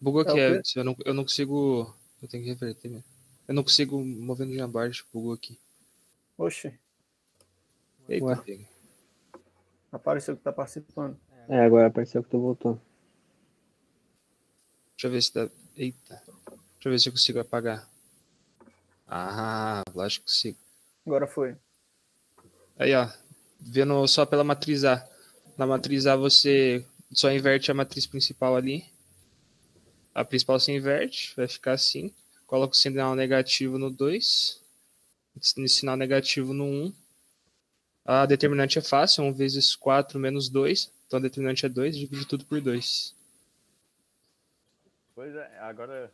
Bugou 0.00 0.22
É 0.22 0.24
aqui, 0.24 0.34
quê? 0.34 0.40
Edson. 0.58 0.80
Eu 0.80 0.84
não, 0.84 0.96
eu 1.04 1.14
não 1.14 1.22
consigo. 1.24 1.94
Eu 2.20 2.28
tenho 2.28 2.42
que 2.42 2.50
reverter 2.50 2.88
mesmo. 2.88 3.04
Eu 3.48 3.54
não 3.54 3.62
consigo 3.62 4.02
mover 4.04 4.46
no 4.46 4.54
Jambar, 4.54 4.90
bugou 5.12 5.32
aqui. 5.32 5.58
Oxe, 6.38 6.72
Eita, 8.08 8.24
Ué. 8.24 8.36
pega. 8.36 8.68
apareceu 9.92 10.36
que 10.36 10.42
tá 10.42 10.52
participando. 10.52 11.18
É, 11.48 11.60
agora 11.64 11.86
apareceu 11.88 12.22
que 12.22 12.30
tu 12.30 12.38
voltou. 12.40 12.80
Deixa 14.96 15.06
eu 15.06 15.10
ver 15.10 15.22
se 15.22 15.34
dá. 15.34 15.48
Eita. 15.76 16.22
Deixa 16.26 16.88
eu 16.88 16.90
ver 16.92 16.98
se 17.00 17.08
eu 17.08 17.12
consigo 17.12 17.40
apagar. 17.40 17.88
Ah, 19.14 19.82
lógico 19.94 20.24
que 20.24 20.32
consigo. 20.32 20.58
Agora 21.06 21.26
foi. 21.26 21.54
Aí, 22.78 22.94
ó. 22.94 23.06
Vendo 23.60 24.08
só 24.08 24.24
pela 24.24 24.42
matriz 24.42 24.84
A. 24.84 25.06
Na 25.58 25.66
matriz 25.66 26.06
A 26.06 26.16
você 26.16 26.82
só 27.12 27.30
inverte 27.30 27.70
a 27.70 27.74
matriz 27.74 28.06
principal 28.06 28.56
ali. 28.56 28.86
A 30.14 30.24
principal 30.24 30.58
se 30.58 30.72
inverte, 30.72 31.34
vai 31.36 31.46
ficar 31.46 31.72
assim. 31.72 32.10
Coloca 32.46 32.72
o 32.72 32.76
sinal 32.76 33.14
negativo 33.14 33.78
no 33.78 33.90
2. 33.90 34.62
Sinal 35.68 35.98
negativo 35.98 36.54
no 36.54 36.64
1. 36.64 36.94
A 38.06 38.24
determinante 38.24 38.78
é 38.78 38.82
fácil, 38.82 39.24
1 39.24 39.34
vezes 39.34 39.76
4 39.76 40.18
menos 40.18 40.48
2. 40.48 40.90
Então 41.06 41.18
a 41.18 41.22
determinante 41.22 41.66
é 41.66 41.68
2, 41.68 41.98
divide 41.98 42.24
tudo 42.24 42.46
por 42.46 42.62
2. 42.62 43.14
Pois 45.14 45.34
é, 45.34 45.58
agora 45.58 46.10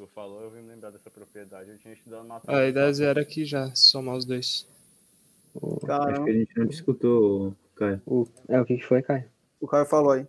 tu 0.00 0.06
falou, 0.06 0.40
eu 0.40 0.50
vim 0.50 0.62
me 0.62 0.68
lembrar 0.68 0.90
dessa 0.90 1.10
propriedade. 1.10 1.70
Eu 1.70 1.78
tinha 1.78 1.92
estudado 1.92 2.26
matéria. 2.26 2.60
Aí 2.60 2.72
dá 2.72 2.90
zero 2.90 3.20
aqui 3.20 3.44
já, 3.44 3.74
somar 3.74 4.16
os 4.16 4.24
dois. 4.24 4.66
Acho 5.54 5.86
Caramba. 5.86 6.24
que 6.24 6.30
a 6.30 6.32
gente 6.32 6.58
não 6.58 6.66
discutiu, 6.66 7.54
Caio. 7.76 8.00
O, 8.06 8.26
é, 8.48 8.60
o 8.60 8.64
que, 8.64 8.80
foi, 8.80 9.02
Caio? 9.02 9.24
O 9.60 9.66
Caio 9.66 9.84
falou 9.84 10.12
aí. 10.12 10.26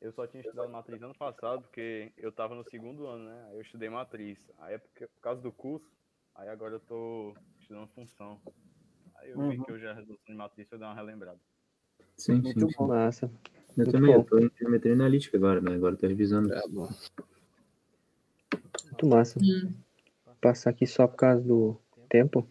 Eu 0.00 0.10
só 0.12 0.26
tinha 0.26 0.40
estudado 0.40 0.68
matriz 0.68 1.00
ano 1.00 1.14
passado, 1.14 1.62
porque 1.62 2.10
eu 2.16 2.32
tava 2.32 2.56
no 2.56 2.64
segundo 2.64 3.06
ano, 3.06 3.24
né? 3.24 3.46
Aí 3.50 3.56
eu 3.56 3.62
estudei 3.62 3.88
matriz. 3.88 4.50
Aí 4.58 4.74
é 4.74 4.78
porque, 4.78 5.06
por 5.06 5.20
causa 5.20 5.40
do 5.40 5.52
curso, 5.52 5.86
aí 6.34 6.48
agora 6.48 6.74
eu 6.74 6.80
tô 6.80 7.36
estudando 7.60 7.86
função. 7.94 8.40
Aí 9.16 9.30
eu 9.30 9.38
vi 9.48 9.58
Uhum. 9.58 9.64
que 9.64 9.70
eu 9.70 9.78
já 9.78 9.92
resolução 9.94 10.26
de 10.26 10.34
matriz, 10.34 10.66
eu 10.72 10.78
dar 10.78 10.88
uma 10.88 10.94
relembrada. 10.96 11.38
Sim, 12.16 12.40
Muito 12.40 12.68
sim. 12.68 12.86
Massa. 12.86 13.26
Eu 13.26 13.76
Muito 13.76 13.92
também, 13.92 14.12
bom. 14.12 14.20
eu 14.20 14.24
tô 14.24 14.38
em 14.40 14.50
geometria 14.58 14.92
analítica 14.92 15.36
agora, 15.36 15.60
né? 15.60 15.74
Agora 15.76 15.94
eu 15.94 15.98
tô 15.98 16.06
revisando. 16.08 16.48
Tá 16.48 16.64
bom. 16.68 16.88
Muito 18.92 19.06
massa. 19.06 19.38
Hum. 19.40 19.72
Passar 20.40 20.68
aqui 20.70 20.86
só 20.86 21.06
por 21.08 21.16
causa 21.16 21.42
do 21.42 21.80
tempo. 22.10 22.46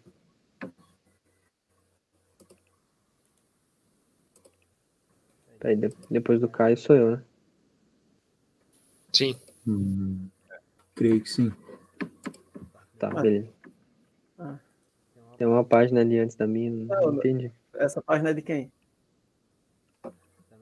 Aí, 5.64 5.76
de- 5.76 5.94
depois 6.10 6.40
do 6.40 6.48
Caio 6.48 6.76
sou 6.76 6.96
eu, 6.96 7.10
né? 7.16 7.22
Sim. 9.12 9.36
Hum, 9.66 10.28
creio 10.94 11.20
que 11.20 11.30
sim. 11.30 11.52
Tá, 12.98 13.08
Ah. 13.14 13.22
beleza. 13.22 13.48
Ah. 14.38 14.58
Tem 15.38 15.46
uma 15.46 15.64
página 15.64 16.00
ali 16.00 16.18
antes 16.18 16.34
da 16.34 16.46
minha, 16.46 16.70
não 16.70 16.86
Não, 16.86 17.14
entendi. 17.14 17.52
Essa 17.74 18.02
página 18.02 18.30
é 18.30 18.34
de 18.34 18.42
quem? 18.42 18.72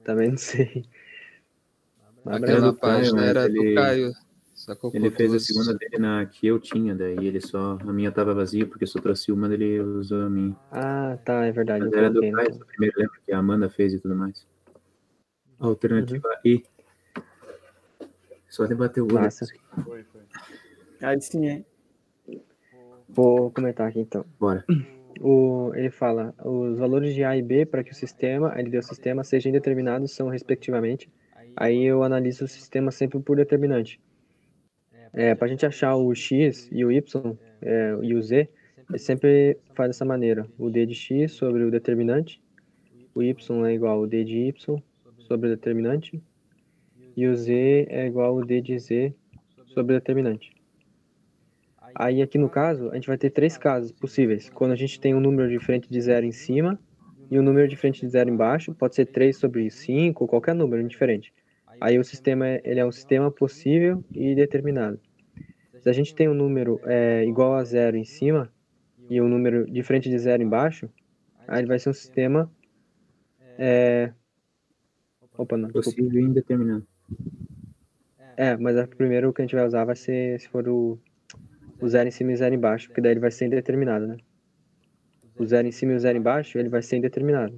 Também 0.03 0.29
não 0.31 0.37
sei. 0.37 0.85
Aquela 2.25 2.73
página 2.73 3.15
mas 3.21 3.29
era 3.29 3.49
do 3.49 3.55
ele- 3.63 3.75
Caio. 3.75 4.13
Sacou 4.61 4.91
Ele 4.93 5.09
fez 5.09 5.33
a 5.33 5.39
segunda 5.39 5.73
dele 5.73 5.97
na 5.97 6.23
que 6.23 6.45
eu 6.45 6.59
tinha, 6.59 6.93
daí 6.93 7.25
ele 7.25 7.41
só. 7.41 7.79
A 7.81 7.91
minha 7.91 8.11
tava 8.11 8.31
vazia, 8.35 8.63
porque 8.63 8.85
eu 8.85 9.01
trouxe 9.01 9.31
uma, 9.31 9.51
ele 9.51 9.79
usou 9.79 10.21
a 10.21 10.29
minha. 10.29 10.55
Ah, 10.71 11.17
tá, 11.25 11.45
é 11.47 11.51
verdade. 11.51 11.83
Mas 11.83 11.93
era 11.93 12.11
do 12.11 12.23
então. 12.23 12.39
essa 12.41 12.63
primeira 12.65 12.93
lembra 12.95 13.19
que 13.25 13.31
a 13.31 13.39
Amanda 13.39 13.69
fez 13.71 13.91
e 13.91 13.99
tudo 13.99 14.15
mais. 14.15 14.45
Alternativa 15.59 16.27
Uhum. 16.27 16.35
E. 16.45 16.63
Só 18.47 18.67
debater 18.67 19.01
o 19.01 19.07
olho. 19.07 19.15
Massa. 19.15 19.47
Foi, 19.83 20.03
foi. 20.03 20.21
Aí 21.01 21.19
sim, 21.19 21.47
hein? 21.47 21.65
Vou 23.09 23.49
comentar 23.49 23.87
aqui 23.87 23.99
então. 23.99 24.23
Bora. 24.39 24.63
O, 25.19 25.71
ele 25.73 25.89
fala, 25.89 26.35
os 26.45 26.77
valores 26.77 27.15
de 27.15 27.23
A 27.23 27.35
e 27.35 27.41
B 27.41 27.65
para 27.65 27.83
que 27.83 27.91
o 27.91 27.95
sistema, 27.95 28.53
ele 28.57 28.69
deu 28.69 28.81
o 28.81 28.83
sistema, 28.83 29.23
sejam 29.23 29.49
indeterminados 29.49 30.11
são 30.11 30.29
respectivamente. 30.29 31.11
Aí 31.55 31.83
eu 31.83 32.03
analiso 32.03 32.45
o 32.45 32.47
sistema 32.47 32.91
sempre 32.91 33.19
por 33.19 33.35
determinante. 33.35 33.99
É, 35.13 35.35
para 35.35 35.45
a 35.47 35.49
gente 35.49 35.65
achar 35.65 35.95
o 35.95 36.13
X 36.15 36.69
e 36.71 36.85
o 36.85 36.91
Y 36.91 37.37
é, 37.61 37.97
e 38.01 38.13
o 38.13 38.21
Z, 38.21 38.49
ele 38.89 38.99
sempre 38.99 39.57
faz 39.75 39.89
dessa 39.89 40.05
maneira. 40.05 40.47
O 40.57 40.69
D 40.69 40.85
de 40.85 40.95
X 40.95 41.33
sobre 41.33 41.63
o 41.63 41.71
determinante, 41.71 42.41
o 43.13 43.21
Y 43.21 43.65
é 43.65 43.73
igual 43.73 43.99
ao 43.99 44.07
D 44.07 44.23
de 44.23 44.37
Y 44.47 44.81
sobre 45.17 45.47
o 45.47 45.49
determinante, 45.51 46.21
e 47.15 47.27
o 47.27 47.35
Z 47.35 47.87
é 47.89 48.07
igual 48.07 48.37
ao 48.37 48.45
D 48.45 48.61
de 48.61 48.77
Z 48.79 49.13
sobre 49.67 49.95
o 49.95 49.99
determinante. 49.99 50.51
Aí 51.93 52.21
aqui 52.21 52.37
no 52.37 52.49
caso, 52.49 52.89
a 52.89 52.95
gente 52.95 53.07
vai 53.07 53.17
ter 53.17 53.29
três 53.29 53.57
casos 53.57 53.91
possíveis. 53.91 54.49
Quando 54.49 54.71
a 54.71 54.75
gente 54.75 54.99
tem 54.99 55.13
um 55.13 55.19
número 55.19 55.49
diferente 55.49 55.89
de 55.89 56.01
zero 56.01 56.25
em 56.25 56.31
cima 56.31 56.79
e 57.29 57.39
um 57.39 57.43
número 57.43 57.67
diferente 57.67 58.01
de 58.01 58.09
zero 58.09 58.29
embaixo, 58.29 58.73
pode 58.73 58.95
ser 58.95 59.05
3 59.05 59.35
sobre 59.37 59.69
5 59.69 60.23
ou 60.23 60.27
qualquer 60.27 60.53
número 60.53 60.85
diferente. 60.85 61.33
Aí 61.81 61.97
o 61.97 62.03
sistema 62.03 62.47
é- 62.47 62.61
ele 62.63 62.79
é 62.79 62.85
um 62.85 62.91
sistema 62.91 63.31
possível 63.31 64.03
e 64.13 64.35
determinado. 64.35 64.99
Se 65.79 65.89
a 65.89 65.93
gente 65.93 66.13
tem 66.13 66.29
um 66.29 66.33
número 66.35 66.79
é, 66.85 67.25
igual 67.25 67.55
a 67.55 67.63
zero 67.63 67.97
em 67.97 68.05
cima 68.05 68.53
e 69.09 69.19
um 69.19 69.27
número 69.27 69.65
diferente 69.65 70.07
de 70.07 70.19
zero 70.19 70.43
embaixo, 70.43 70.87
aí 71.47 71.65
vai 71.65 71.79
ser 71.79 71.89
um 71.89 71.93
sistema 71.93 72.51
é... 73.57 74.13
Opa, 75.35 75.57
não. 75.57 75.69
Possível 75.71 76.21
e 76.21 76.23
indeterminado. 76.23 76.85
É, 78.37 78.55
mas 78.57 78.77
a 78.77 78.87
primeiro 78.87 79.29
o 79.29 79.33
que 79.33 79.41
a 79.41 79.45
gente 79.45 79.55
vai 79.55 79.65
usar 79.65 79.83
vai 79.83 79.95
ser 79.95 80.39
se 80.39 80.47
for 80.49 80.67
o, 80.67 80.99
o 81.79 81.87
zero 81.87 82.07
em 82.07 82.11
cima 82.11 82.31
e 82.31 82.35
zero 82.35 82.53
embaixo, 82.53 82.87
porque 82.87 83.01
daí 83.01 83.13
ele 83.13 83.19
vai 83.19 83.31
ser 83.31 83.45
indeterminado, 83.45 84.05
né? 84.05 84.17
O 85.35 85.45
zero 85.45 85.67
em 85.67 85.71
cima 85.71 85.93
e 85.93 85.95
o 85.95 85.99
zero 85.99 86.17
embaixo, 86.17 86.59
ele 86.59 86.69
vai 86.69 86.83
ser 86.83 86.97
indeterminado. 86.97 87.55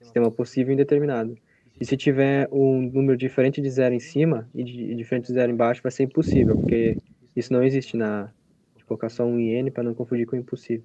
Sistema 0.00 0.30
possível 0.30 0.70
e 0.70 0.74
indeterminado. 0.74 1.36
E 1.80 1.86
se 1.86 1.96
tiver 1.96 2.46
um 2.52 2.82
número 2.82 3.16
diferente 3.16 3.62
de 3.62 3.70
zero 3.70 3.94
em 3.94 3.98
cima 3.98 4.46
e, 4.54 4.62
de, 4.62 4.94
diferente 4.94 5.28
de 5.28 5.32
zero 5.32 5.50
embaixo, 5.50 5.82
vai 5.82 5.90
ser 5.90 6.02
impossível, 6.02 6.54
porque 6.54 6.98
isso 7.34 7.52
não 7.52 7.62
existe 7.64 7.96
na. 7.96 8.30
Colocar 8.86 9.08
só 9.08 9.24
um 9.24 9.38
IN 9.38 9.70
para 9.70 9.84
não 9.84 9.94
confundir 9.94 10.26
com 10.26 10.34
impossível. 10.34 10.84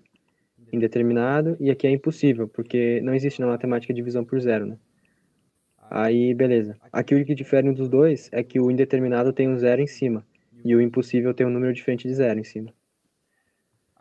Indeterminado, 0.72 1.57
e 1.59 1.72
aqui 1.72 1.88
é 1.88 1.89
impossível, 1.89 2.47
porque 2.47 3.01
não 3.01 3.15
existe 3.15 3.41
na 3.41 3.47
matemática 3.47 3.91
divisão 3.91 4.23
por 4.23 4.39
zero, 4.39 4.67
né? 4.67 4.77
Aí, 5.89 6.34
beleza. 6.34 6.77
Aqui 6.93 7.15
o 7.15 7.26
que 7.26 7.34
difere 7.34 7.72
dos 7.72 7.89
dois 7.89 8.30
é 8.31 8.43
que 8.43 8.59
o 8.59 8.69
indeterminado 8.69 9.34
tem 9.34 9.49
um 9.49 9.57
zero 9.57 9.81
em 9.81 9.88
cima 9.88 10.26
e 10.63 10.76
o 10.76 10.81
impossível 10.81 11.34
tem 11.34 11.45
um 11.45 11.49
número 11.49 11.73
diferente 11.73 12.07
de 12.07 12.13
zero 12.13 12.39
em 12.39 12.43
cima. 12.43 12.72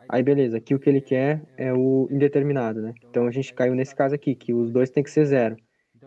Aí, 0.07 0.21
beleza. 0.21 0.57
Aqui 0.57 0.75
o 0.75 0.79
que 0.79 0.89
ele 0.89 1.01
quer 1.01 1.41
é 1.57 1.73
o 1.73 2.07
indeterminado, 2.11 2.81
né? 2.81 2.93
Então 3.09 3.27
a 3.27 3.31
gente 3.31 3.53
caiu 3.53 3.73
nesse 3.73 3.95
caso 3.95 4.13
aqui, 4.13 4.35
que 4.35 4.53
os 4.53 4.71
dois 4.71 4.89
tem 4.89 5.03
que 5.03 5.09
ser 5.09 5.25
zero. 5.25 5.57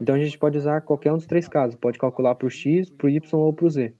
Então 0.00 0.14
a 0.14 0.18
gente 0.18 0.38
pode 0.38 0.56
usar 0.56 0.80
qualquer 0.80 1.12
um 1.12 1.16
dos 1.16 1.26
três 1.26 1.48
casos. 1.48 1.76
Pode 1.76 1.98
calcular 1.98 2.34
para 2.34 2.46
o 2.46 2.50
x, 2.50 2.90
para 2.90 3.06
o 3.06 3.10
y 3.10 3.20
ou 3.32 3.52
para 3.52 3.66
o 3.66 3.70
z. 3.70 3.92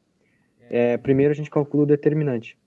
É, 0.71 0.97
primeiro 0.97 1.33
a 1.33 1.35
gente 1.35 1.51
calcula 1.51 1.85
o 1.85 1.87
determinante. 1.87 2.59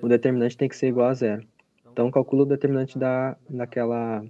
O 0.00 0.08
determinante 0.08 0.56
tem 0.56 0.68
que 0.68 0.76
ser 0.76 0.88
igual 0.88 1.08
a 1.08 1.14
zero. 1.14 1.46
Então 1.92 2.10
calcula 2.10 2.42
o 2.42 2.46
determinante 2.46 2.98
da, 2.98 3.36
daquela 3.48 4.24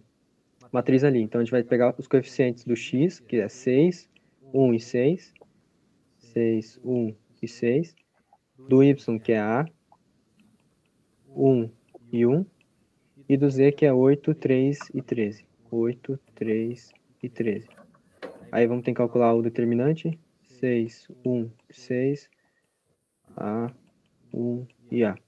matriz 0.72 1.04
ali. 1.04 1.20
Então 1.20 1.40
a 1.40 1.44
gente 1.44 1.52
vai 1.52 1.62
pegar 1.62 1.94
os 1.98 2.06
coeficientes 2.06 2.64
do 2.64 2.74
x, 2.74 3.20
que 3.20 3.36
é 3.36 3.48
6, 3.48 4.08
1 4.52 4.74
e 4.74 4.80
6. 4.80 5.34
6, 6.18 6.80
1 6.84 7.14
e 7.42 7.48
6. 7.48 7.94
Do 8.68 8.82
y, 8.82 9.18
que 9.18 9.32
é 9.32 9.40
a, 9.40 9.66
1 11.28 11.70
e 12.12 12.26
1. 12.26 12.46
E 13.28 13.36
do 13.36 13.48
z, 13.48 13.72
que 13.72 13.86
é 13.86 13.92
8, 13.92 14.34
3 14.34 14.78
e 14.92 15.02
13. 15.02 15.46
8, 15.70 16.20
3 16.34 16.92
e 17.22 17.28
13. 17.28 17.83
Aí 18.54 18.68
vamos 18.68 18.84
ter 18.84 18.92
que 18.92 18.98
calcular 18.98 19.34
o 19.34 19.42
determinante. 19.42 20.16
6, 20.60 21.08
1, 21.26 21.50
6. 21.70 22.30
A, 23.36 23.68
1 24.32 24.64
e 24.92 25.02
A. 25.02 25.18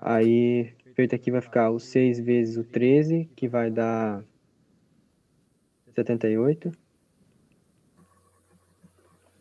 Aí, 0.00 0.72
feito 0.94 1.14
aqui, 1.14 1.30
vai 1.30 1.42
ficar 1.42 1.68
o 1.68 1.78
6 1.78 2.20
vezes 2.20 2.56
o 2.56 2.64
13, 2.64 3.26
que 3.36 3.46
vai 3.46 3.70
dar 3.70 4.24
78. 5.94 6.72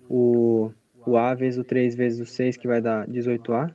O, 0.09 0.73
o 1.05 1.15
A 1.15 1.33
vezes 1.33 1.59
o 1.59 1.63
3 1.63 1.95
vezes 1.95 2.19
o 2.19 2.25
6, 2.25 2.57
que 2.57 2.67
vai 2.67 2.81
dar 2.81 3.07
18A. 3.07 3.73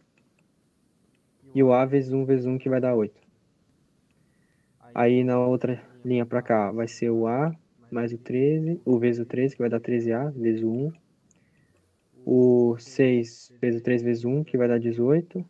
E 1.55 1.63
o 1.63 1.73
A 1.73 1.87
vezes 1.87 2.13
1 2.13 2.23
vezes 2.27 2.45
1, 2.45 2.59
que 2.59 2.69
vai 2.69 2.83
dar 2.83 2.95
8. 2.95 3.19
Aí, 4.95 5.25
na 5.25 5.39
outra 5.39 5.83
linha 6.05 6.27
para 6.27 6.43
cá, 6.43 6.71
vai 6.71 6.87
ser 6.87 7.09
o 7.09 7.27
A 7.27 7.57
mais 7.91 8.13
o 8.13 8.19
13, 8.19 8.81
o 8.85 8.99
vezes 8.99 9.21
o 9.21 9.27
13, 9.27 9.55
que 9.55 9.63
vai 9.63 9.71
dar 9.71 9.81
13A, 9.81 10.33
vezes 10.33 10.63
o 10.63 10.71
1. 10.71 10.93
O 12.25 12.77
6 12.79 13.53
vezes 13.61 13.81
o 13.81 13.85
3 13.85 14.03
vezes 14.03 14.25
1, 14.25 14.45
que 14.45 14.59
vai 14.59 14.69
dar 14.69 14.79
18. 14.79 15.45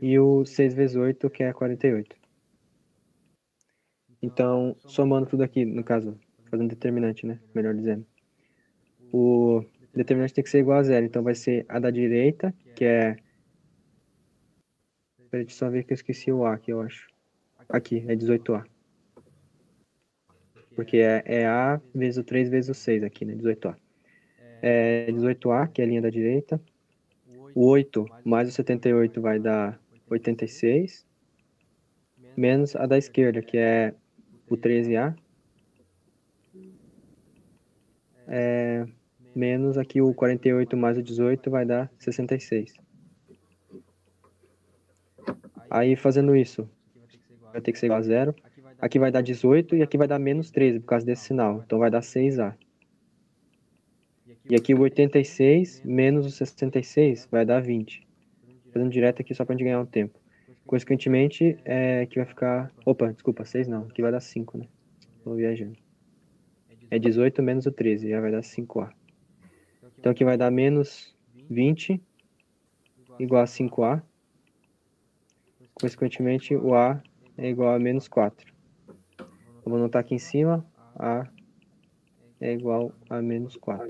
E 0.00 0.18
o 0.18 0.44
6 0.44 0.74
vezes 0.74 0.96
8, 0.96 1.30
que 1.30 1.42
é 1.42 1.52
48. 1.52 2.16
Então, 4.20 4.76
somando 4.86 5.26
tudo 5.26 5.42
aqui, 5.42 5.64
no 5.64 5.84
caso, 5.84 6.18
fazendo 6.50 6.68
determinante, 6.68 7.26
né? 7.26 7.40
Melhor 7.54 7.74
dizendo. 7.74 8.06
O 9.12 9.64
determinante 9.94 10.34
tem 10.34 10.44
que 10.44 10.50
ser 10.50 10.58
igual 10.58 10.78
a 10.78 10.82
zero. 10.82 11.06
Então, 11.06 11.22
vai 11.22 11.34
ser 11.34 11.64
a 11.68 11.78
da 11.78 11.90
direita, 11.90 12.54
que 12.74 12.84
é... 12.84 13.16
Peraí, 15.30 15.44
deixa 15.44 15.54
eu 15.54 15.58
só 15.58 15.70
ver 15.70 15.84
que 15.84 15.92
eu 15.92 15.96
esqueci 15.96 16.30
o 16.30 16.44
A 16.44 16.54
aqui, 16.54 16.70
eu 16.70 16.80
acho. 16.80 17.08
Aqui, 17.68 18.04
é 18.06 18.14
18A. 18.14 18.73
Porque 20.74 20.98
é, 20.98 21.22
é 21.24 21.46
A 21.46 21.80
vezes 21.94 22.18
o 22.18 22.24
3 22.24 22.48
vezes 22.48 22.70
o 22.70 22.74
6 22.74 23.02
aqui, 23.04 23.24
né? 23.24 23.34
18A. 23.34 23.76
É 24.62 25.06
18A, 25.10 25.68
que 25.68 25.80
é 25.80 25.84
a 25.84 25.88
linha 25.88 26.02
da 26.02 26.10
direita. 26.10 26.60
O 27.54 27.66
8 27.66 28.06
mais 28.24 28.48
o 28.48 28.52
78 28.52 29.20
vai 29.20 29.38
dar 29.38 29.80
86, 30.10 31.06
menos 32.36 32.74
a 32.74 32.86
da 32.86 32.98
esquerda, 32.98 33.40
que 33.40 33.56
é 33.56 33.94
o 34.48 34.56
13A, 34.56 35.14
é, 38.26 38.86
menos 39.34 39.76
aqui 39.76 40.00
o 40.00 40.14
48 40.14 40.76
mais 40.76 40.96
o 40.96 41.02
18 41.02 41.50
vai 41.50 41.64
dar 41.64 41.90
66. 41.98 42.74
Aí 45.70 45.96
fazendo 45.96 46.36
isso, 46.36 46.68
vai 47.52 47.60
ter 47.60 47.72
que 47.72 47.78
ser 47.78 47.86
igual 47.86 47.98
a 47.98 48.02
zero. 48.02 48.34
Aqui 48.84 48.98
vai 48.98 49.10
dar 49.10 49.22
18 49.22 49.76
e 49.76 49.82
aqui 49.82 49.96
vai 49.96 50.06
dar 50.06 50.18
menos 50.18 50.50
13 50.50 50.78
por 50.80 50.88
causa 50.88 51.06
desse 51.06 51.24
sinal. 51.24 51.62
Então 51.64 51.78
vai 51.78 51.90
dar 51.90 52.02
6A. 52.02 52.54
E 54.44 54.54
aqui 54.54 54.74
o 54.74 54.80
86 54.80 55.80
menos 55.82 56.26
o 56.26 56.30
66 56.30 57.26
vai 57.32 57.46
dar 57.46 57.62
20. 57.62 58.06
Fazendo 58.70 58.90
direto 58.90 59.22
aqui 59.22 59.34
só 59.34 59.42
pra 59.42 59.54
gente 59.54 59.64
ganhar 59.64 59.80
um 59.80 59.86
tempo. 59.86 60.20
Consequentemente, 60.66 61.58
é 61.64 62.04
que 62.04 62.16
vai 62.16 62.26
ficar... 62.26 62.70
Opa, 62.84 63.10
desculpa, 63.10 63.42
6 63.46 63.68
não. 63.68 63.84
Aqui 63.84 64.02
vai 64.02 64.12
dar 64.12 64.20
5, 64.20 64.58
né? 64.58 64.68
Tô 65.22 65.34
viajando. 65.34 65.78
É 66.90 66.98
18 66.98 67.42
menos 67.42 67.64
o 67.64 67.72
13, 67.72 68.10
já 68.10 68.20
vai 68.20 68.32
dar 68.32 68.42
5A. 68.42 68.92
Então 69.98 70.12
aqui 70.12 70.26
vai 70.26 70.36
dar 70.36 70.50
menos 70.50 71.16
20 71.48 71.98
igual 73.18 73.44
a 73.44 73.46
5A. 73.46 74.02
Consequentemente, 75.72 76.54
o 76.54 76.74
A 76.74 77.02
é 77.38 77.48
igual 77.48 77.74
a 77.74 77.78
menos 77.78 78.08
4. 78.08 78.52
Vou 79.64 79.76
anotar 79.76 80.00
aqui 80.00 80.14
em 80.14 80.18
cima, 80.18 80.64
A 80.96 81.26
é 82.40 82.52
igual 82.52 82.92
a 83.08 83.22
menos 83.22 83.56
4. 83.56 83.88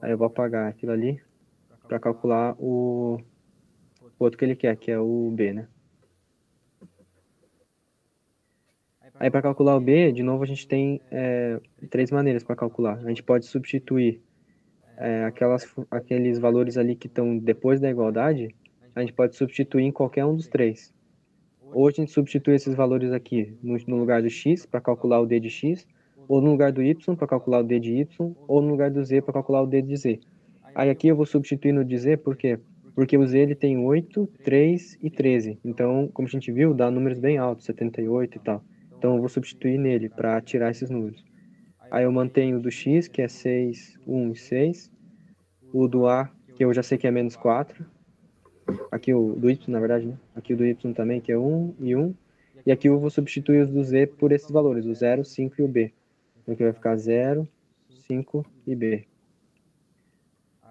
Aí 0.00 0.10
eu 0.10 0.18
vou 0.18 0.26
apagar 0.26 0.68
aquilo 0.68 0.92
ali 0.92 1.20
para 1.88 1.98
calcular 1.98 2.54
o 2.58 3.20
outro 4.18 4.38
que 4.38 4.44
ele 4.44 4.54
quer, 4.54 4.76
que 4.76 4.90
é 4.90 4.98
o 4.98 5.30
B, 5.30 5.52
né? 5.52 5.68
Aí 9.14 9.30
para 9.30 9.42
calcular 9.42 9.76
o 9.76 9.80
B, 9.80 10.10
de 10.12 10.22
novo 10.22 10.42
a 10.42 10.46
gente 10.46 10.66
tem 10.66 11.00
é, 11.10 11.60
três 11.90 12.10
maneiras 12.10 12.42
para 12.42 12.56
calcular. 12.56 12.98
A 12.98 13.08
gente 13.08 13.22
pode 13.22 13.46
substituir 13.46 14.20
é, 14.96 15.24
aquelas, 15.24 15.66
aqueles 15.90 16.38
valores 16.38 16.76
ali 16.76 16.96
que 16.96 17.06
estão 17.06 17.36
depois 17.38 17.80
da 17.80 17.90
igualdade, 17.90 18.54
a 18.94 19.00
gente 19.00 19.12
pode 19.12 19.36
substituir 19.36 19.84
em 19.84 19.92
qualquer 19.92 20.24
um 20.24 20.34
dos 20.34 20.48
três. 20.48 20.92
Ou 21.72 21.88
a 21.88 21.90
gente 21.90 22.10
substitui 22.10 22.54
esses 22.54 22.74
valores 22.74 23.12
aqui 23.12 23.56
no, 23.62 23.76
no 23.86 23.96
lugar 23.96 24.22
do 24.22 24.30
x 24.30 24.66
para 24.66 24.80
calcular 24.80 25.20
o 25.20 25.26
d 25.26 25.40
de 25.40 25.50
x, 25.50 25.86
ou 26.28 26.40
no 26.40 26.50
lugar 26.50 26.72
do 26.72 26.82
y 26.82 27.16
para 27.16 27.26
calcular 27.26 27.60
o 27.60 27.62
d 27.62 27.80
de 27.80 27.92
y, 27.92 28.34
ou 28.46 28.62
no 28.62 28.68
lugar 28.68 28.90
do 28.90 29.02
z 29.04 29.20
para 29.20 29.34
calcular 29.34 29.62
o 29.62 29.66
d 29.66 29.82
de 29.82 29.96
z. 29.96 30.20
Aí 30.74 30.90
aqui 30.90 31.08
eu 31.08 31.16
vou 31.16 31.26
substituir 31.26 31.72
no 31.72 31.84
de 31.84 31.98
z, 31.98 32.16
por 32.16 32.36
quê? 32.36 32.58
Porque 32.94 33.16
o 33.16 33.26
z 33.26 33.38
ele 33.38 33.54
tem 33.54 33.78
8, 33.78 34.26
3 34.44 34.98
e 35.02 35.10
13. 35.10 35.58
Então, 35.64 36.08
como 36.12 36.28
a 36.28 36.30
gente 36.30 36.52
viu, 36.52 36.74
dá 36.74 36.90
números 36.90 37.18
bem 37.18 37.38
altos, 37.38 37.64
78 37.66 38.36
e 38.36 38.40
tal. 38.40 38.64
Então 38.96 39.14
eu 39.14 39.20
vou 39.20 39.28
substituir 39.28 39.78
nele 39.78 40.08
para 40.08 40.40
tirar 40.40 40.70
esses 40.70 40.88
números. 40.88 41.24
Aí 41.90 42.04
eu 42.04 42.12
mantenho 42.12 42.58
o 42.58 42.60
do 42.60 42.70
x, 42.70 43.08
que 43.08 43.20
é 43.20 43.28
6, 43.28 43.98
1 44.06 44.32
e 44.32 44.36
6. 44.36 44.90
O 45.72 45.88
do 45.88 46.06
a, 46.06 46.30
que 46.54 46.64
eu 46.64 46.72
já 46.72 46.82
sei 46.82 46.96
que 46.96 47.06
é 47.06 47.10
menos 47.10 47.34
4. 47.34 47.84
Aqui 48.90 49.12
o 49.14 49.34
do 49.34 49.50
y, 49.50 49.58
na 49.68 49.80
verdade, 49.80 50.06
né? 50.06 50.18
Aqui 50.34 50.54
o 50.54 50.56
do 50.56 50.64
y 50.64 50.74
também, 50.94 51.20
que 51.20 51.32
é 51.32 51.38
1 51.38 51.74
e 51.80 51.96
1. 51.96 52.14
E 52.66 52.72
aqui 52.72 52.88
eu 52.88 52.98
vou 52.98 53.10
substituir 53.10 53.62
os 53.62 53.70
do 53.70 53.82
z 53.82 54.06
por 54.06 54.30
esses 54.32 54.50
valores, 54.50 54.86
o 54.86 54.94
0, 54.94 55.24
5 55.24 55.54
e 55.58 55.64
o 55.64 55.68
b. 55.68 55.92
Então 56.42 56.54
aqui 56.54 56.62
vai 56.62 56.72
ficar 56.72 56.96
0, 56.96 57.48
5 58.06 58.46
e 58.66 58.74
b. 58.74 59.06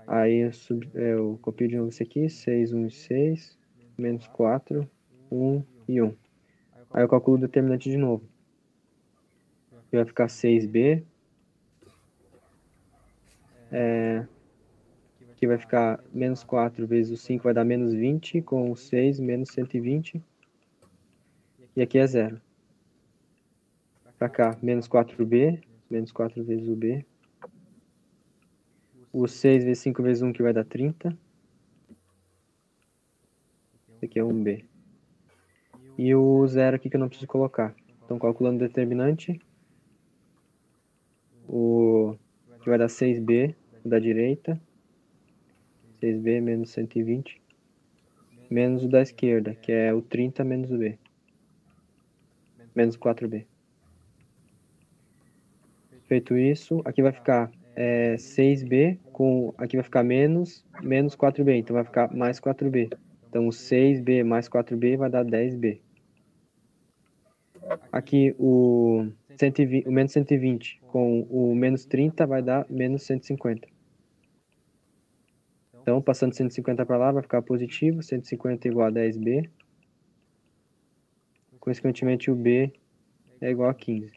Aí 0.08 0.40
eu, 0.40 0.54
sub, 0.54 0.90
eu 0.94 1.40
copio 1.42 1.68
de 1.68 1.78
novo 1.78 1.90
esse 1.90 2.04
aqui, 2.04 2.30
6, 2.30 2.74
1 2.74 2.88
e 2.88 2.92
6, 2.92 3.58
menos 3.98 4.28
4, 4.28 4.90
1 5.32 5.64
e 5.88 6.02
1. 6.02 6.14
Aí 6.94 7.04
eu 7.04 7.08
calculo 7.08 7.38
o 7.38 7.42
determinante 7.42 7.90
de 7.90 7.98
novo. 7.98 8.24
Vai 9.92 10.06
ficar 10.06 10.28
6b. 10.28 11.04
É, 13.72 14.26
aqui 15.42 15.48
vai 15.48 15.58
ficar 15.58 16.04
menos 16.14 16.44
4 16.44 16.86
vezes 16.86 17.12
o 17.12 17.18
5 17.18 17.44
vai 17.44 17.52
dar 17.52 17.66
menos 17.66 17.96
20, 17.96 18.44
com 18.44 18.70
o 18.70 18.76
6 18.76 19.20
menos 19.20 19.50
120. 19.50 20.24
E 21.76 21.82
aqui 21.82 21.98
é 21.98 22.06
zero. 22.06 22.40
Para 24.20 24.30
cá, 24.30 24.58
menos 24.62 24.88
4b, 24.88 25.60
menos 25.90 26.12
4 26.12 26.44
vezes 26.44 26.68
o 26.68 26.76
b. 26.76 27.04
O 29.12 29.28
6 29.28 29.64
vezes 29.64 29.80
5 29.80 30.04
vezes 30.04 30.22
1 30.22 30.32
que 30.32 30.44
vai 30.44 30.54
dar 30.54 30.64
30. 30.64 31.18
Esse 33.96 34.06
aqui 34.06 34.20
é 34.20 34.24
1b. 34.24 34.64
E 35.98 36.14
o 36.14 36.46
zero 36.46 36.76
aqui 36.76 36.88
que 36.88 36.96
eu 36.96 37.00
não 37.00 37.10
preciso 37.10 37.28
colocar. 37.28 37.76
Então, 38.06 38.20
calculando 38.20 38.64
o 38.64 38.68
determinante, 38.68 39.42
o 41.48 42.16
que 42.62 42.70
vai 42.70 42.78
dar 42.78 42.86
6b 42.86 43.56
da 43.84 43.98
direita, 43.98 44.62
6b 46.02 46.42
menos 46.42 46.72
120, 46.72 47.42
menos 48.50 48.84
o 48.84 48.90
da 48.90 49.02
esquerda, 49.02 49.56
que 49.56 49.72
é 49.72 49.94
o 49.94 50.02
30 50.02 50.44
menos 50.44 50.72
o 50.72 50.78
b, 50.78 50.98
menos 52.76 52.98
4b. 52.98 53.46
Feito 56.06 56.36
isso, 56.36 56.82
aqui 56.84 57.02
vai 57.02 57.12
ficar 57.12 57.52
é, 57.76 58.16
6b, 58.16 58.98
com, 59.14 59.54
aqui 59.58 59.78
vai 59.78 59.84
ficar 59.84 60.04
menos, 60.04 60.66
menos 60.82 61.16
4b, 61.16 61.60
então 61.60 61.74
vai 61.74 61.86
ficar 61.86 62.14
mais 62.14 62.40
4b. 62.40 62.98
Então, 63.30 63.48
6b 63.48 64.26
mais 64.26 64.50
4b 64.50 64.98
vai 64.98 65.10
dar 65.10 65.24
10b. 65.24 65.80
Aqui, 67.94 68.36
o, 68.38 69.08
120, 69.38 69.88
o 69.88 69.92
menos 69.92 70.12
120 70.12 70.82
com 70.88 71.22
o 71.22 71.56
menos 71.56 71.86
30 71.86 72.28
vai 72.28 72.42
dar 72.42 72.66
menos 72.70 73.04
150. 73.04 73.68
Então, 75.82 76.02
passando 76.02 76.36
150 76.36 76.86
para 76.86 76.98
lá, 76.98 77.12
vai 77.12 77.24
ficar 77.24 77.42
positivo. 77.42 78.02
150 78.02 78.68
igual 78.68 78.88
a 78.88 78.92
10b. 78.92 79.50
Consequentemente, 81.60 82.30
o 82.32 82.36
b 82.36 82.72
é 83.40 83.52
igual 83.52 83.70
a 83.70 83.74
15. 83.74 84.12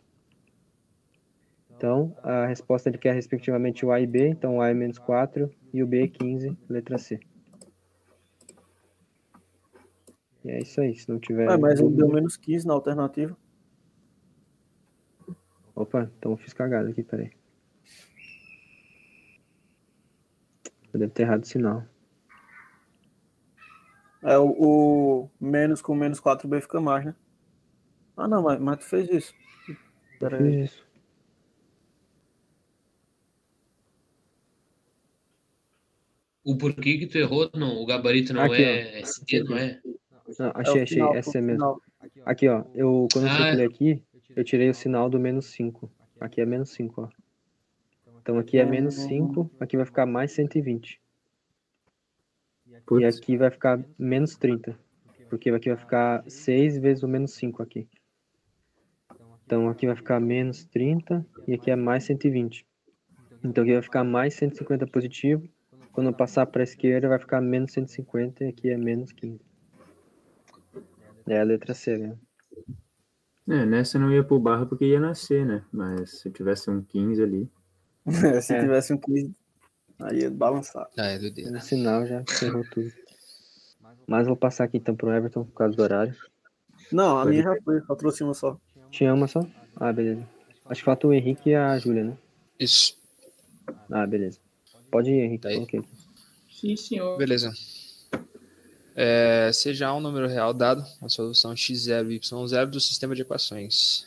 Então, 1.76 2.16
a 2.22 2.46
resposta 2.46 2.88
ele 2.88 2.98
quer 2.98 3.14
respectivamente 3.14 3.84
o 3.84 3.92
A 3.92 4.00
e 4.00 4.06
B. 4.06 4.28
Então, 4.28 4.56
o 4.56 4.60
A 4.62 4.70
é 4.70 4.74
menos 4.74 4.98
4 4.98 5.52
e 5.72 5.82
o 5.82 5.86
B 5.86 6.04
é 6.04 6.08
15, 6.08 6.56
letra 6.68 6.96
C. 6.96 7.20
E 10.44 10.50
é 10.50 10.60
isso 10.60 10.80
aí, 10.80 10.94
se 10.94 11.08
não 11.08 11.18
tiver... 11.18 11.48
Ah, 11.48 11.58
mas 11.58 11.80
ele 11.80 11.90
deu 11.90 12.08
menos 12.08 12.36
15 12.36 12.66
na 12.66 12.74
alternativa. 12.74 13.36
Opa, 15.74 16.10
então 16.18 16.32
eu 16.32 16.36
fiz 16.36 16.52
cagada 16.52 16.88
aqui, 16.88 17.02
peraí. 17.02 17.30
Eu 20.94 21.00
devo 21.00 21.12
ter 21.12 21.24
errado 21.24 21.42
o 21.42 21.46
sinal. 21.46 21.84
É, 24.22 24.38
o, 24.38 24.48
o 24.48 25.30
menos 25.40 25.82
com 25.82 25.92
menos 25.92 26.20
4B 26.20 26.60
fica 26.62 26.80
mais, 26.80 27.04
né? 27.04 27.16
Ah, 28.16 28.28
não, 28.28 28.44
mas, 28.44 28.60
mas 28.60 28.78
tu 28.78 28.84
fez 28.84 29.10
isso. 29.10 29.34
Pera 30.20 30.38
aí. 30.38 30.64
Isso. 30.64 30.86
O 36.44 36.56
porquê 36.56 36.98
que 36.98 37.06
tu 37.08 37.18
errou, 37.18 37.50
não, 37.54 37.82
o 37.82 37.86
gabarito 37.86 38.32
não 38.32 38.42
Aqui, 38.42 38.62
é 38.62 39.00
SD, 39.00 39.42
não 39.42 39.56
é? 39.56 39.80
Não, 40.38 40.52
achei, 40.54 40.82
achei, 40.82 40.86
final, 40.86 41.16
essa 41.16 41.38
é 41.38 41.40
mesmo. 41.40 41.82
Aqui, 42.24 42.48
ó, 42.48 42.64
eu, 42.74 43.08
quando 43.12 43.24
eu 43.24 43.30
Ah, 43.32 43.36
circulei 43.36 43.66
aqui, 43.66 44.02
eu 44.36 44.44
tirei 44.44 44.70
o 44.70 44.74
sinal 44.74 45.10
do 45.10 45.18
menos 45.18 45.46
5. 45.46 45.90
Aqui 46.20 46.40
é 46.40 46.46
menos 46.46 46.70
5, 46.70 47.02
ó. 47.02 47.23
Então 48.24 48.38
aqui 48.38 48.56
é 48.56 48.64
menos 48.64 48.94
5, 48.94 49.50
aqui 49.60 49.76
vai 49.76 49.84
ficar 49.84 50.06
mais 50.06 50.32
120. 50.32 50.98
E 52.66 52.80
Putz, 52.86 53.18
aqui 53.18 53.36
vai 53.36 53.50
ficar 53.50 53.84
menos 53.98 54.34
30. 54.38 54.74
Porque 55.28 55.50
aqui 55.50 55.68
vai 55.68 55.76
ficar 55.76 56.24
6 56.26 56.78
vezes 56.78 57.02
o 57.02 57.08
menos 57.08 57.34
5 57.34 57.62
aqui. 57.62 57.86
Então 59.44 59.68
aqui 59.68 59.86
vai 59.86 59.94
ficar 59.94 60.18
menos 60.20 60.64
30 60.64 61.26
e 61.46 61.52
aqui 61.52 61.70
é 61.70 61.76
mais 61.76 62.04
120. 62.04 62.66
Então 63.44 63.62
aqui 63.62 63.74
vai 63.74 63.82
ficar 63.82 64.02
mais 64.02 64.32
150 64.32 64.86
positivo. 64.86 65.46
Quando 65.92 66.06
eu 66.06 66.14
passar 66.14 66.46
para 66.46 66.62
a 66.62 66.64
esquerda 66.64 67.10
vai 67.10 67.18
ficar 67.18 67.42
menos 67.42 67.72
150 67.72 68.42
e 68.42 68.48
aqui 68.48 68.70
é 68.70 68.78
menos 68.78 69.12
15. 69.12 69.38
É 71.28 71.38
a 71.38 71.44
letra 71.44 71.74
C, 71.74 71.98
né? 71.98 72.16
é, 73.50 73.66
nessa 73.66 73.98
eu 73.98 74.00
não 74.00 74.10
ia 74.10 74.24
pro 74.24 74.40
barra 74.40 74.64
porque 74.64 74.86
ia 74.86 74.98
nascer, 74.98 75.44
né? 75.44 75.62
Mas 75.70 76.20
se 76.20 76.28
eu 76.28 76.32
tivesse 76.32 76.70
um 76.70 76.82
15 76.82 77.22
ali. 77.22 77.50
Se 78.42 78.54
É. 78.54 78.60
tivesse 78.60 78.92
um 78.92 78.98
15, 78.98 79.34
aí 80.00 80.20
ia 80.20 80.30
balançar. 80.30 80.88
Ah, 80.96 81.06
é 81.06 81.18
doideira. 81.18 81.50
No 81.50 81.60
sinal 81.60 82.06
já 82.06 82.22
ferrou 82.28 82.64
tudo. 82.70 82.92
Mas 84.06 84.26
vou 84.26 84.36
passar 84.36 84.64
aqui 84.64 84.76
então 84.76 84.94
pro 84.94 85.10
Everton 85.10 85.44
por 85.44 85.54
causa 85.54 85.74
do 85.76 85.82
horário. 85.82 86.14
Não, 86.92 87.18
a 87.18 87.22
Pode 87.22 87.30
minha 87.30 87.42
já 87.42 87.62
foi, 87.62 87.80
só 87.80 87.94
trouxe 87.94 88.22
uma 88.22 88.34
só. 88.34 88.58
Tinha 88.90 89.14
uma 89.14 89.26
só? 89.26 89.40
Ah, 89.76 89.92
beleza. 89.92 90.26
Acho 90.66 90.80
que 90.80 90.84
falta 90.84 91.06
o 91.06 91.12
Henrique 91.14 91.50
e 91.50 91.54
a 91.54 91.78
Júlia, 91.78 92.04
né? 92.04 92.16
Isso. 92.60 92.98
Ah, 93.90 94.06
beleza. 94.06 94.38
Pode 94.90 95.10
ir, 95.10 95.20
Henrique. 95.22 95.42
Tá 95.42 95.48
aqui. 95.48 95.82
Sim, 96.50 96.76
senhor. 96.76 97.16
Beleza. 97.16 97.52
É, 98.94 99.50
seja 99.52 99.92
um 99.92 100.00
número 100.00 100.28
real 100.28 100.54
dado, 100.54 100.84
a 101.02 101.08
solução 101.08 101.52
x0 101.54 102.12
e 102.12 102.20
y0 102.20 102.66
do 102.66 102.80
sistema 102.80 103.14
de 103.14 103.22
equações. 103.22 104.06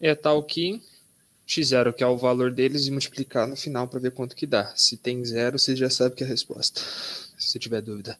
É 0.00 0.14
tal 0.14 0.42
que 0.42 0.82
x0, 1.46 1.92
que 1.92 2.02
é 2.02 2.06
o 2.06 2.16
valor 2.16 2.52
deles, 2.52 2.86
e 2.86 2.90
multiplicar 2.90 3.46
no 3.46 3.56
final 3.56 3.86
para 3.86 4.00
ver 4.00 4.12
quanto 4.12 4.34
que 4.34 4.46
dá. 4.46 4.74
Se 4.76 4.96
tem 4.96 5.24
zero, 5.24 5.58
você 5.58 5.76
já 5.76 5.90
sabe 5.90 6.14
que 6.14 6.24
é 6.24 6.26
a 6.26 6.30
resposta, 6.30 6.80
se 7.38 7.58
tiver 7.58 7.80
dúvida. 7.80 8.18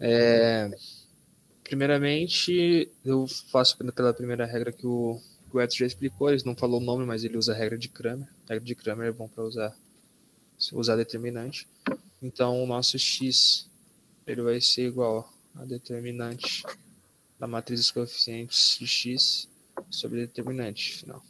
É, 0.00 0.70
primeiramente, 1.62 2.90
eu 3.04 3.26
faço 3.50 3.76
pela 3.76 4.12
primeira 4.12 4.46
regra 4.46 4.72
que 4.72 4.86
o, 4.86 5.20
o 5.52 5.60
Edson 5.60 5.78
já 5.78 5.86
explicou, 5.86 6.30
ele 6.30 6.42
não 6.44 6.56
falou 6.56 6.80
o 6.80 6.84
nome, 6.84 7.04
mas 7.04 7.24
ele 7.24 7.36
usa 7.36 7.52
a 7.52 7.56
regra 7.56 7.78
de 7.78 7.88
Kramer. 7.88 8.28
A 8.48 8.54
regra 8.54 8.66
de 8.66 8.74
Kramer 8.74 9.08
é 9.08 9.12
bom 9.12 9.28
para 9.28 9.44
usar, 9.44 9.76
usar 10.72 10.96
determinante. 10.96 11.68
Então, 12.20 12.62
o 12.62 12.66
nosso 12.66 12.98
x 12.98 13.68
ele 14.26 14.42
vai 14.42 14.60
ser 14.60 14.86
igual 14.86 15.32
a 15.54 15.64
determinante 15.64 16.62
da 17.38 17.46
matriz 17.46 17.80
dos 17.80 17.90
coeficientes 17.90 18.78
de 18.78 18.86
x 18.86 19.48
sobre 19.90 20.20
determinante 20.20 20.94
final. 20.94 21.22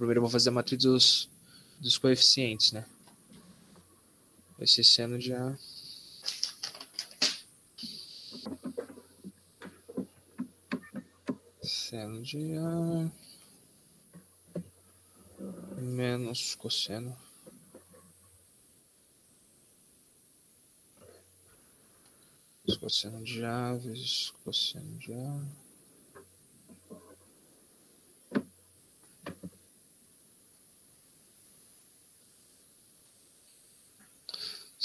Primeiro 0.00 0.20
eu 0.20 0.22
vou 0.22 0.30
fazer 0.30 0.48
a 0.48 0.52
matriz 0.52 0.82
dos, 0.82 1.28
dos 1.78 1.98
coeficientes, 1.98 2.72
né? 2.72 2.86
Ser 4.66 4.82
seno 4.82 5.18
A. 5.34 5.58
Seno 11.62 12.22
de 12.22 12.56
A 12.56 13.10
menos 15.82 16.54
cosseno 16.54 17.14
cosseno 22.80 23.22
de 23.22 23.44
A 23.44 23.74
vezes 23.74 24.32
cosseno 24.44 24.96
de 24.96 25.12
A. 25.12 25.59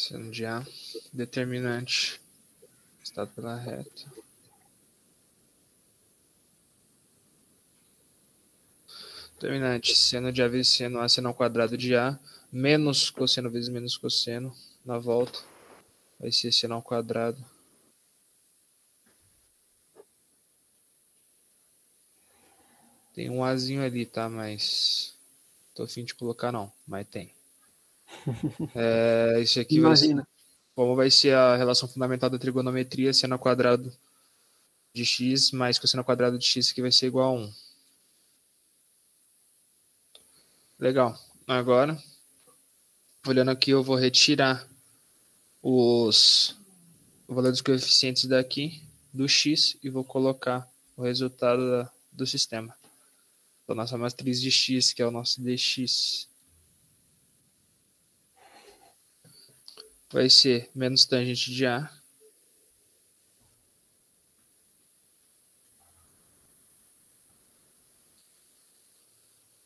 Seno 0.07 0.29
de 0.29 0.45
A, 0.45 0.63
determinante, 1.11 2.21
estado 3.03 3.31
pela 3.31 3.55
reta. 3.55 4.05
Determinante, 9.33 9.95
seno 9.97 10.31
de 10.31 10.43
A 10.43 10.47
vezes 10.47 10.67
seno 10.67 10.99
A, 10.99 11.09
seno 11.09 11.29
ao 11.29 11.33
quadrado 11.33 11.75
de 11.75 11.95
A, 11.95 12.19
menos 12.51 13.09
cosseno 13.09 13.49
vezes 13.49 13.67
menos 13.67 13.97
cosseno, 13.97 14.55
na 14.85 14.99
volta, 14.99 15.39
vai 16.19 16.31
ser 16.31 16.51
seno 16.51 16.75
ao 16.75 16.83
quadrado 16.83 17.43
Tem 23.11 23.27
um 23.29 23.43
Azinho 23.43 23.81
ali, 23.81 24.05
tá? 24.05 24.29
Mas. 24.29 25.17
Tô 25.73 25.81
afim 25.81 26.03
de 26.03 26.13
colocar 26.13 26.51
não, 26.51 26.71
mas 26.85 27.07
tem. 27.07 27.34
É, 28.75 29.39
isso 29.41 29.59
aqui 29.59 29.75
Imagina. 29.75 30.15
vai 30.15 30.23
ser. 30.23 30.29
Como 30.75 30.95
vai 30.95 31.11
ser 31.11 31.33
a 31.33 31.55
relação 31.55 31.87
fundamental 31.87 32.29
da 32.29 32.37
trigonometria, 32.37 33.13
seno 33.13 33.35
ao 33.35 33.39
quadrado 33.39 33.93
de 34.93 35.05
x 35.05 35.51
mais 35.51 35.79
cosseno 35.79 36.01
ao 36.01 36.05
quadrado 36.05 36.37
de 36.37 36.45
x, 36.45 36.71
que 36.71 36.81
vai 36.81 36.91
ser 36.91 37.07
igual 37.07 37.35
a 37.35 37.39
1. 37.39 37.53
Legal. 40.79 41.17
Agora, 41.47 41.97
olhando 43.25 43.51
aqui, 43.51 43.71
eu 43.71 43.83
vou 43.83 43.95
retirar 43.95 44.67
os 45.61 46.55
valores 47.27 47.59
dos 47.59 47.61
coeficientes 47.61 48.25
daqui 48.25 48.83
do 49.13 49.27
x 49.27 49.77
e 49.81 49.89
vou 49.89 50.03
colocar 50.03 50.69
o 50.97 51.03
resultado 51.03 51.69
da, 51.69 51.91
do 52.11 52.27
sistema 52.27 52.75
da 53.67 53.73
nossa 53.73 53.97
matriz 53.97 54.39
de 54.39 54.51
x, 54.51 54.93
que 54.93 55.01
é 55.01 55.07
o 55.07 55.11
nosso 55.11 55.41
dx. 55.41 56.27
Vai 60.11 60.29
ser 60.29 60.69
menos 60.73 61.05
tangente 61.05 61.51
de 61.51 61.65
A. 61.65 61.91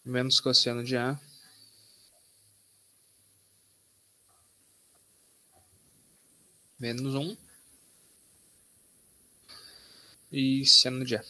Menos 0.03 0.39
cosseno 0.39 0.83
de 0.83 0.97
A. 0.97 1.19
Menos 6.79 7.13
1. 7.13 7.37
E 10.31 10.65
seno 10.65 11.05
de 11.05 11.15
A. 11.17 11.23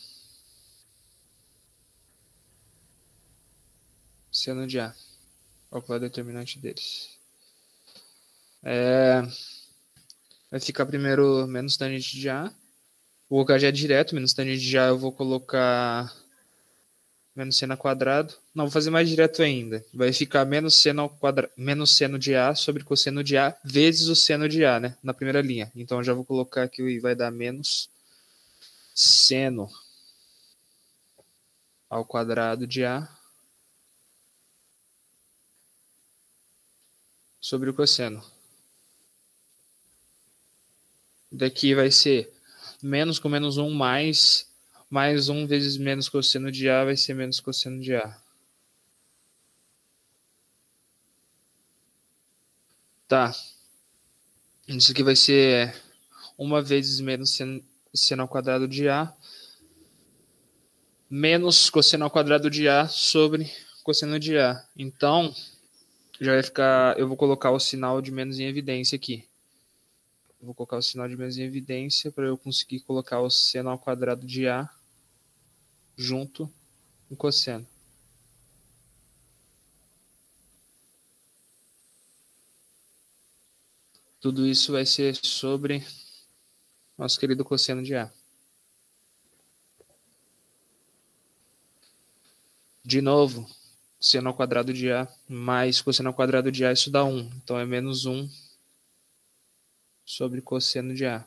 seno 4.31 4.65
de 4.65 4.79
A. 4.79 4.95
É 5.71 5.77
o 5.77 5.99
determinante 5.99 6.57
deles? 6.59 7.18
É, 8.63 9.21
vai 10.51 10.59
ficar 10.59 10.85
primeiro 10.85 11.47
menos 11.47 11.77
tangente 11.77 12.17
de 12.17 12.29
A. 12.29 12.45
Vou 13.29 13.39
colocar 13.39 13.59
já 13.59 13.71
direto, 13.71 14.15
menos 14.15 14.33
tangente 14.33 14.61
de 14.61 14.77
A 14.77 14.87
eu 14.87 14.97
vou 14.97 15.11
colocar 15.11 16.13
menos 17.35 17.57
seno 17.57 17.77
quadrado. 17.77 18.33
Não, 18.53 18.65
vou 18.65 18.71
fazer 18.71 18.89
mais 18.89 19.07
direto 19.07 19.41
ainda. 19.41 19.83
Vai 19.93 20.11
ficar 20.11 20.45
menos 20.45 20.81
seno, 20.81 21.09
quadra... 21.09 21.49
menos 21.55 21.95
seno 21.95 22.19
de 22.19 22.35
A 22.35 22.53
sobre 22.53 22.83
cosseno 22.83 23.23
de 23.23 23.37
A 23.37 23.55
vezes 23.63 24.07
o 24.07 24.15
seno 24.15 24.49
de 24.49 24.65
A, 24.65 24.79
né? 24.79 24.97
Na 25.01 25.13
primeira 25.13 25.41
linha. 25.41 25.71
Então 25.75 26.03
já 26.03 26.13
vou 26.13 26.25
colocar 26.25 26.63
aqui 26.63 26.81
e 26.81 26.99
vai 26.99 27.15
dar 27.15 27.31
menos 27.31 27.89
seno 28.93 29.69
ao 31.89 32.03
quadrado 32.03 32.67
de 32.67 32.83
A 32.83 33.07
sobre 37.39 37.69
o 37.69 37.73
cosseno. 37.73 38.21
Daqui 41.31 41.75
vai 41.75 41.91
ser 41.91 42.31
menos 42.81 43.19
com 43.19 43.29
menos 43.29 43.57
1 43.57 43.69
mais, 43.71 44.49
mais 44.89 45.29
1 45.29 45.45
vezes 45.45 45.77
menos 45.77 46.09
cosseno 46.09 46.51
de 46.51 46.69
A 46.69 46.85
vai 46.85 46.97
ser 46.97 47.13
menos 47.13 47.39
cosseno 47.39 47.79
de 47.81 47.95
A. 47.95 48.17
Tá. 53.07 53.35
Isso 54.67 54.91
aqui 54.91 55.03
vai 55.03 55.15
ser 55.15 55.75
uma 56.37 56.61
vezes 56.61 56.99
menos 56.99 57.31
seno, 57.31 57.63
seno 57.93 58.21
ao 58.23 58.27
quadrado 58.27 58.67
de 58.67 58.87
A 58.87 59.13
menos 61.09 61.69
cosseno 61.69 62.03
ao 62.05 62.11
quadrado 62.11 62.49
de 62.49 62.67
A 62.67 62.87
sobre 62.87 63.51
cosseno 63.83 64.19
de 64.19 64.37
A. 64.37 64.63
Então, 64.77 65.33
já 66.21 66.33
vai 66.33 66.43
ficar. 66.43 66.99
Eu 66.99 67.07
vou 67.07 67.17
colocar 67.17 67.51
o 67.51 67.59
sinal 67.59 68.01
de 68.01 68.11
menos 68.11 68.39
em 68.39 68.45
evidência 68.45 68.95
aqui. 68.95 69.28
Vou 70.41 70.53
colocar 70.53 70.77
o 70.77 70.81
sinal 70.81 71.07
de 71.07 71.17
menos 71.17 71.37
em 71.37 71.43
evidência 71.43 72.11
para 72.11 72.25
eu 72.25 72.37
conseguir 72.37 72.79
colocar 72.81 73.19
o 73.19 73.29
seno 73.29 73.69
ao 73.69 73.77
quadrado 73.77 74.25
de 74.25 74.47
A 74.47 74.69
junto 75.97 76.51
com 77.07 77.15
cosseno. 77.15 77.67
Tudo 84.21 84.45
isso 84.47 84.71
vai 84.71 84.85
ser 84.85 85.15
sobre 85.15 85.85
nosso 86.97 87.19
querido 87.19 87.43
cosseno 87.43 87.81
de 87.83 87.95
A. 87.95 88.11
De 92.83 93.01
novo, 93.01 93.49
seno 93.99 94.29
ao 94.29 94.33
quadrado 94.33 94.73
de 94.73 94.91
A 94.91 95.07
mais 95.27 95.81
cosseno 95.81 96.09
ao 96.09 96.13
quadrado 96.13 96.51
de 96.51 96.65
A, 96.65 96.71
isso 96.71 96.89
dá 96.89 97.03
1. 97.03 97.19
Então 97.43 97.59
é 97.59 97.65
menos 97.65 98.05
1 98.05 98.48
sobre 100.09 100.41
cosseno 100.41 100.95
de 100.95 101.05
A. 101.05 101.23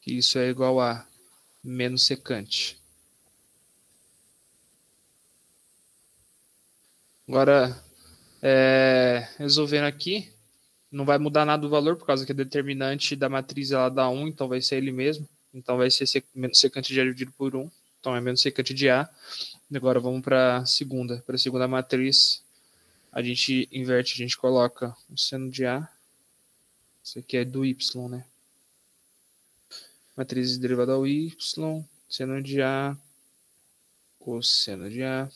Que 0.00 0.18
isso 0.18 0.40
é 0.40 0.48
igual 0.48 0.80
a 0.80 1.06
menos 1.62 2.04
secante. 2.04 2.76
Agora, 7.28 7.80
é, 8.42 9.28
resolvendo 9.38 9.84
aqui, 9.84 10.32
não 10.90 11.04
vai 11.04 11.16
mudar 11.16 11.44
nada 11.44 11.64
o 11.64 11.70
valor, 11.70 11.94
por 11.94 12.06
causa 12.06 12.26
que 12.26 12.32
a 12.32 12.34
determinante 12.34 13.14
da 13.14 13.28
matriz 13.28 13.70
ela 13.70 13.88
dá 13.88 14.08
1, 14.08 14.26
então 14.26 14.48
vai 14.48 14.60
ser 14.60 14.78
ele 14.78 14.90
mesmo. 14.90 15.28
Então 15.54 15.76
vai 15.76 15.88
ser 15.92 16.24
menos 16.34 16.58
secante 16.58 16.92
de 16.92 17.00
A 17.00 17.04
dividido 17.04 17.30
por 17.38 17.54
1. 17.54 17.70
Então 18.00 18.16
é 18.16 18.20
menos 18.20 18.42
secante 18.42 18.74
de 18.74 18.90
A. 18.90 19.08
Agora 19.72 20.00
vamos 20.00 20.22
para 20.22 20.56
a 20.56 20.66
segunda. 20.66 21.22
Para 21.24 21.36
a 21.36 21.38
segunda 21.38 21.68
matriz, 21.68 22.42
a 23.12 23.22
gente 23.22 23.68
inverte, 23.70 24.14
a 24.14 24.16
gente 24.16 24.36
coloca 24.36 24.92
o 25.08 25.16
seno 25.16 25.48
de 25.48 25.64
A. 25.64 25.88
Isso 27.08 27.20
aqui 27.20 27.38
é 27.38 27.44
do 27.44 27.64
Y, 27.64 28.06
né? 28.06 28.22
Matrizes 30.14 30.58
derivada 30.58 30.92
ao 30.92 31.06
Y, 31.06 31.34
seno 32.06 32.42
de 32.42 32.60
A, 32.60 32.94
cosseno 34.18 34.90
de 34.90 35.02
A, 35.02 35.32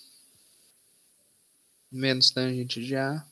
menos 1.90 2.30
tangente 2.30 2.84
de 2.84 2.94
A. 2.94 3.26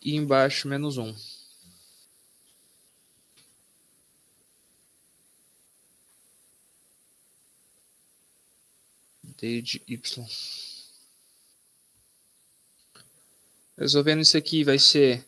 E 0.00 0.16
embaixo, 0.16 0.66
menos 0.66 0.98
um. 0.98 1.14
D 9.36 9.62
de 9.62 9.80
Y. 9.86 10.71
Resolvendo 13.82 14.20
isso 14.20 14.36
aqui 14.36 14.62
vai 14.62 14.78
ser... 14.78 15.26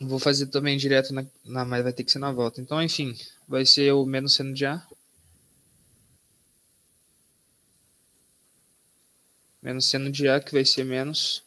Vou 0.00 0.18
fazer 0.18 0.46
também 0.46 0.78
direto 0.78 1.12
na, 1.12 1.26
na... 1.44 1.62
Mas 1.62 1.82
vai 1.82 1.92
ter 1.92 2.02
que 2.02 2.10
ser 2.10 2.18
na 2.18 2.32
volta. 2.32 2.62
Então, 2.62 2.82
enfim, 2.82 3.14
vai 3.46 3.66
ser 3.66 3.92
o 3.92 4.06
menos 4.06 4.34
seno 4.34 4.54
de 4.54 4.64
A. 4.64 4.82
Menos 9.60 9.84
seno 9.84 10.10
de 10.10 10.26
A, 10.28 10.40
que 10.40 10.50
vai 10.50 10.64
ser 10.64 10.84
menos... 10.84 11.44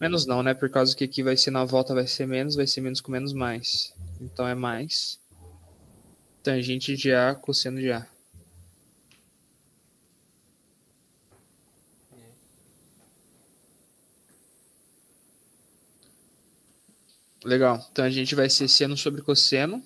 Menos 0.00 0.26
não, 0.26 0.42
né? 0.42 0.52
Por 0.52 0.68
causa 0.68 0.96
que 0.96 1.04
aqui 1.04 1.22
vai 1.22 1.36
ser 1.36 1.52
na 1.52 1.64
volta, 1.64 1.94
vai 1.94 2.08
ser 2.08 2.26
menos, 2.26 2.56
vai 2.56 2.66
ser 2.66 2.80
menos 2.80 3.00
com 3.00 3.12
menos 3.12 3.32
mais. 3.32 3.94
Então 4.20 4.48
é 4.48 4.54
mais 4.56 5.20
tangente 6.42 6.96
de 6.96 7.12
A 7.12 7.36
cosseno 7.36 7.78
de 7.78 7.92
A. 7.92 8.04
Legal. 17.46 17.86
Então 17.92 18.04
a 18.04 18.10
gente 18.10 18.34
vai 18.34 18.50
ser 18.50 18.66
seno 18.66 18.96
sobre 18.96 19.22
cosseno. 19.22 19.80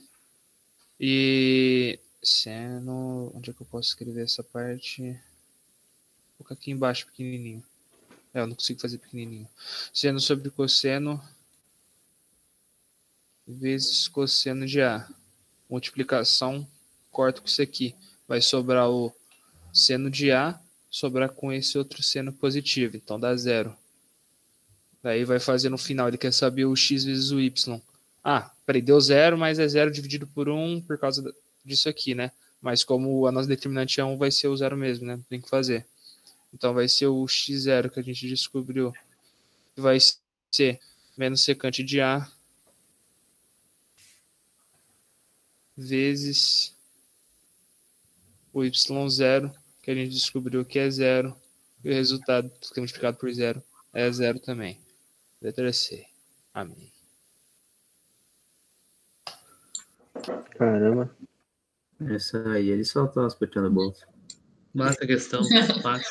E 0.98 1.98
seno. 2.22 3.30
Onde 3.34 3.50
é 3.50 3.52
que 3.52 3.60
eu 3.60 3.66
posso 3.66 3.88
escrever 3.88 4.22
essa 4.22 4.42
parte? 4.42 5.02
Vou 5.02 6.38
colocar 6.38 6.54
aqui 6.54 6.70
embaixo, 6.70 7.04
pequenininho. 7.04 7.62
É, 8.32 8.40
eu 8.40 8.46
não 8.46 8.54
consigo 8.54 8.80
fazer 8.80 8.96
pequenininho. 8.96 9.46
Seno 9.92 10.18
sobre 10.20 10.48
cosseno 10.48 11.22
vezes 13.46 14.08
cosseno 14.08 14.64
de 14.64 14.80
A. 14.80 15.06
Multiplicação, 15.68 16.66
corto 17.10 17.42
com 17.42 17.48
isso 17.48 17.60
aqui. 17.60 17.94
Vai 18.26 18.40
sobrar 18.40 18.88
o 18.88 19.14
seno 19.70 20.10
de 20.10 20.32
A, 20.32 20.58
sobrar 20.90 21.28
com 21.28 21.52
esse 21.52 21.76
outro 21.76 22.02
seno 22.02 22.32
positivo. 22.32 22.96
Então 22.96 23.20
dá 23.20 23.36
zero. 23.36 23.76
Daí 25.02 25.24
vai 25.24 25.40
fazer 25.40 25.68
no 25.70 25.78
final, 25.78 26.08
ele 26.08 26.18
quer 26.18 26.32
saber 26.32 26.66
o 26.66 26.76
x 26.76 27.04
vezes 27.04 27.30
o 27.30 27.40
y. 27.40 27.80
Ah, 28.22 28.50
peraí, 28.66 28.82
deu 28.82 29.00
zero, 29.00 29.38
mas 29.38 29.58
é 29.58 29.66
zero 29.66 29.90
dividido 29.90 30.26
por 30.26 30.48
1 30.48 30.54
um 30.54 30.80
por 30.80 30.98
causa 30.98 31.34
disso 31.64 31.88
aqui, 31.88 32.14
né? 32.14 32.30
Mas 32.60 32.84
como 32.84 33.26
a 33.26 33.32
nossa 33.32 33.48
determinante 33.48 33.98
é 34.00 34.04
1, 34.04 34.12
um, 34.12 34.18
vai 34.18 34.30
ser 34.30 34.48
o 34.48 34.56
zero 34.56 34.76
mesmo, 34.76 35.06
né? 35.06 35.18
Tem 35.28 35.40
que 35.40 35.48
fazer. 35.48 35.86
Então 36.52 36.74
vai 36.74 36.88
ser 36.88 37.06
o 37.06 37.24
x0 37.24 37.90
que 37.90 38.00
a 38.00 38.02
gente 38.02 38.28
descobriu. 38.28 38.92
Vai 39.76 39.98
ser 40.52 40.78
menos 41.16 41.42
secante 41.42 41.82
de 41.82 42.00
A 42.00 42.30
vezes 45.76 46.74
o 48.52 48.60
y0, 48.60 49.52
que 49.82 49.90
a 49.90 49.94
gente 49.94 50.12
descobriu 50.12 50.64
que 50.64 50.78
é 50.78 50.90
zero. 50.90 51.34
E 51.82 51.88
o 51.88 51.94
resultado 51.94 52.50
que 52.74 52.80
multiplicado 52.80 53.16
por 53.16 53.32
zero 53.32 53.62
é 53.94 54.10
zero 54.12 54.38
também. 54.38 54.78
Letra 55.40 55.72
C. 55.72 56.06
Amém. 56.52 56.92
Caramba. 60.56 61.10
Essa 62.00 62.52
aí 62.52 62.68
ele 62.68 62.84
só 62.84 63.06
tá 63.06 63.24
aspetando 63.24 63.68
a 63.68 63.70
bolsa. 63.70 64.06
Mata 64.74 65.02
a 65.02 65.06
questão. 65.06 65.40
Mata. 65.82 66.04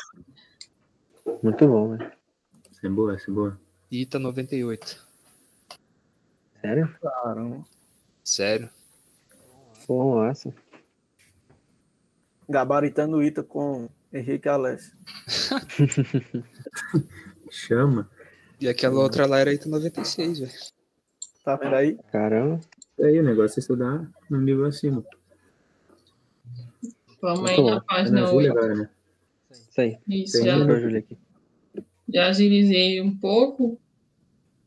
Muito 1.42 1.66
bom, 1.66 1.96
velho. 1.96 2.12
Essa 2.70 2.86
é 2.86 2.90
boa, 2.90 3.14
essa 3.14 3.30
é 3.30 3.34
boa. 3.34 3.60
Ita 3.90 4.18
98. 4.18 5.06
Sério? 6.60 6.98
Caramba. 7.00 7.64
Sério. 8.24 8.70
Pô, 9.86 10.16
massa. 10.16 10.52
Gabaritando 12.48 13.18
o 13.18 13.22
Ita 13.22 13.44
com 13.44 13.88
Henrique 14.12 14.48
Alessio. 14.48 14.96
Chama. 17.50 18.10
E 18.60 18.68
aquela 18.68 19.00
outra 19.00 19.24
lá 19.26 19.38
era 19.38 19.52
Ita 19.52 19.68
96, 19.68 20.40
velho. 20.40 20.52
Tá 21.42 21.56
vendo 21.56 21.74
aí? 21.74 21.98
Caramba. 22.12 22.60
E 22.98 23.04
aí, 23.04 23.18
o 23.18 23.22
negócio 23.22 23.58
é 23.58 23.60
estudar 23.60 24.06
no 24.28 24.40
nível 24.40 24.66
acima. 24.66 25.02
Vamos 27.22 27.50
aí 27.50 27.62
na. 27.62 27.76
É 27.76 27.80
página 27.80 28.20
na 28.20 28.30
8. 28.30 28.32
Júlia 28.32 28.50
agora, 28.50 28.74
né? 28.74 28.90
Isso 29.50 29.80
aí. 29.80 29.98
Isso, 30.06 30.36
Tem 30.36 30.44
já, 30.44 30.98
aqui. 30.98 31.18
já 32.12 32.26
agilizei 32.26 33.00
um 33.00 33.16
pouco. 33.16 33.80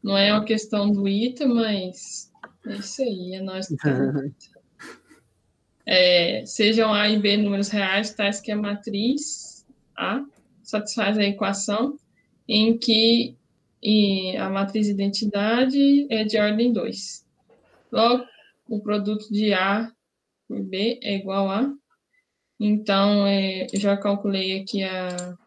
Não 0.01 0.17
é 0.17 0.33
uma 0.33 0.43
questão 0.43 0.91
do 0.91 1.07
ITA, 1.07 1.47
mas 1.47 2.31
é 2.65 2.75
isso 2.75 3.01
aí, 3.03 3.35
é 3.35 3.41
nós 3.41 3.67
que. 3.67 3.75
É, 5.85 6.45
sejam 6.45 6.93
A 6.93 7.09
e 7.09 7.19
B 7.19 7.35
números 7.35 7.67
reais, 7.67 8.13
tais 8.13 8.39
que 8.39 8.49
a 8.49 8.55
matriz 8.55 9.65
A 9.97 10.23
satisfaz 10.61 11.17
a 11.17 11.23
equação 11.23 11.99
em 12.47 12.77
que 12.77 13.35
e 13.83 14.37
a 14.37 14.49
matriz 14.49 14.87
identidade 14.87 16.07
é 16.09 16.23
de 16.23 16.37
ordem 16.37 16.71
2. 16.71 17.25
Logo, 17.91 18.25
o 18.69 18.81
produto 18.81 19.27
de 19.29 19.53
A 19.53 19.91
por 20.47 20.63
B 20.63 20.99
é 21.03 21.15
igual 21.15 21.49
a. 21.49 21.69
Então, 22.57 23.27
é, 23.27 23.67
eu 23.73 23.79
já 23.79 23.97
calculei 23.97 24.61
aqui 24.61 24.83
a, 24.83 25.37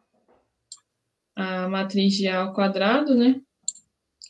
a 1.34 1.68
matriz 1.68 2.14
de 2.14 2.28
A 2.28 2.42
ao 2.42 2.52
quadrado, 2.52 3.14
né? 3.14 3.40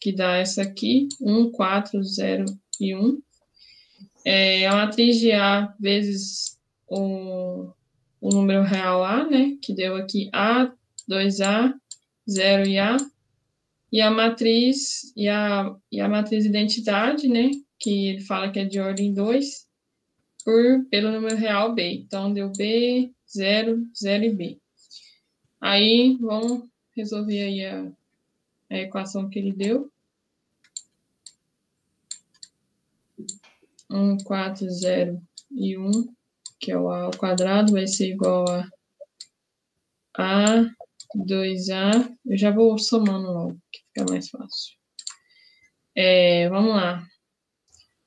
Que 0.00 0.12
dá 0.12 0.36
essa 0.36 0.62
aqui, 0.62 1.08
1, 1.20 1.50
4, 1.50 2.00
0 2.04 2.44
e 2.80 2.94
1. 2.94 3.20
É, 4.24 4.66
a 4.68 4.76
matriz 4.76 5.18
de 5.18 5.32
A 5.32 5.74
vezes 5.80 6.56
o, 6.86 7.72
o 8.20 8.28
número 8.30 8.62
real 8.62 9.02
A, 9.04 9.24
né? 9.28 9.56
Que 9.60 9.74
deu 9.74 9.96
aqui 9.96 10.30
A, 10.32 10.72
2A, 11.10 11.74
0 12.30 12.68
e 12.68 12.78
A. 12.78 12.96
E 13.92 14.00
a 14.00 14.10
matriz, 14.10 15.12
e 15.16 15.28
a, 15.28 15.74
e 15.90 16.00
a 16.00 16.08
matriz 16.08 16.44
identidade, 16.44 17.28
né? 17.28 17.50
Que 17.78 18.08
ele 18.08 18.20
fala 18.20 18.50
que 18.50 18.58
é 18.58 18.64
de 18.64 18.80
ordem 18.80 19.14
2, 19.14 19.66
por, 20.44 20.84
pelo 20.90 21.12
número 21.12 21.36
real 21.36 21.74
B. 21.74 21.92
Então, 21.94 22.32
deu 22.32 22.50
B, 22.50 23.12
0, 23.34 23.86
0 23.96 24.24
e 24.24 24.30
B. 24.30 24.58
Aí, 25.60 26.16
vamos 26.20 26.64
resolver 26.96 27.42
aí 27.42 27.64
a, 27.64 27.92
a 28.70 28.78
equação 28.78 29.28
que 29.28 29.38
ele 29.38 29.52
deu. 29.52 29.90
1, 33.90 34.18
4, 34.24 34.70
0 34.70 35.22
e 35.52 35.78
1, 35.78 35.90
que 36.58 36.72
é 36.72 36.78
o 36.78 36.90
A 36.90 37.02
ao 37.04 37.10
quadrado, 37.12 37.72
vai 37.72 37.86
ser 37.86 38.10
igual 38.10 38.44
a 38.48 38.68
A, 40.18 40.70
2A. 41.14 42.16
Eu 42.26 42.36
já 42.36 42.50
vou 42.50 42.78
somando 42.78 43.32
logo, 43.32 43.60
que 43.72 43.80
fica 43.80 44.12
mais 44.12 44.28
fácil. 44.28 44.74
É, 45.94 46.48
vamos 46.48 46.74
lá. 46.74 47.06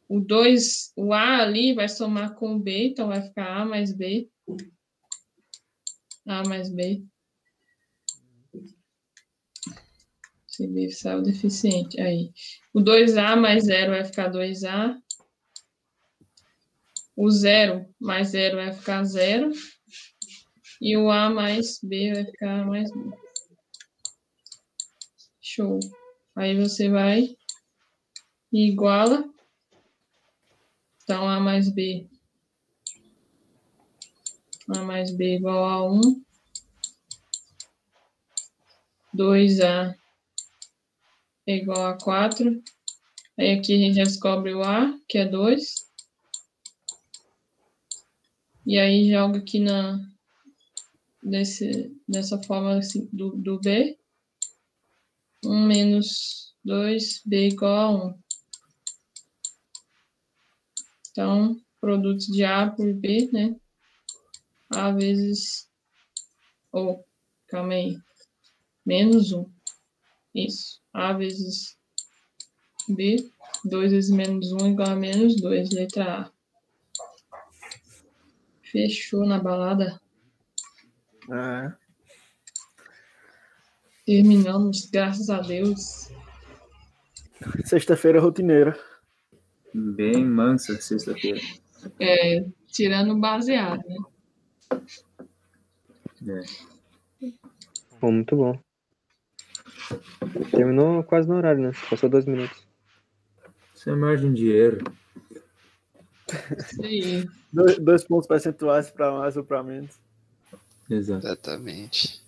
O 0.08 0.20
2, 0.20 0.94
o 0.96 1.14
A 1.14 1.38
ali 1.42 1.74
vai 1.74 1.88
somar 1.88 2.34
com 2.36 2.56
o 2.56 2.60
B, 2.60 2.88
então 2.88 3.08
vai 3.08 3.22
ficar 3.22 3.62
A 3.62 3.66
mais 3.66 3.96
B. 3.96 4.30
A 6.28 6.44
mais 6.48 6.70
B. 6.70 7.04
Se 10.48 10.68
B 10.68 10.90
saiu 10.92 11.22
deficiente. 11.22 12.00
Aí. 12.02 12.32
O 12.74 12.82
2A 12.82 13.36
mais 13.36 13.64
0 13.66 13.92
vai 13.92 14.04
ficar 14.04 14.30
2A. 14.30 14.96
O 17.16 17.30
0 17.30 17.88
mais 18.00 18.30
0 18.30 18.58
vai 18.58 18.74
ficar 18.74 19.04
0. 19.04 19.52
E 20.82 20.96
o 20.96 21.12
A 21.12 21.30
mais 21.30 21.80
B 21.84 22.14
vai 22.14 22.26
ficar 22.26 22.66
mais 22.66 22.90
B. 22.92 23.12
Show. 25.42 25.80
Aí 26.36 26.58
você 26.58 26.90
vai 26.90 27.36
e 28.54 28.70
iguala. 28.70 29.24
Então, 31.04 31.28
A 31.28 31.40
mais 31.40 31.70
B. 31.70 32.08
A 34.76 34.82
mais 34.84 35.12
B 35.12 35.36
igual 35.36 35.66
a 35.66 35.92
1. 35.92 36.24
2A 39.14 39.96
é 41.48 41.56
igual 41.56 41.88
a 41.88 41.98
4. 41.98 42.64
Aí 43.38 43.58
aqui 43.58 43.74
a 43.74 43.78
gente 43.78 43.96
descobre 43.96 44.54
o 44.54 44.64
A, 44.64 44.98
que 45.10 45.18
é 45.18 45.26
2. 45.26 45.90
E 48.66 48.78
aí 48.78 49.10
joga 49.10 49.40
aqui 49.40 49.60
na 49.60 50.00
desse, 51.30 51.96
dessa 52.08 52.42
forma 52.44 52.78
assim, 52.78 53.08
do, 53.12 53.36
do 53.36 53.60
B. 53.60 53.98
1 55.46 55.66
menos 55.66 56.54
2B 56.66 57.52
igual 57.52 57.78
a 57.78 58.06
1. 58.08 58.20
Então, 61.12 61.62
produto 61.80 62.32
de 62.32 62.44
A 62.44 62.70
por 62.70 62.94
B, 62.94 63.30
né? 63.32 63.56
A 64.70 64.92
vezes. 64.92 65.70
Ou, 66.72 66.92
oh, 66.92 67.04
calma 67.48 67.74
aí. 67.74 67.98
Menos 68.86 69.32
1. 69.32 69.50
Isso. 70.36 70.82
A 70.94 71.14
vezes 71.14 71.78
B. 72.88 73.32
2 73.66 73.92
vezes 73.92 74.12
menos 74.12 74.52
1 74.52 74.72
igual 74.72 74.90
a 74.90 74.96
menos 74.96 75.36
2. 75.42 75.72
Letra 75.72 76.22
A. 76.22 76.32
Fechou 78.62 79.26
na 79.26 79.40
balada. 79.40 80.00
É. 81.32 81.74
Terminamos, 84.06 84.90
graças 84.92 85.30
a 85.30 85.42
Deus. 85.42 86.12
Sexta-feira 87.66 88.20
rotineira. 88.20 88.78
Bem 89.74 90.26
mansa 90.26 90.82
sexta-feira. 90.82 91.40
É, 92.00 92.44
tirando 92.68 93.14
o 93.14 93.20
baseado, 93.20 93.84
né? 93.88 93.98
É. 96.28 97.30
Bom, 98.02 98.12
muito 98.12 98.36
bom. 98.36 98.60
Terminou 100.52 101.04
quase 101.04 101.28
no 101.30 101.36
horário, 101.36 101.62
né? 101.62 101.72
Passou 101.90 102.10
dois 102.10 102.26
minutos. 102.26 102.68
Isso 103.76 103.90
é 103.90 103.96
margem 103.96 104.34
de 104.34 104.50
erro. 104.50 104.84
Isso 106.58 106.84
aí. 106.84 107.30
Dois, 107.54 107.80
dois 107.80 108.04
pontos 108.04 108.28
percentuais 108.28 108.90
para 108.92 109.12
mais 109.12 109.38
ou 109.38 109.44
para 109.44 109.64
menos. 109.64 110.00
Exato. 110.90 111.26
Exatamente. 111.26 112.22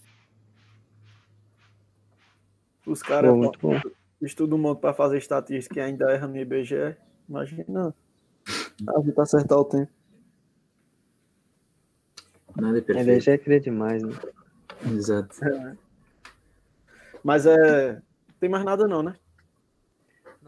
Os 2.85 3.01
caras 3.01 3.31
Bom, 3.31 3.37
muito 3.37 3.59
bom. 3.59 3.79
estudam 4.21 4.57
um 4.57 4.61
monte 4.61 4.79
para 4.79 4.93
fazer 4.93 5.17
estatística 5.17 5.79
e 5.79 5.83
ainda 5.83 6.11
erram 6.11 6.29
no 6.29 6.37
IBGE. 6.37 6.95
Imagina. 7.27 7.95
A 8.87 9.01
gente 9.01 9.19
acertar 9.19 9.57
o 9.57 9.65
tempo. 9.65 9.91
Nada 12.55 12.77
é 12.77 12.81
A 12.81 12.83
perfeito. 12.83 13.21
já 13.23 13.31
é 13.33 13.37
querer 13.37 13.59
demais, 13.61 14.03
né? 14.03 14.13
Exato. 14.93 15.35
Mas 17.23 17.45
é. 17.45 18.01
Tem 18.39 18.49
mais 18.49 18.65
nada 18.65 18.87
não, 18.87 19.01
né? 19.03 19.15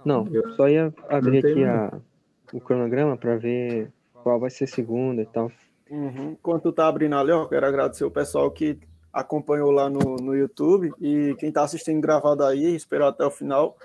Não, 0.03 0.27
Eu- 0.33 0.55
só 0.55 0.67
ia 0.67 0.93
abrir 1.07 1.37
aqui 1.37 1.63
a, 1.63 2.01
o 2.51 2.59
cronograma 2.59 3.15
para 3.15 3.37
ver 3.37 3.89
qual 4.11 4.39
vai 4.39 4.49
ser 4.49 4.67
segunda 4.67 5.21
e 5.21 5.25
tal. 5.25 5.51
Uhum. 5.89 6.31
Enquanto 6.31 6.71
tá 6.71 6.87
abrindo 6.87 7.15
ali, 7.15 7.31
ó, 7.31 7.45
quero 7.45 7.65
agradecer 7.65 8.05
o 8.05 8.11
pessoal 8.11 8.49
que 8.49 8.79
acompanhou 9.11 9.69
lá 9.69 9.89
no, 9.89 10.15
no 10.17 10.35
YouTube 10.35 10.91
e 10.99 11.35
quem 11.37 11.51
tá 11.51 11.63
assistindo 11.63 12.01
gravado 12.01 12.43
aí, 12.43 12.75
esperou 12.75 13.07
até 13.07 13.23
o 13.25 13.31
final. 13.31 13.77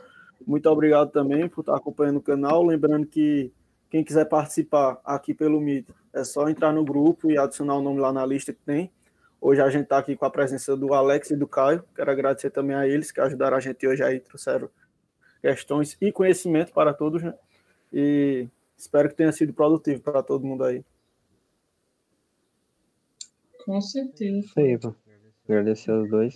Muito 0.46 0.68
obrigado 0.70 1.10
também 1.10 1.48
por 1.48 1.60
estar 1.60 1.76
acompanhando 1.76 2.16
o 2.16 2.22
canal. 2.22 2.64
Lembrando 2.64 3.06
que 3.06 3.52
quem 3.90 4.04
quiser 4.04 4.24
participar 4.26 4.98
aqui 5.04 5.34
pelo 5.34 5.60
Meet, 5.60 5.86
é 6.12 6.24
só 6.24 6.48
entrar 6.48 6.72
no 6.72 6.84
grupo 6.84 7.30
e 7.30 7.38
adicionar 7.38 7.76
o 7.76 7.82
nome 7.82 8.00
lá 8.00 8.12
na 8.12 8.24
lista 8.24 8.52
que 8.52 8.60
tem. 8.62 8.90
Hoje 9.40 9.60
a 9.60 9.70
gente 9.70 9.84
está 9.84 9.98
aqui 9.98 10.16
com 10.16 10.24
a 10.24 10.30
presença 10.30 10.76
do 10.76 10.92
Alex 10.92 11.30
e 11.30 11.36
do 11.36 11.46
Caio. 11.46 11.84
Quero 11.94 12.10
agradecer 12.10 12.50
também 12.50 12.74
a 12.74 12.88
eles 12.88 13.12
que 13.12 13.20
ajudaram 13.20 13.56
a 13.56 13.60
gente 13.60 13.86
hoje 13.86 14.02
aí, 14.02 14.20
trouxeram 14.20 14.68
questões 15.40 15.96
e 16.00 16.10
conhecimento 16.10 16.72
para 16.72 16.92
todos, 16.92 17.22
né? 17.22 17.34
E 17.92 18.48
espero 18.76 19.08
que 19.08 19.14
tenha 19.14 19.30
sido 19.32 19.52
produtivo 19.52 20.00
para 20.00 20.22
todo 20.22 20.44
mundo 20.44 20.64
aí. 20.64 20.84
Com 23.68 23.82
certeza. 23.82 24.38
Isso 24.38 24.58
aí, 24.58 24.78
pô. 24.78 24.94
Agradecer 25.46 25.90
aos 25.90 26.08
dois. 26.08 26.34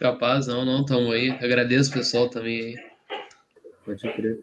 Capaz, 0.00 0.46
não, 0.46 0.64
não, 0.64 0.82
tamo 0.82 1.12
aí. 1.12 1.28
Agradeço 1.32 1.90
o 1.90 1.92
pessoal 1.92 2.30
também 2.30 2.60
aí. 2.60 2.90
Pode 3.84 4.00
crer. 4.14 4.40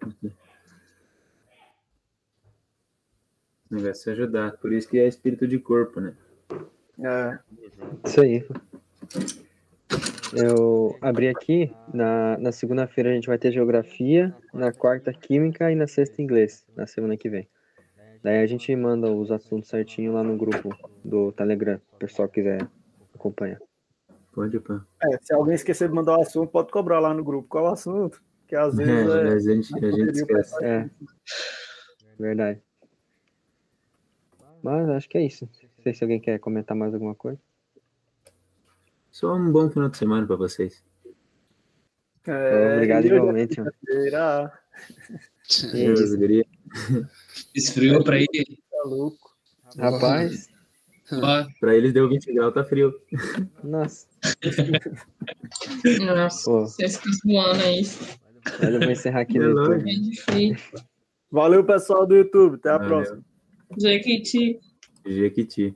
O 3.72 3.76
negócio 3.76 4.12
é 4.12 4.14
ajudar. 4.14 4.52
Por 4.58 4.72
isso 4.72 4.88
que 4.88 4.99
é 4.99 5.08
espírito 5.08 5.48
de 5.48 5.58
corpo, 5.58 5.99
né? 5.99 6.14
É, 6.99 7.40
Isso 8.08 8.22
aí. 8.22 8.45
Eu 10.34 10.95
abri 11.02 11.30
aqui, 11.30 11.74
na, 11.91 12.38
na 12.38 12.52
segunda-feira 12.52 13.10
a 13.10 13.14
gente 13.16 13.28
vai 13.28 13.40
ter 13.40 13.52
geografia, 13.52 14.36
na 14.53 14.72
quarta 14.72 15.12
química 15.12 15.72
e 15.72 15.76
na 15.76 15.88
sexta 15.88 16.22
inglês, 16.22 16.64
na 16.76 16.86
semana 16.86 17.18
que 17.18 17.28
vem. 17.28 17.48
Daí 18.23 18.38
a 18.43 18.45
gente 18.45 18.76
manda 18.76 19.11
os 19.11 19.31
assuntos 19.31 19.69
certinho 19.69 20.14
lá 20.14 20.23
no 20.23 20.38
grupo 20.38 20.69
do 21.03 21.31
Telegram, 21.31 21.80
o 21.93 21.98
pessoal 21.98 22.30
quiser 22.30 22.68
acompanhar. 23.15 23.60
Pode, 24.31 24.60
pá. 24.60 24.85
é, 25.03 25.18
se 25.22 25.34
alguém 25.34 25.56
esquecer 25.56 25.89
de 25.89 25.95
mandar 25.95 26.18
o 26.18 26.22
assunto, 26.22 26.49
pode 26.52 26.72
cobrar 26.72 26.99
lá 26.99 27.14
no 27.14 27.23
grupo. 27.23 27.48
Qual 27.49 27.65
o 27.65 27.68
assunto? 27.68 28.22
Que 28.48 28.56
às 28.56 28.77
É, 28.80 28.84
vezes 28.84 29.11
é, 29.14 29.27
a 29.27 29.39
gente, 29.39 29.85
a 29.85 29.91
gente 29.91 30.11
esquece. 30.11 30.64
É, 30.64 30.89
verdade. 32.19 32.61
Mas 34.64 34.88
acho 34.89 35.10
que 35.10 35.18
é 35.18 35.26
isso. 35.26 35.49
Não 35.77 35.84
sei 35.84 35.93
se 35.93 36.03
alguém 36.03 36.19
quer 36.19 36.39
comentar 36.39 36.77
mais 36.77 36.93
alguma 36.93 37.15
coisa. 37.15 37.39
Só 39.10 39.35
um 39.35 39.52
bom 39.52 39.69
final 39.69 39.89
de 39.89 39.98
semana 39.98 40.26
pra 40.27 40.35
vocês. 40.35 40.84
é, 42.27 42.76
Obrigado 42.76 43.03
é 43.06 43.07
igualmente. 43.07 43.60
é 43.60 43.64
Deus. 45.73 46.15
Esfriou 47.56 48.03
pra 48.03 48.19
ir. 48.19 48.27
tá 48.27 48.84
louco. 48.85 49.31
Rapaz, 49.77 50.49
Pra 51.60 51.76
eles 51.76 51.91
deu 51.93 52.07
20 52.07 52.34
graus, 52.34 52.53
tá 52.53 52.64
frio. 52.64 52.93
nossa. 53.64 54.07
Nossa, 56.06 56.43
Pô, 56.45 56.61
vocês 56.61 56.98
ficam 56.98 57.11
voando 57.26 57.64
aí. 57.64 57.81
mas 58.61 58.73
eu 58.73 58.80
vou 58.80 58.91
encerrar 58.91 59.22
aqui 59.22 59.38
É 59.38 59.41
no. 59.41 59.49
YouTube. 59.49 60.15
Frio. 60.22 60.56
Valeu, 61.31 61.64
pessoal 61.65 62.06
do 62.06 62.15
YouTube. 62.15 62.56
Até 62.56 62.69
a 62.69 62.77
Valeu. 62.77 62.89
próxima. 62.89 63.26
Jequiti. 63.77 64.60
Jequiti. 65.06 65.76